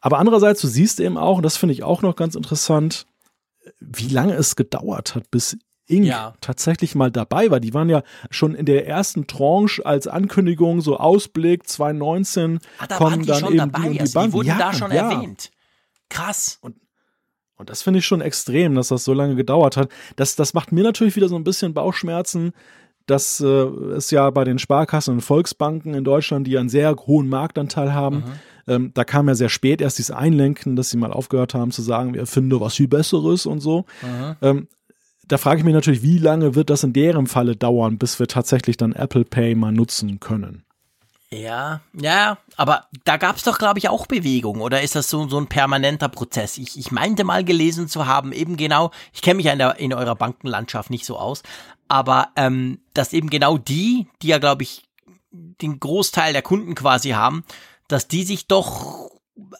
Aber 0.00 0.18
andererseits, 0.18 0.60
du 0.60 0.66
siehst 0.66 1.00
eben 1.00 1.16
auch, 1.16 1.38
und 1.38 1.44
das 1.44 1.56
finde 1.56 1.72
ich 1.72 1.82
auch 1.82 2.02
noch 2.02 2.16
ganz 2.16 2.34
interessant, 2.34 3.06
wie 3.80 4.08
lange 4.08 4.34
es 4.34 4.56
gedauert 4.56 5.14
hat, 5.14 5.30
bis 5.30 5.56
Inc. 5.86 6.06
Ja. 6.06 6.34
tatsächlich 6.40 6.94
mal 6.94 7.10
dabei 7.10 7.50
war. 7.50 7.60
Die 7.60 7.74
waren 7.74 7.90
ja 7.90 8.02
schon 8.30 8.54
in 8.54 8.64
der 8.64 8.86
ersten 8.86 9.26
Tranche 9.26 9.84
als 9.84 10.06
Ankündigung, 10.06 10.80
so 10.80 10.96
Ausblick 10.96 11.68
2019, 11.68 12.58
Ah, 12.78 12.86
da 12.86 12.96
kommen 12.96 13.26
dann 13.26 13.40
schon 13.40 13.48
eben 13.50 13.58
dabei, 13.58 13.80
die 13.80 13.86
und 13.88 13.92
die 13.94 14.00
also 14.00 14.22
die 14.22 14.32
wurden 14.32 14.48
ja, 14.48 14.58
da 14.58 14.72
schon 14.72 14.90
ja. 14.92 15.10
erwähnt. 15.10 15.50
Krass. 16.08 16.58
Und 16.62 16.76
das 17.66 17.82
finde 17.82 18.00
ich 18.00 18.06
schon 18.06 18.20
extrem, 18.20 18.74
dass 18.74 18.88
das 18.88 19.04
so 19.04 19.12
lange 19.12 19.36
gedauert 19.36 19.76
hat. 19.76 19.88
Das, 20.16 20.36
das 20.36 20.54
macht 20.54 20.72
mir 20.72 20.82
natürlich 20.82 21.16
wieder 21.16 21.28
so 21.28 21.36
ein 21.36 21.44
bisschen 21.44 21.72
Bauchschmerzen, 21.74 22.52
dass 23.06 23.40
äh, 23.40 23.46
es 23.46 24.10
ja 24.10 24.28
bei 24.30 24.44
den 24.44 24.58
Sparkassen 24.58 25.14
und 25.14 25.20
Volksbanken 25.20 25.94
in 25.94 26.04
Deutschland, 26.04 26.46
die 26.46 26.58
einen 26.58 26.68
sehr 26.68 26.96
hohen 26.96 27.28
Marktanteil 27.28 27.92
haben, 27.92 28.16
Mhm. 28.16 28.32
Ähm, 28.66 28.92
da 28.94 29.04
kam 29.04 29.28
ja 29.28 29.34
sehr 29.34 29.48
spät 29.48 29.80
erst 29.80 29.98
dieses 29.98 30.10
Einlenken, 30.10 30.76
dass 30.76 30.90
sie 30.90 30.96
mal 30.96 31.12
aufgehört 31.12 31.54
haben 31.54 31.70
zu 31.70 31.82
sagen, 31.82 32.14
wir 32.14 32.20
erfinden 32.20 32.60
was 32.60 32.74
viel 32.74 32.88
Besseres 32.88 33.46
und 33.46 33.60
so. 33.60 33.84
Ähm, 34.42 34.68
da 35.26 35.38
frage 35.38 35.58
ich 35.58 35.64
mich 35.64 35.74
natürlich, 35.74 36.02
wie 36.02 36.18
lange 36.18 36.54
wird 36.54 36.70
das 36.70 36.84
in 36.84 36.92
deren 36.92 37.26
Falle 37.26 37.56
dauern, 37.56 37.98
bis 37.98 38.18
wir 38.18 38.26
tatsächlich 38.26 38.76
dann 38.76 38.92
Apple 38.92 39.24
Pay 39.24 39.54
mal 39.54 39.72
nutzen 39.72 40.20
können? 40.20 40.64
Ja, 41.30 41.80
ja, 41.94 42.38
aber 42.56 42.86
da 43.04 43.16
gab 43.16 43.36
es 43.36 43.42
doch, 43.42 43.58
glaube 43.58 43.78
ich, 43.78 43.88
auch 43.88 44.06
Bewegung, 44.06 44.60
oder 44.60 44.82
ist 44.82 44.94
das 44.94 45.10
so, 45.10 45.28
so 45.28 45.38
ein 45.38 45.48
permanenter 45.48 46.08
Prozess? 46.08 46.58
Ich, 46.58 46.78
ich 46.78 46.92
meinte 46.92 47.24
mal 47.24 47.42
gelesen 47.42 47.88
zu 47.88 48.06
haben, 48.06 48.32
eben 48.32 48.56
genau, 48.56 48.92
ich 49.12 49.20
kenne 49.20 49.36
mich 49.36 49.46
ja 49.46 49.52
in, 49.52 49.58
der, 49.58 49.78
in 49.80 49.92
eurer 49.92 50.14
Bankenlandschaft 50.14 50.90
nicht 50.90 51.04
so 51.04 51.18
aus, 51.18 51.42
aber 51.88 52.28
ähm, 52.36 52.78
dass 52.92 53.12
eben 53.12 53.30
genau 53.30 53.58
die, 53.58 54.06
die 54.22 54.28
ja, 54.28 54.38
glaube 54.38 54.62
ich, 54.62 54.84
den 55.32 55.80
Großteil 55.80 56.32
der 56.32 56.42
Kunden 56.42 56.76
quasi 56.76 57.10
haben, 57.10 57.44
dass 57.88 58.08
die 58.08 58.24
sich 58.24 58.46
doch, 58.46 59.10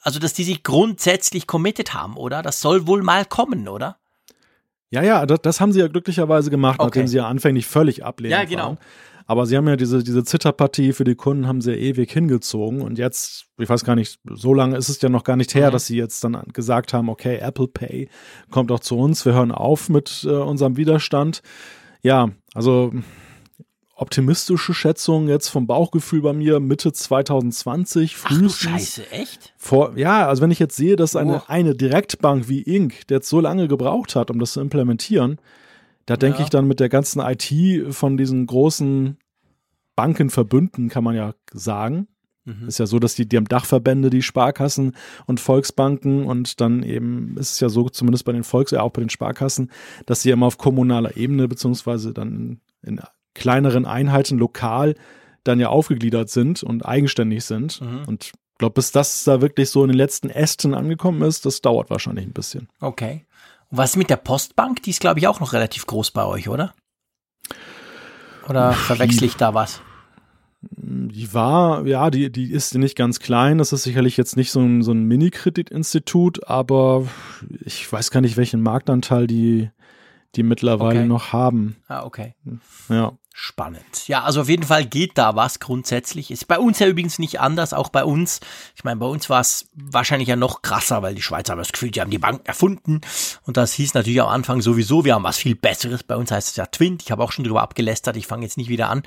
also 0.02 0.18
dass 0.18 0.32
die 0.34 0.44
sich 0.44 0.62
grundsätzlich 0.62 1.46
committed 1.46 1.94
haben, 1.94 2.16
oder? 2.16 2.42
Das 2.42 2.60
soll 2.60 2.86
wohl 2.86 3.02
mal 3.02 3.24
kommen, 3.24 3.68
oder? 3.68 3.98
Ja, 4.90 5.02
ja, 5.02 5.26
das, 5.26 5.40
das 5.42 5.60
haben 5.60 5.72
sie 5.72 5.80
ja 5.80 5.88
glücklicherweise 5.88 6.50
gemacht, 6.50 6.78
Okay. 6.78 6.86
nachdem 6.86 7.06
sie 7.08 7.16
ja 7.16 7.26
anfänglich 7.28 7.66
völlig 7.66 8.04
ablehnend 8.04 8.38
Ja, 8.38 8.44
genau. 8.44 8.62
waren. 8.68 8.78
Aber 9.26 9.46
sie 9.46 9.56
haben 9.56 9.66
ja 9.66 9.76
diese, 9.76 10.04
diese 10.04 10.22
Zitterpartie 10.22 10.92
für 10.92 11.04
die 11.04 11.14
Kunden 11.14 11.48
haben 11.48 11.62
sie 11.62 11.70
ja 11.72 11.78
ewig 11.78 12.12
hingezogen 12.12 12.82
und 12.82 12.98
jetzt, 12.98 13.46
ich 13.58 13.68
weiß 13.68 13.82
gar 13.82 13.96
nicht, 13.96 14.20
so 14.30 14.52
lange 14.52 14.76
ist 14.76 14.90
es 14.90 15.00
ja 15.00 15.08
noch 15.08 15.24
gar 15.24 15.36
nicht 15.36 15.54
her, 15.54 15.68
Mhm. 15.68 15.72
dass 15.72 15.86
sie 15.86 15.96
jetzt 15.96 16.22
dann 16.22 16.42
gesagt 16.52 16.92
haben, 16.92 17.08
okay, 17.08 17.38
Apple 17.38 17.68
Pay 17.68 18.08
kommt 18.50 18.70
auch 18.70 18.80
zu 18.80 18.98
uns, 18.98 19.24
wir 19.24 19.32
hören 19.32 19.50
auf 19.50 19.88
mit 19.88 20.24
äh, 20.28 20.28
unserem 20.28 20.76
Widerstand. 20.76 21.40
Ja, 22.02 22.28
also 22.52 22.92
optimistische 23.96 24.74
Schätzung 24.74 25.28
jetzt 25.28 25.48
vom 25.48 25.66
Bauchgefühl 25.66 26.22
bei 26.22 26.32
mir 26.32 26.60
Mitte 26.60 26.92
2020 26.92 28.16
Ach 28.24 28.28
du 28.28 28.34
frühestens. 28.36 28.60
Scheiße, 28.70 29.10
echt? 29.12 29.54
Vor, 29.56 29.96
ja, 29.96 30.26
also 30.28 30.42
wenn 30.42 30.50
ich 30.50 30.58
jetzt 30.58 30.76
sehe, 30.76 30.96
dass 30.96 31.16
eine, 31.16 31.36
Oh. 31.38 31.42
eine 31.48 31.74
Direktbank 31.74 32.48
wie 32.48 32.62
Inc., 32.62 33.06
der 33.08 33.18
jetzt 33.18 33.28
so 33.28 33.40
lange 33.40 33.68
gebraucht 33.68 34.16
hat, 34.16 34.30
um 34.30 34.38
das 34.38 34.52
zu 34.52 34.60
implementieren, 34.60 35.38
da 36.06 36.16
denke 36.16 36.38
Ja. 36.38 36.44
ich 36.44 36.50
dann 36.50 36.66
mit 36.68 36.80
der 36.80 36.88
ganzen 36.88 37.20
IT 37.20 37.92
von 37.94 38.16
diesen 38.16 38.46
großen 38.46 39.16
Bankenverbünden, 39.96 40.88
kann 40.88 41.04
man 41.04 41.14
ja 41.14 41.34
sagen. 41.52 42.08
Mhm. 42.44 42.68
Ist 42.68 42.78
ja 42.78 42.86
so, 42.86 42.98
dass 42.98 43.14
die, 43.14 43.26
die 43.26 43.36
haben 43.38 43.48
Dachverbände, 43.48 44.10
die 44.10 44.20
Sparkassen 44.22 44.94
und 45.26 45.40
Volksbanken 45.40 46.26
und 46.26 46.60
dann 46.60 46.82
eben 46.82 47.36
ist 47.38 47.52
es 47.52 47.60
ja 47.60 47.68
so, 47.70 47.88
zumindest 47.88 48.24
bei 48.26 48.32
den 48.32 48.44
Volks, 48.44 48.72
ja 48.72 48.82
auch 48.82 48.90
bei 48.90 49.00
den 49.00 49.08
Sparkassen, 49.08 49.70
dass 50.04 50.20
sie 50.22 50.30
immer 50.30 50.46
auf 50.46 50.58
kommunaler 50.58 51.16
Ebene 51.16 51.48
beziehungsweise 51.48 52.12
dann 52.12 52.60
in 52.82 53.00
kleineren 53.34 53.86
Einheiten 53.86 54.38
lokal 54.38 54.94
dann 55.44 55.60
ja 55.60 55.68
aufgegliedert 55.68 56.30
sind 56.30 56.62
und 56.62 56.84
eigenständig 56.84 57.44
sind. 57.44 57.80
Mhm. 57.80 58.04
Und 58.06 58.24
ich 58.24 58.32
glaube, 58.58 58.74
bis 58.74 58.92
das 58.92 59.24
da 59.24 59.40
wirklich 59.40 59.70
so 59.70 59.82
in 59.82 59.88
den 59.88 59.96
letzten 59.96 60.30
Ästen 60.30 60.74
angekommen 60.74 61.22
ist, 61.22 61.44
das 61.44 61.60
dauert 61.60 61.90
wahrscheinlich 61.90 62.24
ein 62.24 62.32
bisschen. 62.32 62.68
Okay. 62.80 63.26
Und 63.70 63.78
was 63.78 63.96
mit 63.96 64.10
der 64.10 64.16
Postbank? 64.16 64.82
Die 64.82 64.90
ist, 64.90 65.00
glaube 65.00 65.18
ich, 65.18 65.26
auch 65.26 65.40
noch 65.40 65.52
relativ 65.52 65.86
groß 65.86 66.12
bei 66.12 66.24
euch, 66.24 66.48
oder? 66.48 66.74
Oder 68.48 68.72
verwechsel 68.72 69.24
ich 69.24 69.36
da 69.36 69.54
was? 69.54 69.80
Die 70.60 71.32
war, 71.34 71.86
ja, 71.86 72.10
die, 72.10 72.30
die 72.30 72.50
ist 72.50 72.74
nicht 72.74 72.96
ganz 72.96 73.20
klein. 73.20 73.58
Das 73.58 73.72
ist 73.72 73.82
sicherlich 73.82 74.16
jetzt 74.16 74.36
nicht 74.36 74.50
so 74.50 74.60
ein, 74.60 74.82
so 74.82 74.92
ein 74.92 75.04
Mini-Kreditinstitut, 75.04 76.48
aber 76.48 77.06
ich 77.64 77.90
weiß 77.90 78.10
gar 78.10 78.20
nicht, 78.20 78.36
welchen 78.36 78.62
Marktanteil 78.62 79.26
die, 79.26 79.70
die 80.36 80.42
mittlerweile 80.42 81.00
Okay. 81.00 81.08
noch 81.08 81.32
haben. 81.32 81.76
Ah, 81.88 82.04
okay. 82.04 82.34
Ja. 82.88 83.12
Spannend. 83.36 84.06
Ja, 84.06 84.22
also 84.22 84.42
auf 84.42 84.48
jeden 84.48 84.62
Fall 84.62 84.84
geht 84.84 85.18
da 85.18 85.34
was 85.34 85.58
grundsätzlich. 85.58 86.30
Ist 86.30 86.46
bei 86.46 86.56
uns 86.56 86.78
ja 86.78 86.86
übrigens 86.86 87.18
nicht 87.18 87.40
anders, 87.40 87.72
auch 87.74 87.88
bei 87.88 88.04
uns. 88.04 88.38
Ich 88.76 88.84
meine, 88.84 89.00
bei 89.00 89.06
uns 89.06 89.28
war 89.28 89.40
es 89.40 89.68
wahrscheinlich 89.74 90.28
ja 90.28 90.36
noch 90.36 90.62
krasser, 90.62 91.02
weil 91.02 91.16
die 91.16 91.22
Schweizer 91.22 91.50
haben 91.50 91.58
das 91.58 91.72
Gefühl, 91.72 91.90
die 91.90 92.00
haben 92.00 92.12
die 92.12 92.18
Bank 92.18 92.42
erfunden. 92.46 93.00
Und 93.42 93.56
das 93.56 93.72
hieß 93.72 93.94
natürlich 93.94 94.22
am 94.22 94.28
Anfang 94.28 94.60
sowieso, 94.60 95.04
wir 95.04 95.14
haben 95.14 95.24
was 95.24 95.36
viel 95.36 95.56
Besseres. 95.56 96.04
Bei 96.04 96.14
uns 96.14 96.30
heißt 96.30 96.50
es 96.50 96.56
ja 96.56 96.66
Twint. 96.66 97.02
Ich 97.02 97.10
habe 97.10 97.24
auch 97.24 97.32
schon 97.32 97.44
drüber 97.44 97.62
abgelästert. 97.62 98.16
Ich 98.16 98.28
fange 98.28 98.44
jetzt 98.44 98.56
nicht 98.56 98.68
wieder 98.68 98.88
an. 98.88 99.02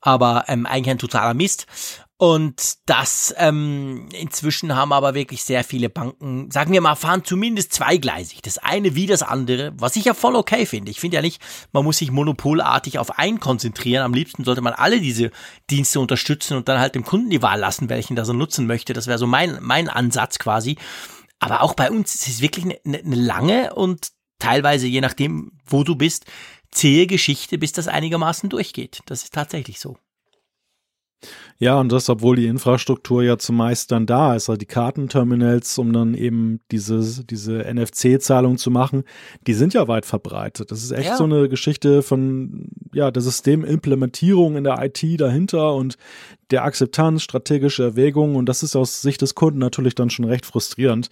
Aber 0.00 0.44
ähm, 0.48 0.64
eigentlich 0.64 0.90
ein 0.90 0.98
totaler 0.98 1.34
Mist. 1.34 1.66
Und 2.20 2.78
das 2.86 3.32
ähm, 3.38 4.08
inzwischen 4.12 4.74
haben 4.74 4.92
aber 4.92 5.14
wirklich 5.14 5.44
sehr 5.44 5.62
viele 5.62 5.88
Banken, 5.88 6.50
sagen 6.50 6.72
wir 6.72 6.80
mal, 6.80 6.96
fahren 6.96 7.22
zumindest 7.24 7.72
zweigleisig. 7.72 8.42
Das 8.42 8.58
eine 8.58 8.96
wie 8.96 9.06
das 9.06 9.22
andere, 9.22 9.72
was 9.76 9.94
ich 9.94 10.06
ja 10.06 10.14
voll 10.14 10.34
okay 10.34 10.66
finde. 10.66 10.90
Ich 10.90 10.98
finde 10.98 11.14
ja 11.14 11.22
nicht, 11.22 11.40
man 11.72 11.84
muss 11.84 11.98
sich 11.98 12.10
monopolartig 12.10 12.98
auf 12.98 13.20
einen 13.20 13.38
konzentrieren. 13.38 14.02
Am 14.02 14.14
liebsten 14.14 14.42
sollte 14.42 14.62
man 14.62 14.72
alle 14.72 15.00
diese 15.00 15.30
Dienste 15.70 16.00
unterstützen 16.00 16.56
und 16.56 16.68
dann 16.68 16.80
halt 16.80 16.96
dem 16.96 17.04
Kunden 17.04 17.30
die 17.30 17.40
Wahl 17.40 17.60
lassen, 17.60 17.88
welchen 17.88 18.16
das 18.16 18.26
er 18.26 18.34
nutzen 18.34 18.66
möchte. 18.66 18.94
Das 18.94 19.06
wäre 19.06 19.18
so 19.18 19.28
mein, 19.28 19.58
mein 19.60 19.88
Ansatz 19.88 20.40
quasi. 20.40 20.76
Aber 21.38 21.62
auch 21.62 21.74
bei 21.74 21.88
uns 21.88 22.16
ist 22.16 22.26
es 22.26 22.40
wirklich 22.40 22.64
eine, 22.64 22.98
eine 22.98 23.14
lange 23.14 23.74
und 23.74 24.08
teilweise, 24.40 24.88
je 24.88 25.00
nachdem, 25.00 25.52
wo 25.64 25.84
du 25.84 25.94
bist, 25.94 26.24
zähe 26.72 27.06
Geschichte, 27.06 27.58
bis 27.58 27.70
das 27.70 27.86
einigermaßen 27.86 28.48
durchgeht. 28.50 29.02
Das 29.06 29.22
ist 29.22 29.34
tatsächlich 29.34 29.78
so. 29.78 29.98
Ja, 31.58 31.80
und 31.80 31.90
das, 31.90 32.08
obwohl 32.08 32.36
die 32.36 32.46
Infrastruktur 32.46 33.24
ja 33.24 33.36
zumeist 33.38 33.90
dann 33.90 34.06
da 34.06 34.36
ist, 34.36 34.48
also 34.48 34.56
die 34.56 34.66
Kartenterminals, 34.66 35.76
um 35.78 35.92
dann 35.92 36.14
eben 36.14 36.60
diese, 36.70 37.24
diese 37.24 37.64
NFC-Zahlung 37.64 38.56
zu 38.58 38.70
machen, 38.70 39.02
die 39.48 39.54
sind 39.54 39.74
ja 39.74 39.88
weit 39.88 40.06
verbreitet. 40.06 40.70
Das 40.70 40.82
ist 40.84 40.92
echt 40.92 41.08
Ja. 41.08 41.16
so 41.16 41.24
eine 41.24 41.48
Geschichte 41.48 42.02
von, 42.02 42.68
ja, 42.94 43.10
der 43.10 43.22
Systemimplementierung 43.22 44.56
in 44.56 44.64
der 44.64 44.78
IT 44.80 45.02
dahinter 45.20 45.74
und 45.74 45.96
der 46.50 46.62
Akzeptanz, 46.64 47.22
strategische 47.22 47.82
Erwägungen. 47.82 48.36
Und 48.36 48.46
das 48.48 48.62
ist 48.62 48.76
aus 48.76 49.02
Sicht 49.02 49.20
des 49.20 49.34
Kunden 49.34 49.58
natürlich 49.58 49.96
dann 49.96 50.10
schon 50.10 50.24
recht 50.26 50.46
frustrierend, 50.46 51.10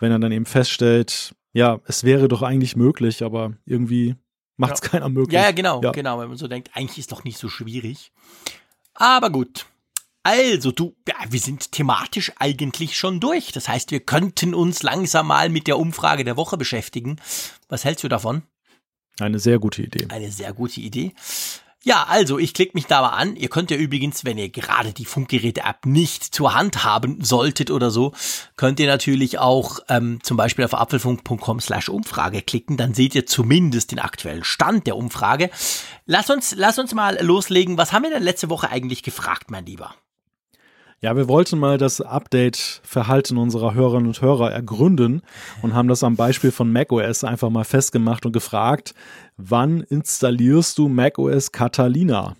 wenn 0.00 0.10
er 0.10 0.18
dann 0.18 0.32
eben 0.32 0.46
feststellt, 0.46 1.34
ja, 1.52 1.78
es 1.86 2.02
wäre 2.02 2.26
doch 2.26 2.42
eigentlich 2.42 2.74
möglich, 2.74 3.22
aber 3.22 3.52
irgendwie 3.64 4.16
macht 4.56 4.74
es 4.74 4.80
Ja. 4.82 4.88
keiner 4.88 5.08
möglich. 5.08 5.34
Ja, 5.34 5.42
ja, 5.44 5.50
genau, 5.52 5.80
Ja. 5.82 5.92
genau, 5.92 6.18
wenn 6.18 6.28
man 6.28 6.36
so 6.36 6.48
denkt, 6.48 6.70
eigentlich 6.74 6.98
ist 6.98 7.12
doch 7.12 7.22
nicht 7.22 7.38
so 7.38 7.48
schwierig. 7.48 8.10
Aber 8.94 9.30
gut. 9.30 9.66
Also, 10.22 10.72
du, 10.72 10.96
ja, 11.06 11.16
wir 11.28 11.40
sind 11.40 11.72
thematisch 11.72 12.32
eigentlich 12.38 12.96
schon 12.96 13.20
durch. 13.20 13.52
Das 13.52 13.68
heißt, 13.68 13.90
wir 13.90 14.00
könnten 14.00 14.54
uns 14.54 14.82
langsam 14.82 15.26
mal 15.26 15.50
mit 15.50 15.66
der 15.66 15.78
Umfrage 15.78 16.24
der 16.24 16.36
Woche 16.38 16.56
beschäftigen. 16.56 17.16
Was 17.68 17.84
hältst 17.84 18.04
du 18.04 18.08
davon? 18.08 18.42
Eine 19.20 19.38
sehr 19.38 19.58
gute 19.58 19.82
Idee. 19.82 20.06
Eine 20.08 20.30
sehr 20.32 20.52
gute 20.54 20.80
Idee. 20.80 21.12
Ja, 21.86 22.06
also 22.08 22.38
ich 22.38 22.54
klicke 22.54 22.72
mich 22.74 22.86
da 22.86 23.02
mal 23.02 23.10
an. 23.10 23.36
Ihr 23.36 23.50
könnt 23.50 23.70
ja 23.70 23.76
übrigens, 23.76 24.24
wenn 24.24 24.38
ihr 24.38 24.48
gerade 24.48 24.94
die 24.94 25.04
Funkgeräte-App 25.04 25.84
nicht 25.84 26.24
zur 26.24 26.54
Hand 26.54 26.82
haben 26.82 27.22
solltet 27.22 27.70
oder 27.70 27.90
so, 27.90 28.12
könnt 28.56 28.80
ihr 28.80 28.86
natürlich 28.86 29.38
auch 29.38 29.80
ähm, 29.90 30.18
zum 30.22 30.38
Beispiel 30.38 30.64
auf 30.64 30.72
apfelfunk.com 30.72 31.60
slash 31.60 31.90
Umfrage 31.90 32.40
klicken. 32.40 32.78
Dann 32.78 32.94
seht 32.94 33.14
ihr 33.14 33.26
zumindest 33.26 33.92
den 33.92 33.98
aktuellen 33.98 34.44
Stand 34.44 34.86
der 34.86 34.96
Umfrage. 34.96 35.50
Lass 36.06 36.30
uns, 36.30 36.54
lass 36.56 36.78
uns 36.78 36.94
mal 36.94 37.22
loslegen. 37.22 37.76
Was 37.76 37.92
haben 37.92 38.04
wir 38.04 38.10
denn 38.10 38.22
letzte 38.22 38.48
Woche 38.48 38.70
eigentlich 38.70 39.02
gefragt, 39.02 39.50
mein 39.50 39.66
Lieber? 39.66 39.94
Ja, 41.04 41.14
wir 41.16 41.28
wollten 41.28 41.58
mal 41.58 41.76
das 41.76 42.00
Update-Verhalten 42.00 43.36
unserer 43.36 43.74
Hörerinnen 43.74 44.06
und 44.06 44.22
Hörer 44.22 44.50
ergründen 44.50 45.20
und 45.60 45.74
haben 45.74 45.86
das 45.86 46.02
am 46.02 46.16
Beispiel 46.16 46.50
von 46.50 46.72
macOS 46.72 47.24
einfach 47.24 47.50
mal 47.50 47.64
festgemacht 47.64 48.24
und 48.24 48.32
gefragt, 48.32 48.94
wann 49.36 49.82
installierst 49.82 50.78
du 50.78 50.88
macOS 50.88 51.52
Catalina? 51.52 52.36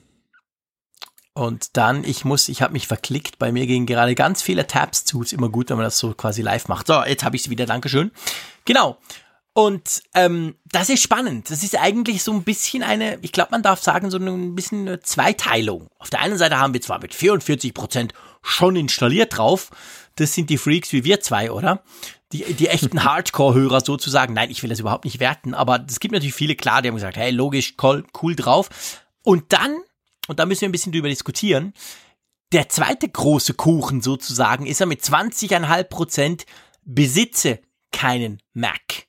Und 1.35 1.77
dann, 1.77 2.05
ich 2.05 2.25
muss, 2.25 2.49
ich 2.49 2.62
habe 2.62 2.73
mich 2.73 2.87
verklickt, 2.87 3.39
bei 3.39 3.53
mir 3.53 3.67
gehen 3.67 3.85
gerade 3.85 4.15
ganz 4.15 4.41
viele 4.41 4.67
Tabs 4.67 5.05
zu. 5.05 5.21
Ist 5.21 5.35
immer 5.35 5.51
gut, 5.51 5.69
wenn 5.69 5.77
man 5.77 5.85
das 5.85 5.99
so 5.99 6.15
quasi 6.15 6.41
live 6.41 6.67
macht. 6.69 6.87
So, 6.87 7.05
jetzt 7.05 7.23
habe 7.23 7.37
ich 7.37 7.43
sie 7.43 7.51
wieder, 7.51 7.67
Dankeschön. 7.67 8.12
Genau. 8.65 8.97
Und 9.53 10.03
ähm, 10.15 10.57
das 10.65 10.89
ist 10.89 11.03
spannend. 11.03 11.51
Das 11.51 11.62
ist 11.62 11.79
eigentlich 11.79 12.25
so 12.25 12.33
ein 12.33 12.43
bisschen 12.43 12.83
eine, 12.83 13.19
ich 13.21 13.31
glaube, 13.31 13.51
man 13.53 13.62
darf 13.62 13.83
sagen, 13.83 14.11
so 14.11 14.17
ein 14.19 14.55
bisschen 14.55 14.89
eine 14.89 15.01
Zweiteilung. 15.01 15.89
Auf 15.99 16.09
der 16.09 16.23
einen 16.23 16.39
Seite 16.39 16.59
haben 16.59 16.73
wir 16.73 16.81
zwar 16.81 17.01
mit 17.01 17.15
44 17.15 17.75
Prozent 17.75 18.15
schon 18.45 18.76
installiert 18.76 19.36
drauf. 19.36 19.70
Das 20.16 20.34
sind 20.34 20.51
die 20.51 20.59
Freaks 20.59 20.92
wie 20.92 21.03
wir 21.03 21.20
zwei, 21.20 21.51
oder? 21.51 21.82
Die, 22.32 22.45
die 22.55 22.68
echten 22.68 23.05
Hardcore-Hörer 23.05 23.80
sozusagen. 23.80 24.34
Nein, 24.34 24.51
ich 24.51 24.62
will 24.62 24.70
das 24.70 24.80
überhaupt 24.80 25.05
nicht 25.05 25.18
werten, 25.18 25.55
aber 25.55 25.84
es 25.88 25.99
gibt 25.99 26.12
natürlich 26.12 26.34
viele, 26.34 26.55
klar, 26.55 26.82
die 26.82 26.88
haben 26.88 26.95
gesagt, 26.95 27.16
hey, 27.16 27.30
logisch, 27.30 27.74
cool, 27.82 28.05
cool 28.22 28.36
drauf. 28.36 28.68
Und 29.22 29.53
dann, 29.53 29.76
und 30.28 30.38
da 30.38 30.47
müssen 30.47 30.61
wir 30.61 30.68
ein 30.68 30.72
bisschen 30.72 30.92
drüber 30.92 31.09
diskutieren, 31.09 31.72
der 32.53 32.68
zweite 32.68 33.09
große 33.09 33.55
Kuchen 33.55 34.01
sozusagen 34.01 34.66
ist 34.66 34.80
er 34.80 34.86
mit 34.86 35.03
20,5 35.03 35.84
Prozent 35.84 36.47
besitze 36.84 37.61
keinen 37.90 38.40
Mac. 38.53 39.07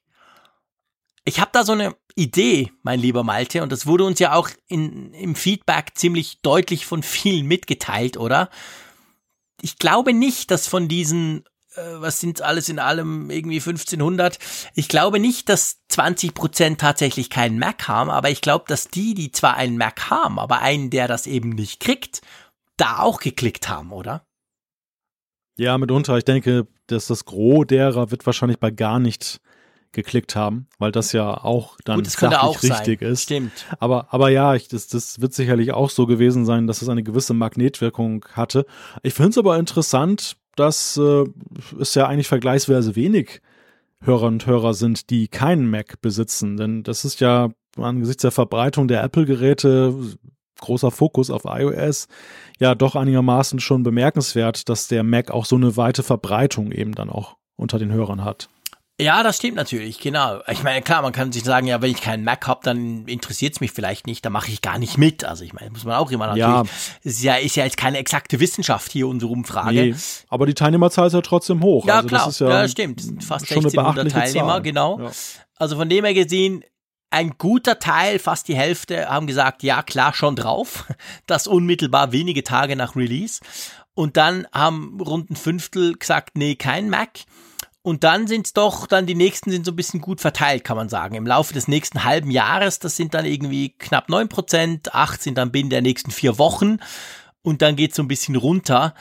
Ich 1.25 1.39
habe 1.39 1.51
da 1.53 1.63
so 1.63 1.73
eine, 1.73 1.95
Idee, 2.15 2.71
mein 2.81 3.01
lieber 3.01 3.23
Malte, 3.23 3.61
und 3.61 3.73
das 3.73 3.85
wurde 3.85 4.05
uns 4.05 4.19
ja 4.19 4.33
auch 4.33 4.49
in, 4.67 5.13
im 5.13 5.35
Feedback 5.35 5.91
ziemlich 5.95 6.41
deutlich 6.41 6.85
von 6.85 7.03
vielen 7.03 7.45
mitgeteilt, 7.45 8.15
oder? 8.15 8.49
Ich 9.61 9.77
glaube 9.77 10.13
nicht, 10.13 10.51
dass 10.51 10.67
von 10.67 10.87
diesen, 10.87 11.45
äh, 11.75 11.81
was 11.95 12.19
sind 12.19 12.41
alles 12.41 12.69
in 12.69 12.79
allem, 12.79 13.29
irgendwie 13.29 13.59
1500, 13.59 14.39
ich 14.73 14.87
glaube 14.87 15.19
nicht, 15.19 15.49
dass 15.49 15.81
20 15.89 16.33
Prozent 16.33 16.81
tatsächlich 16.81 17.29
keinen 17.29 17.59
Mac 17.59 17.87
haben, 17.87 18.09
aber 18.09 18.29
ich 18.29 18.41
glaube, 18.41 18.65
dass 18.67 18.87
die, 18.87 19.13
die 19.13 19.31
zwar 19.31 19.55
einen 19.55 19.77
Mac 19.77 20.09
haben, 20.09 20.39
aber 20.39 20.61
einen, 20.61 20.89
der 20.89 21.07
das 21.07 21.27
eben 21.27 21.49
nicht 21.49 21.79
kriegt, 21.79 22.21
da 22.77 22.99
auch 22.99 23.19
geklickt 23.19 23.69
haben, 23.69 23.91
oder? 23.91 24.25
Ja, 25.57 25.77
mitunter. 25.77 26.17
Ich 26.17 26.25
denke, 26.25 26.67
dass 26.87 27.07
das 27.07 27.25
Gros 27.25 27.67
derer 27.67 28.11
wird 28.11 28.25
wahrscheinlich 28.25 28.59
bei 28.59 28.71
gar 28.71 28.99
nicht 28.99 29.39
geklickt 29.95 30.35
haben, 30.35 30.67
weil 30.77 30.91
das 30.91 31.11
ja 31.11 31.43
auch 31.43 31.77
dann 31.83 32.03
Gut, 32.03 32.15
könnte 32.17 32.43
auch 32.43 32.61
richtig 32.61 32.99
sein. 32.99 33.09
ist. 33.09 33.23
Stimmt. 33.23 33.65
Aber, 33.79 34.13
aber 34.13 34.29
ja, 34.29 34.53
ich, 34.53 34.67
das, 34.67 34.87
das 34.87 35.19
wird 35.21 35.33
sicherlich 35.33 35.73
auch 35.73 35.89
so 35.89 36.05
gewesen 36.05 36.45
sein, 36.45 36.67
dass 36.67 36.81
es 36.81 36.89
eine 36.89 37.01
gewisse 37.01 37.33
Magnetwirkung 37.33 38.25
hatte. 38.33 38.65
Ich 39.01 39.13
finde 39.13 39.31
es 39.31 39.37
aber 39.37 39.57
interessant, 39.57 40.37
dass 40.55 40.97
äh, 40.97 41.23
es 41.79 41.95
ja 41.95 42.07
eigentlich 42.07 42.27
vergleichsweise 42.27 42.95
wenig 42.95 43.41
Hörer 44.01 44.27
und 44.27 44.45
Hörer 44.45 44.73
sind, 44.73 45.09
die 45.09 45.27
keinen 45.27 45.69
Mac 45.69 46.01
besitzen. 46.01 46.57
Denn 46.57 46.83
das 46.83 47.05
ist 47.05 47.19
ja 47.19 47.49
angesichts 47.75 48.21
der 48.21 48.31
Verbreitung 48.31 48.87
der 48.87 49.03
Apple-Geräte 49.03 49.95
großer 50.61 50.91
Fokus 50.91 51.29
auf 51.29 51.43
iOS, 51.45 52.07
ja 52.59 52.75
doch 52.75 52.95
einigermaßen 52.95 53.59
schon 53.59 53.83
bemerkenswert, 53.83 54.69
dass 54.69 54.87
der 54.87 55.03
Mac 55.03 55.31
auch 55.31 55.45
so 55.45 55.55
eine 55.55 55.75
weite 55.77 56.03
Verbreitung 56.03 56.71
eben 56.71 56.93
dann 56.93 57.09
auch 57.09 57.35
unter 57.57 57.79
den 57.79 57.91
Hörern 57.91 58.23
hat. 58.23 58.49
Ja, 58.99 59.23
das 59.23 59.35
stimmt 59.35 59.57
natürlich, 59.57 59.99
genau. 59.99 60.39
Ich 60.47 60.63
meine, 60.63 60.81
klar, 60.81 61.01
man 61.01 61.11
kann 61.11 61.33
sich 61.33 61.43
sagen, 61.43 61.67
ja, 61.67 61.81
wenn 61.81 61.91
ich 61.91 62.01
keinen 62.01 62.23
Mac 62.23 62.47
habe, 62.47 62.61
dann 62.63 63.05
interessiert 63.07 63.53
es 63.53 63.59
mich 63.59 63.71
vielleicht 63.71 64.07
nicht, 64.07 64.23
dann 64.23 64.31
mache 64.31 64.49
ich 64.49 64.61
gar 64.61 64.79
nicht 64.79 64.97
mit. 64.97 65.25
Also 65.25 65.43
ich 65.43 65.51
meine, 65.51 65.69
muss 65.71 65.83
man 65.83 65.95
auch 65.95 66.11
immer 66.11 66.27
natürlich. 66.27 66.45
Ja. 66.45 66.63
Ist 67.03 67.21
ja, 67.21 67.35
ist 67.35 67.57
ja 67.57 67.65
jetzt 67.65 67.75
keine 67.75 67.97
exakte 67.97 68.39
Wissenschaft 68.39 68.93
hier 68.93 69.09
unsere 69.09 69.29
Umfrage. 69.31 69.87
Nee, 69.87 69.95
aber 70.29 70.45
die 70.45 70.53
Teilnehmerzahl 70.53 71.07
ist 71.07 71.13
ja 71.13 71.21
trotzdem 71.21 71.61
hoch. 71.61 71.85
Ja, 71.85 71.97
also 71.97 72.07
klar, 72.07 72.25
das 72.27 72.39
ja, 72.39 72.49
ja 72.49 72.67
stimmt. 72.69 73.01
Fast 73.21 73.51
1600 73.51 74.09
Teilnehmer, 74.09 74.47
Zahl. 74.47 74.61
genau. 74.61 74.99
Ja. 75.01 75.11
Also 75.57 75.75
von 75.75 75.89
dem 75.89 76.05
her 76.05 76.13
gesehen, 76.13 76.63
ein 77.09 77.35
guter 77.37 77.79
Teil, 77.79 78.17
fast 78.19 78.47
die 78.47 78.55
Hälfte, 78.55 79.09
haben 79.09 79.27
gesagt, 79.27 79.61
ja 79.63 79.83
klar, 79.83 80.13
schon 80.13 80.35
drauf. 80.37 80.85
Das 81.27 81.47
unmittelbar 81.47 82.11
wenige 82.11 82.43
Tage 82.43 82.75
nach 82.75 82.95
Release. 82.95 83.41
Und 83.93 84.15
dann 84.15 84.47
haben 84.53 84.99
rund 85.01 85.31
ein 85.31 85.35
Fünftel 85.35 85.95
gesagt, 85.95 86.37
nee, 86.37 86.55
kein 86.55 86.89
Mac. 86.89 87.21
Und 87.85 88.03
dann 88.03 88.25
sind 88.25 88.47
es 88.47 88.53
doch, 88.53 88.87
dann 88.87 89.05
die 89.05 89.13
nächsten 89.13 89.51
sind 89.51 89.63
so 89.63 89.71
ein 89.71 89.75
bisschen 89.75 90.01
gut 90.01 90.19
verteilt, 90.19 90.63
kann 90.63 90.75
man 90.75 90.89
sagen. 90.89 91.13
Im 91.13 91.27
Laufe 91.27 91.53
des 91.53 91.67
nächsten 91.67 92.03
halben 92.03 92.31
Jahres, 92.31 92.79
das 92.79 92.95
sind 92.95 93.13
dann 93.13 93.25
irgendwie 93.25 93.77
knapp 93.77 94.09
neun 94.09 94.27
Prozent, 94.27 94.95
acht 94.95 95.21
sind 95.21 95.37
dann 95.37 95.51
binnen 95.51 95.69
der 95.69 95.83
nächsten 95.83 96.09
vier 96.09 96.39
Wochen 96.39 96.79
und 97.43 97.61
dann 97.61 97.75
geht 97.75 97.91
es 97.91 97.97
so 97.97 98.01
ein 98.01 98.07
bisschen 98.07 98.37
runter. 98.37 98.95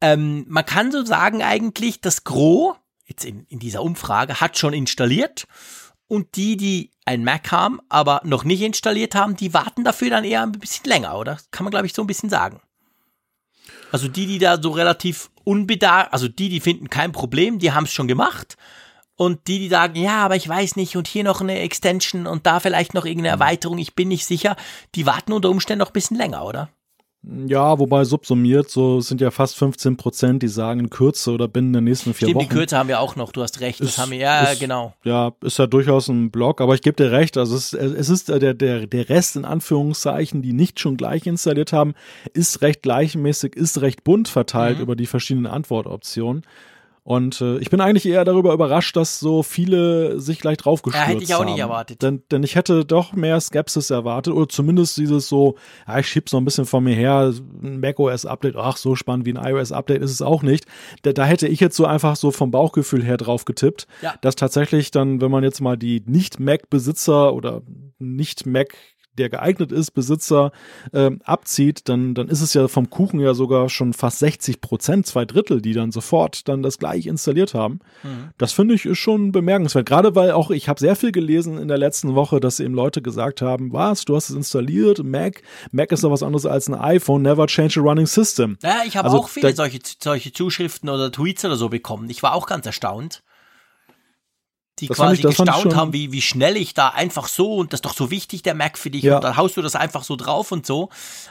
Ähm, 0.00 0.44
man 0.46 0.64
kann 0.64 0.92
so 0.92 1.04
sagen 1.04 1.42
eigentlich, 1.42 2.00
das 2.00 2.22
Gros, 2.22 2.76
jetzt 3.06 3.24
in, 3.24 3.42
in 3.48 3.58
dieser 3.58 3.82
Umfrage, 3.82 4.40
hat 4.40 4.56
schon 4.56 4.72
installiert 4.72 5.48
und 6.06 6.36
die, 6.36 6.56
die 6.56 6.92
ein 7.06 7.24
Mac 7.24 7.50
haben, 7.50 7.80
aber 7.88 8.20
noch 8.22 8.44
nicht 8.44 8.62
installiert 8.62 9.16
haben, 9.16 9.34
die 9.34 9.52
warten 9.52 9.82
dafür 9.82 10.10
dann 10.10 10.22
eher 10.22 10.44
ein 10.44 10.52
bisschen 10.52 10.84
länger, 10.84 11.18
oder? 11.18 11.40
Kann 11.50 11.64
man, 11.64 11.72
glaube 11.72 11.86
ich, 11.86 11.92
so 11.92 12.02
ein 12.02 12.06
bisschen 12.06 12.30
sagen. 12.30 12.60
Also 13.92 14.08
die, 14.08 14.26
die 14.26 14.38
da 14.38 14.60
so 14.60 14.70
relativ 14.70 15.30
unbedarft, 15.44 16.12
also 16.12 16.28
die, 16.28 16.48
die 16.48 16.60
finden 16.60 16.90
kein 16.90 17.12
Problem, 17.12 17.58
die 17.58 17.72
haben 17.72 17.84
es 17.84 17.92
schon 17.92 18.08
gemacht. 18.08 18.56
Und 19.16 19.48
die, 19.48 19.58
die 19.58 19.68
sagen, 19.68 19.96
ja, 19.96 20.24
aber 20.24 20.36
ich 20.36 20.48
weiß 20.48 20.76
nicht, 20.76 20.96
und 20.96 21.08
hier 21.08 21.24
noch 21.24 21.40
eine 21.40 21.58
Extension 21.58 22.26
und 22.26 22.46
da 22.46 22.60
vielleicht 22.60 22.94
noch 22.94 23.04
irgendeine 23.04 23.34
mhm. 23.34 23.40
Erweiterung, 23.42 23.78
ich 23.78 23.94
bin 23.94 24.08
nicht 24.08 24.24
sicher, 24.24 24.56
die 24.94 25.06
warten 25.06 25.32
unter 25.32 25.50
Umständen 25.50 25.80
noch 25.80 25.90
ein 25.90 25.94
bisschen 25.94 26.16
länger, 26.16 26.44
oder? 26.44 26.68
Ja, 27.22 27.78
wobei 27.78 28.04
subsumiert, 28.04 28.70
so 28.70 29.00
sind 29.00 29.20
ja 29.20 29.30
fast 29.30 29.56
15 29.56 29.96
Prozent, 29.96 30.42
die 30.42 30.48
sagen 30.48 30.80
in 30.80 30.90
Kürze 30.90 31.32
oder 31.32 31.48
binnen 31.48 31.72
der 31.72 31.82
nächsten 31.82 32.14
vier 32.14 32.28
Stimmt, 32.28 32.36
Wochen. 32.36 32.48
die 32.48 32.54
Kürze 32.54 32.78
haben 32.78 32.88
wir 32.88 33.00
auch 33.00 33.16
noch, 33.16 33.32
du 33.32 33.42
hast 33.42 33.60
recht, 33.60 33.80
das 33.80 33.88
ist, 33.88 33.98
haben 33.98 34.12
wir, 34.12 34.18
ja, 34.18 34.44
ist, 34.44 34.60
genau. 34.60 34.94
Ja, 35.02 35.32
ist 35.42 35.58
ja 35.58 35.66
durchaus 35.66 36.08
ein 36.08 36.30
Block, 36.30 36.60
aber 36.60 36.74
ich 36.74 36.80
gebe 36.80 36.96
dir 36.96 37.10
recht, 37.10 37.36
also 37.36 37.56
es, 37.56 37.72
es 37.72 38.08
ist 38.08 38.28
der, 38.28 38.54
der, 38.54 38.86
der 38.86 39.08
Rest 39.08 39.34
in 39.34 39.44
Anführungszeichen, 39.44 40.42
die 40.42 40.52
nicht 40.52 40.78
schon 40.78 40.96
gleich 40.96 41.26
installiert 41.26 41.72
haben, 41.72 41.94
ist 42.34 42.62
recht 42.62 42.82
gleichmäßig, 42.82 43.56
ist 43.56 43.80
recht 43.80 44.04
bunt 44.04 44.28
verteilt 44.28 44.76
mhm. 44.76 44.84
über 44.84 44.96
die 44.96 45.06
verschiedenen 45.06 45.46
Antwortoptionen. 45.46 46.44
Und 47.08 47.40
äh, 47.40 47.56
ich 47.56 47.70
bin 47.70 47.80
eigentlich 47.80 48.04
eher 48.04 48.22
darüber 48.26 48.52
überrascht, 48.52 48.94
dass 48.94 49.18
so 49.18 49.42
viele 49.42 50.20
sich 50.20 50.40
gleich 50.40 50.58
draufgestürzt 50.58 51.06
haben. 51.06 51.12
Ja, 51.12 51.14
hätte 51.14 51.24
ich 51.24 51.34
auch 51.34 51.40
haben. 51.40 51.46
nicht 51.46 51.58
erwartet. 51.58 52.02
Denn, 52.02 52.22
denn 52.30 52.42
ich 52.42 52.54
hätte 52.54 52.84
doch 52.84 53.14
mehr 53.14 53.40
Skepsis 53.40 53.88
erwartet 53.88 54.34
oder 54.34 54.46
zumindest 54.46 54.98
dieses 54.98 55.26
so, 55.26 55.56
ja, 55.86 56.00
ich 56.00 56.06
schieb's 56.06 56.32
noch 56.32 56.40
ein 56.42 56.44
bisschen 56.44 56.66
von 56.66 56.84
mir 56.84 56.94
her, 56.94 57.32
ein 57.62 57.80
macOS-Update, 57.80 58.56
ach, 58.56 58.76
so 58.76 58.94
spannend 58.94 59.24
wie 59.24 59.32
ein 59.32 59.42
iOS-Update 59.42 60.02
ist 60.02 60.10
es 60.10 60.20
auch 60.20 60.42
nicht. 60.42 60.66
Da, 61.00 61.14
da 61.14 61.24
hätte 61.24 61.48
ich 61.48 61.60
jetzt 61.60 61.76
so 61.76 61.86
einfach 61.86 62.14
so 62.14 62.30
vom 62.30 62.50
Bauchgefühl 62.50 63.02
her 63.02 63.16
drauf 63.16 63.46
getippt, 63.46 63.86
ja. 64.02 64.14
dass 64.20 64.36
tatsächlich 64.36 64.90
dann, 64.90 65.22
wenn 65.22 65.30
man 65.30 65.44
jetzt 65.44 65.62
mal 65.62 65.78
die 65.78 66.02
Nicht-Mac-Besitzer 66.04 67.32
oder 67.32 67.62
Nicht-Mac 67.98 68.76
der 69.18 69.28
geeignet 69.28 69.72
ist, 69.72 69.92
Besitzer 69.92 70.52
äh, 70.92 71.10
abzieht, 71.24 71.88
dann, 71.88 72.14
dann 72.14 72.28
ist 72.28 72.40
es 72.40 72.54
ja 72.54 72.68
vom 72.68 72.90
Kuchen 72.90 73.20
ja 73.20 73.34
sogar 73.34 73.68
schon 73.68 73.92
fast 73.92 74.20
60 74.20 74.60
Prozent, 74.60 75.06
zwei 75.06 75.24
Drittel, 75.24 75.60
die 75.60 75.72
dann 75.72 75.92
sofort 75.92 76.48
dann 76.48 76.62
das 76.62 76.78
gleich 76.78 77.06
installiert 77.06 77.54
haben. 77.54 77.80
Mhm. 78.02 78.30
Das 78.38 78.52
finde 78.52 78.74
ich 78.74 78.86
ist 78.86 78.98
schon 78.98 79.32
bemerkenswert. 79.32 79.86
Gerade 79.86 80.14
weil 80.14 80.32
auch, 80.32 80.50
ich 80.50 80.68
habe 80.68 80.80
sehr 80.80 80.96
viel 80.96 81.12
gelesen 81.12 81.58
in 81.58 81.68
der 81.68 81.78
letzten 81.78 82.14
Woche, 82.14 82.40
dass 82.40 82.60
eben 82.60 82.74
Leute 82.74 83.02
gesagt 83.02 83.42
haben, 83.42 83.72
was, 83.72 84.04
du 84.04 84.16
hast 84.16 84.30
es 84.30 84.36
installiert, 84.36 85.02
Mac, 85.04 85.42
Mac 85.70 85.92
ist 85.92 86.04
doch 86.04 86.10
was 86.10 86.22
anderes 86.22 86.46
als 86.46 86.68
ein 86.68 86.74
iPhone, 86.74 87.22
never 87.22 87.46
change 87.46 87.80
a 87.80 87.82
running 87.82 88.06
system. 88.06 88.56
Ja, 88.62 88.82
ich 88.86 88.96
habe 88.96 89.06
also, 89.06 89.18
auch 89.18 89.28
viele 89.28 89.54
solche, 89.54 89.80
solche 90.02 90.32
Zuschriften 90.32 90.88
oder 90.88 91.10
Tweets 91.12 91.44
oder 91.44 91.56
so 91.56 91.68
bekommen. 91.68 92.08
Ich 92.10 92.22
war 92.22 92.34
auch 92.34 92.46
ganz 92.46 92.66
erstaunt 92.66 93.22
die 94.80 94.86
das 94.86 94.96
quasi 94.96 95.16
ich, 95.16 95.22
gestaunt 95.22 95.74
haben, 95.74 95.92
wie, 95.92 96.12
wie 96.12 96.22
schnell 96.22 96.56
ich 96.56 96.74
da 96.74 96.88
einfach 96.88 97.28
so 97.28 97.56
und 97.56 97.72
das 97.72 97.78
ist 97.78 97.84
doch 97.84 97.94
so 97.94 98.10
wichtig, 98.10 98.42
der 98.42 98.54
Mac 98.54 98.78
für 98.78 98.90
dich 98.90 99.02
ja. 99.02 99.16
und 99.16 99.24
dann 99.24 99.36
haust 99.36 99.56
du 99.56 99.62
das 99.62 99.76
einfach 99.76 100.02
so 100.02 100.16
drauf 100.16 100.52
und 100.52 100.66
so. 100.66 100.88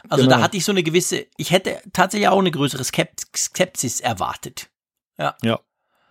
Also 0.09 0.25
genau. 0.25 0.37
da 0.37 0.43
hatte 0.43 0.57
ich 0.57 0.65
so 0.65 0.71
eine 0.71 0.83
gewisse, 0.83 1.25
ich 1.37 1.51
hätte 1.51 1.81
tatsächlich 1.93 2.29
auch 2.29 2.39
eine 2.39 2.51
größere 2.51 2.83
Skepsis 2.83 3.99
erwartet. 3.99 4.69
Ja. 5.17 5.35
Ja. 5.43 5.59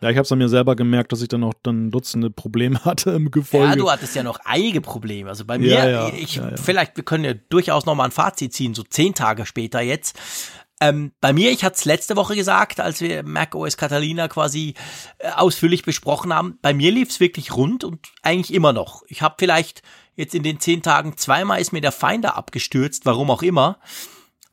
Ja, 0.03 0.11
ich 0.11 0.16
habe 0.16 0.24
es 0.24 0.32
an 0.32 0.39
mir 0.39 0.51
selber 0.51 0.76
gemerkt, 0.76 1.12
dass 1.12 1.22
ich 1.22 1.28
dann 1.28 1.43
auch 1.43 1.55
dann 1.62 1.91
Dutzende 1.91 2.28
Probleme 2.28 2.78
hatte 2.84 3.12
im 3.12 3.30
Gefolge. 3.30 3.66
Ja, 3.66 3.76
du 3.76 3.91
hattest 3.91 4.14
ja 4.14 4.22
noch 4.22 4.39
einige 4.45 4.80
Probleme. 4.80 5.30
Also 5.30 5.45
bei 5.45 5.59
mir, 5.59 5.68
ja, 5.68 5.89
ja, 5.89 6.09
ich, 6.14 6.37
ja, 6.37 6.51
vielleicht, 6.57 6.97
wir 6.97 7.05
können 7.05 7.24
ja 7.24 7.34
durchaus 7.34 7.87
noch 7.87 7.95
mal 7.95 8.05
ein 8.05 8.11
Fazit 8.11 8.53
ziehen, 8.53 8.74
so 8.74 8.82
zehn 8.82 9.14
Tage 9.14 9.47
später 9.47 9.80
jetzt. 9.80 10.18
Ähm, 10.81 11.12
bei 11.20 11.33
mir, 11.33 11.51
ich 11.51 11.64
hatte 11.64 11.77
es 11.77 11.85
letzte 11.87 12.16
Woche 12.16 12.37
gesagt, 12.37 12.81
als 12.81 13.01
wir 13.01 13.22
Mac 13.22 13.55
OS 13.55 13.79
Catalina 13.79 14.29
quasi 14.29 14.74
äh, 15.18 15.31
ausführlich 15.31 15.83
besprochen 15.83 16.35
haben, 16.35 16.59
bei 16.61 16.74
mir 16.74 16.93
lief 16.93 17.09
es 17.09 17.20
wirklich 17.20 17.57
rund 17.57 17.83
und 17.83 18.09
eigentlich 18.22 18.53
immer 18.53 18.72
noch. 18.74 19.03
Ich 19.09 19.22
habe 19.22 19.37
vielleicht 19.39 19.83
jetzt 20.16 20.35
in 20.35 20.43
den 20.43 20.61
zehn 20.61 20.83
Tagen 20.83 21.16
zweimal 21.16 21.61
ist 21.61 21.72
mir 21.72 21.81
der 21.81 21.93
Finder 21.93 22.37
abgestürzt, 22.37 23.07
warum 23.07 23.31
auch 23.31 23.43
immer. 23.43 23.79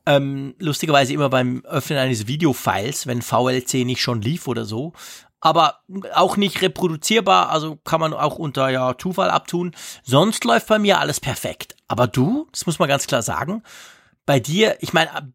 Ähm, 0.06 0.54
lustigerweise 0.58 1.12
immer 1.12 1.28
beim 1.30 1.62
Öffnen 1.64 1.98
eines 1.98 2.26
Videofiles, 2.26 3.06
wenn 3.06 3.22
VLC 3.22 3.84
nicht 3.84 4.00
schon 4.00 4.22
lief 4.22 4.48
oder 4.48 4.64
so. 4.64 4.92
Aber 5.40 5.80
auch 6.14 6.38
nicht 6.38 6.62
reproduzierbar, 6.62 7.50
also 7.50 7.76
kann 7.84 8.00
man 8.00 8.14
auch 8.14 8.38
unter 8.38 8.70
ja, 8.70 8.96
Zufall 8.96 9.28
abtun. 9.28 9.74
Sonst 10.02 10.44
läuft 10.44 10.68
bei 10.68 10.78
mir 10.78 11.00
alles 11.00 11.20
perfekt. 11.20 11.76
Aber 11.86 12.06
du, 12.06 12.48
das 12.50 12.64
muss 12.64 12.78
man 12.78 12.88
ganz 12.88 13.06
klar 13.06 13.20
sagen, 13.20 13.62
bei 14.24 14.40
dir, 14.40 14.78
ich 14.80 14.94
meine, 14.94 15.34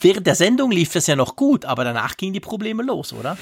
Während 0.00 0.26
der 0.26 0.34
Sendung 0.34 0.70
lief 0.70 0.92
das 0.92 1.06
ja 1.06 1.16
noch 1.16 1.36
gut, 1.36 1.64
aber 1.64 1.82
danach 1.82 2.16
gingen 2.16 2.34
die 2.34 2.40
Probleme 2.40 2.82
los, 2.82 3.14
oder? 3.14 3.38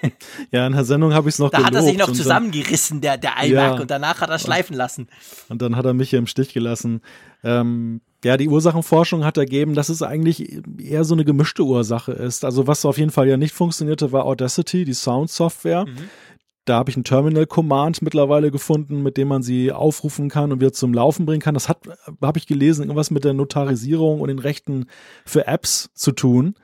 ja, 0.50 0.66
in 0.66 0.74
der 0.74 0.84
Sendung 0.84 1.14
habe 1.14 1.28
ich 1.28 1.36
es 1.36 1.38
noch 1.38 1.50
Da 1.50 1.64
hat 1.64 1.74
er 1.74 1.82
sich 1.82 1.96
noch 1.96 2.12
zusammengerissen, 2.12 3.00
der, 3.00 3.16
der 3.16 3.32
iMac, 3.42 3.50
ja, 3.50 3.74
und 3.80 3.90
danach 3.90 4.20
hat 4.20 4.28
er 4.28 4.38
schleifen 4.38 4.76
lassen. 4.76 5.08
Und 5.48 5.62
dann 5.62 5.76
hat 5.76 5.86
er 5.86 5.94
mich 5.94 6.10
hier 6.10 6.18
im 6.18 6.26
Stich 6.26 6.52
gelassen. 6.52 7.00
Ähm, 7.42 8.02
ja, 8.22 8.36
die 8.36 8.48
Ursachenforschung 8.48 9.24
hat 9.24 9.36
ergeben, 9.36 9.74
dass 9.74 9.88
es 9.88 10.02
eigentlich 10.02 10.60
eher 10.78 11.04
so 11.04 11.14
eine 11.14 11.24
gemischte 11.24 11.62
Ursache 11.62 12.12
ist. 12.12 12.44
Also 12.44 12.66
was 12.66 12.84
auf 12.84 12.98
jeden 12.98 13.10
Fall 13.10 13.28
ja 13.28 13.36
nicht 13.36 13.54
funktionierte, 13.54 14.12
war 14.12 14.24
Audacity, 14.24 14.84
die 14.84 14.94
Sound-Software. 14.94 15.86
Mhm. 15.86 16.08
Da 16.64 16.76
habe 16.76 16.90
ich 16.90 16.96
einen 16.96 17.04
Terminal-Command 17.04 18.00
mittlerweile 18.00 18.50
gefunden, 18.50 19.02
mit 19.02 19.16
dem 19.18 19.28
man 19.28 19.42
sie 19.42 19.70
aufrufen 19.70 20.30
kann 20.30 20.50
und 20.50 20.60
wieder 20.60 20.72
zum 20.72 20.94
Laufen 20.94 21.26
bringen 21.26 21.42
kann. 21.42 21.54
Das 21.54 21.68
hat, 21.68 21.78
habe 22.22 22.38
ich 22.38 22.46
gelesen, 22.46 22.84
irgendwas 22.84 23.10
mit 23.10 23.24
der 23.24 23.34
Notarisierung 23.34 24.20
und 24.20 24.28
den 24.28 24.38
Rechten 24.38 24.86
für 25.26 25.46
Apps 25.46 25.90
zu 25.94 26.12
tun. 26.12 26.54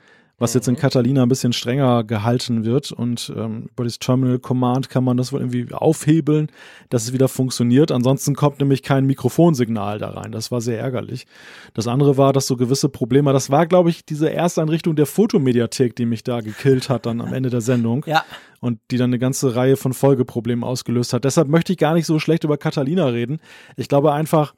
Was 0.41 0.55
jetzt 0.55 0.67
in 0.67 0.75
Catalina 0.75 1.21
ein 1.21 1.29
bisschen 1.29 1.53
strenger 1.53 2.03
gehalten 2.03 2.65
wird 2.65 2.91
und 2.91 3.31
ähm, 3.37 3.69
über 3.71 3.83
das 3.83 3.99
Terminal 3.99 4.39
Command 4.39 4.89
kann 4.89 5.03
man 5.03 5.15
das 5.15 5.31
wohl 5.31 5.39
irgendwie 5.39 5.71
aufhebeln, 5.71 6.47
dass 6.89 7.03
es 7.03 7.13
wieder 7.13 7.27
funktioniert. 7.27 7.91
Ansonsten 7.91 8.33
kommt 8.33 8.59
nämlich 8.59 8.81
kein 8.81 9.05
Mikrofonsignal 9.05 9.99
da 9.99 10.09
rein. 10.09 10.31
Das 10.31 10.49
war 10.49 10.59
sehr 10.59 10.79
ärgerlich. 10.79 11.27
Das 11.75 11.87
andere 11.87 12.17
war, 12.17 12.33
dass 12.33 12.47
so 12.47 12.57
gewisse 12.57 12.89
Probleme, 12.89 13.31
das 13.33 13.51
war, 13.51 13.67
glaube 13.67 13.91
ich, 13.91 14.03
diese 14.03 14.33
Ersteinrichtung 14.33 14.95
der 14.95 15.05
Fotomediathek, 15.05 15.95
die 15.95 16.07
mich 16.07 16.23
da 16.23 16.41
gekillt 16.41 16.89
hat 16.89 17.05
dann 17.05 17.21
am 17.21 17.33
Ende 17.33 17.51
der 17.51 17.61
Sendung. 17.61 18.03
Ja. 18.07 18.25
Und 18.61 18.79
die 18.89 18.97
dann 18.97 19.09
eine 19.09 19.19
ganze 19.19 19.55
Reihe 19.55 19.77
von 19.77 19.93
Folgeproblemen 19.93 20.63
ausgelöst 20.63 21.13
hat. 21.13 21.23
Deshalb 21.23 21.47
möchte 21.47 21.71
ich 21.73 21.77
gar 21.79 21.93
nicht 21.93 22.05
so 22.05 22.19
schlecht 22.19 22.43
über 22.43 22.57
Catalina 22.57 23.05
reden. 23.07 23.39
Ich 23.75 23.87
glaube 23.87 24.13
einfach, 24.13 24.53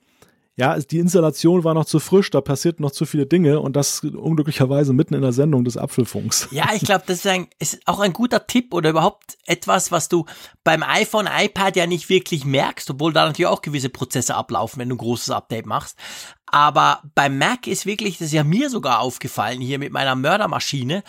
ja, 0.56 0.78
die 0.78 1.00
Installation 1.00 1.64
war 1.64 1.74
noch 1.74 1.86
zu 1.86 2.00
frisch, 2.00 2.30
da 2.30 2.40
passierten 2.40 2.84
noch 2.84 2.92
zu 2.92 3.06
viele 3.06 3.26
Dinge 3.26 3.60
und 3.60 3.76
das 3.76 4.02
unglücklicherweise 4.04 4.94
mitten 4.94 5.16
in 5.16 5.24
der 5.24 5.34
Sendung 5.34 5.66
des 5.66 5.78
Apfelfunks. 5.78 6.50
Ja, 6.52 6.70
ich 6.76 6.84
glaube, 6.84 7.04
das 7.08 7.18
ist, 7.18 7.28
ein, 7.28 7.48
ist 7.58 7.80
auch 7.86 8.00
ein 8.00 8.14
guter 8.14 8.46
Tipp 8.46 8.72
oder 8.72 8.92
überhaupt 8.92 9.38
etwas, 9.48 9.92
was 9.92 10.10
du 10.10 10.26
beim 10.64 10.84
iPhone, 10.84 11.28
iPad 11.28 11.76
ja 11.76 11.88
nicht 11.88 12.08
wirklich 12.10 12.46
merkst, 12.46 12.92
obwohl 12.92 13.14
da 13.14 13.26
natürlich 13.26 13.48
auch 13.48 13.64
gewisse 13.64 13.90
Prozesse 13.90 14.36
ablaufen, 14.36 14.80
wenn 14.80 14.90
du 14.90 14.96
ein 14.96 15.00
großes 15.00 15.32
Update 15.32 15.66
machst. 15.66 15.98
Aber 16.46 17.02
beim 17.16 17.40
Mac 17.40 17.66
ist 17.66 17.88
wirklich, 17.88 18.20
das 18.20 18.28
ist 18.28 18.34
ja 18.34 18.44
mir 18.44 18.70
sogar 18.70 19.00
aufgefallen, 19.00 19.60
hier 19.60 19.80
mit 19.80 19.92
meiner 19.92 20.16
Mördermaschine, 20.16 21.04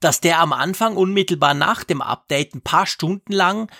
dass 0.00 0.20
der 0.20 0.40
am 0.40 0.54
Anfang 0.54 0.96
unmittelbar 0.96 1.52
nach 1.52 1.84
dem 1.84 2.00
Update 2.00 2.54
ein 2.54 2.62
paar 2.62 2.86
Stunden 2.86 3.32
lang 3.32 3.70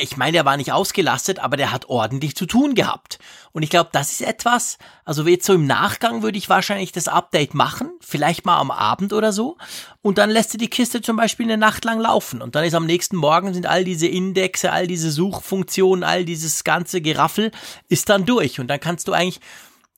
ich 0.00 0.16
meine, 0.16 0.32
der 0.32 0.44
war 0.44 0.56
nicht 0.56 0.72
ausgelastet, 0.72 1.38
aber 1.38 1.56
der 1.56 1.70
hat 1.70 1.88
ordentlich 1.88 2.34
zu 2.34 2.46
tun 2.46 2.74
gehabt. 2.74 3.18
Und 3.52 3.62
ich 3.62 3.70
glaube, 3.70 3.90
das 3.92 4.12
ist 4.12 4.22
etwas, 4.22 4.78
also 5.04 5.26
jetzt 5.26 5.44
so 5.44 5.52
im 5.52 5.66
Nachgang 5.66 6.22
würde 6.22 6.38
ich 6.38 6.48
wahrscheinlich 6.48 6.90
das 6.90 7.06
Update 7.06 7.54
machen, 7.54 7.90
vielleicht 8.00 8.46
mal 8.46 8.58
am 8.58 8.70
Abend 8.70 9.12
oder 9.12 9.32
so. 9.32 9.58
Und 10.00 10.18
dann 10.18 10.30
lässt 10.30 10.54
du 10.54 10.58
die 10.58 10.68
Kiste 10.68 11.02
zum 11.02 11.16
Beispiel 11.16 11.46
eine 11.46 11.58
Nacht 11.58 11.84
lang 11.84 12.00
laufen. 12.00 12.40
Und 12.40 12.54
dann 12.54 12.64
ist 12.64 12.74
am 12.74 12.86
nächsten 12.86 13.16
Morgen 13.16 13.52
sind 13.52 13.66
all 13.66 13.84
diese 13.84 14.06
Indexe, 14.06 14.72
all 14.72 14.86
diese 14.86 15.10
Suchfunktionen, 15.10 16.02
all 16.02 16.24
dieses 16.24 16.64
ganze 16.64 17.02
Geraffel 17.02 17.50
ist 17.88 18.08
dann 18.08 18.24
durch. 18.24 18.60
Und 18.60 18.68
dann 18.68 18.80
kannst 18.80 19.06
du 19.06 19.12
eigentlich 19.12 19.40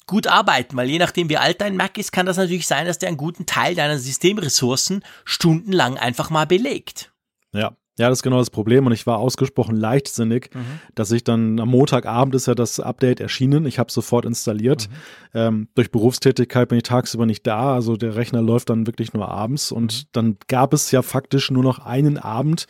gut 0.06 0.26
arbeiten, 0.26 0.76
weil 0.76 0.90
je 0.90 0.98
nachdem 0.98 1.28
wie 1.28 1.36
alt 1.36 1.60
dein 1.60 1.76
Mac 1.76 1.96
ist, 1.98 2.12
kann 2.12 2.26
das 2.26 2.36
natürlich 2.36 2.66
sein, 2.66 2.86
dass 2.86 2.98
der 2.98 3.08
einen 3.08 3.16
guten 3.16 3.46
Teil 3.46 3.74
deiner 3.74 3.98
Systemressourcen 3.98 5.04
stundenlang 5.24 5.96
einfach 5.96 6.30
mal 6.30 6.46
belegt. 6.46 7.12
Ja, 7.52 7.76
ja, 7.98 8.10
das 8.10 8.18
ist 8.18 8.22
genau 8.22 8.38
das 8.38 8.50
Problem 8.50 8.86
und 8.86 8.92
ich 8.92 9.06
war 9.06 9.18
ausgesprochen 9.18 9.74
leichtsinnig, 9.74 10.50
mhm. 10.52 10.80
dass 10.94 11.10
ich 11.12 11.24
dann 11.24 11.58
am 11.58 11.70
Montagabend 11.70 12.34
ist 12.34 12.46
ja 12.46 12.54
das 12.54 12.78
Update 12.78 13.20
erschienen. 13.20 13.64
Ich 13.64 13.78
habe 13.78 13.90
sofort 13.90 14.26
installiert. 14.26 14.88
Mhm. 14.88 14.94
Ähm, 15.34 15.68
durch 15.74 15.90
Berufstätigkeit 15.90 16.68
bin 16.68 16.78
ich 16.78 16.84
tagsüber 16.84 17.24
nicht 17.24 17.46
da, 17.46 17.74
also 17.74 17.96
der 17.96 18.16
Rechner 18.16 18.42
läuft 18.42 18.70
dann 18.70 18.86
wirklich 18.86 19.14
nur 19.14 19.28
abends 19.28 19.72
und 19.72 19.92
mhm. 19.92 20.08
dann 20.12 20.36
gab 20.48 20.74
es 20.74 20.90
ja 20.90 21.00
faktisch 21.02 21.50
nur 21.50 21.62
noch 21.62 21.78
einen 21.78 22.18
Abend, 22.18 22.66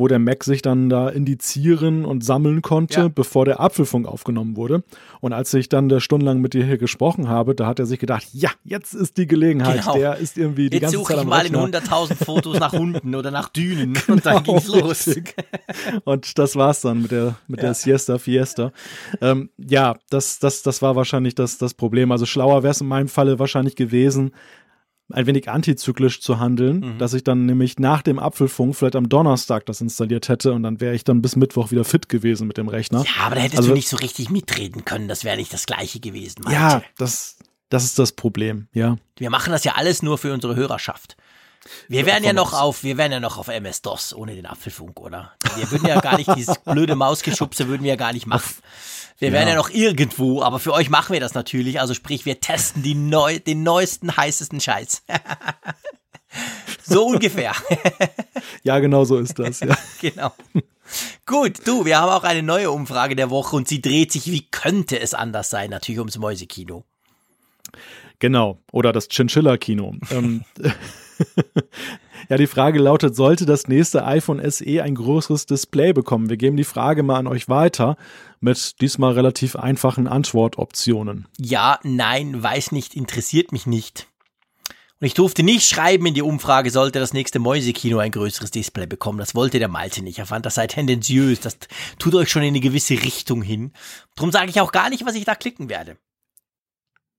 wo 0.00 0.08
der 0.08 0.18
Mac 0.18 0.44
sich 0.44 0.62
dann 0.62 0.88
da 0.88 1.10
indizieren 1.10 2.06
und 2.06 2.24
sammeln 2.24 2.62
konnte, 2.62 3.00
ja. 3.00 3.08
bevor 3.08 3.44
der 3.44 3.60
Apfelfunk 3.60 4.08
aufgenommen 4.08 4.56
wurde. 4.56 4.82
Und 5.20 5.34
als 5.34 5.52
ich 5.52 5.68
dann 5.68 5.90
da 5.90 6.00
stundenlang 6.00 6.40
mit 6.40 6.54
dir 6.54 6.64
hier 6.64 6.78
gesprochen 6.78 7.28
habe, 7.28 7.54
da 7.54 7.66
hat 7.66 7.78
er 7.78 7.86
sich 7.86 7.98
gedacht, 7.98 8.26
ja, 8.32 8.50
jetzt 8.64 8.94
ist 8.94 9.18
die 9.18 9.26
Gelegenheit. 9.26 9.80
Genau. 9.80 9.94
Der 9.94 10.16
ist 10.16 10.38
irgendwie 10.38 10.70
die 10.70 10.78
jetzt 10.78 10.92
ganze 10.92 10.96
Zeit 10.96 11.00
Jetzt 11.00 11.08
suche 11.08 11.20
ich 11.20 11.28
mal 11.28 11.46
in 11.46 11.54
100.000 11.54 12.24
Fotos 12.24 12.58
nach 12.58 12.72
Hunden 12.72 13.14
oder 13.14 13.30
nach 13.30 13.50
Dünen 13.50 13.92
genau, 13.92 14.06
und 14.14 14.26
dann 14.26 14.42
ging's 14.42 14.69
los. 14.78 15.08
und 16.04 16.38
das 16.38 16.56
war's 16.56 16.80
dann 16.80 17.02
mit 17.02 17.10
der, 17.10 17.36
mit 17.48 17.60
ja. 17.60 17.66
der 17.66 17.74
Siesta 17.74 18.18
Fiesta. 18.18 18.72
Ähm, 19.20 19.50
ja, 19.56 19.96
das, 20.10 20.38
das, 20.38 20.62
das 20.62 20.82
war 20.82 20.96
wahrscheinlich 20.96 21.34
das, 21.34 21.58
das 21.58 21.74
Problem. 21.74 22.12
Also 22.12 22.26
schlauer 22.26 22.62
wäre 22.62 22.72
es 22.72 22.80
in 22.80 22.88
meinem 22.88 23.08
Falle 23.08 23.38
wahrscheinlich 23.38 23.76
gewesen, 23.76 24.32
ein 25.12 25.26
wenig 25.26 25.48
antizyklisch 25.48 26.20
zu 26.20 26.38
handeln, 26.38 26.80
mhm. 26.80 26.98
dass 26.98 27.14
ich 27.14 27.24
dann 27.24 27.46
nämlich 27.46 27.78
nach 27.78 28.02
dem 28.02 28.18
Apfelfunk 28.18 28.76
vielleicht 28.76 28.96
am 28.96 29.08
Donnerstag 29.08 29.66
das 29.66 29.80
installiert 29.80 30.28
hätte 30.28 30.52
und 30.52 30.62
dann 30.62 30.80
wäre 30.80 30.94
ich 30.94 31.04
dann 31.04 31.22
bis 31.22 31.36
Mittwoch 31.36 31.70
wieder 31.70 31.84
fit 31.84 32.08
gewesen 32.08 32.46
mit 32.46 32.56
dem 32.56 32.68
Rechner. 32.68 33.04
Ja, 33.04 33.26
aber 33.26 33.36
da 33.36 33.40
hättest 33.42 33.58
also, 33.58 33.70
du 33.70 33.74
nicht 33.74 33.88
so 33.88 33.96
richtig 33.96 34.30
mitreden 34.30 34.84
können, 34.84 35.08
das 35.08 35.24
wäre 35.24 35.36
nicht 35.36 35.52
das 35.52 35.66
gleiche 35.66 36.00
gewesen. 36.00 36.42
Meinte. 36.44 36.60
Ja, 36.60 36.82
das, 36.96 37.38
das 37.68 37.84
ist 37.84 37.98
das 37.98 38.12
Problem, 38.12 38.68
ja. 38.72 38.96
Wir 39.16 39.30
machen 39.30 39.52
das 39.52 39.64
ja 39.64 39.72
alles 39.76 40.02
nur 40.02 40.18
für 40.18 40.32
unsere 40.32 40.56
Hörerschaft. 40.56 41.16
Wir 41.88 42.06
wären 42.06 42.24
ja 42.24 42.32
noch 42.32 42.52
auf, 42.52 42.82
wir 42.82 42.96
wären 42.96 43.12
ja 43.12 43.20
noch 43.20 43.38
auf 43.38 43.48
MS-DOS 43.48 44.14
ohne 44.14 44.34
den 44.34 44.46
Apfelfunk, 44.46 45.00
oder? 45.00 45.32
Wir 45.56 45.70
würden 45.70 45.86
ja 45.86 46.00
gar 46.00 46.16
nicht 46.16 46.34
dieses 46.34 46.58
blöde 46.58 46.96
Mausgeschubse 46.96 47.68
würden 47.68 47.82
wir 47.82 47.90
ja 47.90 47.96
gar 47.96 48.12
nicht 48.12 48.26
machen. 48.26 48.54
Wir 49.18 49.28
ja. 49.28 49.34
wären 49.34 49.48
ja 49.48 49.54
noch 49.54 49.70
irgendwo, 49.70 50.42
aber 50.42 50.58
für 50.58 50.72
euch 50.72 50.88
machen 50.88 51.12
wir 51.12 51.20
das 51.20 51.34
natürlich. 51.34 51.80
Also 51.80 51.94
sprich, 51.94 52.24
wir 52.24 52.40
testen 52.40 52.82
die 52.82 52.94
neu, 52.94 53.38
den 53.38 53.62
neuesten, 53.62 54.16
heißesten 54.16 54.60
Scheiß. 54.60 55.02
so 56.82 57.06
ungefähr. 57.06 57.52
ja, 58.62 58.78
genau 58.78 59.04
so 59.04 59.18
ist 59.18 59.38
das. 59.38 59.60
Ja. 59.60 59.76
genau. 60.00 60.32
Gut, 61.26 61.66
du, 61.66 61.84
wir 61.84 61.98
haben 61.98 62.10
auch 62.10 62.24
eine 62.24 62.42
neue 62.42 62.70
Umfrage 62.70 63.14
der 63.14 63.30
Woche 63.30 63.54
und 63.56 63.68
sie 63.68 63.80
dreht 63.80 64.10
sich, 64.10 64.26
wie 64.32 64.46
könnte 64.50 64.98
es 64.98 65.14
anders 65.14 65.50
sein, 65.50 65.70
natürlich 65.70 65.98
ums 65.98 66.18
Mäusekino. 66.18 66.84
Genau, 68.18 68.58
oder 68.72 68.92
das 68.92 69.08
Chinchilla-Kino. 69.08 69.94
ähm, 70.10 70.44
ja, 72.28 72.36
die 72.36 72.46
Frage 72.46 72.78
lautet, 72.78 73.16
sollte 73.16 73.46
das 73.46 73.68
nächste 73.68 74.04
iPhone 74.04 74.40
SE 74.50 74.82
ein 74.82 74.94
größeres 74.94 75.46
Display 75.46 75.92
bekommen? 75.92 76.30
Wir 76.30 76.36
geben 76.36 76.56
die 76.56 76.64
Frage 76.64 77.02
mal 77.02 77.18
an 77.18 77.26
euch 77.26 77.48
weiter 77.48 77.96
mit 78.40 78.80
diesmal 78.80 79.12
relativ 79.12 79.56
einfachen 79.56 80.06
Antwortoptionen. 80.06 81.28
Ja, 81.38 81.78
nein, 81.82 82.42
weiß 82.42 82.72
nicht, 82.72 82.94
interessiert 82.94 83.52
mich 83.52 83.66
nicht. 83.66 84.06
Und 85.00 85.06
ich 85.06 85.14
durfte 85.14 85.42
nicht 85.42 85.66
schreiben 85.66 86.04
in 86.04 86.14
die 86.14 86.20
Umfrage, 86.20 86.70
sollte 86.70 86.98
das 86.98 87.14
nächste 87.14 87.38
Mäusekino 87.38 87.98
ein 87.98 88.10
größeres 88.10 88.50
Display 88.50 88.86
bekommen. 88.86 89.18
Das 89.18 89.34
wollte 89.34 89.58
der 89.58 89.68
Malte 89.68 90.02
nicht. 90.02 90.18
Er 90.18 90.26
fand, 90.26 90.44
das 90.44 90.56
sei 90.56 90.66
tendenziös. 90.66 91.40
Das 91.40 91.56
tut 91.98 92.14
euch 92.14 92.28
schon 92.30 92.42
in 92.42 92.48
eine 92.48 92.60
gewisse 92.60 93.02
Richtung 93.02 93.40
hin. 93.40 93.72
Drum 94.14 94.30
sage 94.30 94.50
ich 94.50 94.60
auch 94.60 94.72
gar 94.72 94.90
nicht, 94.90 95.06
was 95.06 95.14
ich 95.14 95.24
da 95.24 95.34
klicken 95.34 95.70
werde. 95.70 95.96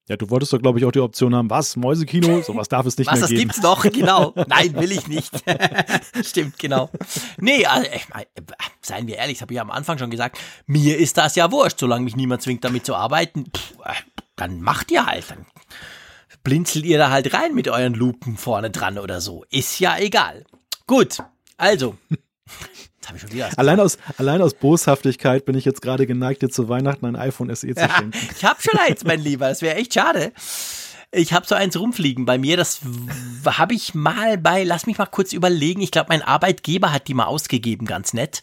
Ja, 0.07 0.17
du 0.17 0.29
wolltest 0.29 0.51
doch, 0.51 0.59
glaube 0.59 0.79
ich, 0.79 0.85
auch 0.85 0.91
die 0.91 0.99
Option 0.99 1.35
haben, 1.35 1.49
was, 1.49 1.75
Mäusekino? 1.75 2.41
Sowas 2.41 2.67
darf 2.67 2.85
es 2.85 2.97
nicht 2.97 3.09
was, 3.09 3.19
mehr 3.19 3.29
geben. 3.29 3.49
Was, 3.49 3.55
das 3.57 3.63
gibt's 3.63 3.85
noch, 3.85 3.91
genau. 3.99 4.33
Nein, 4.47 4.75
will 4.75 4.91
ich 4.91 5.07
nicht. 5.07 5.31
Stimmt, 6.23 6.57
genau. 6.59 6.89
Nee, 7.39 7.65
also, 7.65 7.87
ich 7.95 8.09
mein, 8.09 8.25
seien 8.81 9.07
wir 9.07 9.17
ehrlich, 9.17 9.37
das 9.37 9.43
habe 9.43 9.53
ich 9.53 9.61
am 9.61 9.71
Anfang 9.71 9.99
schon 9.99 10.09
gesagt, 10.09 10.37
mir 10.65 10.97
ist 10.97 11.17
das 11.17 11.35
ja 11.35 11.51
wurscht, 11.51 11.79
solange 11.79 12.03
mich 12.03 12.15
niemand 12.15 12.41
zwingt, 12.41 12.63
damit 12.63 12.85
zu 12.85 12.95
arbeiten, 12.95 13.45
pff, 13.55 13.73
äh, 13.85 13.93
dann 14.35 14.61
macht 14.61 14.91
ihr 14.91 15.05
halt, 15.05 15.29
dann 15.29 15.45
blinzelt 16.43 16.85
ihr 16.85 16.97
da 16.97 17.11
halt 17.11 17.33
rein 17.33 17.53
mit 17.53 17.67
euren 17.67 17.93
Lupen 17.93 18.37
vorne 18.37 18.71
dran 18.71 18.97
oder 18.97 19.21
so. 19.21 19.45
Ist 19.51 19.79
ja 19.79 19.97
egal. 19.97 20.45
Gut, 20.87 21.19
also, 21.57 21.95
habe 23.07 23.17
ich 23.17 23.21
schon 23.21 23.31
wieder. 23.31 23.49
Allein 23.57 23.79
aus, 23.79 23.97
allein 24.17 24.41
aus 24.41 24.53
Boshaftigkeit 24.53 25.45
bin 25.45 25.55
ich 25.55 25.65
jetzt 25.65 25.81
gerade 25.81 26.07
geneigt, 26.07 26.41
dir 26.41 26.49
zu 26.49 26.69
Weihnachten 26.69 27.05
ein 27.05 27.15
iPhone 27.15 27.53
SE 27.55 27.73
zu 27.73 27.89
schenken. 27.97 28.11
ich 28.35 28.43
habe 28.43 28.61
schon 28.61 28.79
eins, 28.79 29.03
mein 29.03 29.19
Lieber. 29.19 29.49
Das 29.49 29.61
wäre 29.61 29.75
echt 29.75 29.93
schade. 29.93 30.31
Ich 31.13 31.33
habe 31.33 31.45
so 31.45 31.55
eins 31.55 31.77
rumfliegen 31.77 32.25
bei 32.25 32.37
mir. 32.37 32.55
Das 32.55 32.79
habe 33.45 33.73
ich 33.73 33.93
mal 33.93 34.37
bei, 34.37 34.63
lass 34.63 34.85
mich 34.85 34.97
mal 34.97 35.07
kurz 35.07 35.33
überlegen. 35.33 35.81
Ich 35.81 35.91
glaube, 35.91 36.07
mein 36.07 36.21
Arbeitgeber 36.21 36.93
hat 36.93 37.09
die 37.09 37.13
mal 37.13 37.25
ausgegeben, 37.25 37.85
ganz 37.85 38.13
nett. 38.13 38.41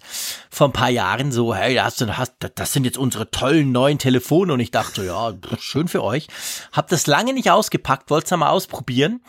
Vor 0.51 0.68
ein 0.68 0.74
paar 0.74 0.90
Jahren 0.90 1.32
so, 1.32 1.55
hey, 1.55 1.74
das, 1.74 1.98
hast, 2.01 2.35
das 2.56 2.72
sind 2.74 2.85
jetzt 2.85 2.98
unsere 2.98 3.30
tollen 3.30 3.72
neuen 3.72 3.98
Telefone. 3.98 4.52
Und 4.52 4.60
ich 4.60 4.70
dachte, 4.70 5.06
ja, 5.06 5.32
schön 5.59 5.89
für 5.89 6.02
euch. 6.05 6.28
Hab 6.70 6.89
das 6.89 7.06
lange 7.06 7.32
nicht 7.32 7.51
ausgepackt, 7.51 8.10
wollte 8.10 8.35
es 8.35 8.39
mal 8.39 8.51
ausprobieren. 8.51 9.22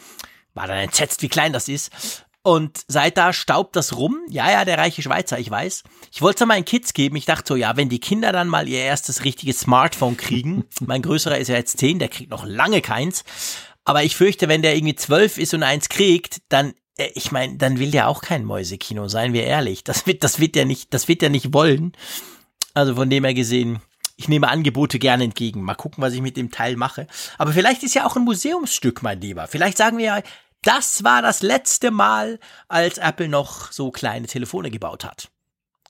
War 0.53 0.67
dann 0.67 0.77
entsetzt, 0.77 1.21
wie 1.21 1.29
klein 1.29 1.53
das 1.53 1.69
ist. 1.69 1.91
Und 2.49 2.81
seit 2.87 3.15
da 3.15 3.31
staubt 3.31 3.75
das 3.75 3.95
rum. 3.95 4.21
Ja, 4.27 4.49
ja, 4.49 4.65
der 4.65 4.79
reiche 4.79 5.03
Schweizer, 5.03 5.37
ich 5.37 5.51
weiß. 5.51 5.83
Ich 6.11 6.23
wollte 6.23 6.43
es 6.43 6.47
meinen 6.47 6.65
Kids 6.65 6.95
geben. 6.95 7.15
Ich 7.15 7.25
dachte 7.25 7.49
so, 7.49 7.55
ja, 7.55 7.77
wenn 7.77 7.89
die 7.89 7.99
Kinder 7.99 8.31
dann 8.31 8.47
mal 8.47 8.67
ihr 8.67 8.79
erstes 8.79 9.23
richtiges 9.23 9.59
Smartphone 9.59 10.17
kriegen. 10.17 10.65
mein 10.79 11.03
größerer 11.03 11.37
ist 11.37 11.49
ja 11.49 11.57
jetzt 11.57 11.77
zehn, 11.77 11.99
der 11.99 12.09
kriegt 12.09 12.31
noch 12.31 12.47
lange 12.47 12.81
keins. 12.81 13.23
Aber 13.85 14.03
ich 14.03 14.15
fürchte, 14.15 14.47
wenn 14.47 14.63
der 14.63 14.75
irgendwie 14.75 14.95
zwölf 14.95 15.37
ist 15.37 15.53
und 15.53 15.61
eins 15.61 15.89
kriegt, 15.89 16.41
dann, 16.49 16.73
äh, 16.97 17.11
ich 17.13 17.31
meine, 17.31 17.57
dann 17.57 17.77
will 17.77 17.91
der 17.91 18.07
auch 18.07 18.23
kein 18.23 18.45
Mäusekino, 18.45 19.07
seien 19.09 19.33
wir 19.33 19.43
ehrlich. 19.43 19.83
Das 19.83 20.07
wird, 20.07 20.23
das 20.23 20.39
wird 20.39 20.55
der 20.55 20.65
nicht, 20.65 20.91
das 20.91 21.07
wird 21.07 21.21
der 21.21 21.29
nicht 21.29 21.53
wollen. 21.53 21.91
Also 22.73 22.95
von 22.95 23.11
dem 23.11 23.25
her 23.25 23.35
gesehen, 23.35 23.79
ich 24.17 24.27
nehme 24.27 24.47
Angebote 24.47 24.97
gerne 24.97 25.23
entgegen. 25.23 25.61
Mal 25.61 25.75
gucken, 25.75 26.01
was 26.01 26.13
ich 26.13 26.21
mit 26.21 26.35
dem 26.35 26.49
Teil 26.49 26.77
mache. 26.77 27.05
Aber 27.37 27.53
vielleicht 27.53 27.83
ist 27.83 27.93
ja 27.93 28.07
auch 28.07 28.15
ein 28.15 28.23
Museumsstück, 28.23 29.03
mein 29.03 29.21
Lieber. 29.21 29.45
Vielleicht 29.45 29.77
sagen 29.77 29.99
wir 29.99 30.05
ja, 30.05 30.21
das 30.63 31.03
war 31.03 31.21
das 31.21 31.41
letzte 31.41 31.91
Mal, 31.91 32.39
als 32.67 32.97
Apple 32.97 33.29
noch 33.29 33.71
so 33.71 33.91
kleine 33.91 34.27
Telefone 34.27 34.69
gebaut 34.71 35.05
hat. 35.05 35.29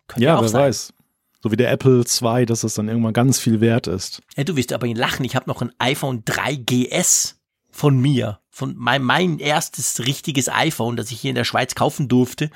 Könnte 0.07 0.25
ja, 0.25 0.39
wer 0.39 0.49
sein. 0.49 0.61
weiß. 0.61 0.93
So 1.41 1.51
wie 1.51 1.55
der 1.55 1.71
Apple 1.71 2.03
2, 2.03 2.45
dass 2.45 2.63
es 2.63 2.73
dann 2.73 2.89
irgendwann 2.89 3.13
ganz 3.13 3.39
viel 3.39 3.61
wert 3.61 3.87
ist. 3.87 4.21
Ja, 4.35 4.43
du 4.43 4.57
wirst 4.57 4.73
aber 4.73 4.87
ihn 4.87 4.97
lachen. 4.97 5.23
Ich 5.23 5.35
habe 5.35 5.49
noch 5.49 5.61
ein 5.61 5.71
iPhone 5.79 6.23
3GS 6.25 7.35
von 7.71 7.97
mir. 7.97 8.39
Von 8.49 8.75
mein, 8.77 9.01
mein 9.03 9.39
erstes 9.39 10.05
richtiges 10.05 10.49
iPhone, 10.49 10.97
das 10.97 11.11
ich 11.11 11.21
hier 11.21 11.29
in 11.29 11.35
der 11.35 11.45
Schweiz 11.45 11.75
kaufen 11.75 12.09
durfte. 12.09 12.49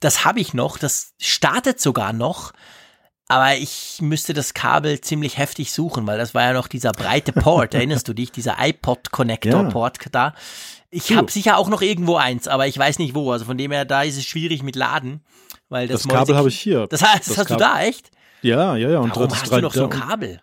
Das 0.00 0.26
habe 0.26 0.40
ich 0.40 0.52
noch. 0.52 0.76
Das 0.76 1.14
startet 1.18 1.80
sogar 1.80 2.12
noch. 2.12 2.52
Aber 3.28 3.56
ich 3.56 3.98
müsste 4.00 4.34
das 4.34 4.54
Kabel 4.54 5.00
ziemlich 5.00 5.38
heftig 5.38 5.72
suchen, 5.72 6.06
weil 6.06 6.18
das 6.18 6.34
war 6.34 6.44
ja 6.44 6.52
noch 6.52 6.66
dieser 6.66 6.92
breite 6.92 7.32
Port, 7.34 7.74
erinnerst 7.74 8.08
du 8.08 8.14
dich? 8.14 8.32
Dieser 8.32 8.56
iPod-Connector-Port 8.58 9.98
ja. 10.04 10.10
da. 10.10 10.34
Ich 10.90 11.12
habe 11.12 11.30
sicher 11.30 11.58
auch 11.58 11.68
noch 11.68 11.82
irgendwo 11.82 12.16
eins, 12.16 12.48
aber 12.48 12.66
ich 12.66 12.78
weiß 12.78 12.98
nicht 12.98 13.14
wo. 13.14 13.30
Also 13.30 13.44
von 13.44 13.58
dem 13.58 13.72
her, 13.72 13.84
da 13.84 14.02
ist 14.02 14.16
es 14.16 14.24
schwierig 14.24 14.62
mit 14.62 14.74
Laden. 14.74 15.22
Weil 15.68 15.86
das, 15.86 16.02
das 16.02 16.12
Kabel 16.12 16.36
habe 16.36 16.48
ich 16.48 16.58
hier. 16.58 16.86
Das, 16.86 17.00
das, 17.00 17.10
das 17.26 17.38
hast 17.38 17.48
Kabel. 17.48 17.56
du 17.56 17.62
da, 17.62 17.82
echt? 17.82 18.10
Ja, 18.42 18.76
ja, 18.76 18.88
ja. 18.90 18.98
Und 19.00 19.14
Warum 19.14 19.30
hast 19.30 19.52
du 19.52 19.60
noch 19.60 19.74
so 19.74 19.84
ein 19.84 19.90
Kabel? 19.90 20.40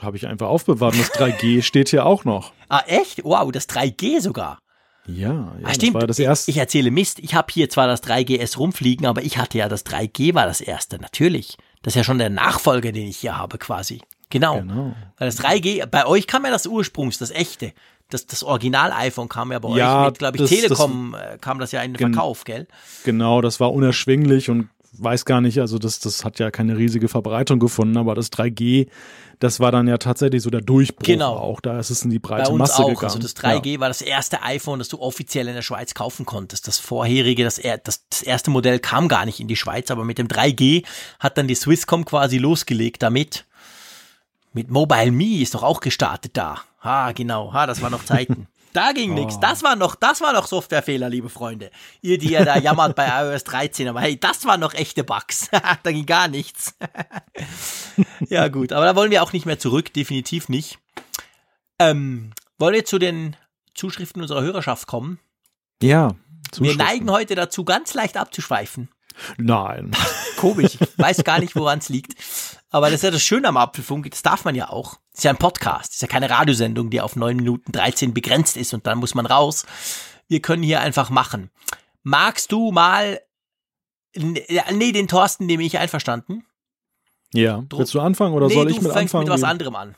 Habe 0.00 0.16
ich 0.16 0.26
einfach 0.26 0.48
aufbewahrt. 0.48 0.94
Und 0.94 1.00
das 1.00 1.12
3G 1.12 1.62
steht 1.62 1.90
hier 1.90 2.06
auch 2.06 2.24
noch. 2.24 2.52
Ah, 2.68 2.82
echt? 2.86 3.24
Wow, 3.24 3.52
das 3.52 3.68
3G 3.68 4.20
sogar. 4.20 4.58
Ja, 5.06 5.28
ja 5.30 5.52
ah, 5.64 5.74
stimmt. 5.74 5.94
Das 5.94 6.02
war 6.02 6.06
das 6.06 6.18
erste. 6.18 6.50
Ich 6.50 6.56
erzähle 6.56 6.90
Mist. 6.90 7.18
Ich 7.18 7.34
habe 7.34 7.48
hier 7.52 7.68
zwar 7.68 7.86
das 7.86 8.02
3GS 8.02 8.58
rumfliegen, 8.58 9.06
aber 9.06 9.22
ich 9.22 9.38
hatte 9.38 9.58
ja 9.58 9.68
das 9.68 9.84
3G 9.84 10.34
war 10.34 10.46
das 10.46 10.60
erste, 10.60 10.98
natürlich. 10.98 11.56
Das 11.82 11.92
ist 11.92 11.96
ja 11.96 12.04
schon 12.04 12.18
der 12.18 12.30
Nachfolger, 12.30 12.92
den 12.92 13.08
ich 13.08 13.18
hier 13.18 13.36
habe, 13.36 13.58
quasi. 13.58 14.00
Genau. 14.30 14.60
genau. 14.60 14.94
Weil 15.16 15.28
das 15.28 15.42
3G, 15.42 15.86
bei 15.86 16.06
euch 16.06 16.26
kam 16.26 16.44
ja 16.44 16.50
das 16.50 16.66
Ursprungs, 16.66 17.18
das 17.18 17.30
echte. 17.30 17.72
Das, 18.10 18.26
das 18.26 18.42
Original-iPhone 18.42 19.28
kam 19.28 19.52
ja 19.52 19.58
bei 19.58 19.76
ja, 19.76 20.00
euch 20.00 20.06
mit, 20.06 20.18
glaube 20.18 20.36
ich, 20.36 20.42
das, 20.42 20.50
Telekom 20.50 21.12
das, 21.12 21.34
äh, 21.34 21.38
kam 21.38 21.58
das 21.58 21.72
ja 21.72 21.82
in 21.82 21.92
den 21.92 21.98
Verkauf, 21.98 22.44
gell? 22.44 22.66
Genau, 23.04 23.40
das 23.42 23.60
war 23.60 23.72
unerschwinglich 23.72 24.48
und 24.48 24.68
weiß 24.92 25.24
gar 25.24 25.40
nicht, 25.40 25.60
also 25.60 25.78
das, 25.78 26.00
das 26.00 26.24
hat 26.24 26.38
ja 26.38 26.50
keine 26.50 26.76
riesige 26.76 27.08
Verbreitung 27.08 27.58
gefunden, 27.58 27.96
aber 27.96 28.14
das 28.14 28.32
3G, 28.32 28.88
das 29.38 29.60
war 29.60 29.70
dann 29.70 29.86
ja 29.86 29.98
tatsächlich 29.98 30.42
so 30.42 30.50
der 30.50 30.60
Durchbruch 30.60 31.06
genau. 31.06 31.36
auch. 31.36 31.60
Da 31.60 31.78
ist 31.78 31.90
es 31.90 32.02
in 32.02 32.10
die 32.10 32.18
breite 32.18 32.52
Masse 32.52 32.82
auch. 32.82 32.88
gegangen. 32.88 33.04
Also 33.04 33.18
das 33.18 33.36
3G 33.36 33.74
ja. 33.74 33.80
war 33.80 33.88
das 33.88 34.02
erste 34.02 34.42
iPhone, 34.42 34.78
das 34.78 34.88
du 34.88 34.98
offiziell 35.00 35.46
in 35.48 35.54
der 35.54 35.62
Schweiz 35.62 35.94
kaufen 35.94 36.26
konntest. 36.26 36.66
Das 36.66 36.78
vorherige, 36.78 37.44
das, 37.44 37.60
das, 37.84 38.08
das 38.08 38.22
erste 38.22 38.50
Modell 38.50 38.80
kam 38.80 39.08
gar 39.08 39.24
nicht 39.26 39.40
in 39.40 39.48
die 39.48 39.56
Schweiz, 39.56 39.90
aber 39.90 40.04
mit 40.04 40.18
dem 40.18 40.28
3G 40.28 40.84
hat 41.20 41.38
dann 41.38 41.46
die 41.46 41.54
Swisscom 41.54 42.04
quasi 42.04 42.38
losgelegt 42.38 43.02
damit. 43.02 43.44
Mit 44.58 44.72
Mobile 44.72 45.12
Me 45.12 45.40
ist 45.40 45.54
doch 45.54 45.62
auch 45.62 45.78
gestartet 45.78 46.36
da. 46.36 46.60
Ha, 46.82 47.12
genau. 47.12 47.52
Ha, 47.52 47.68
das 47.68 47.80
war 47.80 47.90
noch 47.90 48.04
Zeiten. 48.04 48.48
Da 48.74 48.92
ging 48.92 49.12
oh. 49.12 49.14
nichts. 49.14 49.40
Das 49.40 49.62
war 49.62 49.76
noch, 49.76 49.94
das 49.94 50.20
war 50.20 50.34
noch 50.34 50.46
Softwarefehler, 50.46 51.08
liebe 51.08 51.30
Freunde. 51.30 51.70
Ihr, 52.02 52.18
die 52.18 52.28
ja 52.28 52.44
da 52.44 52.58
jammert 52.58 52.94
bei 52.96 53.06
iOS 53.06 53.44
13, 53.44 53.88
aber 53.88 54.02
hey, 54.02 54.20
das 54.20 54.44
waren 54.44 54.60
noch 54.60 54.74
echte 54.74 55.04
Bugs. 55.04 55.48
da 55.82 55.90
ging 55.90 56.04
gar 56.04 56.28
nichts. 56.28 56.76
ja, 58.28 58.48
gut, 58.48 58.72
aber 58.72 58.84
da 58.84 58.94
wollen 58.94 59.10
wir 59.10 59.22
auch 59.22 59.32
nicht 59.32 59.46
mehr 59.46 59.58
zurück, 59.58 59.94
definitiv 59.94 60.50
nicht. 60.50 60.78
Ähm, 61.78 62.32
wollen 62.58 62.74
wir 62.74 62.84
zu 62.84 62.98
den 62.98 63.36
Zuschriften 63.74 64.20
unserer 64.20 64.42
Hörerschaft 64.42 64.86
kommen? 64.86 65.18
Ja. 65.82 66.14
Wir 66.58 66.76
neigen 66.76 67.10
heute 67.10 67.36
dazu, 67.36 67.64
ganz 67.64 67.94
leicht 67.94 68.18
abzuschweifen. 68.18 68.90
Nein. 69.36 69.92
Komisch, 70.36 70.76
ich 70.80 70.98
weiß 70.98 71.24
gar 71.24 71.40
nicht, 71.40 71.56
woran 71.56 71.78
es 71.78 71.88
liegt. 71.88 72.14
Aber 72.70 72.86
das 72.86 72.96
ist 72.96 73.02
ja 73.02 73.10
das 73.10 73.22
Schöne 73.22 73.48
am 73.48 73.56
Apfelfunk, 73.56 74.10
das 74.10 74.22
darf 74.22 74.44
man 74.44 74.54
ja 74.54 74.70
auch. 74.70 74.94
Das 75.12 75.20
ist 75.20 75.24
ja 75.24 75.30
ein 75.30 75.38
Podcast, 75.38 75.88
das 75.88 75.94
ist 75.94 76.02
ja 76.02 76.08
keine 76.08 76.30
Radiosendung, 76.30 76.90
die 76.90 77.00
auf 77.00 77.16
9 77.16 77.36
Minuten 77.36 77.72
13 77.72 78.14
begrenzt 78.14 78.56
ist 78.56 78.74
und 78.74 78.86
dann 78.86 78.98
muss 78.98 79.14
man 79.14 79.26
raus. 79.26 79.66
Wir 80.28 80.40
können 80.40 80.62
hier 80.62 80.80
einfach 80.80 81.10
machen. 81.10 81.50
Magst 82.02 82.52
du 82.52 82.70
mal, 82.70 83.20
nee, 84.14 84.92
den 84.92 85.08
Thorsten 85.08 85.46
nehme 85.46 85.62
ich 85.64 85.78
einverstanden. 85.78 86.44
Ja, 87.32 87.64
willst 87.70 87.94
du 87.94 88.00
anfangen 88.00 88.34
oder 88.34 88.48
nee, 88.48 88.54
soll 88.54 88.70
ich 88.70 88.80
mit 88.80 88.92
anfangen? 88.92 89.24
mit 89.24 89.32
was 89.32 89.42
anderem 89.42 89.76
an. 89.76 89.94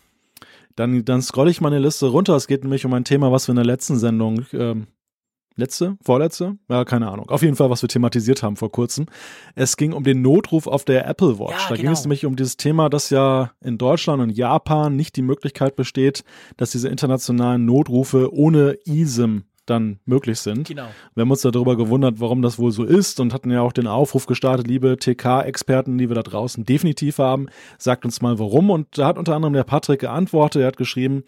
Dann, 0.77 1.05
dann 1.05 1.23
scrolle 1.23 1.51
ich 1.51 1.61
meine 1.61 1.79
Liste 1.79 2.07
runter. 2.07 2.35
Es 2.35 2.47
geht 2.47 2.63
nämlich 2.63 2.85
um 2.85 2.95
ein 2.95 3.05
Thema, 3.05 3.31
was 3.33 3.49
wir 3.49 3.53
in 3.53 3.57
der 3.57 3.65
letzten 3.65 3.99
Sendung 3.99 4.47
ähm, 4.53 4.87
letzte, 5.61 5.97
vorletzte, 6.03 6.57
ja, 6.69 6.85
keine 6.85 7.09
Ahnung. 7.11 7.29
Auf 7.31 7.43
jeden 7.43 7.57
Fall, 7.57 7.71
was 7.71 7.83
wir 7.83 7.89
thematisiert 7.89 8.43
haben 8.43 8.57
vor 8.57 8.73
kurzem. 8.73 9.07
Es 9.55 9.77
ging 9.77 9.93
um 9.93 10.03
den 10.03 10.23
Notruf 10.23 10.67
auf 10.67 10.85
der 10.85 11.07
Apple 11.07 11.39
Watch. 11.39 11.53
Ja, 11.53 11.69
da 11.69 11.77
genau. 11.77 11.83
ging 11.83 11.91
es 11.93 12.05
nämlich 12.05 12.27
um 12.27 12.37
dieses 12.37 12.57
Thema, 12.57 12.89
dass 12.89 13.11
ja 13.11 13.53
in 13.63 13.79
Deutschland 13.79 14.23
und 14.23 14.31
Japan 14.31 14.97
nicht 14.97 15.17
die 15.17 15.23
Möglichkeit 15.23 15.77
besteht, 15.77 16.25
dass 16.57 16.71
diese 16.71 16.89
internationalen 16.89 17.65
Notrufe 17.65 18.35
ohne 18.35 18.77
ISIM 18.85 19.45
dann 19.71 20.01
möglich 20.05 20.39
sind. 20.39 20.69
Genau. 20.69 20.89
Wir 21.15 21.23
haben 21.23 21.31
uns 21.31 21.43
darüber 21.43 21.77
gewundert, 21.77 22.21
warum 22.21 22.43
das 22.43 22.59
wohl 22.59 22.73
so 22.73 22.85
ist 22.85 23.21
und 23.21 23.33
hatten 23.33 23.51
ja 23.51 23.63
auch 23.63 23.73
den 23.73 23.87
Aufruf 23.87 24.27
gestartet, 24.27 24.67
liebe 24.67 24.97
TK-Experten, 24.99 25.97
die 25.97 26.09
wir 26.09 26.15
da 26.15 26.23
draußen 26.23 26.65
definitiv 26.65 27.19
haben, 27.19 27.47
sagt 27.79 28.05
uns 28.05 28.21
mal 28.21 28.39
warum. 28.39 28.71
Und 28.71 28.99
da 28.99 29.07
hat 29.07 29.19
unter 29.19 29.35
anderem 29.35 29.55
der 29.55 29.65
Patrick 29.65 30.01
geantwortet, 30.01 30.63
er 30.63 30.69
hat 30.69 30.77
geschrieben, 30.77 31.25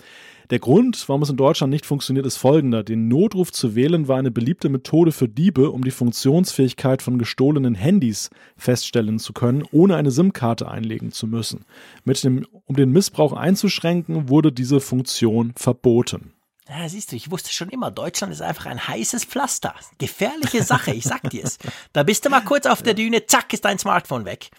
der 0.53 0.59
Grund, 0.59 1.09
warum 1.09 1.23
es 1.23 1.31
in 1.31 1.39
Deutschland 1.39 1.71
nicht 1.71 1.87
funktioniert, 1.87 2.27
ist 2.27 2.37
folgender. 2.37 2.83
Den 2.83 3.09
Notruf 3.09 3.53
zu 3.53 3.75
wählen 3.75 4.07
war 4.07 4.19
eine 4.19 4.31
beliebte 4.31 4.69
Methode 4.69 5.11
für 5.11 5.27
Diebe, 5.27 5.71
um 5.71 5.83
die 5.83 5.91
Funktionsfähigkeit 5.91 7.01
von 7.01 7.17
gestohlenen 7.17 7.75
Handys 7.75 8.29
feststellen 8.59 9.19
zu 9.19 9.33
können, 9.33 9.65
ohne 9.73 9.97
eine 9.97 10.11
SIM-Karte 10.11 10.69
einlegen 10.69 11.11
zu 11.11 11.27
müssen. 11.27 11.65
Mit 12.05 12.23
dem, 12.23 12.47
um 12.67 12.77
den 12.77 12.91
Missbrauch 12.91 13.33
einzuschränken, 13.33 14.29
wurde 14.29 14.53
diese 14.53 14.81
Funktion 14.81 15.53
verboten. 15.57 16.33
Ja, 16.75 16.89
siehst 16.89 17.13
du, 17.13 17.17
ich 17.17 17.31
wusste 17.31 17.53
schon 17.53 17.69
immer, 17.69 17.91
Deutschland 17.91 18.33
ist 18.33 18.41
einfach 18.41 18.67
ein 18.67 18.87
heißes 18.89 19.27
Pflaster. 19.27 19.75
Gefährliche 19.99 20.63
Sache, 20.63 20.93
ich 20.93 21.05
sag 21.05 21.29
dir 21.29 21.45
es. 21.45 21.59
Da 21.93 22.03
bist 22.03 22.25
du 22.25 22.31
mal 22.31 22.41
kurz 22.41 22.65
auf 22.65 22.83
der 22.83 22.95
Düne, 22.95 23.27
zack, 23.27 23.53
ist 23.53 23.65
dein 23.65 23.79
Smartphone 23.79 24.25
weg. 24.25 24.51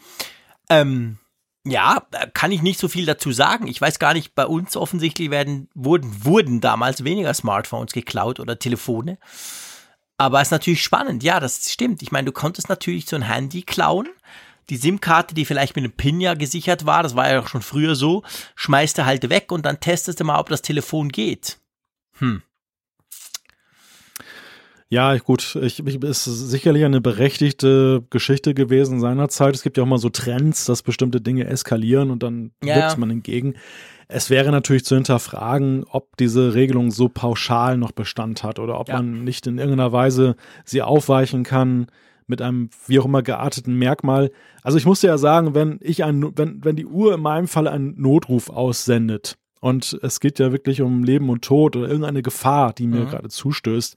Ähm, 0.69 1.17
ja, 1.65 2.05
kann 2.33 2.51
ich 2.51 2.61
nicht 2.61 2.79
so 2.79 2.87
viel 2.87 3.07
dazu 3.07 3.31
sagen. 3.31 3.67
Ich 3.67 3.81
weiß 3.81 3.97
gar 3.97 4.13
nicht, 4.13 4.35
bei 4.35 4.45
uns 4.45 4.77
offensichtlich 4.77 5.31
werden, 5.31 5.69
wurden, 5.73 6.23
wurden 6.23 6.61
damals 6.61 7.03
weniger 7.03 7.33
Smartphones 7.33 7.93
geklaut 7.93 8.39
oder 8.39 8.59
Telefone. 8.59 9.17
Aber 10.17 10.39
es 10.39 10.49
ist 10.49 10.51
natürlich 10.51 10.83
spannend. 10.83 11.23
Ja, 11.23 11.39
das 11.39 11.71
stimmt. 11.71 12.03
Ich 12.03 12.11
meine, 12.11 12.25
du 12.25 12.31
konntest 12.31 12.69
natürlich 12.69 13.07
so 13.07 13.15
ein 13.15 13.23
Handy 13.23 13.63
klauen. 13.63 14.07
Die 14.69 14.77
SIM-Karte, 14.77 15.33
die 15.33 15.45
vielleicht 15.45 15.75
mit 15.75 15.83
einem 15.83 15.93
PIN 15.93 16.21
ja 16.21 16.35
gesichert 16.35 16.85
war, 16.85 17.01
das 17.01 17.15
war 17.15 17.29
ja 17.29 17.41
auch 17.41 17.47
schon 17.47 17.61
früher 17.61 17.95
so, 17.95 18.23
schmeißt 18.55 18.97
du 18.97 19.05
halt 19.05 19.29
weg 19.29 19.51
und 19.51 19.65
dann 19.65 19.79
testest 19.79 20.19
du 20.19 20.23
mal, 20.23 20.39
ob 20.39 20.49
das 20.49 20.61
Telefon 20.61 21.09
geht. 21.09 21.57
Hm. 22.19 22.41
Ja, 24.93 25.17
gut, 25.17 25.57
ich, 25.59 25.83
ich, 25.83 26.03
ist 26.03 26.25
sicherlich 26.25 26.85
eine 26.85 27.01
berechtigte 27.01 28.03
Geschichte 28.11 28.53
gewesen 28.53 28.99
seinerzeit. 28.99 29.55
Es 29.55 29.63
gibt 29.63 29.75
ja 29.77 29.83
auch 29.83 29.87
mal 29.87 29.97
so 29.97 30.09
Trends, 30.09 30.65
dass 30.65 30.83
bestimmte 30.83 31.19
Dinge 31.19 31.47
eskalieren 31.47 32.11
und 32.11 32.21
dann 32.21 32.51
ja. 32.63 32.75
wirkt 32.75 32.99
man 32.99 33.09
entgegen. 33.09 33.55
Es 34.07 34.29
wäre 34.29 34.51
natürlich 34.51 34.85
zu 34.85 34.93
hinterfragen, 34.93 35.83
ob 35.89 36.15
diese 36.17 36.53
Regelung 36.53 36.91
so 36.91 37.09
pauschal 37.09 37.75
noch 37.75 37.91
Bestand 37.91 38.43
hat 38.43 38.59
oder 38.59 38.79
ob 38.79 38.89
ja. 38.89 38.97
man 38.97 39.23
nicht 39.23 39.47
in 39.47 39.57
irgendeiner 39.57 39.91
Weise 39.91 40.35
sie 40.63 40.83
aufweichen 40.83 41.41
kann 41.41 41.87
mit 42.27 42.43
einem 42.43 42.69
wie 42.85 42.99
auch 42.99 43.05
immer 43.05 43.23
gearteten 43.23 43.75
Merkmal. 43.79 44.29
Also 44.61 44.77
ich 44.77 44.85
musste 44.85 45.07
ja 45.07 45.17
sagen, 45.17 45.55
wenn 45.55 45.79
ich 45.81 46.03
ein, 46.03 46.37
wenn, 46.37 46.63
wenn 46.63 46.75
die 46.75 46.85
Uhr 46.85 47.15
in 47.15 47.21
meinem 47.21 47.47
Fall 47.47 47.67
einen 47.67 47.99
Notruf 47.99 48.51
aussendet 48.51 49.39
und 49.63 49.97
es 50.01 50.19
geht 50.19 50.39
ja 50.39 50.51
wirklich 50.51 50.81
um 50.81 51.05
Leben 51.05 51.29
und 51.29 51.45
Tod 51.45 51.77
oder 51.77 51.87
irgendeine 51.87 52.21
Gefahr, 52.21 52.73
die 52.73 52.85
mir 52.85 53.05
mhm. 53.05 53.07
gerade 53.07 53.29
zustößt, 53.29 53.95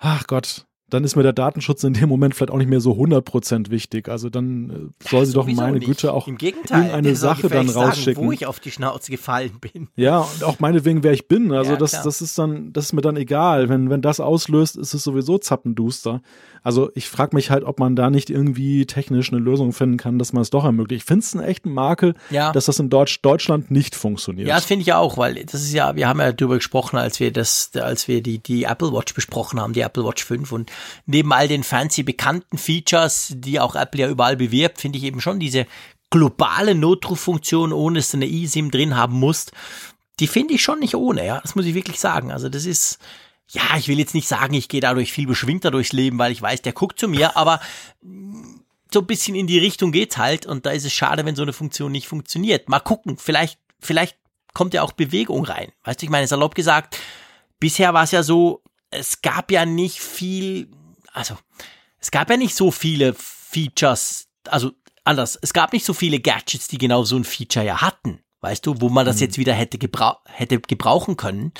ach 0.00 0.26
Gott, 0.26 0.66
dann 0.90 1.04
ist 1.04 1.14
mir 1.14 1.22
der 1.22 1.32
Datenschutz 1.32 1.84
in 1.84 1.92
dem 1.92 2.08
Moment 2.08 2.34
vielleicht 2.34 2.50
auch 2.50 2.56
nicht 2.56 2.68
mehr 2.68 2.80
so 2.80 2.94
100% 2.94 3.70
wichtig. 3.70 4.08
Also 4.08 4.28
dann 4.28 4.70
äh, 4.70 5.08
soll 5.08 5.24
sie 5.24 5.34
doch 5.34 5.46
meine 5.46 5.78
nicht. 5.78 5.86
Güte 5.86 6.12
auch 6.12 6.26
Im 6.26 6.36
Gegenteil, 6.36 6.86
irgendeine 6.86 7.14
Sache 7.14 7.48
dann 7.48 7.68
rausschicken. 7.68 8.14
Sagen, 8.14 8.26
wo 8.26 8.32
ich 8.32 8.46
auf 8.46 8.58
die 8.58 8.72
Schnauze 8.72 9.12
gefallen 9.12 9.60
bin. 9.60 9.86
Ja, 9.94 10.18
und 10.18 10.42
auch 10.42 10.58
meinetwegen, 10.58 11.04
wer 11.04 11.12
ich 11.12 11.28
bin. 11.28 11.52
Also 11.52 11.72
ja, 11.72 11.76
das, 11.76 12.02
das 12.02 12.20
ist 12.20 12.36
dann, 12.36 12.72
das 12.72 12.86
ist 12.86 12.92
mir 12.92 13.02
dann 13.02 13.16
egal. 13.16 13.68
Wenn, 13.68 13.90
wenn 13.90 14.02
das 14.02 14.18
auslöst, 14.18 14.76
ist 14.76 14.94
es 14.94 15.04
sowieso 15.04 15.38
zappenduster. 15.38 16.22
Also 16.62 16.90
ich 16.94 17.08
frage 17.08 17.34
mich 17.36 17.50
halt, 17.50 17.64
ob 17.64 17.78
man 17.78 17.96
da 17.96 18.10
nicht 18.10 18.30
irgendwie 18.30 18.86
technisch 18.86 19.32
eine 19.32 19.40
Lösung 19.40 19.72
finden 19.72 19.96
kann, 19.96 20.18
dass 20.18 20.32
man 20.32 20.42
es 20.42 20.50
doch 20.50 20.64
ermöglicht. 20.64 21.02
Ich 21.02 21.06
finde 21.06 21.24
es 21.24 21.34
einen 21.34 21.44
echten 21.44 21.72
Makel, 21.72 22.14
ja. 22.30 22.52
dass 22.52 22.66
das 22.66 22.78
in 22.78 22.90
Deutsch, 22.90 23.20
Deutschland 23.22 23.70
nicht 23.70 23.94
funktioniert. 23.94 24.48
Ja, 24.48 24.56
das 24.56 24.64
finde 24.64 24.82
ich 24.82 24.92
auch, 24.92 25.16
weil 25.16 25.44
das 25.44 25.62
ist 25.62 25.72
ja, 25.72 25.96
wir 25.96 26.08
haben 26.08 26.20
ja 26.20 26.32
darüber 26.32 26.56
gesprochen, 26.56 26.96
als 26.96 27.20
wir 27.20 27.32
das, 27.32 27.70
als 27.74 28.08
wir 28.08 28.22
die, 28.22 28.38
die 28.38 28.64
Apple 28.64 28.92
Watch 28.92 29.14
besprochen 29.14 29.60
haben, 29.60 29.72
die 29.72 29.80
Apple 29.80 30.04
Watch 30.04 30.24
5 30.24 30.52
und 30.52 30.70
neben 31.06 31.32
all 31.32 31.48
den 31.48 31.62
fancy 31.62 32.02
bekannten 32.02 32.58
Features, 32.58 33.32
die 33.36 33.60
auch 33.60 33.74
Apple 33.74 34.00
ja 34.00 34.08
überall 34.08 34.36
bewirbt, 34.36 34.80
finde 34.80 34.98
ich 34.98 35.04
eben 35.04 35.20
schon 35.20 35.38
diese 35.38 35.66
globale 36.10 36.74
Notruffunktion, 36.74 37.72
ohne 37.72 37.98
dass 37.98 38.10
du 38.10 38.16
eine 38.16 38.26
eSIM 38.26 38.70
drin 38.70 38.96
haben 38.96 39.18
musst, 39.18 39.52
die 40.20 40.26
finde 40.26 40.54
ich 40.54 40.62
schon 40.62 40.80
nicht 40.80 40.94
ohne, 40.94 41.24
ja. 41.24 41.40
Das 41.40 41.54
muss 41.54 41.66
ich 41.66 41.74
wirklich 41.74 42.00
sagen. 42.00 42.32
Also 42.32 42.48
das 42.48 42.64
ist, 42.64 42.98
ja, 43.50 43.76
ich 43.76 43.88
will 43.88 43.98
jetzt 43.98 44.14
nicht 44.14 44.28
sagen, 44.28 44.54
ich 44.54 44.68
gehe 44.68 44.80
dadurch 44.80 45.12
viel 45.12 45.26
beschwingter 45.26 45.70
durchs 45.70 45.92
Leben, 45.92 46.18
weil 46.18 46.32
ich 46.32 46.42
weiß, 46.42 46.62
der 46.62 46.72
guckt 46.72 46.98
zu 46.98 47.08
mir, 47.08 47.36
aber 47.36 47.60
so 48.92 49.00
ein 49.00 49.06
bisschen 49.06 49.34
in 49.34 49.46
die 49.46 49.58
Richtung 49.58 49.92
geht's 49.92 50.18
halt 50.18 50.46
und 50.46 50.66
da 50.66 50.70
ist 50.70 50.84
es 50.84 50.92
schade, 50.92 51.24
wenn 51.24 51.36
so 51.36 51.42
eine 51.42 51.52
Funktion 51.52 51.92
nicht 51.92 52.08
funktioniert. 52.08 52.68
Mal 52.68 52.80
gucken, 52.80 53.16
vielleicht, 53.16 53.58
vielleicht 53.80 54.18
kommt 54.54 54.74
ja 54.74 54.82
auch 54.82 54.92
Bewegung 54.92 55.44
rein. 55.44 55.72
Weißt 55.84 56.00
du, 56.00 56.06
ich 56.06 56.10
meine, 56.10 56.26
salopp 56.26 56.54
gesagt, 56.54 56.98
bisher 57.58 57.94
war 57.94 58.04
es 58.04 58.10
ja 58.10 58.22
so, 58.22 58.62
es 58.90 59.22
gab 59.22 59.50
ja 59.50 59.64
nicht 59.66 60.00
viel, 60.00 60.70
also, 61.12 61.36
es 61.98 62.10
gab 62.10 62.30
ja 62.30 62.36
nicht 62.36 62.54
so 62.54 62.70
viele 62.70 63.14
Features, 63.14 64.28
also 64.46 64.72
anders, 65.04 65.38
es 65.40 65.52
gab 65.52 65.72
nicht 65.72 65.84
so 65.84 65.94
viele 65.94 66.20
Gadgets, 66.20 66.68
die 66.68 66.78
genau 66.78 67.04
so 67.04 67.16
ein 67.16 67.24
Feature 67.24 67.64
ja 67.64 67.80
hatten 67.80 68.20
weißt 68.40 68.64
du, 68.66 68.80
wo 68.80 68.88
man 68.88 69.04
das 69.06 69.16
mhm. 69.16 69.22
jetzt 69.22 69.38
wieder 69.38 69.52
hätte, 69.52 69.78
gebrauch 69.78 70.18
hätte 70.26 70.60
gebrauchen 70.60 71.16
können. 71.16 71.52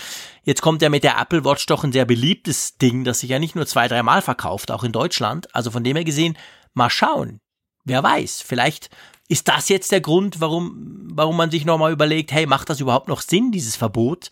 Jetzt 0.44 0.62
kommt 0.62 0.82
ja 0.82 0.88
mit 0.88 1.04
der 1.04 1.18
Apple 1.18 1.44
Watch 1.44 1.66
doch 1.66 1.84
ein 1.84 1.92
sehr 1.92 2.04
beliebtes 2.04 2.78
Ding, 2.78 3.04
das 3.04 3.20
sich 3.20 3.30
ja 3.30 3.38
nicht 3.38 3.56
nur 3.56 3.66
zwei, 3.66 3.88
dreimal 3.88 4.22
verkauft, 4.22 4.70
auch 4.70 4.84
in 4.84 4.92
Deutschland. 4.92 5.54
Also 5.54 5.70
von 5.70 5.84
dem 5.84 5.96
her 5.96 6.04
gesehen, 6.04 6.38
mal 6.74 6.90
schauen. 6.90 7.40
Wer 7.84 8.02
weiß, 8.02 8.42
vielleicht 8.42 8.90
Ist 9.30 9.46
das 9.48 9.68
jetzt 9.68 9.92
der 9.92 10.00
Grund, 10.00 10.40
warum, 10.40 11.06
warum 11.12 11.36
man 11.36 11.50
sich 11.50 11.66
nochmal 11.66 11.92
überlegt, 11.92 12.32
hey, 12.32 12.46
macht 12.46 12.70
das 12.70 12.80
überhaupt 12.80 13.08
noch 13.08 13.20
Sinn, 13.20 13.52
dieses 13.52 13.76
Verbot? 13.76 14.30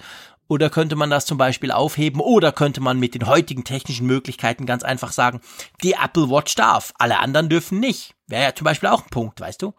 Oder 0.49 0.71
könnte 0.71 0.97
man 0.97 1.11
das 1.11 1.27
zum 1.27 1.39
Beispiel 1.39 1.71
aufheben? 1.71 2.21
Oder 2.21 2.53
könnte 2.53 2.81
man 2.81 2.99
mit 2.99 3.15
den 3.15 3.27
heutigen 3.27 3.65
technischen 3.65 4.07
Möglichkeiten 4.07 4.65
ganz 4.65 4.85
einfach 4.85 5.13
sagen, 5.13 5.41
die 5.83 5.93
Apple 5.93 6.31
Watch 6.31 6.55
darf, 6.55 6.95
alle 6.99 7.19
anderen 7.19 7.49
dürfen 7.49 7.79
nicht? 7.79 8.15
Wäre 8.27 8.45
ja 8.45 8.55
zum 8.55 8.65
Beispiel 8.65 8.89
auch 8.89 9.03
ein 9.03 9.11
Punkt, 9.11 9.41
weißt 9.41 9.61
du? 9.61 9.75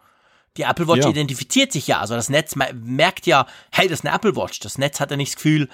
Die 0.57 0.63
Apple 0.63 0.87
Watch 0.87 1.03
ja. 1.03 1.09
identifiziert 1.09 1.71
sich 1.71 1.87
ja, 1.87 1.99
also 1.99 2.15
das 2.15 2.29
Netz 2.29 2.55
merkt 2.55 3.25
ja, 3.25 3.45
hey, 3.71 3.87
das 3.87 3.99
ist 3.99 4.05
eine 4.05 4.15
Apple 4.15 4.35
Watch. 4.35 4.59
Das 4.59 4.77
Netz 4.77 4.99
hat 4.99 5.11
ja 5.11 5.17
nicht 5.17 5.31
das 5.31 5.35
Gefühl, 5.35 5.69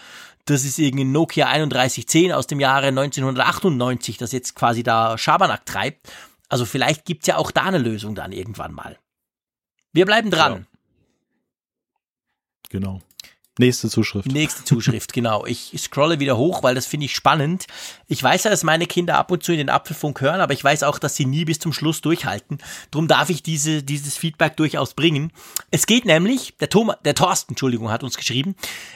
das 0.46 0.66
ist 0.66 0.78
irgendwie 0.78 1.06
Nokia 1.06 1.46
3110 1.46 2.34
aus 2.34 2.48
dem 2.48 2.60
Jahre 2.60 2.88
1998, 2.88 4.18
das 4.18 4.32
jetzt 4.32 4.56
quasi 4.56 4.84
da 4.84 5.18
Schabernack 5.18 5.66
treibt. 5.66 6.12
Also 6.50 6.66
vielleicht 6.66 7.06
gibt's 7.06 7.28
ja 7.28 7.38
auch 7.38 7.52
da 7.52 7.64
eine 7.64 7.78
Lösung 7.78 8.14
dann 8.14 8.32
irgendwann 8.32 8.74
mal. 8.74 9.00
Wir 9.94 10.06
bleiben 10.06 10.30
dran. 10.30 10.54
Ja. 10.54 10.80
Genau. 12.70 13.02
Nächste 13.60 13.88
Zuschrift. 13.88 14.32
Nächste 14.32 14.64
Zuschrift, 14.64 15.14
genau. 15.14 15.46
Ich 15.46 15.74
scrolle 15.78 16.20
wieder 16.20 16.38
hoch, 16.38 16.64
weil 16.64 16.74
das 16.74 16.88
finde 16.88 17.06
ich 17.06 17.14
spannend. 17.14 17.68
Ich 18.08 18.22
weiß 18.22 18.46
ja, 18.46 18.50
dass 18.50 18.64
meine 18.64 18.88
Kinder 18.88 19.18
ab 19.18 19.30
und 19.30 19.44
zu 19.44 19.52
in 19.52 19.60
den 19.60 19.70
Apfelfunk 19.70 20.22
hören, 20.22 20.42
aber 20.42 20.54
ich 20.54 20.64
weiß 20.64 20.82
auch, 20.82 20.98
dass 20.98 21.16
sie 21.16 21.26
nie 21.26 21.46
bis 21.46 21.60
zum 21.60 21.72
Schluss 21.72 22.02
durchhalten. 22.02 22.58
Drum 22.90 23.08
darf 23.08 23.30
ich 23.30 23.44
diese, 23.44 23.84
dieses 23.84 24.18
Feedback 24.18 24.58
durchaus 24.58 24.96
bringen. 24.96 25.32
Es 25.70 25.86
geht 25.86 26.06
nämlich, 26.06 26.58
der 26.60 26.70
Thomas, 26.70 26.98
der 27.06 27.14
Thorsten, 27.14 27.52
Entschuldigung, 27.52 27.92
hat 27.92 28.04
uns 28.04 28.18
geschrieben. 28.18 28.56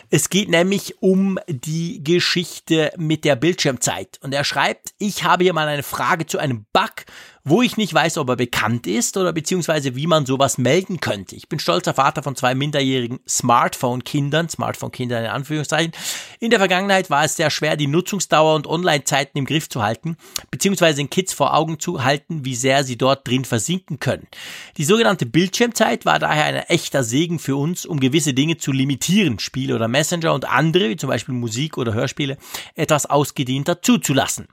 Es 0.09 0.29
geht 0.29 0.49
nämlich 0.49 1.03
um 1.03 1.37
die 1.47 2.03
Geschichte 2.03 2.91
mit 2.97 3.25
der 3.25 3.35
Bildschirmzeit. 3.35 4.19
Und 4.23 4.33
er 4.33 4.43
schreibt, 4.43 4.93
ich 4.97 5.23
habe 5.23 5.43
hier 5.43 5.53
mal 5.53 5.67
eine 5.67 5.83
Frage 5.83 6.25
zu 6.25 6.39
einem 6.39 6.65
Bug, 6.73 7.05
wo 7.49 7.61
ich 7.61 7.77
nicht 7.77 7.93
weiß, 7.93 8.17
ob 8.17 8.27
er 8.29 8.35
bekannt 8.35 8.87
ist 8.87 9.15
oder 9.15 9.31
beziehungsweise 9.31 9.95
wie 9.95 10.05
man 10.05 10.25
sowas 10.25 10.57
melden 10.57 10.99
könnte. 10.99 11.35
Ich 11.35 11.47
bin 11.47 11.59
stolzer 11.59 11.93
Vater 11.93 12.21
von 12.21 12.35
zwei 12.35 12.53
minderjährigen 12.55 13.21
Smartphone-Kindern, 13.27 14.49
Smartphone-Kindern 14.49 15.23
in 15.23 15.29
Anführungszeichen. 15.29 15.93
In 16.41 16.49
der 16.49 16.59
Vergangenheit 16.59 17.09
war 17.09 17.23
es 17.23 17.37
sehr 17.37 17.49
schwer, 17.49 17.77
die 17.77 17.87
Nutzungsdauer 17.87 18.53
und 18.55 18.67
Online-Zeiten 18.67 19.37
im 19.37 19.45
Griff 19.45 19.69
zu 19.69 19.81
halten, 19.81 20.17
beziehungsweise 20.51 20.97
den 20.97 21.09
Kids 21.09 21.33
vor 21.33 21.53
Augen 21.53 21.79
zu 21.79 22.03
halten, 22.03 22.43
wie 22.43 22.55
sehr 22.55 22.83
sie 22.83 22.97
dort 22.97 23.25
drin 23.25 23.45
versinken 23.45 23.99
können. 23.99 24.27
Die 24.75 24.83
sogenannte 24.83 25.25
Bildschirmzeit 25.25 26.05
war 26.05 26.19
daher 26.19 26.43
ein 26.43 26.55
echter 26.55 27.03
Segen 27.03 27.39
für 27.39 27.55
uns, 27.55 27.85
um 27.85 28.01
gewisse 28.01 28.33
Dinge 28.33 28.57
zu 28.57 28.73
limitieren, 28.73 29.39
Spiele 29.39 29.73
oder 29.73 29.87
Messenger 29.87 30.33
und 30.33 30.43
andere, 30.43 30.89
wie 30.89 30.97
zum 30.97 31.07
Beispiel 31.07 31.33
Musik 31.33 31.77
oder 31.77 31.93
Hörspiele, 31.93 32.37
etwas 32.75 33.05
ausgedehnter 33.05 33.81
zuzulassen. 33.81 34.47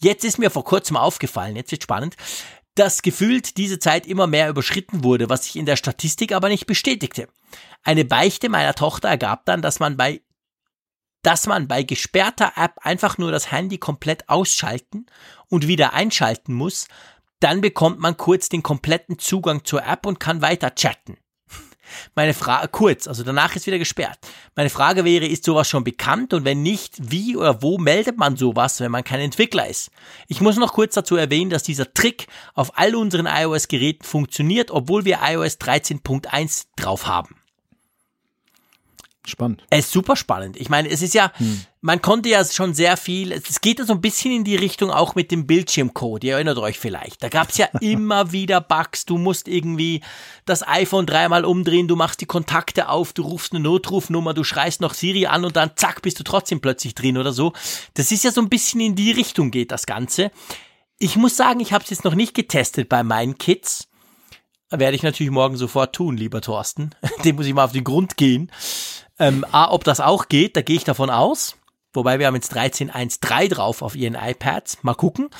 Jetzt 0.00 0.24
ist 0.24 0.38
mir 0.38 0.50
vor 0.50 0.64
kurzem 0.64 0.96
aufgefallen, 0.96 1.56
jetzt 1.56 1.72
wird 1.72 1.82
spannend, 1.82 2.16
dass 2.74 3.02
gefühlt 3.02 3.56
diese 3.56 3.78
Zeit 3.78 4.06
immer 4.06 4.26
mehr 4.26 4.48
überschritten 4.48 5.02
wurde, 5.02 5.28
was 5.28 5.44
sich 5.44 5.56
in 5.56 5.66
der 5.66 5.76
Statistik 5.76 6.32
aber 6.32 6.48
nicht 6.48 6.66
bestätigte. 6.66 7.28
Eine 7.82 8.04
Beichte 8.04 8.48
meiner 8.48 8.74
Tochter 8.74 9.08
ergab 9.08 9.44
dann, 9.46 9.62
dass 9.62 9.80
man 9.80 9.96
bei 9.96 10.22
dass 11.22 11.48
man 11.48 11.66
bei 11.66 11.82
gesperrter 11.82 12.52
App 12.54 12.76
einfach 12.80 13.18
nur 13.18 13.32
das 13.32 13.50
Handy 13.50 13.78
komplett 13.78 14.28
ausschalten 14.28 15.06
und 15.48 15.66
wieder 15.66 15.92
einschalten 15.92 16.54
muss, 16.54 16.86
dann 17.40 17.60
bekommt 17.60 17.98
man 17.98 18.16
kurz 18.16 18.48
den 18.48 18.62
kompletten 18.62 19.18
Zugang 19.18 19.64
zur 19.64 19.84
App 19.84 20.06
und 20.06 20.20
kann 20.20 20.42
weiter 20.42 20.74
chatten. 20.76 21.18
Meine 22.14 22.34
Frage, 22.34 22.68
kurz, 22.68 23.06
also 23.06 23.22
danach 23.22 23.56
ist 23.56 23.66
wieder 23.66 23.78
gesperrt. 23.78 24.18
Meine 24.54 24.70
Frage 24.70 25.04
wäre, 25.04 25.26
ist 25.26 25.44
sowas 25.44 25.68
schon 25.68 25.84
bekannt 25.84 26.32
und 26.34 26.44
wenn 26.44 26.62
nicht, 26.62 26.94
wie 26.98 27.36
oder 27.36 27.62
wo 27.62 27.78
meldet 27.78 28.18
man 28.18 28.36
sowas, 28.36 28.80
wenn 28.80 28.90
man 28.90 29.04
kein 29.04 29.20
Entwickler 29.20 29.68
ist? 29.68 29.90
Ich 30.26 30.40
muss 30.40 30.56
noch 30.56 30.72
kurz 30.72 30.94
dazu 30.94 31.16
erwähnen, 31.16 31.50
dass 31.50 31.62
dieser 31.62 31.92
Trick 31.94 32.26
auf 32.54 32.78
all 32.78 32.94
unseren 32.94 33.26
iOS-Geräten 33.26 34.04
funktioniert, 34.04 34.70
obwohl 34.70 35.04
wir 35.04 35.20
iOS 35.22 35.58
13.1 35.58 36.66
drauf 36.76 37.06
haben. 37.06 37.37
Spannend. 39.28 39.62
Es 39.70 39.86
ist 39.86 39.92
super 39.92 40.16
spannend. 40.16 40.56
Ich 40.56 40.68
meine, 40.68 40.88
es 40.88 41.02
ist 41.02 41.14
ja, 41.14 41.32
hm. 41.36 41.60
man 41.80 42.00
konnte 42.00 42.28
ja 42.28 42.44
schon 42.44 42.72
sehr 42.72 42.96
viel, 42.96 43.32
es 43.32 43.60
geht 43.60 43.78
ja 43.78 43.84
so 43.84 43.92
ein 43.92 44.00
bisschen 44.00 44.32
in 44.32 44.44
die 44.44 44.56
Richtung 44.56 44.90
auch 44.90 45.14
mit 45.14 45.30
dem 45.30 45.46
Bildschirmcode, 45.46 46.24
ihr 46.24 46.34
erinnert 46.34 46.58
euch 46.58 46.78
vielleicht. 46.78 47.22
Da 47.22 47.28
gab 47.28 47.50
es 47.50 47.58
ja 47.58 47.66
immer 47.80 48.32
wieder 48.32 48.60
Bugs, 48.60 49.04
du 49.04 49.18
musst 49.18 49.46
irgendwie 49.48 50.02
das 50.46 50.66
iPhone 50.66 51.06
dreimal 51.06 51.44
umdrehen, 51.44 51.88
du 51.88 51.96
machst 51.96 52.20
die 52.20 52.26
Kontakte 52.26 52.88
auf, 52.88 53.12
du 53.12 53.22
rufst 53.22 53.52
eine 53.52 53.60
Notrufnummer, 53.60 54.34
du 54.34 54.44
schreist 54.44 54.80
noch 54.80 54.94
Siri 54.94 55.26
an 55.26 55.44
und 55.44 55.56
dann 55.56 55.72
zack, 55.76 56.02
bist 56.02 56.18
du 56.18 56.24
trotzdem 56.24 56.60
plötzlich 56.60 56.94
drin 56.94 57.18
oder 57.18 57.32
so. 57.32 57.52
Das 57.94 58.10
ist 58.10 58.24
ja 58.24 58.32
so 58.32 58.40
ein 58.40 58.48
bisschen 58.48 58.80
in 58.80 58.94
die 58.94 59.12
Richtung 59.12 59.50
geht 59.50 59.70
das 59.70 59.86
Ganze. 59.86 60.30
Ich 60.98 61.16
muss 61.16 61.36
sagen, 61.36 61.60
ich 61.60 61.72
habe 61.72 61.84
es 61.84 61.90
jetzt 61.90 62.04
noch 62.04 62.14
nicht 62.14 62.34
getestet 62.34 62.88
bei 62.88 63.02
meinen 63.02 63.38
Kids. 63.38 63.88
Werde 64.70 64.96
ich 64.96 65.02
natürlich 65.02 65.32
morgen 65.32 65.56
sofort 65.56 65.94
tun, 65.94 66.16
lieber 66.16 66.40
Thorsten. 66.40 66.90
Dem 67.24 67.36
muss 67.36 67.46
ich 67.46 67.54
mal 67.54 67.64
auf 67.64 67.72
den 67.72 67.84
Grund 67.84 68.16
gehen. 68.16 68.50
Ähm, 69.18 69.44
A, 69.50 69.70
ob 69.70 69.84
das 69.84 70.00
auch 70.00 70.28
geht, 70.28 70.56
da 70.56 70.62
gehe 70.62 70.76
ich 70.76 70.84
davon 70.84 71.10
aus. 71.10 71.56
Wobei 71.94 72.18
wir 72.18 72.26
haben 72.26 72.34
jetzt 72.34 72.54
13.1.3 72.54 73.48
drauf 73.48 73.82
auf 73.82 73.96
ihren 73.96 74.14
iPads. 74.14 74.82
Mal 74.82 74.94
gucken. 74.94 75.30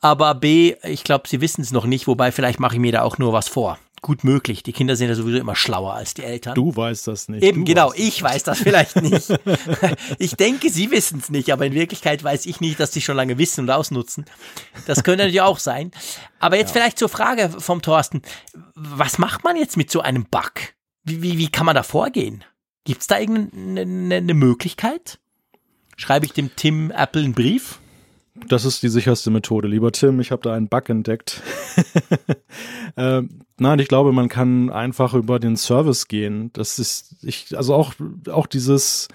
Aber 0.00 0.34
B, 0.34 0.76
ich 0.84 1.04
glaube, 1.04 1.28
sie 1.28 1.40
wissen 1.40 1.60
es 1.60 1.72
noch 1.72 1.84
nicht, 1.84 2.06
wobei 2.06 2.32
vielleicht 2.32 2.60
mache 2.60 2.76
ich 2.76 2.80
mir 2.80 2.92
da 2.92 3.02
auch 3.02 3.18
nur 3.18 3.32
was 3.32 3.48
vor. 3.48 3.78
Gut 4.02 4.24
möglich. 4.24 4.62
Die 4.62 4.72
Kinder 4.72 4.96
sind 4.96 5.08
ja 5.08 5.14
sowieso 5.14 5.38
immer 5.38 5.54
schlauer 5.54 5.92
als 5.92 6.14
die 6.14 6.24
Eltern. 6.24 6.54
Du 6.54 6.74
weißt 6.74 7.06
das 7.06 7.28
nicht. 7.28 7.42
Eben, 7.42 7.64
du 7.64 7.72
genau. 7.72 7.92
Ich 7.94 8.22
weiß 8.22 8.44
das 8.44 8.58
vielleicht 8.58 8.96
nicht. 9.02 9.28
ich 10.18 10.36
denke, 10.36 10.70
sie 10.70 10.90
wissen 10.90 11.18
es 11.20 11.28
nicht, 11.28 11.52
aber 11.52 11.66
in 11.66 11.74
Wirklichkeit 11.74 12.24
weiß 12.24 12.46
ich 12.46 12.60
nicht, 12.60 12.80
dass 12.80 12.92
sie 12.92 13.02
schon 13.02 13.16
lange 13.16 13.36
wissen 13.36 13.62
und 13.62 13.70
ausnutzen. 13.70 14.24
Das 14.86 15.04
könnte 15.04 15.24
natürlich 15.24 15.42
auch 15.42 15.58
sein. 15.58 15.90
Aber 16.38 16.56
jetzt 16.56 16.70
ja. 16.70 16.80
vielleicht 16.80 16.98
zur 16.98 17.10
Frage 17.10 17.50
vom 17.58 17.82
Thorsten. 17.82 18.22
Was 18.74 19.18
macht 19.18 19.44
man 19.44 19.56
jetzt 19.56 19.76
mit 19.76 19.90
so 19.90 20.00
einem 20.00 20.24
Bug? 20.24 20.52
Wie, 21.04 21.20
wie, 21.20 21.36
wie 21.36 21.48
kann 21.48 21.66
man 21.66 21.74
da 21.74 21.82
vorgehen? 21.82 22.44
Gibt 22.84 23.02
es 23.02 23.06
da 23.06 23.18
irgendeine 23.18 24.16
eine 24.16 24.34
Möglichkeit? 24.34 25.18
Schreibe 25.96 26.24
ich 26.24 26.32
dem 26.32 26.56
Tim 26.56 26.90
Apple 26.90 27.22
einen 27.22 27.34
Brief? 27.34 27.78
Das 28.48 28.64
ist 28.64 28.82
die 28.82 28.88
sicherste 28.88 29.30
Methode. 29.30 29.68
Lieber 29.68 29.92
Tim, 29.92 30.20
ich 30.20 30.30
habe 30.32 30.42
da 30.42 30.54
einen 30.54 30.68
Bug 30.68 30.88
entdeckt. 30.88 31.42
ähm, 32.96 33.40
nein, 33.58 33.78
ich 33.78 33.88
glaube, 33.88 34.12
man 34.12 34.28
kann 34.28 34.70
einfach 34.70 35.14
über 35.14 35.38
den 35.38 35.56
Service 35.56 36.08
gehen. 36.08 36.50
Das 36.52 36.78
ist, 36.78 37.16
ich, 37.22 37.56
also 37.56 37.74
auch, 37.74 37.94
auch 38.30 38.46
dieses, 38.46 39.08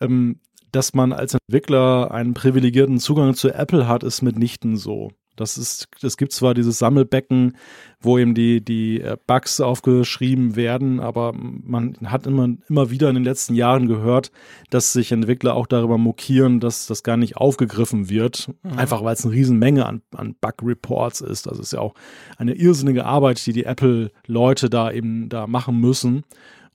ähm, 0.00 0.40
dass 0.72 0.94
man 0.94 1.12
als 1.12 1.34
Entwickler 1.34 2.10
einen 2.12 2.34
privilegierten 2.34 2.98
Zugang 2.98 3.34
zu 3.34 3.52
Apple 3.52 3.88
hat, 3.88 4.02
ist 4.02 4.22
mitnichten 4.22 4.76
so. 4.76 5.10
Das 5.40 5.56
ist, 5.56 5.88
es 6.02 6.16
gibt 6.16 6.32
zwar 6.32 6.54
dieses 6.54 6.78
Sammelbecken, 6.78 7.56
wo 8.00 8.18
eben 8.18 8.34
die, 8.34 8.64
die 8.64 9.00
äh, 9.00 9.16
Bugs 9.26 9.60
aufgeschrieben 9.60 10.56
werden, 10.56 11.00
aber 11.00 11.32
man 11.34 11.96
hat 12.04 12.26
immer, 12.26 12.48
immer 12.68 12.90
wieder 12.90 13.08
in 13.08 13.14
den 13.14 13.24
letzten 13.24 13.54
Jahren 13.54 13.86
gehört, 13.86 14.30
dass 14.70 14.92
sich 14.92 15.12
Entwickler 15.12 15.54
auch 15.54 15.66
darüber 15.66 15.98
mokieren, 15.98 16.60
dass 16.60 16.86
das 16.86 17.02
gar 17.02 17.16
nicht 17.16 17.36
aufgegriffen 17.36 18.08
wird. 18.08 18.50
Mhm. 18.62 18.78
Einfach 18.78 19.02
weil 19.02 19.14
es 19.14 19.24
eine 19.24 19.34
Riesenmenge 19.34 19.86
an, 19.86 20.02
an 20.14 20.36
Bug-Reports 20.40 21.20
ist. 21.20 21.46
Das 21.46 21.58
ist 21.58 21.72
ja 21.72 21.80
auch 21.80 21.94
eine 22.36 22.54
irrsinnige 22.54 23.04
Arbeit, 23.04 23.44
die 23.46 23.52
die 23.52 23.64
Apple-Leute 23.64 24.70
da 24.70 24.90
eben 24.90 25.28
da 25.28 25.46
machen 25.46 25.80
müssen. 25.80 26.24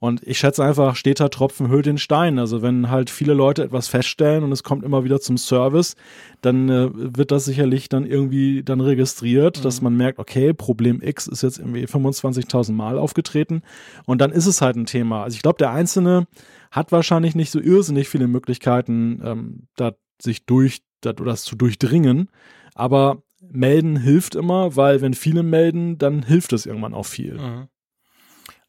Und 0.03 0.21
ich 0.27 0.37
schätze 0.37 0.61
einfach, 0.61 0.97
steter 0.97 1.29
Tropfen 1.29 1.69
hüllt 1.69 1.85
den 1.85 1.97
Stein. 1.97 2.37
Also 2.37 2.61
wenn 2.61 2.89
halt 2.89 3.09
viele 3.09 3.33
Leute 3.33 3.63
etwas 3.63 3.87
feststellen 3.87 4.43
und 4.43 4.51
es 4.51 4.61
kommt 4.61 4.83
immer 4.83 5.05
wieder 5.05 5.21
zum 5.21 5.37
Service, 5.37 5.95
dann 6.41 6.67
äh, 6.67 6.89
wird 6.91 7.31
das 7.31 7.45
sicherlich 7.45 7.87
dann 7.87 8.05
irgendwie 8.05 8.63
dann 8.63 8.81
registriert, 8.81 9.59
mhm. 9.59 9.61
dass 9.61 9.81
man 9.81 9.95
merkt, 9.95 10.19
okay, 10.19 10.51
Problem 10.53 11.01
X 11.01 11.27
ist 11.27 11.41
jetzt 11.41 11.57
irgendwie 11.57 11.85
25.000 11.85 12.73
Mal 12.73 12.97
aufgetreten 12.97 13.61
und 14.05 14.19
dann 14.19 14.33
ist 14.33 14.45
es 14.45 14.61
halt 14.61 14.75
ein 14.75 14.87
Thema. 14.87 15.23
Also 15.23 15.35
ich 15.35 15.41
glaube, 15.41 15.59
der 15.59 15.71
Einzelne 15.71 16.27
hat 16.69 16.91
wahrscheinlich 16.91 17.33
nicht 17.33 17.51
so 17.51 17.61
irrsinnig 17.61 18.09
viele 18.09 18.27
Möglichkeiten, 18.27 19.21
ähm, 19.23 19.67
da 19.77 19.93
sich 20.21 20.45
durch, 20.45 20.81
das, 20.99 21.13
oder 21.13 21.31
das 21.31 21.45
zu 21.45 21.55
durchdringen, 21.55 22.27
aber 22.75 23.23
melden 23.39 23.95
hilft 23.95 24.35
immer, 24.35 24.75
weil 24.75 24.99
wenn 24.99 25.13
viele 25.13 25.43
melden, 25.43 25.97
dann 25.97 26.23
hilft 26.23 26.51
es 26.51 26.65
irgendwann 26.65 26.93
auch 26.93 27.05
viel. 27.05 27.35
Mhm. 27.35 27.67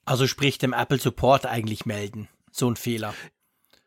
Also 0.05 0.27
sprich 0.27 0.59
dem 0.59 0.73
Apple 0.73 0.99
Support 0.99 1.47
eigentlich 1.47 1.87
melden. 1.87 2.29
So 2.51 2.71
ein 2.71 2.77
Fehler. 2.77 3.15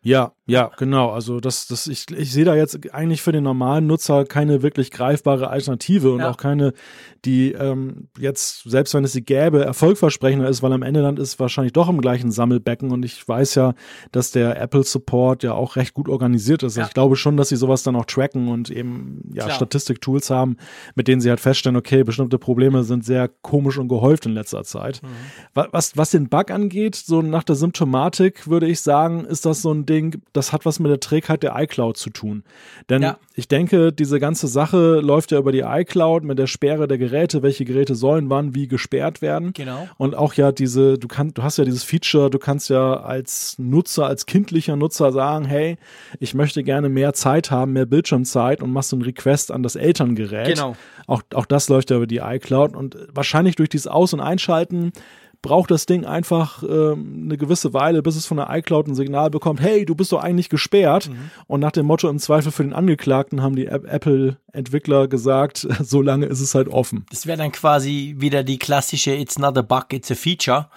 Ja, 0.08 0.32
ja, 0.50 0.72
genau. 0.78 1.10
Also 1.10 1.42
das, 1.42 1.68
das, 1.68 1.88
ich, 1.88 2.06
ich 2.10 2.32
sehe 2.32 2.46
da 2.46 2.56
jetzt 2.56 2.94
eigentlich 2.94 3.22
für 3.22 3.34
den 3.34 3.44
normalen 3.44 3.86
Nutzer 3.86 4.24
keine 4.24 4.64
wirklich 4.64 4.92
greifbare 4.92 5.50
Alternative 5.50 6.14
und 6.14 6.22
ja. 6.22 6.32
auch 6.32 6.38
keine, 6.38 6.72
die 7.26 7.52
ähm, 7.52 8.08
jetzt, 8.18 8.64
selbst 8.64 8.94
wenn 8.94 9.04
es 9.04 9.12
sie 9.12 9.24
gäbe, 9.24 9.66
erfolgversprechender 9.66 10.48
ist, 10.48 10.64
weil 10.64 10.72
am 10.72 10.84
Ende 10.84 11.02
dann 11.02 11.18
ist 11.18 11.38
wahrscheinlich 11.42 11.74
doch 11.74 11.90
im 11.90 12.00
gleichen 12.00 12.32
Sammelbecken 12.32 12.92
und 12.92 13.04
ich 13.04 13.28
weiß 13.28 13.56
ja, 13.56 13.74
dass 14.14 14.32
der 14.32 14.62
Apple 14.62 14.84
Support 14.84 15.44
ja 15.44 15.52
auch 15.52 15.76
recht 15.76 15.94
gut 15.94 16.08
organisiert 16.08 16.64
ist. 16.64 16.68
Also 16.68 16.80
ja. 16.80 16.88
Ich 16.88 16.94
glaube 16.94 17.18
schon, 17.18 17.36
dass 17.36 17.50
sie 17.50 17.58
sowas 17.58 17.84
dann 17.84 17.98
auch 17.98 18.06
tracken 18.06 18.48
und 18.48 18.70
eben 18.70 19.30
ja 19.34 19.50
Statistik-Tools 19.50 20.30
haben, 20.30 20.56
mit 20.96 21.10
denen 21.10 21.20
sie 21.20 21.30
halt 21.30 21.42
feststellen, 21.42 21.76
okay, 21.76 22.06
bestimmte 22.06 22.40
Probleme 22.40 22.86
sind 22.86 23.04
sehr 23.04 23.28
komisch 23.28 23.78
und 23.78 23.90
gehäuft 23.90 24.26
in 24.26 24.32
letzter 24.32 24.64
Zeit. 24.64 25.02
Mhm. 25.04 25.08
Was, 25.74 25.98
was 25.98 26.12
den 26.12 26.30
Bug 26.30 26.52
angeht, 26.52 26.96
so 26.96 27.22
nach 27.22 27.44
der 27.44 27.56
Symptomatik 27.56 28.48
würde 28.48 28.68
ich 28.68 28.80
sagen, 28.80 29.26
ist 29.26 29.46
das 29.46 29.62
so 29.62 29.74
ein 29.74 29.86
Ding, 29.86 29.97
deswegen, 29.98 30.22
das 30.34 30.54
hat 30.54 30.66
was 30.66 30.80
mit 30.80 30.92
der 30.92 31.00
Trägheit 31.00 31.44
der 31.44 31.56
iCloud 31.58 31.98
zu 31.98 32.10
tun. 32.10 32.44
Denn 32.90 33.02
Ja. 33.02 33.18
ich 33.36 33.48
denke, 33.48 33.92
diese 33.92 34.20
ganze 34.20 34.48
Sache 34.48 35.00
läuft 35.00 35.32
ja 35.32 35.40
über 35.40 35.52
die 35.52 35.62
iCloud 35.66 36.24
mit 36.24 36.38
der 36.40 36.48
Sperre 36.48 36.88
der 36.88 36.98
Geräte, 36.98 37.42
welche 37.42 37.66
Geräte 37.66 37.96
sollen 37.96 38.30
wann 38.30 38.56
wie 38.56 38.68
gesperrt 38.68 39.22
werden. 39.22 39.54
Genau. 39.54 39.88
Und 39.98 40.16
auch 40.16 40.34
ja 40.34 40.52
diese, 40.52 40.98
du 40.98 41.08
kannst, 41.08 41.38
du 41.38 41.44
hast 41.44 41.58
ja 41.58 41.66
dieses 41.66 41.84
Feature, 41.84 42.30
du 42.30 42.40
kannst 42.40 42.70
ja 42.70 43.02
als 43.02 43.56
Nutzer, 43.58 44.06
als 44.06 44.26
kindlicher 44.26 44.76
Nutzer 44.76 45.12
sagen, 45.12 45.46
hey, 45.46 45.78
ich 46.20 46.34
möchte 46.34 46.64
gerne 46.64 46.90
mehr 46.90 47.14
Zeit 47.14 47.52
haben, 47.52 47.74
mehr 47.74 47.86
Bildschirmzeit 47.86 48.62
und 48.62 48.72
machst 48.72 48.90
so 48.90 48.96
einen 48.96 49.04
Request 49.04 49.52
an 49.52 49.64
das 49.64 49.76
Elterngerät. 49.76 50.56
Genau. 50.56 50.76
Auch, 51.08 51.22
auch 51.34 51.46
das 51.46 51.70
läuft 51.70 51.90
ja 51.90 51.98
über 51.98 52.08
die 52.08 52.18
iCloud 52.18 52.76
und 52.76 52.98
wahrscheinlich 53.14 53.56
durch 53.56 53.70
dieses 53.70 53.88
Aus- 53.88 54.14
und 54.14 54.20
Einschalten 54.20 54.92
braucht 55.42 55.72
das 55.72 55.86
Ding 55.86 56.06
einfach 56.06 56.64
ähm, 56.64 57.24
eine 57.26 57.38
gewisse 57.38 57.74
Weile, 57.74 58.02
bis 58.02 58.16
es 58.16 58.26
von 58.26 58.38
der 58.38 58.48
iCloud 58.50 58.88
ein 58.88 58.96
Signal 58.96 59.30
bekommt, 59.30 59.62
hey, 59.62 59.86
du 59.86 59.96
bist 59.96 60.12
doch 60.12 60.22
eigentlich 60.24 60.50
gesperrt. 60.50 61.10
Und 61.48 61.60
nach 61.60 61.72
dem 61.72 61.86
Motto 61.86 62.10
im 62.10 62.20
Zweifel 62.20 62.52
für 62.52 62.64
den 62.64 62.74
Angeklagten 62.74 63.42
haben 63.42 63.56
die 63.56 63.68
App- 63.68 63.86
Apple-Entwickler 63.86 65.08
gesagt, 65.08 65.68
so 65.84 66.02
lange 66.02 66.26
ist 66.26 66.42
es 66.42 66.56
halt 66.56 66.68
offen. 66.68 67.06
Das 67.10 67.26
wäre 67.28 67.38
dann 67.38 67.52
quasi 67.52 68.16
wieder 68.18 68.44
die 68.44 68.60
klassische 68.60 69.14
It's 69.14 69.38
not 69.40 69.58
a 69.58 69.62
bug, 69.62 69.86
it's 69.94 70.12
a 70.12 70.16
feature 70.16 70.68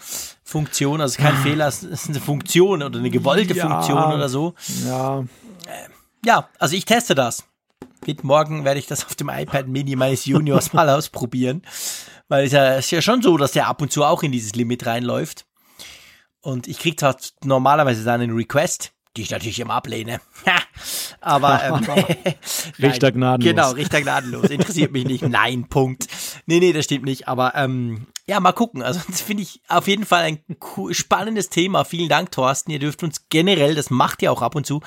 Funktion. 0.45 1.01
Also 1.01 1.21
kein 1.23 1.35
Fehler, 1.37 1.69
es 1.69 1.83
ist 1.83 2.09
eine 2.09 2.21
Funktion 2.21 2.83
oder 2.83 2.99
eine 2.99 3.11
gewollte 3.11 3.55
Ja. 3.55 3.69
Funktion 3.69 4.13
oder 4.13 4.29
so. 4.29 4.55
Ja, 4.87 5.25
Ja, 6.25 6.49
also 6.59 6.77
ich 6.77 6.85
teste 6.85 7.15
das. 7.15 7.45
Wird 8.05 8.25
morgen 8.25 8.65
werde 8.65 8.79
ich 8.81 8.87
das 8.87 9.05
auf 9.05 9.15
dem 9.15 9.29
iPad 9.29 9.69
Mini 9.69 9.95
meines 9.97 10.25
Juniors 10.27 10.73
mal 10.75 10.89
ausprobieren. 10.91 11.63
Weil 12.31 12.45
es 12.45 12.53
ja, 12.53 12.77
ist 12.77 12.93
ja 12.93 13.03
schon 13.03 13.23
so, 13.23 13.37
dass 13.37 13.53
der 13.53 13.67
ab 13.67 13.83
und 13.83 13.91
zu 13.91 14.05
auch 14.05 14.23
in 14.23 14.31
dieses 14.31 14.55
Limit 14.55 14.87
reinläuft. 14.87 15.47
Und 16.41 16.69
ich 16.69 16.79
krieg 16.79 16.99
zwar 16.99 17.17
normalerweise 17.43 18.05
dann 18.05 18.21
einen 18.21 18.37
Request, 18.37 18.93
die 19.17 19.23
ich 19.23 19.31
natürlich 19.31 19.59
immer 19.59 19.75
ablehne. 19.75 20.21
Aber 21.21 21.61
ähm, 21.65 22.05
Richter 22.79 23.11
gnadenlos. 23.11 23.51
Genau, 23.51 23.71
Richter 23.73 24.01
gnadenlos. 24.01 24.49
Interessiert 24.49 24.93
mich 24.93 25.07
nicht. 25.07 25.23
Nein, 25.23 25.69
Punkt. 25.69 26.07
Nee, 26.47 26.61
nee, 26.61 26.73
das 26.73 26.85
stimmt 26.85 27.05
nicht. 27.05 27.27
Aber 27.27 27.57
ähm, 27.57 28.07
ja, 28.29 28.39
mal 28.39 28.53
gucken. 28.53 28.85
Also 28.85 29.01
das 29.09 29.21
finde 29.21 29.43
ich 29.43 29.61
auf 29.67 29.89
jeden 29.89 30.07
Fall 30.07 30.23
ein 30.23 30.39
spannendes 30.93 31.49
Thema. 31.49 31.85
Vielen 31.85 32.09
Dank, 32.09 32.31
Thorsten. 32.31 32.71
Ihr 32.71 32.79
dürft 32.79 33.03
uns 33.03 33.29
generell, 33.29 33.75
das 33.75 33.91
macht 33.91 34.23
ihr 34.23 34.31
auch 34.31 34.41
ab 34.41 34.55
und 34.55 34.67
zu, 34.67 34.83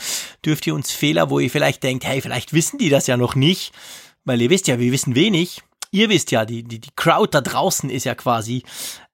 dürft 0.46 0.66
ihr 0.66 0.76
uns 0.76 0.92
Fehler, 0.92 1.30
wo 1.30 1.40
ihr 1.40 1.50
vielleicht 1.50 1.84
denkt, 1.84 2.06
hey, 2.06 2.22
vielleicht 2.22 2.54
wissen 2.54 2.78
die 2.78 2.90
das 2.90 3.06
ja 3.08 3.18
noch 3.18 3.36
nicht. 3.36 3.74
Weil 4.24 4.42
ihr 4.42 4.50
wisst 4.50 4.70
ja, 4.70 4.80
wir 4.80 4.94
wissen 4.94 5.16
wenig. 5.16 5.62
Ihr 5.94 6.10
wisst 6.10 6.32
ja, 6.32 6.44
die, 6.44 6.64
die, 6.64 6.80
die 6.80 6.90
Crowd 6.96 7.30
da 7.32 7.42
draußen 7.42 7.88
ist 7.92 8.06
ja 8.06 8.16
quasi, 8.16 8.64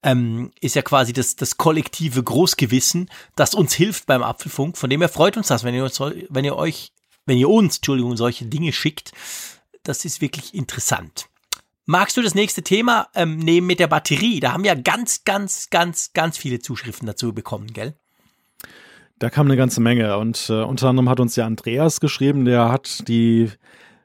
ähm, 0.01 0.51
ist 0.61 0.75
ja 0.75 0.81
quasi 0.81 1.11
das, 1.11 1.35
das 1.35 1.57
kollektive 1.57 2.23
Großgewissen, 2.23 3.09
das 3.35 3.53
uns 3.53 3.73
hilft 3.73 4.05
beim 4.05 4.23
Apfelfunk. 4.23 4.77
Von 4.77 4.89
dem 4.89 5.01
her 5.01 5.09
freut 5.09 5.35
uns 5.35 5.47
das, 5.47 5.65
wenn 5.65 5.75
ihr 5.75 5.83
uns, 5.83 5.99
wenn 5.99 6.45
ihr 6.45 6.55
euch, 6.55 6.93
wenn 7.25 7.37
ihr 7.37 7.49
uns, 7.49 7.77
Entschuldigung, 7.77 8.15
solche 8.15 8.45
Dinge 8.45 8.71
schickt. 8.71 9.11
Das 9.83 10.05
ist 10.05 10.21
wirklich 10.21 10.53
interessant. 10.53 11.27
Magst 11.85 12.15
du 12.15 12.21
das 12.21 12.33
nächste 12.33 12.63
Thema 12.63 13.09
ähm, 13.13 13.39
nehmen 13.39 13.67
mit 13.67 13.81
der 13.81 13.87
Batterie? 13.87 14.39
Da 14.39 14.53
haben 14.53 14.63
wir 14.63 14.73
ganz, 14.77 15.25
ganz, 15.25 15.69
ganz, 15.69 16.13
ganz 16.13 16.37
viele 16.37 16.59
Zuschriften 16.59 17.07
dazu 17.07 17.33
bekommen, 17.33 17.73
gell? 17.73 17.93
Da 19.17 19.29
kam 19.29 19.47
eine 19.47 19.57
ganze 19.57 19.81
Menge 19.81 20.17
und 20.17 20.49
äh, 20.49 20.63
unter 20.63 20.87
anderem 20.87 21.09
hat 21.09 21.19
uns 21.19 21.35
ja 21.35 21.45
Andreas 21.45 21.99
geschrieben, 21.99 22.45
der 22.45 22.71
hat 22.71 23.05
die 23.09 23.51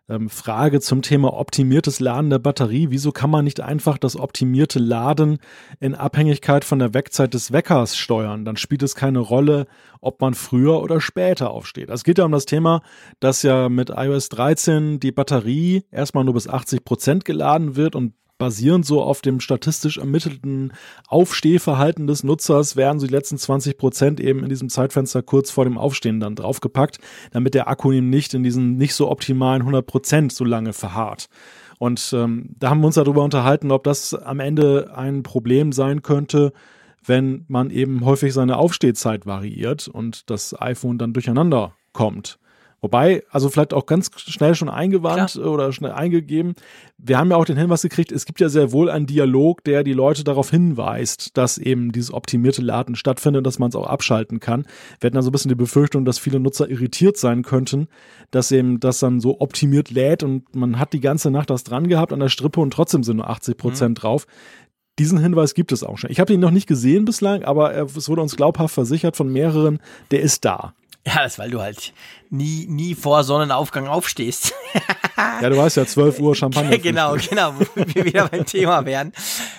ähm, 0.08 0.28
Frage 0.28 0.80
zum 0.80 1.02
Thema 1.02 1.32
optimiertes 1.32 2.00
Laden 2.00 2.30
der 2.30 2.38
Batterie. 2.38 2.88
Wieso 2.90 3.12
kann 3.12 3.30
man 3.30 3.44
nicht 3.44 3.60
einfach 3.60 3.98
das 3.98 4.16
optimierte 4.16 4.78
Laden 4.78 5.38
in 5.80 5.94
Abhängigkeit 5.94 6.64
von 6.64 6.78
der 6.78 6.94
Wegzeit 6.94 7.34
des 7.34 7.52
Weckers 7.52 7.96
steuern? 7.96 8.44
Dann 8.44 8.56
spielt 8.56 8.82
es 8.82 8.94
keine 8.94 9.20
Rolle, 9.20 9.66
ob 10.00 10.20
man 10.20 10.34
früher 10.34 10.82
oder 10.82 11.00
später 11.00 11.50
aufsteht. 11.50 11.88
Es 11.88 12.04
geht 12.04 12.18
ja 12.18 12.24
um 12.24 12.32
das 12.32 12.46
Thema, 12.46 12.82
dass 13.20 13.42
ja 13.42 13.68
mit 13.68 13.90
iOS 13.90 14.28
13 14.28 15.00
die 15.00 15.12
Batterie 15.12 15.84
erstmal 15.90 16.24
nur 16.24 16.34
bis 16.34 16.48
80 16.48 16.84
Prozent 16.84 17.24
geladen 17.24 17.76
wird 17.76 17.96
und 17.96 18.12
basierend 18.38 18.84
so 18.84 19.02
auf 19.02 19.20
dem 19.20 19.40
statistisch 19.40 19.98
ermittelten 19.98 20.72
Aufstehverhalten 21.06 22.06
des 22.06 22.24
Nutzers 22.24 22.76
werden 22.76 22.98
so 22.98 23.06
die 23.06 23.12
letzten 23.12 23.38
20 23.38 23.78
Prozent 23.78 24.20
eben 24.20 24.42
in 24.42 24.48
diesem 24.48 24.68
Zeitfenster 24.68 25.22
kurz 25.22 25.50
vor 25.50 25.64
dem 25.64 25.78
Aufstehen 25.78 26.20
dann 26.20 26.34
draufgepackt, 26.34 26.98
damit 27.30 27.54
der 27.54 27.68
Akku 27.68 27.92
eben 27.92 28.10
nicht 28.10 28.34
in 28.34 28.42
diesen 28.42 28.76
nicht 28.76 28.94
so 28.94 29.10
optimalen 29.10 29.62
100 29.62 29.86
Prozent 29.86 30.32
so 30.32 30.44
lange 30.44 30.72
verharrt. 30.72 31.28
Und 31.78 32.12
ähm, 32.12 32.54
da 32.58 32.70
haben 32.70 32.80
wir 32.80 32.86
uns 32.86 32.94
darüber 32.96 33.22
unterhalten, 33.22 33.70
ob 33.70 33.84
das 33.84 34.14
am 34.14 34.40
Ende 34.40 34.92
ein 34.96 35.22
Problem 35.22 35.72
sein 35.72 36.02
könnte, 36.02 36.52
wenn 37.04 37.44
man 37.48 37.70
eben 37.70 38.04
häufig 38.04 38.32
seine 38.32 38.56
Aufstehzeit 38.56 39.26
variiert 39.26 39.88
und 39.88 40.30
das 40.30 40.60
iPhone 40.60 40.98
dann 40.98 41.12
durcheinander 41.12 41.74
kommt. 41.92 42.38
Wobei, 42.84 43.22
also 43.30 43.48
vielleicht 43.48 43.72
auch 43.72 43.86
ganz 43.86 44.10
schnell 44.18 44.54
schon 44.54 44.68
eingewandt 44.68 45.36
oder 45.38 45.72
schnell 45.72 45.92
eingegeben. 45.92 46.52
Wir 46.98 47.16
haben 47.16 47.30
ja 47.30 47.38
auch 47.38 47.46
den 47.46 47.56
Hinweis 47.56 47.80
gekriegt, 47.80 48.12
es 48.12 48.26
gibt 48.26 48.40
ja 48.40 48.50
sehr 48.50 48.72
wohl 48.72 48.90
einen 48.90 49.06
Dialog, 49.06 49.64
der 49.64 49.84
die 49.84 49.94
Leute 49.94 50.22
darauf 50.22 50.50
hinweist, 50.50 51.34
dass 51.38 51.56
eben 51.56 51.92
dieses 51.92 52.12
optimierte 52.12 52.60
Laden 52.60 52.94
stattfindet, 52.94 53.46
dass 53.46 53.58
man 53.58 53.70
es 53.70 53.74
auch 53.74 53.86
abschalten 53.86 54.38
kann. 54.38 54.66
Wir 55.00 55.06
hatten 55.08 55.16
also 55.16 55.30
ein 55.30 55.32
bisschen 55.32 55.48
die 55.48 55.54
Befürchtung, 55.54 56.04
dass 56.04 56.18
viele 56.18 56.40
Nutzer 56.40 56.68
irritiert 56.68 57.16
sein 57.16 57.42
könnten, 57.42 57.88
dass 58.30 58.52
eben 58.52 58.80
das 58.80 58.98
dann 58.98 59.18
so 59.18 59.40
optimiert 59.40 59.90
lädt 59.90 60.22
und 60.22 60.54
man 60.54 60.78
hat 60.78 60.92
die 60.92 61.00
ganze 61.00 61.30
Nacht 61.30 61.48
das 61.48 61.64
dran 61.64 61.88
gehabt 61.88 62.12
an 62.12 62.20
der 62.20 62.28
Strippe 62.28 62.60
und 62.60 62.70
trotzdem 62.74 63.02
sind 63.02 63.16
nur 63.16 63.30
80 63.30 63.56
Prozent 63.56 64.02
drauf. 64.02 64.26
Diesen 64.98 65.18
Hinweis 65.18 65.54
gibt 65.54 65.72
es 65.72 65.82
auch 65.82 65.98
schon. 65.98 66.10
Ich 66.10 66.20
habe 66.20 66.32
ihn 66.34 66.38
noch 66.40 66.52
nicht 66.52 66.68
gesehen 66.68 67.04
bislang, 67.04 67.42
aber 67.44 67.72
er- 67.72 67.86
es 67.96 68.08
wurde 68.10 68.22
uns 68.22 68.36
glaubhaft 68.36 68.74
versichert 68.74 69.16
von 69.16 69.32
mehreren, 69.32 69.80
der 70.12 70.20
ist 70.20 70.44
da. 70.44 70.74
Ja, 71.14 71.22
das 71.22 71.38
weil 71.38 71.50
du 71.50 71.60
halt 71.60 71.92
nie, 72.30 72.66
nie 72.66 72.94
vor 72.94 73.24
Sonnenaufgang 73.24 73.86
aufstehst. 73.86 74.52
Ja, 75.16 75.48
du 75.48 75.56
weißt 75.56 75.76
ja, 75.76 75.86
12 75.86 76.18
Uhr 76.18 76.34
Champagner. 76.34 76.76
genau, 76.78 77.14
genau, 77.14 77.54
wo 77.54 77.66
wir 77.74 78.04
wieder 78.04 78.28
beim 78.28 78.44
Thema 78.44 78.84
wären. 78.84 79.12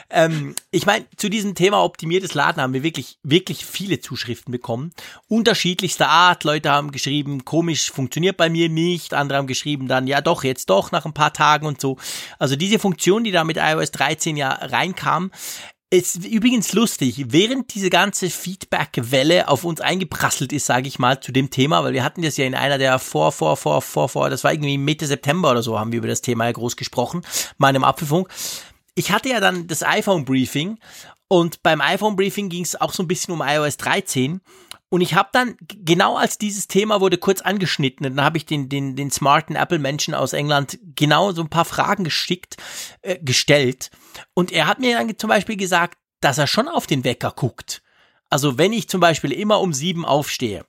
Ähm, 0.10 0.54
ich 0.70 0.86
meine, 0.86 1.06
zu 1.16 1.30
diesem 1.30 1.56
Thema 1.56 1.82
optimiertes 1.82 2.34
Laden 2.34 2.62
haben 2.62 2.74
wir 2.74 2.84
wirklich, 2.84 3.18
wirklich 3.24 3.66
viele 3.66 4.02
Zuschriften 4.02 4.52
bekommen. 4.52 4.92
Unterschiedlichster 5.30 6.10
Art. 6.10 6.44
Leute 6.44 6.72
haben 6.72 6.92
geschrieben, 6.92 7.46
komisch, 7.46 7.90
funktioniert 7.90 8.36
bei 8.36 8.50
mir 8.50 8.68
nicht. 8.68 9.14
Andere 9.14 9.38
haben 9.38 9.48
geschrieben 9.48 9.88
dann, 9.88 10.08
ja 10.08 10.20
doch, 10.20 10.44
jetzt 10.44 10.70
doch, 10.70 10.92
nach 10.92 11.06
ein 11.06 11.14
paar 11.14 11.32
Tagen 11.32 11.66
und 11.68 11.80
so. 11.80 11.98
Also 12.38 12.58
diese 12.58 12.78
Funktion, 12.78 13.24
die 13.24 13.32
da 13.32 13.46
mit 13.46 13.58
iOS 13.58 13.92
13 13.92 14.36
ja 14.36 14.50
reinkam, 14.50 15.32
ist 15.92 16.26
übrigens 16.26 16.74
lustig, 16.74 17.26
während 17.30 17.74
diese 17.74 17.90
ganze 17.90 18.30
Feedback-Welle 18.30 19.48
auf 19.48 19.64
uns 19.64 19.82
eingeprasselt 19.82 20.52
ist, 20.52 20.66
sage 20.66 20.88
ich 20.88 21.00
mal, 21.00 21.20
zu 21.20 21.32
dem 21.32 21.50
Thema, 21.50 21.84
weil 21.84 21.94
wir 21.94 22.04
hatten 22.04 22.22
das 22.22 22.38
ja 22.38 22.46
in 22.46 22.56
einer 22.56 22.78
der 22.78 23.00
vor, 23.00 23.32
vor, 23.32 23.56
vor, 23.56 23.82
vor, 23.82 24.10
vor, 24.10 24.30
das 24.30 24.44
war 24.44 24.52
irgendwie 24.52 24.78
Mitte 24.78 25.06
September 25.06 25.52
oder 25.52 25.64
so, 25.64 25.80
haben 25.80 25.92
wir 25.92 26.00
über 26.00 26.08
das 26.08 26.22
Thema 26.22 26.46
ja 26.46 26.52
groß 26.52 26.76
gesprochen, 26.76 27.22
meinem 27.58 27.84
Apfelfunk. 27.84 28.30
Ich 28.96 29.12
hatte 29.12 29.30
ja 29.30 29.40
dann 29.40 29.68
das 29.68 29.84
iPhone-Briefing 29.84 30.80
und 31.28 31.62
beim 31.64 31.82
iPhone-Briefing 31.82 32.50
ging 32.50 32.64
es 32.64 32.80
auch 32.80 32.94
so 32.94 33.04
ein 33.04 33.08
bisschen 33.08 33.34
um 33.34 33.44
iOS 33.46 33.78
13 33.78 34.42
und 34.90 35.02
ich 35.02 35.16
habe 35.16 35.30
dann, 35.32 35.56
genau 35.60 36.16
als 36.16 36.38
dieses 36.38 36.68
Thema 36.68 37.02
wurde 37.02 37.18
kurz 37.18 37.42
angeschnitten, 37.42 38.04
dann 38.04 38.24
habe 38.24 38.38
ich 38.38 38.46
den, 38.46 38.70
den, 38.70 38.96
den 38.96 39.12
smarten 39.12 39.56
Apple-Menschen 39.56 40.14
aus 40.14 40.34
England 40.34 40.80
genau 40.96 41.32
so 41.32 41.42
ein 41.42 41.50
paar 41.50 41.66
Fragen 41.66 42.04
geschickt, 42.04 42.58
äh, 43.02 43.18
gestellt. 43.20 43.90
Und 44.34 44.52
er 44.52 44.68
hat 44.68 44.80
mir 44.80 44.98
dann 44.98 45.18
zum 45.18 45.30
Beispiel 45.30 45.58
gesagt, 45.58 45.98
dass 46.22 46.38
er 46.38 46.48
schon 46.48 46.68
auf 46.68 46.88
den 46.88 47.04
Wecker 47.04 47.32
guckt. 47.36 47.82
Also 48.30 48.58
wenn 48.58 48.74
ich 48.74 48.88
zum 48.88 49.02
Beispiel 49.02 49.32
immer 49.32 49.60
um 49.60 49.74
sieben 49.74 50.06
aufstehe, 50.06 50.66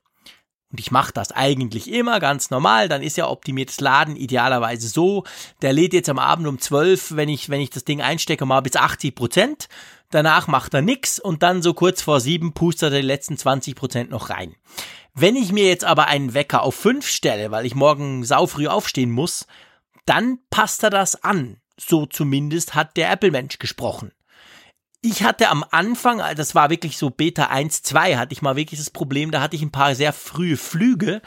und 0.73 0.81
ich 0.81 0.91
mache 0.91 1.13
das 1.13 1.31
eigentlich 1.31 1.91
immer 1.91 2.19
ganz 2.19 2.51
normal, 2.51 2.89
dann 2.89 3.01
ist 3.01 3.17
ja 3.17 3.29
optimiertes 3.29 3.81
Laden 3.81 4.17
idealerweise 4.17 4.89
so, 4.89 5.25
der 5.63 5.73
lädt 5.73 5.93
jetzt 5.93 6.09
am 6.09 6.19
Abend 6.19 6.49
um 6.49 6.59
12, 6.59 7.15
wenn 7.17 7.29
ich, 7.29 7.49
wenn 7.49 7.61
ich 7.61 7.71
das 7.71 7.85
Ding 7.85 8.03
einstecke, 8.03 8.45
mal 8.47 8.61
bis 8.63 8.75
80 8.75 9.15
Prozent. 9.15 9.69
Danach 10.11 10.47
macht 10.47 10.75
er 10.75 10.83
nix 10.83 11.19
und 11.19 11.43
dann 11.43 11.63
so 11.63 11.75
kurz 11.75 12.03
vor 12.03 12.21
sieben 12.21 12.53
pustet 12.53 12.93
er 12.93 13.01
die 13.01 13.07
letzten 13.07 13.37
20 13.37 13.75
Prozent 13.75 14.11
noch 14.11 14.31
rein. 14.31 14.55
Wenn 15.15 15.37
ich 15.37 15.53
mir 15.53 15.67
jetzt 15.67 15.85
aber 15.85 16.07
einen 16.07 16.35
Wecker 16.35 16.63
auf 16.63 16.75
fünf 16.75 17.09
stelle, 17.09 17.51
weil 17.51 17.67
ich 17.67 17.75
morgen 17.75 18.25
saufrüh 18.25 18.67
aufstehen 18.67 19.11
muss, 19.11 19.47
dann 20.05 20.39
passt 20.51 20.83
er 20.83 20.91
das 20.91 21.23
an. 21.23 21.57
So 21.79 22.07
zumindest 22.07 22.75
hat 22.75 22.97
der 22.97 23.11
Apple-Mensch 23.11 23.59
gesprochen. 23.59 24.13
Ich 25.03 25.23
hatte 25.23 25.49
am 25.51 25.65
Anfang, 25.71 26.23
das 26.37 26.55
war 26.55 26.71
wirklich 26.71 26.99
so 26.99 27.11
Beta 27.11 27.45
1, 27.45 27.83
2, 27.83 28.17
hatte 28.17 28.33
ich 28.33 28.43
mal 28.43 28.57
wirklich 28.57 28.81
das 28.81 28.91
Problem, 28.91 29.31
da 29.31 29.41
hatte 29.41 29.57
ich 29.57 29.63
ein 29.63 29.71
paar 29.71 29.95
sehr 29.95 30.13
frühe 30.13 30.57
Flüge 30.57 31.23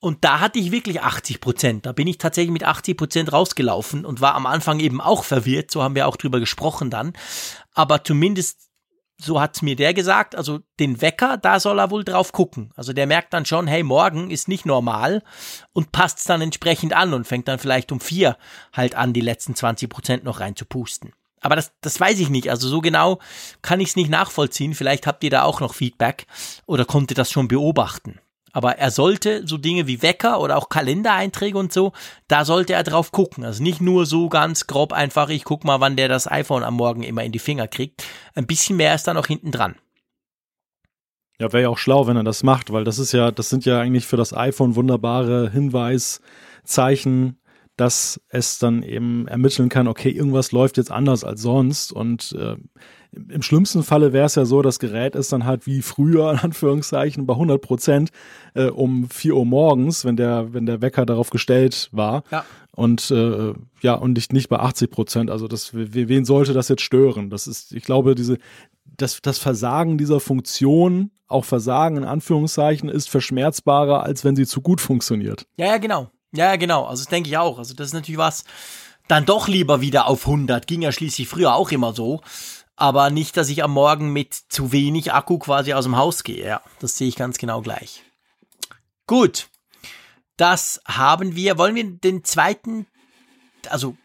und 0.00 0.24
da 0.24 0.40
hatte 0.40 0.60
ich 0.60 0.70
wirklich 0.70 1.02
80 1.02 1.40
Prozent. 1.40 1.86
Da 1.86 1.92
bin 1.92 2.06
ich 2.06 2.18
tatsächlich 2.18 2.52
mit 2.52 2.64
80 2.64 2.96
Prozent 2.96 3.32
rausgelaufen 3.32 4.04
und 4.04 4.20
war 4.20 4.34
am 4.34 4.46
Anfang 4.46 4.78
eben 4.78 5.00
auch 5.00 5.24
verwirrt, 5.24 5.70
so 5.70 5.82
haben 5.82 5.96
wir 5.96 6.06
auch 6.06 6.16
drüber 6.16 6.38
gesprochen 6.38 6.90
dann. 6.90 7.12
Aber 7.78 8.02
zumindest 8.02 8.68
so 9.20 9.40
hat's 9.40 9.62
mir 9.62 9.76
der 9.76 9.94
gesagt, 9.94 10.34
also 10.34 10.58
den 10.80 11.00
Wecker, 11.00 11.36
da 11.36 11.60
soll 11.60 11.78
er 11.78 11.92
wohl 11.92 12.02
drauf 12.02 12.32
gucken. 12.32 12.72
Also 12.74 12.92
der 12.92 13.06
merkt 13.06 13.32
dann 13.32 13.46
schon, 13.46 13.68
hey, 13.68 13.84
morgen 13.84 14.30
ist 14.30 14.48
nicht 14.48 14.66
normal 14.66 15.22
und 15.72 15.92
passt's 15.92 16.24
dann 16.24 16.40
entsprechend 16.40 16.92
an 16.92 17.14
und 17.14 17.24
fängt 17.24 17.46
dann 17.46 17.60
vielleicht 17.60 17.92
um 17.92 18.00
vier 18.00 18.36
halt 18.72 18.96
an, 18.96 19.12
die 19.12 19.20
letzten 19.20 19.54
20 19.54 19.88
Prozent 19.88 20.24
noch 20.24 20.40
reinzupusten. 20.40 21.12
Aber 21.40 21.54
das, 21.54 21.70
das 21.80 22.00
weiß 22.00 22.18
ich 22.18 22.30
nicht. 22.30 22.50
Also 22.50 22.66
so 22.66 22.80
genau 22.80 23.20
kann 23.62 23.78
ich 23.78 23.90
es 23.90 23.96
nicht 23.96 24.10
nachvollziehen. 24.10 24.74
Vielleicht 24.74 25.06
habt 25.06 25.22
ihr 25.22 25.30
da 25.30 25.42
auch 25.44 25.60
noch 25.60 25.74
Feedback 25.74 26.26
oder 26.66 26.84
konntet 26.84 27.18
das 27.18 27.30
schon 27.30 27.46
beobachten. 27.46 28.18
Aber 28.52 28.78
er 28.78 28.90
sollte 28.90 29.46
so 29.46 29.58
Dinge 29.58 29.86
wie 29.86 30.02
Wecker 30.02 30.40
oder 30.40 30.56
auch 30.56 30.68
Kalendereinträge 30.68 31.58
und 31.58 31.72
so, 31.72 31.92
da 32.28 32.44
sollte 32.44 32.72
er 32.72 32.82
drauf 32.82 33.12
gucken. 33.12 33.44
Also 33.44 33.62
nicht 33.62 33.80
nur 33.80 34.06
so 34.06 34.28
ganz 34.28 34.66
grob 34.66 34.92
einfach, 34.92 35.28
ich 35.28 35.44
guck 35.44 35.64
mal, 35.64 35.80
wann 35.80 35.96
der 35.96 36.08
das 36.08 36.30
iPhone 36.30 36.62
am 36.62 36.74
Morgen 36.74 37.02
immer 37.02 37.24
in 37.24 37.32
die 37.32 37.38
Finger 37.38 37.68
kriegt. 37.68 38.04
Ein 38.34 38.46
bisschen 38.46 38.76
mehr 38.76 38.94
ist 38.94 39.04
da 39.04 39.14
noch 39.14 39.26
hinten 39.26 39.50
dran. 39.50 39.76
Ja, 41.40 41.52
wäre 41.52 41.62
ja 41.64 41.68
auch 41.68 41.78
schlau, 41.78 42.06
wenn 42.08 42.16
er 42.16 42.24
das 42.24 42.42
macht, 42.42 42.72
weil 42.72 42.82
das 42.82 42.98
ist 42.98 43.12
ja, 43.12 43.30
das 43.30 43.48
sind 43.48 43.64
ja 43.64 43.78
eigentlich 43.78 44.06
für 44.06 44.16
das 44.16 44.34
iPhone 44.34 44.74
wunderbare 44.74 45.50
Hinweiszeichen, 45.50 47.38
dass 47.76 48.20
es 48.28 48.58
dann 48.58 48.82
eben 48.82 49.28
ermitteln 49.28 49.68
kann, 49.68 49.86
okay, 49.86 50.10
irgendwas 50.10 50.50
läuft 50.50 50.78
jetzt 50.78 50.90
anders 50.90 51.22
als 51.22 51.40
sonst 51.40 51.92
und 51.92 52.32
äh, 52.32 52.56
im 53.28 53.42
schlimmsten 53.42 53.82
Falle 53.82 54.12
wäre 54.12 54.26
es 54.26 54.34
ja 54.34 54.44
so, 54.44 54.62
das 54.62 54.78
Gerät 54.78 55.14
ist 55.14 55.32
dann 55.32 55.44
halt 55.44 55.66
wie 55.66 55.82
früher, 55.82 56.32
in 56.32 56.38
Anführungszeichen, 56.38 57.26
bei 57.26 57.34
100 57.34 57.60
Prozent 57.60 58.10
äh, 58.54 58.66
um 58.66 59.08
4 59.10 59.34
Uhr 59.34 59.44
morgens, 59.44 60.04
wenn 60.04 60.16
der, 60.16 60.52
wenn 60.52 60.66
der 60.66 60.80
Wecker 60.80 61.06
darauf 61.06 61.30
gestellt 61.30 61.88
war. 61.92 62.22
Ja. 62.30 62.44
Und 62.72 63.10
äh, 63.10 63.54
ja, 63.80 63.94
und 63.94 64.12
nicht, 64.12 64.32
nicht 64.32 64.48
bei 64.48 64.60
80 64.60 64.90
Prozent. 64.90 65.30
Also 65.30 65.48
das, 65.48 65.70
wen 65.72 66.24
sollte 66.24 66.52
das 66.52 66.68
jetzt 66.68 66.82
stören? 66.82 67.30
Das 67.30 67.46
ist, 67.46 67.72
ich 67.72 67.82
glaube, 67.82 68.14
diese, 68.14 68.38
das, 68.84 69.20
das 69.20 69.38
Versagen 69.38 69.98
dieser 69.98 70.20
Funktion, 70.20 71.10
auch 71.26 71.44
Versagen 71.44 71.96
in 71.96 72.04
Anführungszeichen, 72.04 72.88
ist 72.88 73.08
verschmerzbarer, 73.08 74.04
als 74.04 74.24
wenn 74.24 74.36
sie 74.36 74.46
zu 74.46 74.60
gut 74.60 74.80
funktioniert. 74.80 75.46
Ja, 75.56 75.66
ja, 75.66 75.78
genau. 75.78 76.10
Ja, 76.32 76.56
genau. 76.56 76.84
Also 76.84 77.02
das 77.02 77.10
denke 77.10 77.30
ich 77.30 77.38
auch. 77.38 77.58
Also 77.58 77.74
das 77.74 77.88
ist 77.88 77.94
natürlich 77.94 78.18
was, 78.18 78.44
dann 79.08 79.24
doch 79.24 79.48
lieber 79.48 79.80
wieder 79.80 80.06
auf 80.06 80.26
100. 80.26 80.66
Ging 80.66 80.82
ja 80.82 80.92
schließlich 80.92 81.28
früher 81.28 81.54
auch 81.54 81.70
immer 81.70 81.94
so 81.94 82.20
aber 82.78 83.10
nicht, 83.10 83.36
dass 83.36 83.48
ich 83.48 83.64
am 83.64 83.72
Morgen 83.72 84.12
mit 84.12 84.34
zu 84.34 84.70
wenig 84.70 85.12
Akku 85.12 85.38
quasi 85.38 85.74
aus 85.74 85.84
dem 85.84 85.96
Haus 85.96 86.22
gehe. 86.22 86.46
Ja, 86.46 86.62
das 86.78 86.96
sehe 86.96 87.08
ich 87.08 87.16
ganz 87.16 87.36
genau 87.36 87.60
gleich. 87.60 88.04
Gut, 89.06 89.48
das 90.36 90.80
haben 90.86 91.34
wir. 91.34 91.58
Wollen 91.58 91.74
wir 91.74 91.84
den 91.84 92.22
zweiten, 92.22 92.86
also 93.68 93.96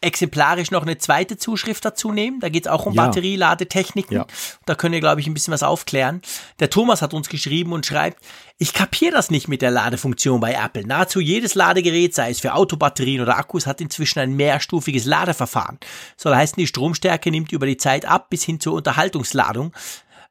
exemplarisch 0.00 0.70
noch 0.70 0.82
eine 0.82 0.98
zweite 0.98 1.36
Zuschrift 1.36 1.84
dazu 1.84 2.12
nehmen. 2.12 2.40
Da 2.40 2.48
geht 2.48 2.66
es 2.66 2.72
auch 2.72 2.86
um 2.86 2.94
ja. 2.94 3.06
Batterieladetechniken. 3.06 4.16
Ja. 4.16 4.26
Da 4.64 4.74
können 4.74 4.92
wir, 4.92 5.00
glaube 5.00 5.20
ich, 5.20 5.26
ein 5.26 5.34
bisschen 5.34 5.52
was 5.52 5.62
aufklären. 5.62 6.22
Der 6.60 6.70
Thomas 6.70 7.02
hat 7.02 7.14
uns 7.14 7.28
geschrieben 7.28 7.72
und 7.72 7.86
schreibt, 7.86 8.22
ich 8.58 8.72
kapiere 8.72 9.12
das 9.12 9.30
nicht 9.30 9.48
mit 9.48 9.62
der 9.62 9.70
Ladefunktion 9.70 10.40
bei 10.40 10.52
Apple. 10.52 10.86
Nahezu 10.86 11.20
jedes 11.20 11.54
Ladegerät, 11.54 12.14
sei 12.14 12.30
es 12.30 12.40
für 12.40 12.54
Autobatterien 12.54 13.22
oder 13.22 13.36
Akkus, 13.36 13.66
hat 13.66 13.80
inzwischen 13.80 14.18
ein 14.20 14.34
mehrstufiges 14.36 15.04
Ladeverfahren. 15.04 15.78
Soll 16.16 16.34
heißen, 16.34 16.56
die 16.56 16.66
Stromstärke 16.66 17.30
nimmt 17.30 17.52
über 17.52 17.66
die 17.66 17.76
Zeit 17.76 18.04
ab 18.04 18.30
bis 18.30 18.44
hin 18.44 18.60
zur 18.60 18.74
Unterhaltungsladung. 18.74 19.72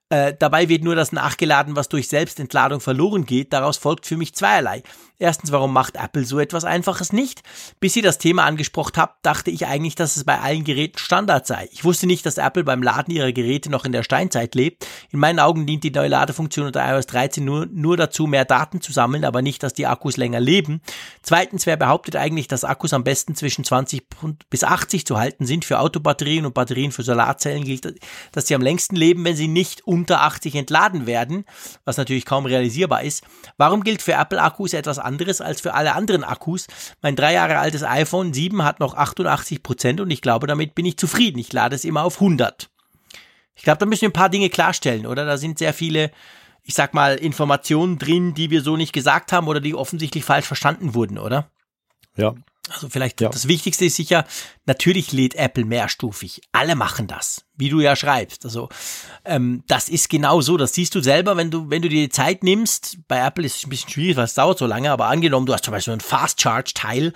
Äh, 0.09 0.33
dabei 0.39 0.69
wird 0.69 0.83
nur 0.83 0.95
das 0.95 1.11
nachgeladen, 1.11 1.75
was 1.75 1.89
durch 1.89 2.07
Selbstentladung 2.07 2.79
verloren 2.79 3.25
geht. 3.25 3.51
Daraus 3.51 3.77
folgt 3.77 4.05
für 4.05 4.15
mich 4.15 4.33
zweierlei. 4.33 4.83
Erstens, 5.19 5.51
warum 5.51 5.73
macht 5.73 5.95
Apple 5.95 6.25
so 6.25 6.39
etwas 6.39 6.63
Einfaches 6.63 7.11
nicht? 7.11 7.41
Bis 7.79 7.95
ihr 7.95 8.03
das 8.03 8.19
Thema 8.19 8.45
angesprochen 8.45 8.93
habt, 8.97 9.25
dachte 9.25 9.49
ich 9.49 9.65
eigentlich, 9.65 9.95
dass 9.95 10.15
es 10.15 10.23
bei 10.23 10.39
allen 10.39 10.63
Geräten 10.63 10.99
Standard 10.99 11.47
sei. 11.47 11.67
Ich 11.71 11.83
wusste 11.83 12.05
nicht, 12.05 12.23
dass 12.23 12.37
Apple 12.37 12.63
beim 12.63 12.83
Laden 12.83 13.11
ihrer 13.11 13.31
Geräte 13.31 13.71
noch 13.71 13.85
in 13.85 13.91
der 13.91 14.03
Steinzeit 14.03 14.53
lebt. 14.53 14.85
In 15.09 15.17
meinen 15.17 15.39
Augen 15.39 15.65
dient 15.65 15.83
die 15.83 15.89
neue 15.89 16.09
Ladefunktion 16.09 16.67
unter 16.67 16.87
iOS 16.87 17.07
13 17.07 17.43
nur, 17.43 17.65
nur 17.65 17.97
dazu, 17.97 18.27
mehr 18.27 18.45
Daten 18.45 18.79
zu 18.79 18.91
sammeln, 18.91 19.25
aber 19.25 19.41
nicht, 19.41 19.63
dass 19.63 19.73
die 19.73 19.87
Akkus 19.87 20.17
länger 20.17 20.39
leben. 20.39 20.81
Zweitens, 21.23 21.65
wer 21.65 21.77
behauptet 21.77 22.15
eigentlich, 22.15 22.47
dass 22.47 22.63
Akkus 22.63 22.93
am 22.93 23.03
besten 23.03 23.33
zwischen 23.33 23.63
20 23.63 24.03
bis 24.51 24.63
80 24.63 25.07
zu 25.07 25.17
halten 25.17 25.47
sind? 25.47 25.65
Für 25.65 25.79
Autobatterien 25.79 26.45
und 26.45 26.53
Batterien 26.53 26.91
für 26.91 27.01
Solarzellen 27.01 27.63
gilt, 27.63 27.99
dass 28.33 28.45
sie 28.45 28.53
am 28.53 28.61
längsten 28.61 28.95
leben, 28.95 29.25
wenn 29.25 29.35
sie 29.35 29.47
nicht 29.47 29.81
unter 29.87 30.21
80 30.21 30.53
entladen 30.53 31.07
werden, 31.07 31.45
was 31.85 31.97
natürlich 31.97 32.25
kaum 32.25 32.45
realisierbar 32.45 33.01
ist. 33.01 33.23
Warum 33.57 33.83
gilt 33.83 34.03
für 34.03 34.13
Apple-Akkus 34.13 34.73
etwas 34.73 35.06
anderes 35.07 35.41
als 35.41 35.61
für 35.61 35.73
alle 35.73 35.95
anderen 35.95 36.23
Akkus. 36.23 36.67
Mein 37.01 37.15
drei 37.15 37.33
Jahre 37.33 37.57
altes 37.57 37.83
iPhone 37.83 38.33
7 38.33 38.63
hat 38.63 38.79
noch 38.79 38.93
88 38.93 39.63
Prozent 39.63 40.01
und 40.01 40.11
ich 40.11 40.21
glaube, 40.21 40.45
damit 40.45 40.75
bin 40.75 40.85
ich 40.85 40.97
zufrieden. 40.97 41.39
Ich 41.39 41.51
lade 41.51 41.75
es 41.75 41.85
immer 41.85 42.03
auf 42.03 42.21
100. 42.21 42.69
Ich 43.55 43.63
glaube, 43.63 43.79
da 43.79 43.85
müssen 43.87 44.01
wir 44.01 44.09
ein 44.09 44.13
paar 44.13 44.29
Dinge 44.29 44.49
klarstellen, 44.49 45.07
oder? 45.07 45.25
Da 45.25 45.37
sind 45.37 45.57
sehr 45.57 45.73
viele, 45.73 46.11
ich 46.61 46.75
sag 46.75 46.93
mal, 46.93 47.15
Informationen 47.15 47.97
drin, 47.97 48.35
die 48.35 48.51
wir 48.51 48.61
so 48.61 48.77
nicht 48.77 48.93
gesagt 48.93 49.31
haben 49.31 49.47
oder 49.47 49.59
die 49.59 49.73
offensichtlich 49.73 50.23
falsch 50.23 50.45
verstanden 50.45 50.93
wurden, 50.93 51.17
oder? 51.17 51.49
Ja, 52.15 52.35
also 52.69 52.89
vielleicht 52.89 53.21
ja. 53.21 53.29
das 53.29 53.47
Wichtigste 53.47 53.85
ist 53.85 53.95
sicher, 53.95 54.25
natürlich 54.65 55.11
lädt 55.11 55.35
Apple 55.35 55.65
mehrstufig. 55.65 56.41
Alle 56.51 56.75
machen 56.75 57.07
das, 57.07 57.45
wie 57.55 57.69
du 57.69 57.79
ja 57.79 57.95
schreibst. 57.95 58.45
Also 58.45 58.69
ähm, 59.25 59.63
das 59.67 59.89
ist 59.89 60.09
genau 60.09 60.41
so. 60.41 60.57
Das 60.57 60.73
siehst 60.73 60.95
du 60.95 61.01
selber, 61.01 61.37
wenn 61.37 61.51
du 61.51 61.69
wenn 61.69 61.81
du 61.81 61.89
dir 61.89 62.01
die 62.01 62.09
Zeit 62.09 62.43
nimmst. 62.43 62.97
Bei 63.07 63.25
Apple 63.25 63.45
ist 63.45 63.57
es 63.57 63.65
ein 63.65 63.69
bisschen 63.69 63.89
schwierig, 63.89 64.17
weil 64.17 64.25
es 64.25 64.33
dauert 64.33 64.57
so 64.57 64.65
lange. 64.65 64.91
Aber 64.91 65.07
angenommen, 65.07 65.45
du 65.45 65.53
hast 65.53 65.65
zum 65.65 65.71
Beispiel 65.71 65.93
ein 65.93 66.01
Fast 66.01 66.41
Charge 66.41 66.71
Teil, 66.73 67.13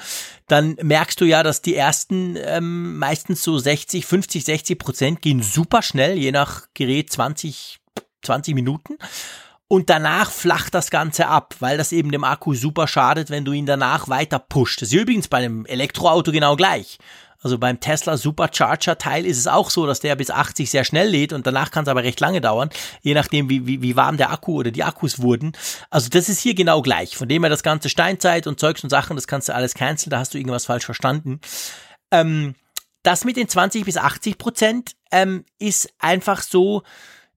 dann 0.47 0.77
merkst 0.81 1.19
du 1.21 1.25
ja, 1.25 1.43
dass 1.43 1.61
die 1.61 1.75
ersten 1.75 2.37
ähm, 2.37 2.97
meistens 2.97 3.43
so 3.43 3.57
60, 3.57 4.05
50, 4.05 4.45
60 4.45 4.79
Prozent 4.79 5.21
gehen 5.21 5.41
super 5.41 5.81
schnell, 5.81 6.17
je 6.17 6.31
nach 6.31 6.67
Gerät 6.73 7.11
20 7.11 7.79
20 8.23 8.55
Minuten 8.55 8.97
und 9.71 9.89
danach 9.89 10.31
flacht 10.31 10.73
das 10.73 10.91
Ganze 10.91 11.27
ab, 11.27 11.55
weil 11.61 11.77
das 11.77 11.93
eben 11.93 12.11
dem 12.11 12.25
Akku 12.25 12.53
super 12.55 12.89
schadet, 12.89 13.29
wenn 13.29 13.45
du 13.45 13.53
ihn 13.53 13.65
danach 13.65 14.09
weiter 14.09 14.37
pusht. 14.37 14.81
Das 14.81 14.89
ist 14.89 14.99
übrigens 14.99 15.29
bei 15.29 15.37
einem 15.37 15.65
Elektroauto 15.65 16.33
genau 16.33 16.57
gleich. 16.57 16.97
Also 17.41 17.57
beim 17.57 17.79
Tesla 17.79 18.17
Supercharger 18.17 18.97
Teil 18.97 19.25
ist 19.25 19.37
es 19.37 19.47
auch 19.47 19.69
so, 19.69 19.87
dass 19.87 20.01
der 20.01 20.17
bis 20.17 20.29
80 20.29 20.69
sehr 20.69 20.83
schnell 20.83 21.07
lädt 21.07 21.31
und 21.31 21.47
danach 21.47 21.71
kann 21.71 21.83
es 21.83 21.87
aber 21.87 22.03
recht 22.03 22.19
lange 22.19 22.41
dauern, 22.41 22.69
je 23.01 23.13
nachdem 23.13 23.49
wie, 23.49 23.65
wie, 23.65 23.81
wie 23.81 23.95
warm 23.95 24.17
der 24.17 24.31
Akku 24.31 24.55
oder 24.55 24.71
die 24.71 24.83
Akkus 24.83 25.21
wurden. 25.21 25.53
Also 25.89 26.09
das 26.09 26.27
ist 26.27 26.41
hier 26.41 26.53
genau 26.53 26.81
gleich. 26.81 27.15
Von 27.15 27.29
dem 27.29 27.41
her 27.43 27.49
das 27.49 27.63
ganze 27.63 27.87
Steinzeit 27.87 28.47
und 28.47 28.59
Zeugs 28.59 28.83
und 28.83 28.89
Sachen, 28.89 29.15
das 29.15 29.25
kannst 29.25 29.47
du 29.47 29.55
alles 29.55 29.73
canceln, 29.73 30.09
da 30.09 30.19
hast 30.19 30.33
du 30.33 30.37
irgendwas 30.37 30.65
falsch 30.65 30.83
verstanden. 30.83 31.39
Ähm, 32.11 32.55
das 33.03 33.23
mit 33.23 33.37
den 33.37 33.47
20 33.47 33.85
bis 33.85 33.95
80 33.95 34.37
Prozent 34.37 34.97
ähm, 35.13 35.45
ist 35.59 35.93
einfach 35.97 36.41
so, 36.41 36.83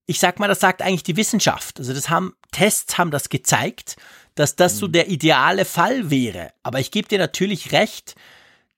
ich 0.06 0.18
sag 0.18 0.38
mal, 0.38 0.48
das 0.48 0.60
sagt 0.60 0.82
eigentlich 0.82 1.02
die 1.02 1.16
Wissenschaft. 1.16 1.78
Also 1.78 1.92
das 1.92 2.10
haben 2.10 2.34
Tests 2.52 2.98
haben 2.98 3.10
das 3.10 3.28
gezeigt, 3.28 3.96
dass 4.34 4.56
das 4.56 4.78
so 4.78 4.88
mhm. 4.88 4.92
der 4.92 5.08
ideale 5.08 5.64
Fall 5.64 6.10
wäre. 6.10 6.50
Aber 6.62 6.80
ich 6.80 6.90
gebe 6.90 7.08
dir 7.08 7.18
natürlich 7.18 7.72
recht, 7.72 8.14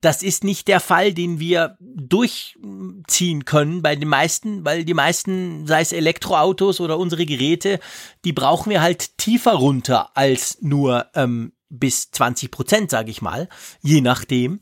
das 0.00 0.22
ist 0.22 0.44
nicht 0.44 0.68
der 0.68 0.80
Fall, 0.80 1.14
den 1.14 1.40
wir 1.40 1.76
durchziehen 1.80 3.44
können 3.44 3.82
bei 3.82 3.96
den 3.96 4.08
meisten, 4.08 4.64
weil 4.64 4.84
die 4.84 4.94
meisten, 4.94 5.66
sei 5.66 5.80
es 5.80 5.92
Elektroautos 5.92 6.80
oder 6.80 6.98
unsere 6.98 7.26
Geräte, 7.26 7.80
die 8.24 8.32
brauchen 8.32 8.70
wir 8.70 8.82
halt 8.82 9.18
tiefer 9.18 9.54
runter 9.54 10.10
als 10.14 10.58
nur 10.60 11.06
ähm, 11.14 11.52
bis 11.68 12.10
20 12.10 12.50
Prozent, 12.50 12.90
sage 12.90 13.10
ich 13.10 13.22
mal, 13.22 13.48
je 13.80 14.00
nachdem. 14.00 14.60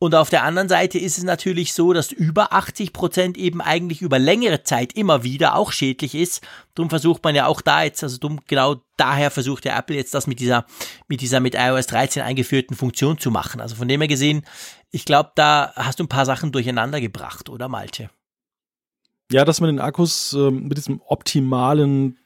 Und 0.00 0.14
auf 0.14 0.30
der 0.30 0.44
anderen 0.44 0.68
Seite 0.68 0.96
ist 0.98 1.18
es 1.18 1.24
natürlich 1.24 1.72
so, 1.72 1.92
dass 1.92 2.12
über 2.12 2.52
80 2.52 2.92
Prozent 2.92 3.36
eben 3.36 3.60
eigentlich 3.60 4.00
über 4.00 4.20
längere 4.20 4.62
Zeit 4.62 4.92
immer 4.92 5.24
wieder 5.24 5.56
auch 5.56 5.72
schädlich 5.72 6.14
ist. 6.14 6.40
Darum 6.76 6.88
versucht 6.88 7.24
man 7.24 7.34
ja 7.34 7.46
auch 7.46 7.60
da 7.60 7.82
jetzt, 7.82 8.04
also 8.04 8.16
dumm, 8.18 8.40
genau 8.46 8.76
daher 8.96 9.32
versucht 9.32 9.64
der 9.64 9.76
Apple 9.76 9.96
jetzt 9.96 10.14
das 10.14 10.28
mit 10.28 10.38
dieser, 10.38 10.66
mit 11.08 11.20
dieser 11.20 11.40
mit 11.40 11.56
iOS 11.56 11.88
13 11.88 12.22
eingeführten 12.22 12.76
Funktion 12.76 13.18
zu 13.18 13.32
machen. 13.32 13.60
Also 13.60 13.74
von 13.74 13.88
dem 13.88 14.00
her 14.00 14.06
gesehen, 14.06 14.44
ich 14.92 15.04
glaube, 15.04 15.32
da 15.34 15.72
hast 15.74 15.98
du 15.98 16.04
ein 16.04 16.08
paar 16.08 16.26
Sachen 16.26 16.52
durcheinander 16.52 17.00
gebracht, 17.00 17.48
oder 17.48 17.68
Malte? 17.68 18.08
Ja, 19.32 19.44
dass 19.44 19.60
man 19.60 19.68
den 19.68 19.80
Akkus 19.80 20.32
äh, 20.32 20.50
mit 20.50 20.78
diesem 20.78 21.02
optimalen 21.04 22.18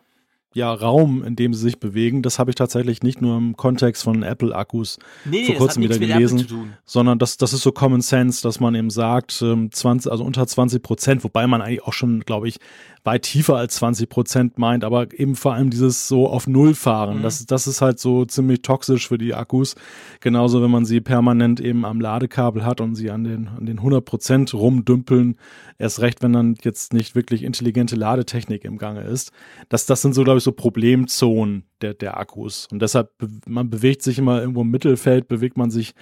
ja, 0.54 0.72
Raum, 0.72 1.24
in 1.24 1.36
dem 1.36 1.54
sie 1.54 1.60
sich 1.60 1.80
bewegen. 1.80 2.22
Das 2.22 2.38
habe 2.38 2.50
ich 2.50 2.54
tatsächlich 2.54 3.02
nicht 3.02 3.20
nur 3.20 3.36
im 3.36 3.56
Kontext 3.56 4.02
von 4.02 4.22
Apple-Akkus 4.22 4.98
nee, 5.24 5.44
vor 5.46 5.56
kurzem 5.56 5.82
wieder 5.82 5.98
gelesen, 5.98 6.74
sondern 6.84 7.18
das, 7.18 7.36
das 7.36 7.52
ist 7.52 7.62
so 7.62 7.72
Common 7.72 8.00
Sense, 8.00 8.42
dass 8.42 8.60
man 8.60 8.74
eben 8.74 8.90
sagt, 8.90 9.32
20, 9.32 9.82
ähm, 9.82 10.12
also 10.12 10.24
unter 10.24 10.46
20 10.46 10.82
Prozent, 10.82 11.24
wobei 11.24 11.46
man 11.46 11.62
eigentlich 11.62 11.82
auch 11.82 11.92
schon, 11.92 12.20
glaube 12.20 12.48
ich, 12.48 12.58
weit 13.04 13.22
tiefer 13.22 13.56
als 13.56 13.76
20 13.76 14.08
Prozent 14.08 14.58
meint, 14.58 14.84
aber 14.84 15.08
eben 15.18 15.34
vor 15.34 15.54
allem 15.54 15.70
dieses 15.70 16.06
so 16.06 16.28
auf 16.28 16.46
Null 16.46 16.74
fahren. 16.74 17.18
Mhm. 17.18 17.22
Das, 17.22 17.44
das 17.46 17.66
ist 17.66 17.80
halt 17.80 17.98
so 17.98 18.24
ziemlich 18.24 18.62
toxisch 18.62 19.08
für 19.08 19.18
die 19.18 19.34
Akkus. 19.34 19.74
Genauso, 20.20 20.62
wenn 20.62 20.70
man 20.70 20.84
sie 20.84 21.00
permanent 21.00 21.60
eben 21.60 21.84
am 21.84 22.00
Ladekabel 22.00 22.64
hat 22.64 22.80
und 22.80 22.94
sie 22.94 23.10
an 23.10 23.24
den, 23.24 23.48
an 23.48 23.66
den 23.66 23.78
100 23.78 24.04
Prozent 24.04 24.54
rumdümpeln. 24.54 25.36
Erst 25.78 26.00
recht, 26.00 26.22
wenn 26.22 26.32
dann 26.32 26.54
jetzt 26.62 26.92
nicht 26.92 27.16
wirklich 27.16 27.42
intelligente 27.42 27.96
Ladetechnik 27.96 28.64
im 28.64 28.78
Gange 28.78 29.02
ist. 29.02 29.32
Das, 29.68 29.84
das 29.86 30.00
sind 30.02 30.14
so, 30.14 30.22
glaube 30.22 30.38
ich, 30.38 30.44
so 30.44 30.52
Problemzonen 30.52 31.64
der, 31.80 31.94
der 31.94 32.18
Akkus. 32.18 32.68
Und 32.70 32.80
deshalb, 32.80 33.10
man 33.46 33.68
bewegt 33.68 34.02
sich 34.02 34.18
immer 34.18 34.40
irgendwo 34.40 34.62
im 34.62 34.70
Mittelfeld, 34.70 35.26
bewegt 35.26 35.56
man 35.56 35.70
sich 35.70 35.94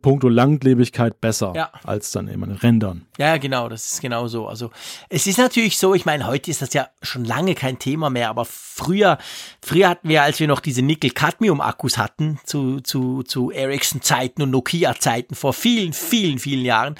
puncto 0.00 0.28
Langlebigkeit 0.28 1.20
besser 1.20 1.52
ja. 1.54 1.70
als 1.82 2.10
dann 2.12 2.28
eben 2.28 2.44
Rändern. 2.44 3.06
Ja, 3.18 3.36
genau, 3.36 3.68
das 3.68 3.92
ist 3.92 4.00
genau 4.00 4.28
so. 4.28 4.46
Also 4.46 4.70
es 5.08 5.26
ist 5.26 5.38
natürlich 5.38 5.78
so, 5.78 5.94
ich 5.94 6.06
meine, 6.06 6.26
heute 6.26 6.50
ist 6.50 6.62
das 6.62 6.72
ja 6.74 6.88
schon 7.02 7.24
lange 7.24 7.54
kein 7.54 7.78
Thema 7.78 8.08
mehr, 8.08 8.28
aber 8.30 8.44
früher, 8.44 9.18
früher 9.60 9.88
hatten 9.88 10.08
wir, 10.08 10.22
als 10.22 10.40
wir 10.40 10.48
noch 10.48 10.60
diese 10.60 10.82
Nickel-Cadmium-Akkus 10.82 11.98
hatten, 11.98 12.38
zu, 12.44 12.80
zu, 12.80 13.22
zu 13.22 13.50
Ericsson-Zeiten 13.50 14.42
und 14.42 14.50
Nokia-Zeiten 14.50 15.34
vor 15.34 15.52
vielen, 15.52 15.92
vielen, 15.92 16.38
vielen 16.38 16.64
Jahren, 16.64 16.94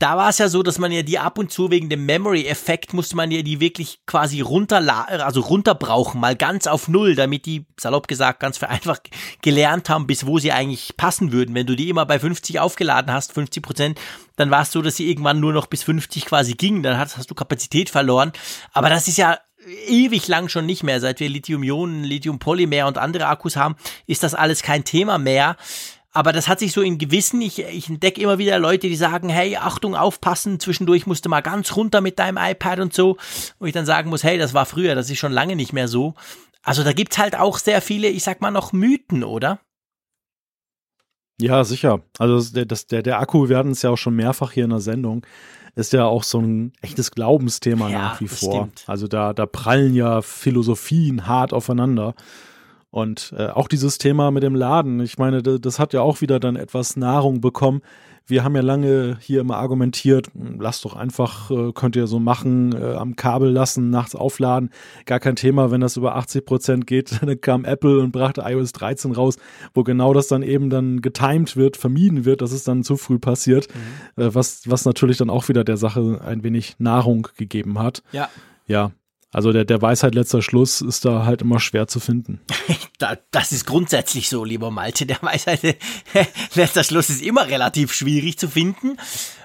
da 0.00 0.16
war 0.16 0.30
es 0.30 0.38
ja 0.38 0.48
so, 0.48 0.62
dass 0.62 0.78
man 0.78 0.92
ja 0.92 1.02
die 1.02 1.18
ab 1.18 1.38
und 1.38 1.52
zu 1.52 1.70
wegen 1.70 1.90
dem 1.90 2.06
Memory-Effekt 2.06 2.94
musste 2.94 3.16
man 3.16 3.30
ja 3.30 3.42
die 3.42 3.60
wirklich 3.60 4.00
quasi 4.06 4.40
runter, 4.40 4.80
also 5.24 5.42
runterbrauchen, 5.42 6.18
mal 6.18 6.34
ganz 6.34 6.66
auf 6.66 6.88
Null, 6.88 7.14
damit 7.14 7.44
die, 7.44 7.66
salopp 7.78 8.08
gesagt, 8.08 8.40
ganz 8.40 8.56
vereinfacht 8.56 9.10
gelernt 9.42 9.90
haben, 9.90 10.06
bis 10.06 10.24
wo 10.24 10.38
sie 10.38 10.52
eigentlich 10.52 10.96
passen 10.96 11.32
würden. 11.32 11.54
Wenn 11.54 11.66
du 11.66 11.76
die 11.76 11.90
immer 11.90 12.06
bei 12.06 12.18
50 12.18 12.60
aufgeladen 12.60 13.12
hast, 13.12 13.34
50 13.34 13.62
Prozent, 13.62 14.00
dann 14.36 14.50
war 14.50 14.62
es 14.62 14.72
so, 14.72 14.80
dass 14.80 14.96
sie 14.96 15.10
irgendwann 15.10 15.38
nur 15.38 15.52
noch 15.52 15.66
bis 15.66 15.82
50 15.82 16.24
quasi 16.24 16.54
gingen, 16.54 16.82
dann 16.82 16.96
hast, 16.96 17.18
hast 17.18 17.30
du 17.30 17.34
Kapazität 17.34 17.90
verloren. 17.90 18.32
Aber 18.72 18.88
das 18.88 19.06
ist 19.06 19.18
ja 19.18 19.38
ewig 19.86 20.26
lang 20.28 20.48
schon 20.48 20.64
nicht 20.64 20.82
mehr. 20.82 21.00
Seit 21.00 21.20
wir 21.20 21.28
Lithium-Ionen, 21.28 22.04
Lithium-Polymer 22.04 22.86
und 22.86 22.96
andere 22.96 23.26
Akkus 23.26 23.56
haben, 23.56 23.76
ist 24.06 24.22
das 24.22 24.34
alles 24.34 24.62
kein 24.62 24.84
Thema 24.84 25.18
mehr. 25.18 25.56
Aber 26.12 26.32
das 26.32 26.48
hat 26.48 26.58
sich 26.58 26.72
so 26.72 26.82
in 26.82 26.98
Gewissen, 26.98 27.40
ich, 27.40 27.60
ich 27.60 27.88
entdecke 27.88 28.20
immer 28.20 28.38
wieder 28.38 28.58
Leute, 28.58 28.88
die 28.88 28.96
sagen, 28.96 29.28
hey, 29.28 29.56
Achtung, 29.56 29.94
aufpassen, 29.94 30.58
zwischendurch 30.58 31.06
musst 31.06 31.24
du 31.24 31.28
mal 31.28 31.40
ganz 31.40 31.76
runter 31.76 32.00
mit 32.00 32.18
deinem 32.18 32.36
iPad 32.36 32.80
und 32.80 32.92
so. 32.92 33.16
Wo 33.60 33.66
ich 33.66 33.72
dann 33.72 33.86
sagen 33.86 34.10
muss, 34.10 34.24
hey, 34.24 34.36
das 34.36 34.52
war 34.52 34.66
früher, 34.66 34.94
das 34.94 35.08
ist 35.08 35.18
schon 35.18 35.32
lange 35.32 35.54
nicht 35.54 35.72
mehr 35.72 35.86
so. 35.86 36.14
Also 36.62 36.82
da 36.82 36.92
gibt's 36.92 37.18
halt 37.18 37.36
auch 37.36 37.58
sehr 37.58 37.80
viele, 37.80 38.08
ich 38.08 38.24
sag 38.24 38.40
mal 38.40 38.50
noch 38.50 38.72
Mythen, 38.72 39.22
oder? 39.22 39.60
Ja, 41.40 41.64
sicher. 41.64 42.02
Also 42.18 42.52
der, 42.52 42.66
das, 42.66 42.86
der, 42.86 43.02
der 43.02 43.18
Akku, 43.18 43.48
wir 43.48 43.56
hatten 43.56 43.70
es 43.70 43.82
ja 43.82 43.90
auch 43.90 43.96
schon 43.96 44.16
mehrfach 44.16 44.52
hier 44.52 44.64
in 44.64 44.70
der 44.70 44.80
Sendung, 44.80 45.24
ist 45.74 45.92
ja 45.92 46.04
auch 46.04 46.24
so 46.24 46.40
ein 46.40 46.72
echtes 46.82 47.12
Glaubensthema 47.12 47.88
ja, 47.88 47.98
nach 47.98 48.20
wie 48.20 48.28
vor. 48.28 48.66
Stimmt. 48.66 48.84
Also 48.86 49.06
da, 49.06 49.32
da 49.32 49.46
prallen 49.46 49.94
ja 49.94 50.22
Philosophien 50.22 51.26
hart 51.26 51.52
aufeinander. 51.52 52.14
Und 52.90 53.32
äh, 53.36 53.46
auch 53.46 53.68
dieses 53.68 53.98
Thema 53.98 54.30
mit 54.32 54.42
dem 54.42 54.54
Laden, 54.54 55.00
ich 55.00 55.16
meine, 55.16 55.42
das, 55.42 55.78
hat 55.78 55.92
ja 55.92 56.00
auch 56.00 56.20
wieder 56.20 56.40
dann 56.40 56.56
etwas 56.56 56.96
Nahrung 56.96 57.40
bekommen. 57.40 57.82
Wir 58.26 58.44
haben 58.44 58.54
ja 58.54 58.62
lange 58.62 59.16
hier 59.20 59.40
immer 59.40 59.56
argumentiert, 59.56 60.28
hm, 60.34 60.60
lasst 60.60 60.84
doch 60.84 60.94
einfach, 60.94 61.50
äh, 61.50 61.72
könnt 61.72 61.94
ihr 61.94 62.08
so 62.08 62.18
machen, 62.18 62.74
äh, 62.74 62.94
am 62.94 63.14
Kabel 63.14 63.50
lassen, 63.50 63.90
nachts 63.90 64.14
aufladen. 64.16 64.70
Gar 65.06 65.20
kein 65.20 65.36
Thema, 65.36 65.70
wenn 65.70 65.80
das 65.80 65.96
über 65.96 66.16
80 66.16 66.44
Prozent 66.44 66.86
geht. 66.86 67.20
Dann 67.22 67.40
kam 67.40 67.64
Apple 67.64 68.00
und 68.00 68.10
brachte 68.10 68.42
iOS 68.44 68.72
13 68.72 69.12
raus, 69.12 69.36
wo 69.72 69.84
genau 69.84 70.12
das 70.12 70.26
dann 70.26 70.42
eben 70.42 70.68
dann 70.68 71.00
getimed 71.00 71.56
wird, 71.56 71.76
vermieden 71.76 72.24
wird, 72.24 72.42
dass 72.42 72.52
es 72.52 72.64
dann 72.64 72.82
zu 72.82 72.96
früh 72.96 73.18
passiert, 73.18 73.68
mhm. 74.16 74.22
äh, 74.22 74.34
was, 74.34 74.68
was 74.68 74.84
natürlich 74.84 75.16
dann 75.16 75.30
auch 75.30 75.48
wieder 75.48 75.64
der 75.64 75.76
Sache 75.76 76.20
ein 76.24 76.42
wenig 76.42 76.76
Nahrung 76.78 77.28
gegeben 77.36 77.78
hat. 77.78 78.02
Ja. 78.12 78.28
Ja, 78.66 78.92
also 79.32 79.52
der, 79.52 79.64
der 79.64 79.80
Weisheit 79.80 80.14
letzter 80.14 80.42
Schluss 80.42 80.80
ist 80.80 81.04
da 81.04 81.24
halt 81.24 81.42
immer 81.42 81.60
schwer 81.60 81.86
zu 81.86 82.00
finden. 82.00 82.40
das 83.30 83.52
ist 83.52 83.64
grundsätzlich 83.64 84.28
so, 84.28 84.44
lieber 84.44 84.70
Malte. 84.70 85.06
Der 85.06 85.18
Weisheit 85.22 85.60
letzter 86.54 86.84
Schluss 86.84 87.10
ist 87.10 87.22
immer 87.22 87.46
relativ 87.46 87.92
schwierig 87.92 88.38
zu 88.38 88.48
finden. 88.48 88.96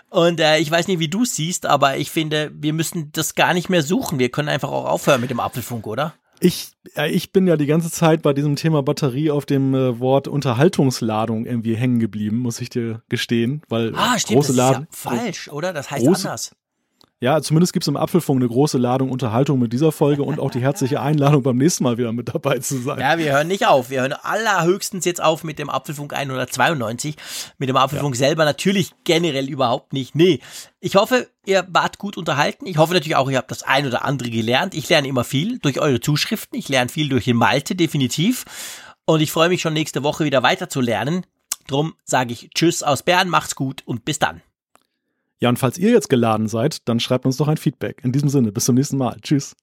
Und 0.09 0.39
äh, 0.39 0.57
ich 0.59 0.71
weiß 0.71 0.87
nicht, 0.87 0.99
wie 0.99 1.07
du 1.07 1.23
es 1.23 1.35
siehst, 1.35 1.65
aber 1.65 1.97
ich 1.97 2.09
finde, 2.09 2.51
wir 2.55 2.73
müssen 2.73 3.11
das 3.11 3.35
gar 3.35 3.53
nicht 3.53 3.69
mehr 3.69 3.83
suchen. 3.83 4.17
Wir 4.17 4.29
können 4.29 4.49
einfach 4.49 4.69
auch 4.69 4.85
aufhören 4.85 5.21
mit 5.21 5.29
dem 5.29 5.39
Apfelfunk, 5.39 5.85
oder? 5.85 6.13
Ich, 6.39 6.71
äh, 6.95 7.09
ich 7.11 7.31
bin 7.31 7.47
ja 7.47 7.55
die 7.55 7.65
ganze 7.65 7.91
Zeit 7.91 8.21
bei 8.21 8.33
diesem 8.33 8.55
Thema 8.55 8.81
Batterie 8.81 9.29
auf 9.29 9.45
dem 9.45 9.73
äh, 9.73 9.99
Wort 9.99 10.27
Unterhaltungsladung 10.27 11.45
irgendwie 11.45 11.75
hängen 11.75 11.99
geblieben, 11.99 12.37
muss 12.37 12.59
ich 12.59 12.69
dir 12.69 13.03
gestehen, 13.07 13.61
weil 13.69 13.93
ah, 13.95 14.17
stimmt, 14.17 14.37
große 14.37 14.55
das 14.55 14.71
ist 14.71 14.77
ja 14.77 14.87
falsch, 14.89 15.49
oder? 15.49 15.73
Das 15.73 15.91
heißt 15.91 16.05
große, 16.05 16.27
anders. 16.27 16.55
Ja, 17.21 17.41
zumindest 17.41 17.71
gibt 17.71 17.83
es 17.83 17.87
im 17.87 17.95
Apfelfunk 17.95 18.41
eine 18.41 18.49
große 18.49 18.77
Ladung 18.77 19.09
Unterhaltung 19.09 19.57
mit 19.57 19.71
dieser 19.71 19.93
Folge 19.93 20.23
und 20.23 20.37
auch 20.37 20.51
die 20.51 20.59
herzliche 20.59 20.99
Einladung, 20.99 21.43
beim 21.43 21.55
nächsten 21.55 21.85
Mal 21.85 21.97
wieder 21.97 22.11
mit 22.11 22.27
dabei 22.33 22.59
zu 22.59 22.77
sein. 22.77 22.99
Ja, 22.99 23.17
wir 23.17 23.31
hören 23.31 23.47
nicht 23.47 23.65
auf. 23.65 23.89
Wir 23.89 24.01
hören 24.01 24.11
allerhöchstens 24.11 25.05
jetzt 25.05 25.23
auf 25.23 25.45
mit 25.45 25.57
dem 25.57 25.69
Apfelfunk 25.69 26.13
192. 26.13 27.15
Mit 27.57 27.69
dem 27.69 27.77
Apfelfunk 27.77 28.15
ja. 28.15 28.19
selber 28.19 28.43
natürlich 28.43 28.91
generell 29.05 29.49
überhaupt 29.49 29.93
nicht. 29.93 30.13
Nee. 30.13 30.41
Ich 30.81 30.95
hoffe, 30.95 31.29
ihr 31.45 31.65
wart 31.69 31.99
gut 31.99 32.17
unterhalten. 32.17 32.67
Ich 32.67 32.77
hoffe 32.77 32.93
natürlich 32.93 33.15
auch, 33.15 33.29
ihr 33.31 33.37
habt 33.37 33.49
das 33.49 33.63
ein 33.63 33.87
oder 33.87 34.03
andere 34.03 34.29
gelernt. 34.29 34.75
Ich 34.75 34.89
lerne 34.89 35.07
immer 35.07 35.23
viel 35.23 35.59
durch 35.59 35.79
eure 35.79 36.01
Zuschriften. 36.01 36.59
Ich 36.59 36.67
lerne 36.67 36.89
viel 36.89 37.07
durch 37.07 37.23
den 37.23 37.37
Malte, 37.37 37.75
definitiv. 37.75 38.43
Und 39.05 39.21
ich 39.21 39.31
freue 39.31 39.49
mich 39.49 39.61
schon 39.61 39.73
nächste 39.73 40.03
Woche 40.03 40.25
wieder 40.25 40.43
weiter 40.43 40.67
zu 40.67 40.81
lernen. 40.81 41.25
Drum 41.67 41.95
sage 42.03 42.33
ich 42.33 42.49
Tschüss 42.53 42.83
aus 42.83 43.03
Bern, 43.03 43.29
macht's 43.29 43.55
gut 43.55 43.83
und 43.85 44.03
bis 44.03 44.19
dann. 44.19 44.41
Ja, 45.45 45.49
und 45.49 45.59
falls 45.59 45.77
ihr 45.77 45.91
jetzt 45.91 46.09
geladen 46.09 46.47
seid, 46.47 46.79
dann 46.89 46.99
schreibt 46.99 47.23
uns 47.27 47.37
doch 47.37 47.47
ein 47.47 47.57
Feedback. 47.57 48.01
In 48.03 48.11
diesem 48.11 48.29
Sinne, 48.29 48.51
bis 48.51 48.65
zum 48.65 48.73
nächsten 48.73 48.97
Mal. 48.97 49.15
Tschüss. 49.21 49.55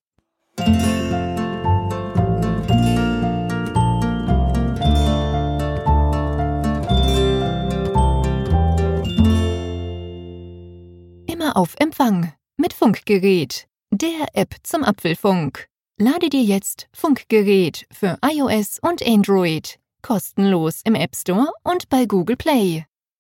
Immer 11.27 11.57
auf 11.57 11.75
Empfang 11.81 12.33
mit 12.57 12.73
Funkgerät, 12.75 13.67
der 13.91 14.29
App 14.35 14.55
zum 14.63 14.85
Apfelfunk. 14.85 15.67
Lade 15.99 16.31
dir 16.31 16.45
jetzt 16.45 16.87
Funkgerät 16.95 17.89
für 17.93 18.19
iOS 18.25 18.79
und 18.83 19.05
Android 19.05 19.81
kostenlos 20.01 20.83
im 20.85 20.95
App 20.95 21.17
Store 21.17 21.49
und 21.65 21.89
bei 21.89 22.07
Google 22.07 22.37
Play. 22.37 22.85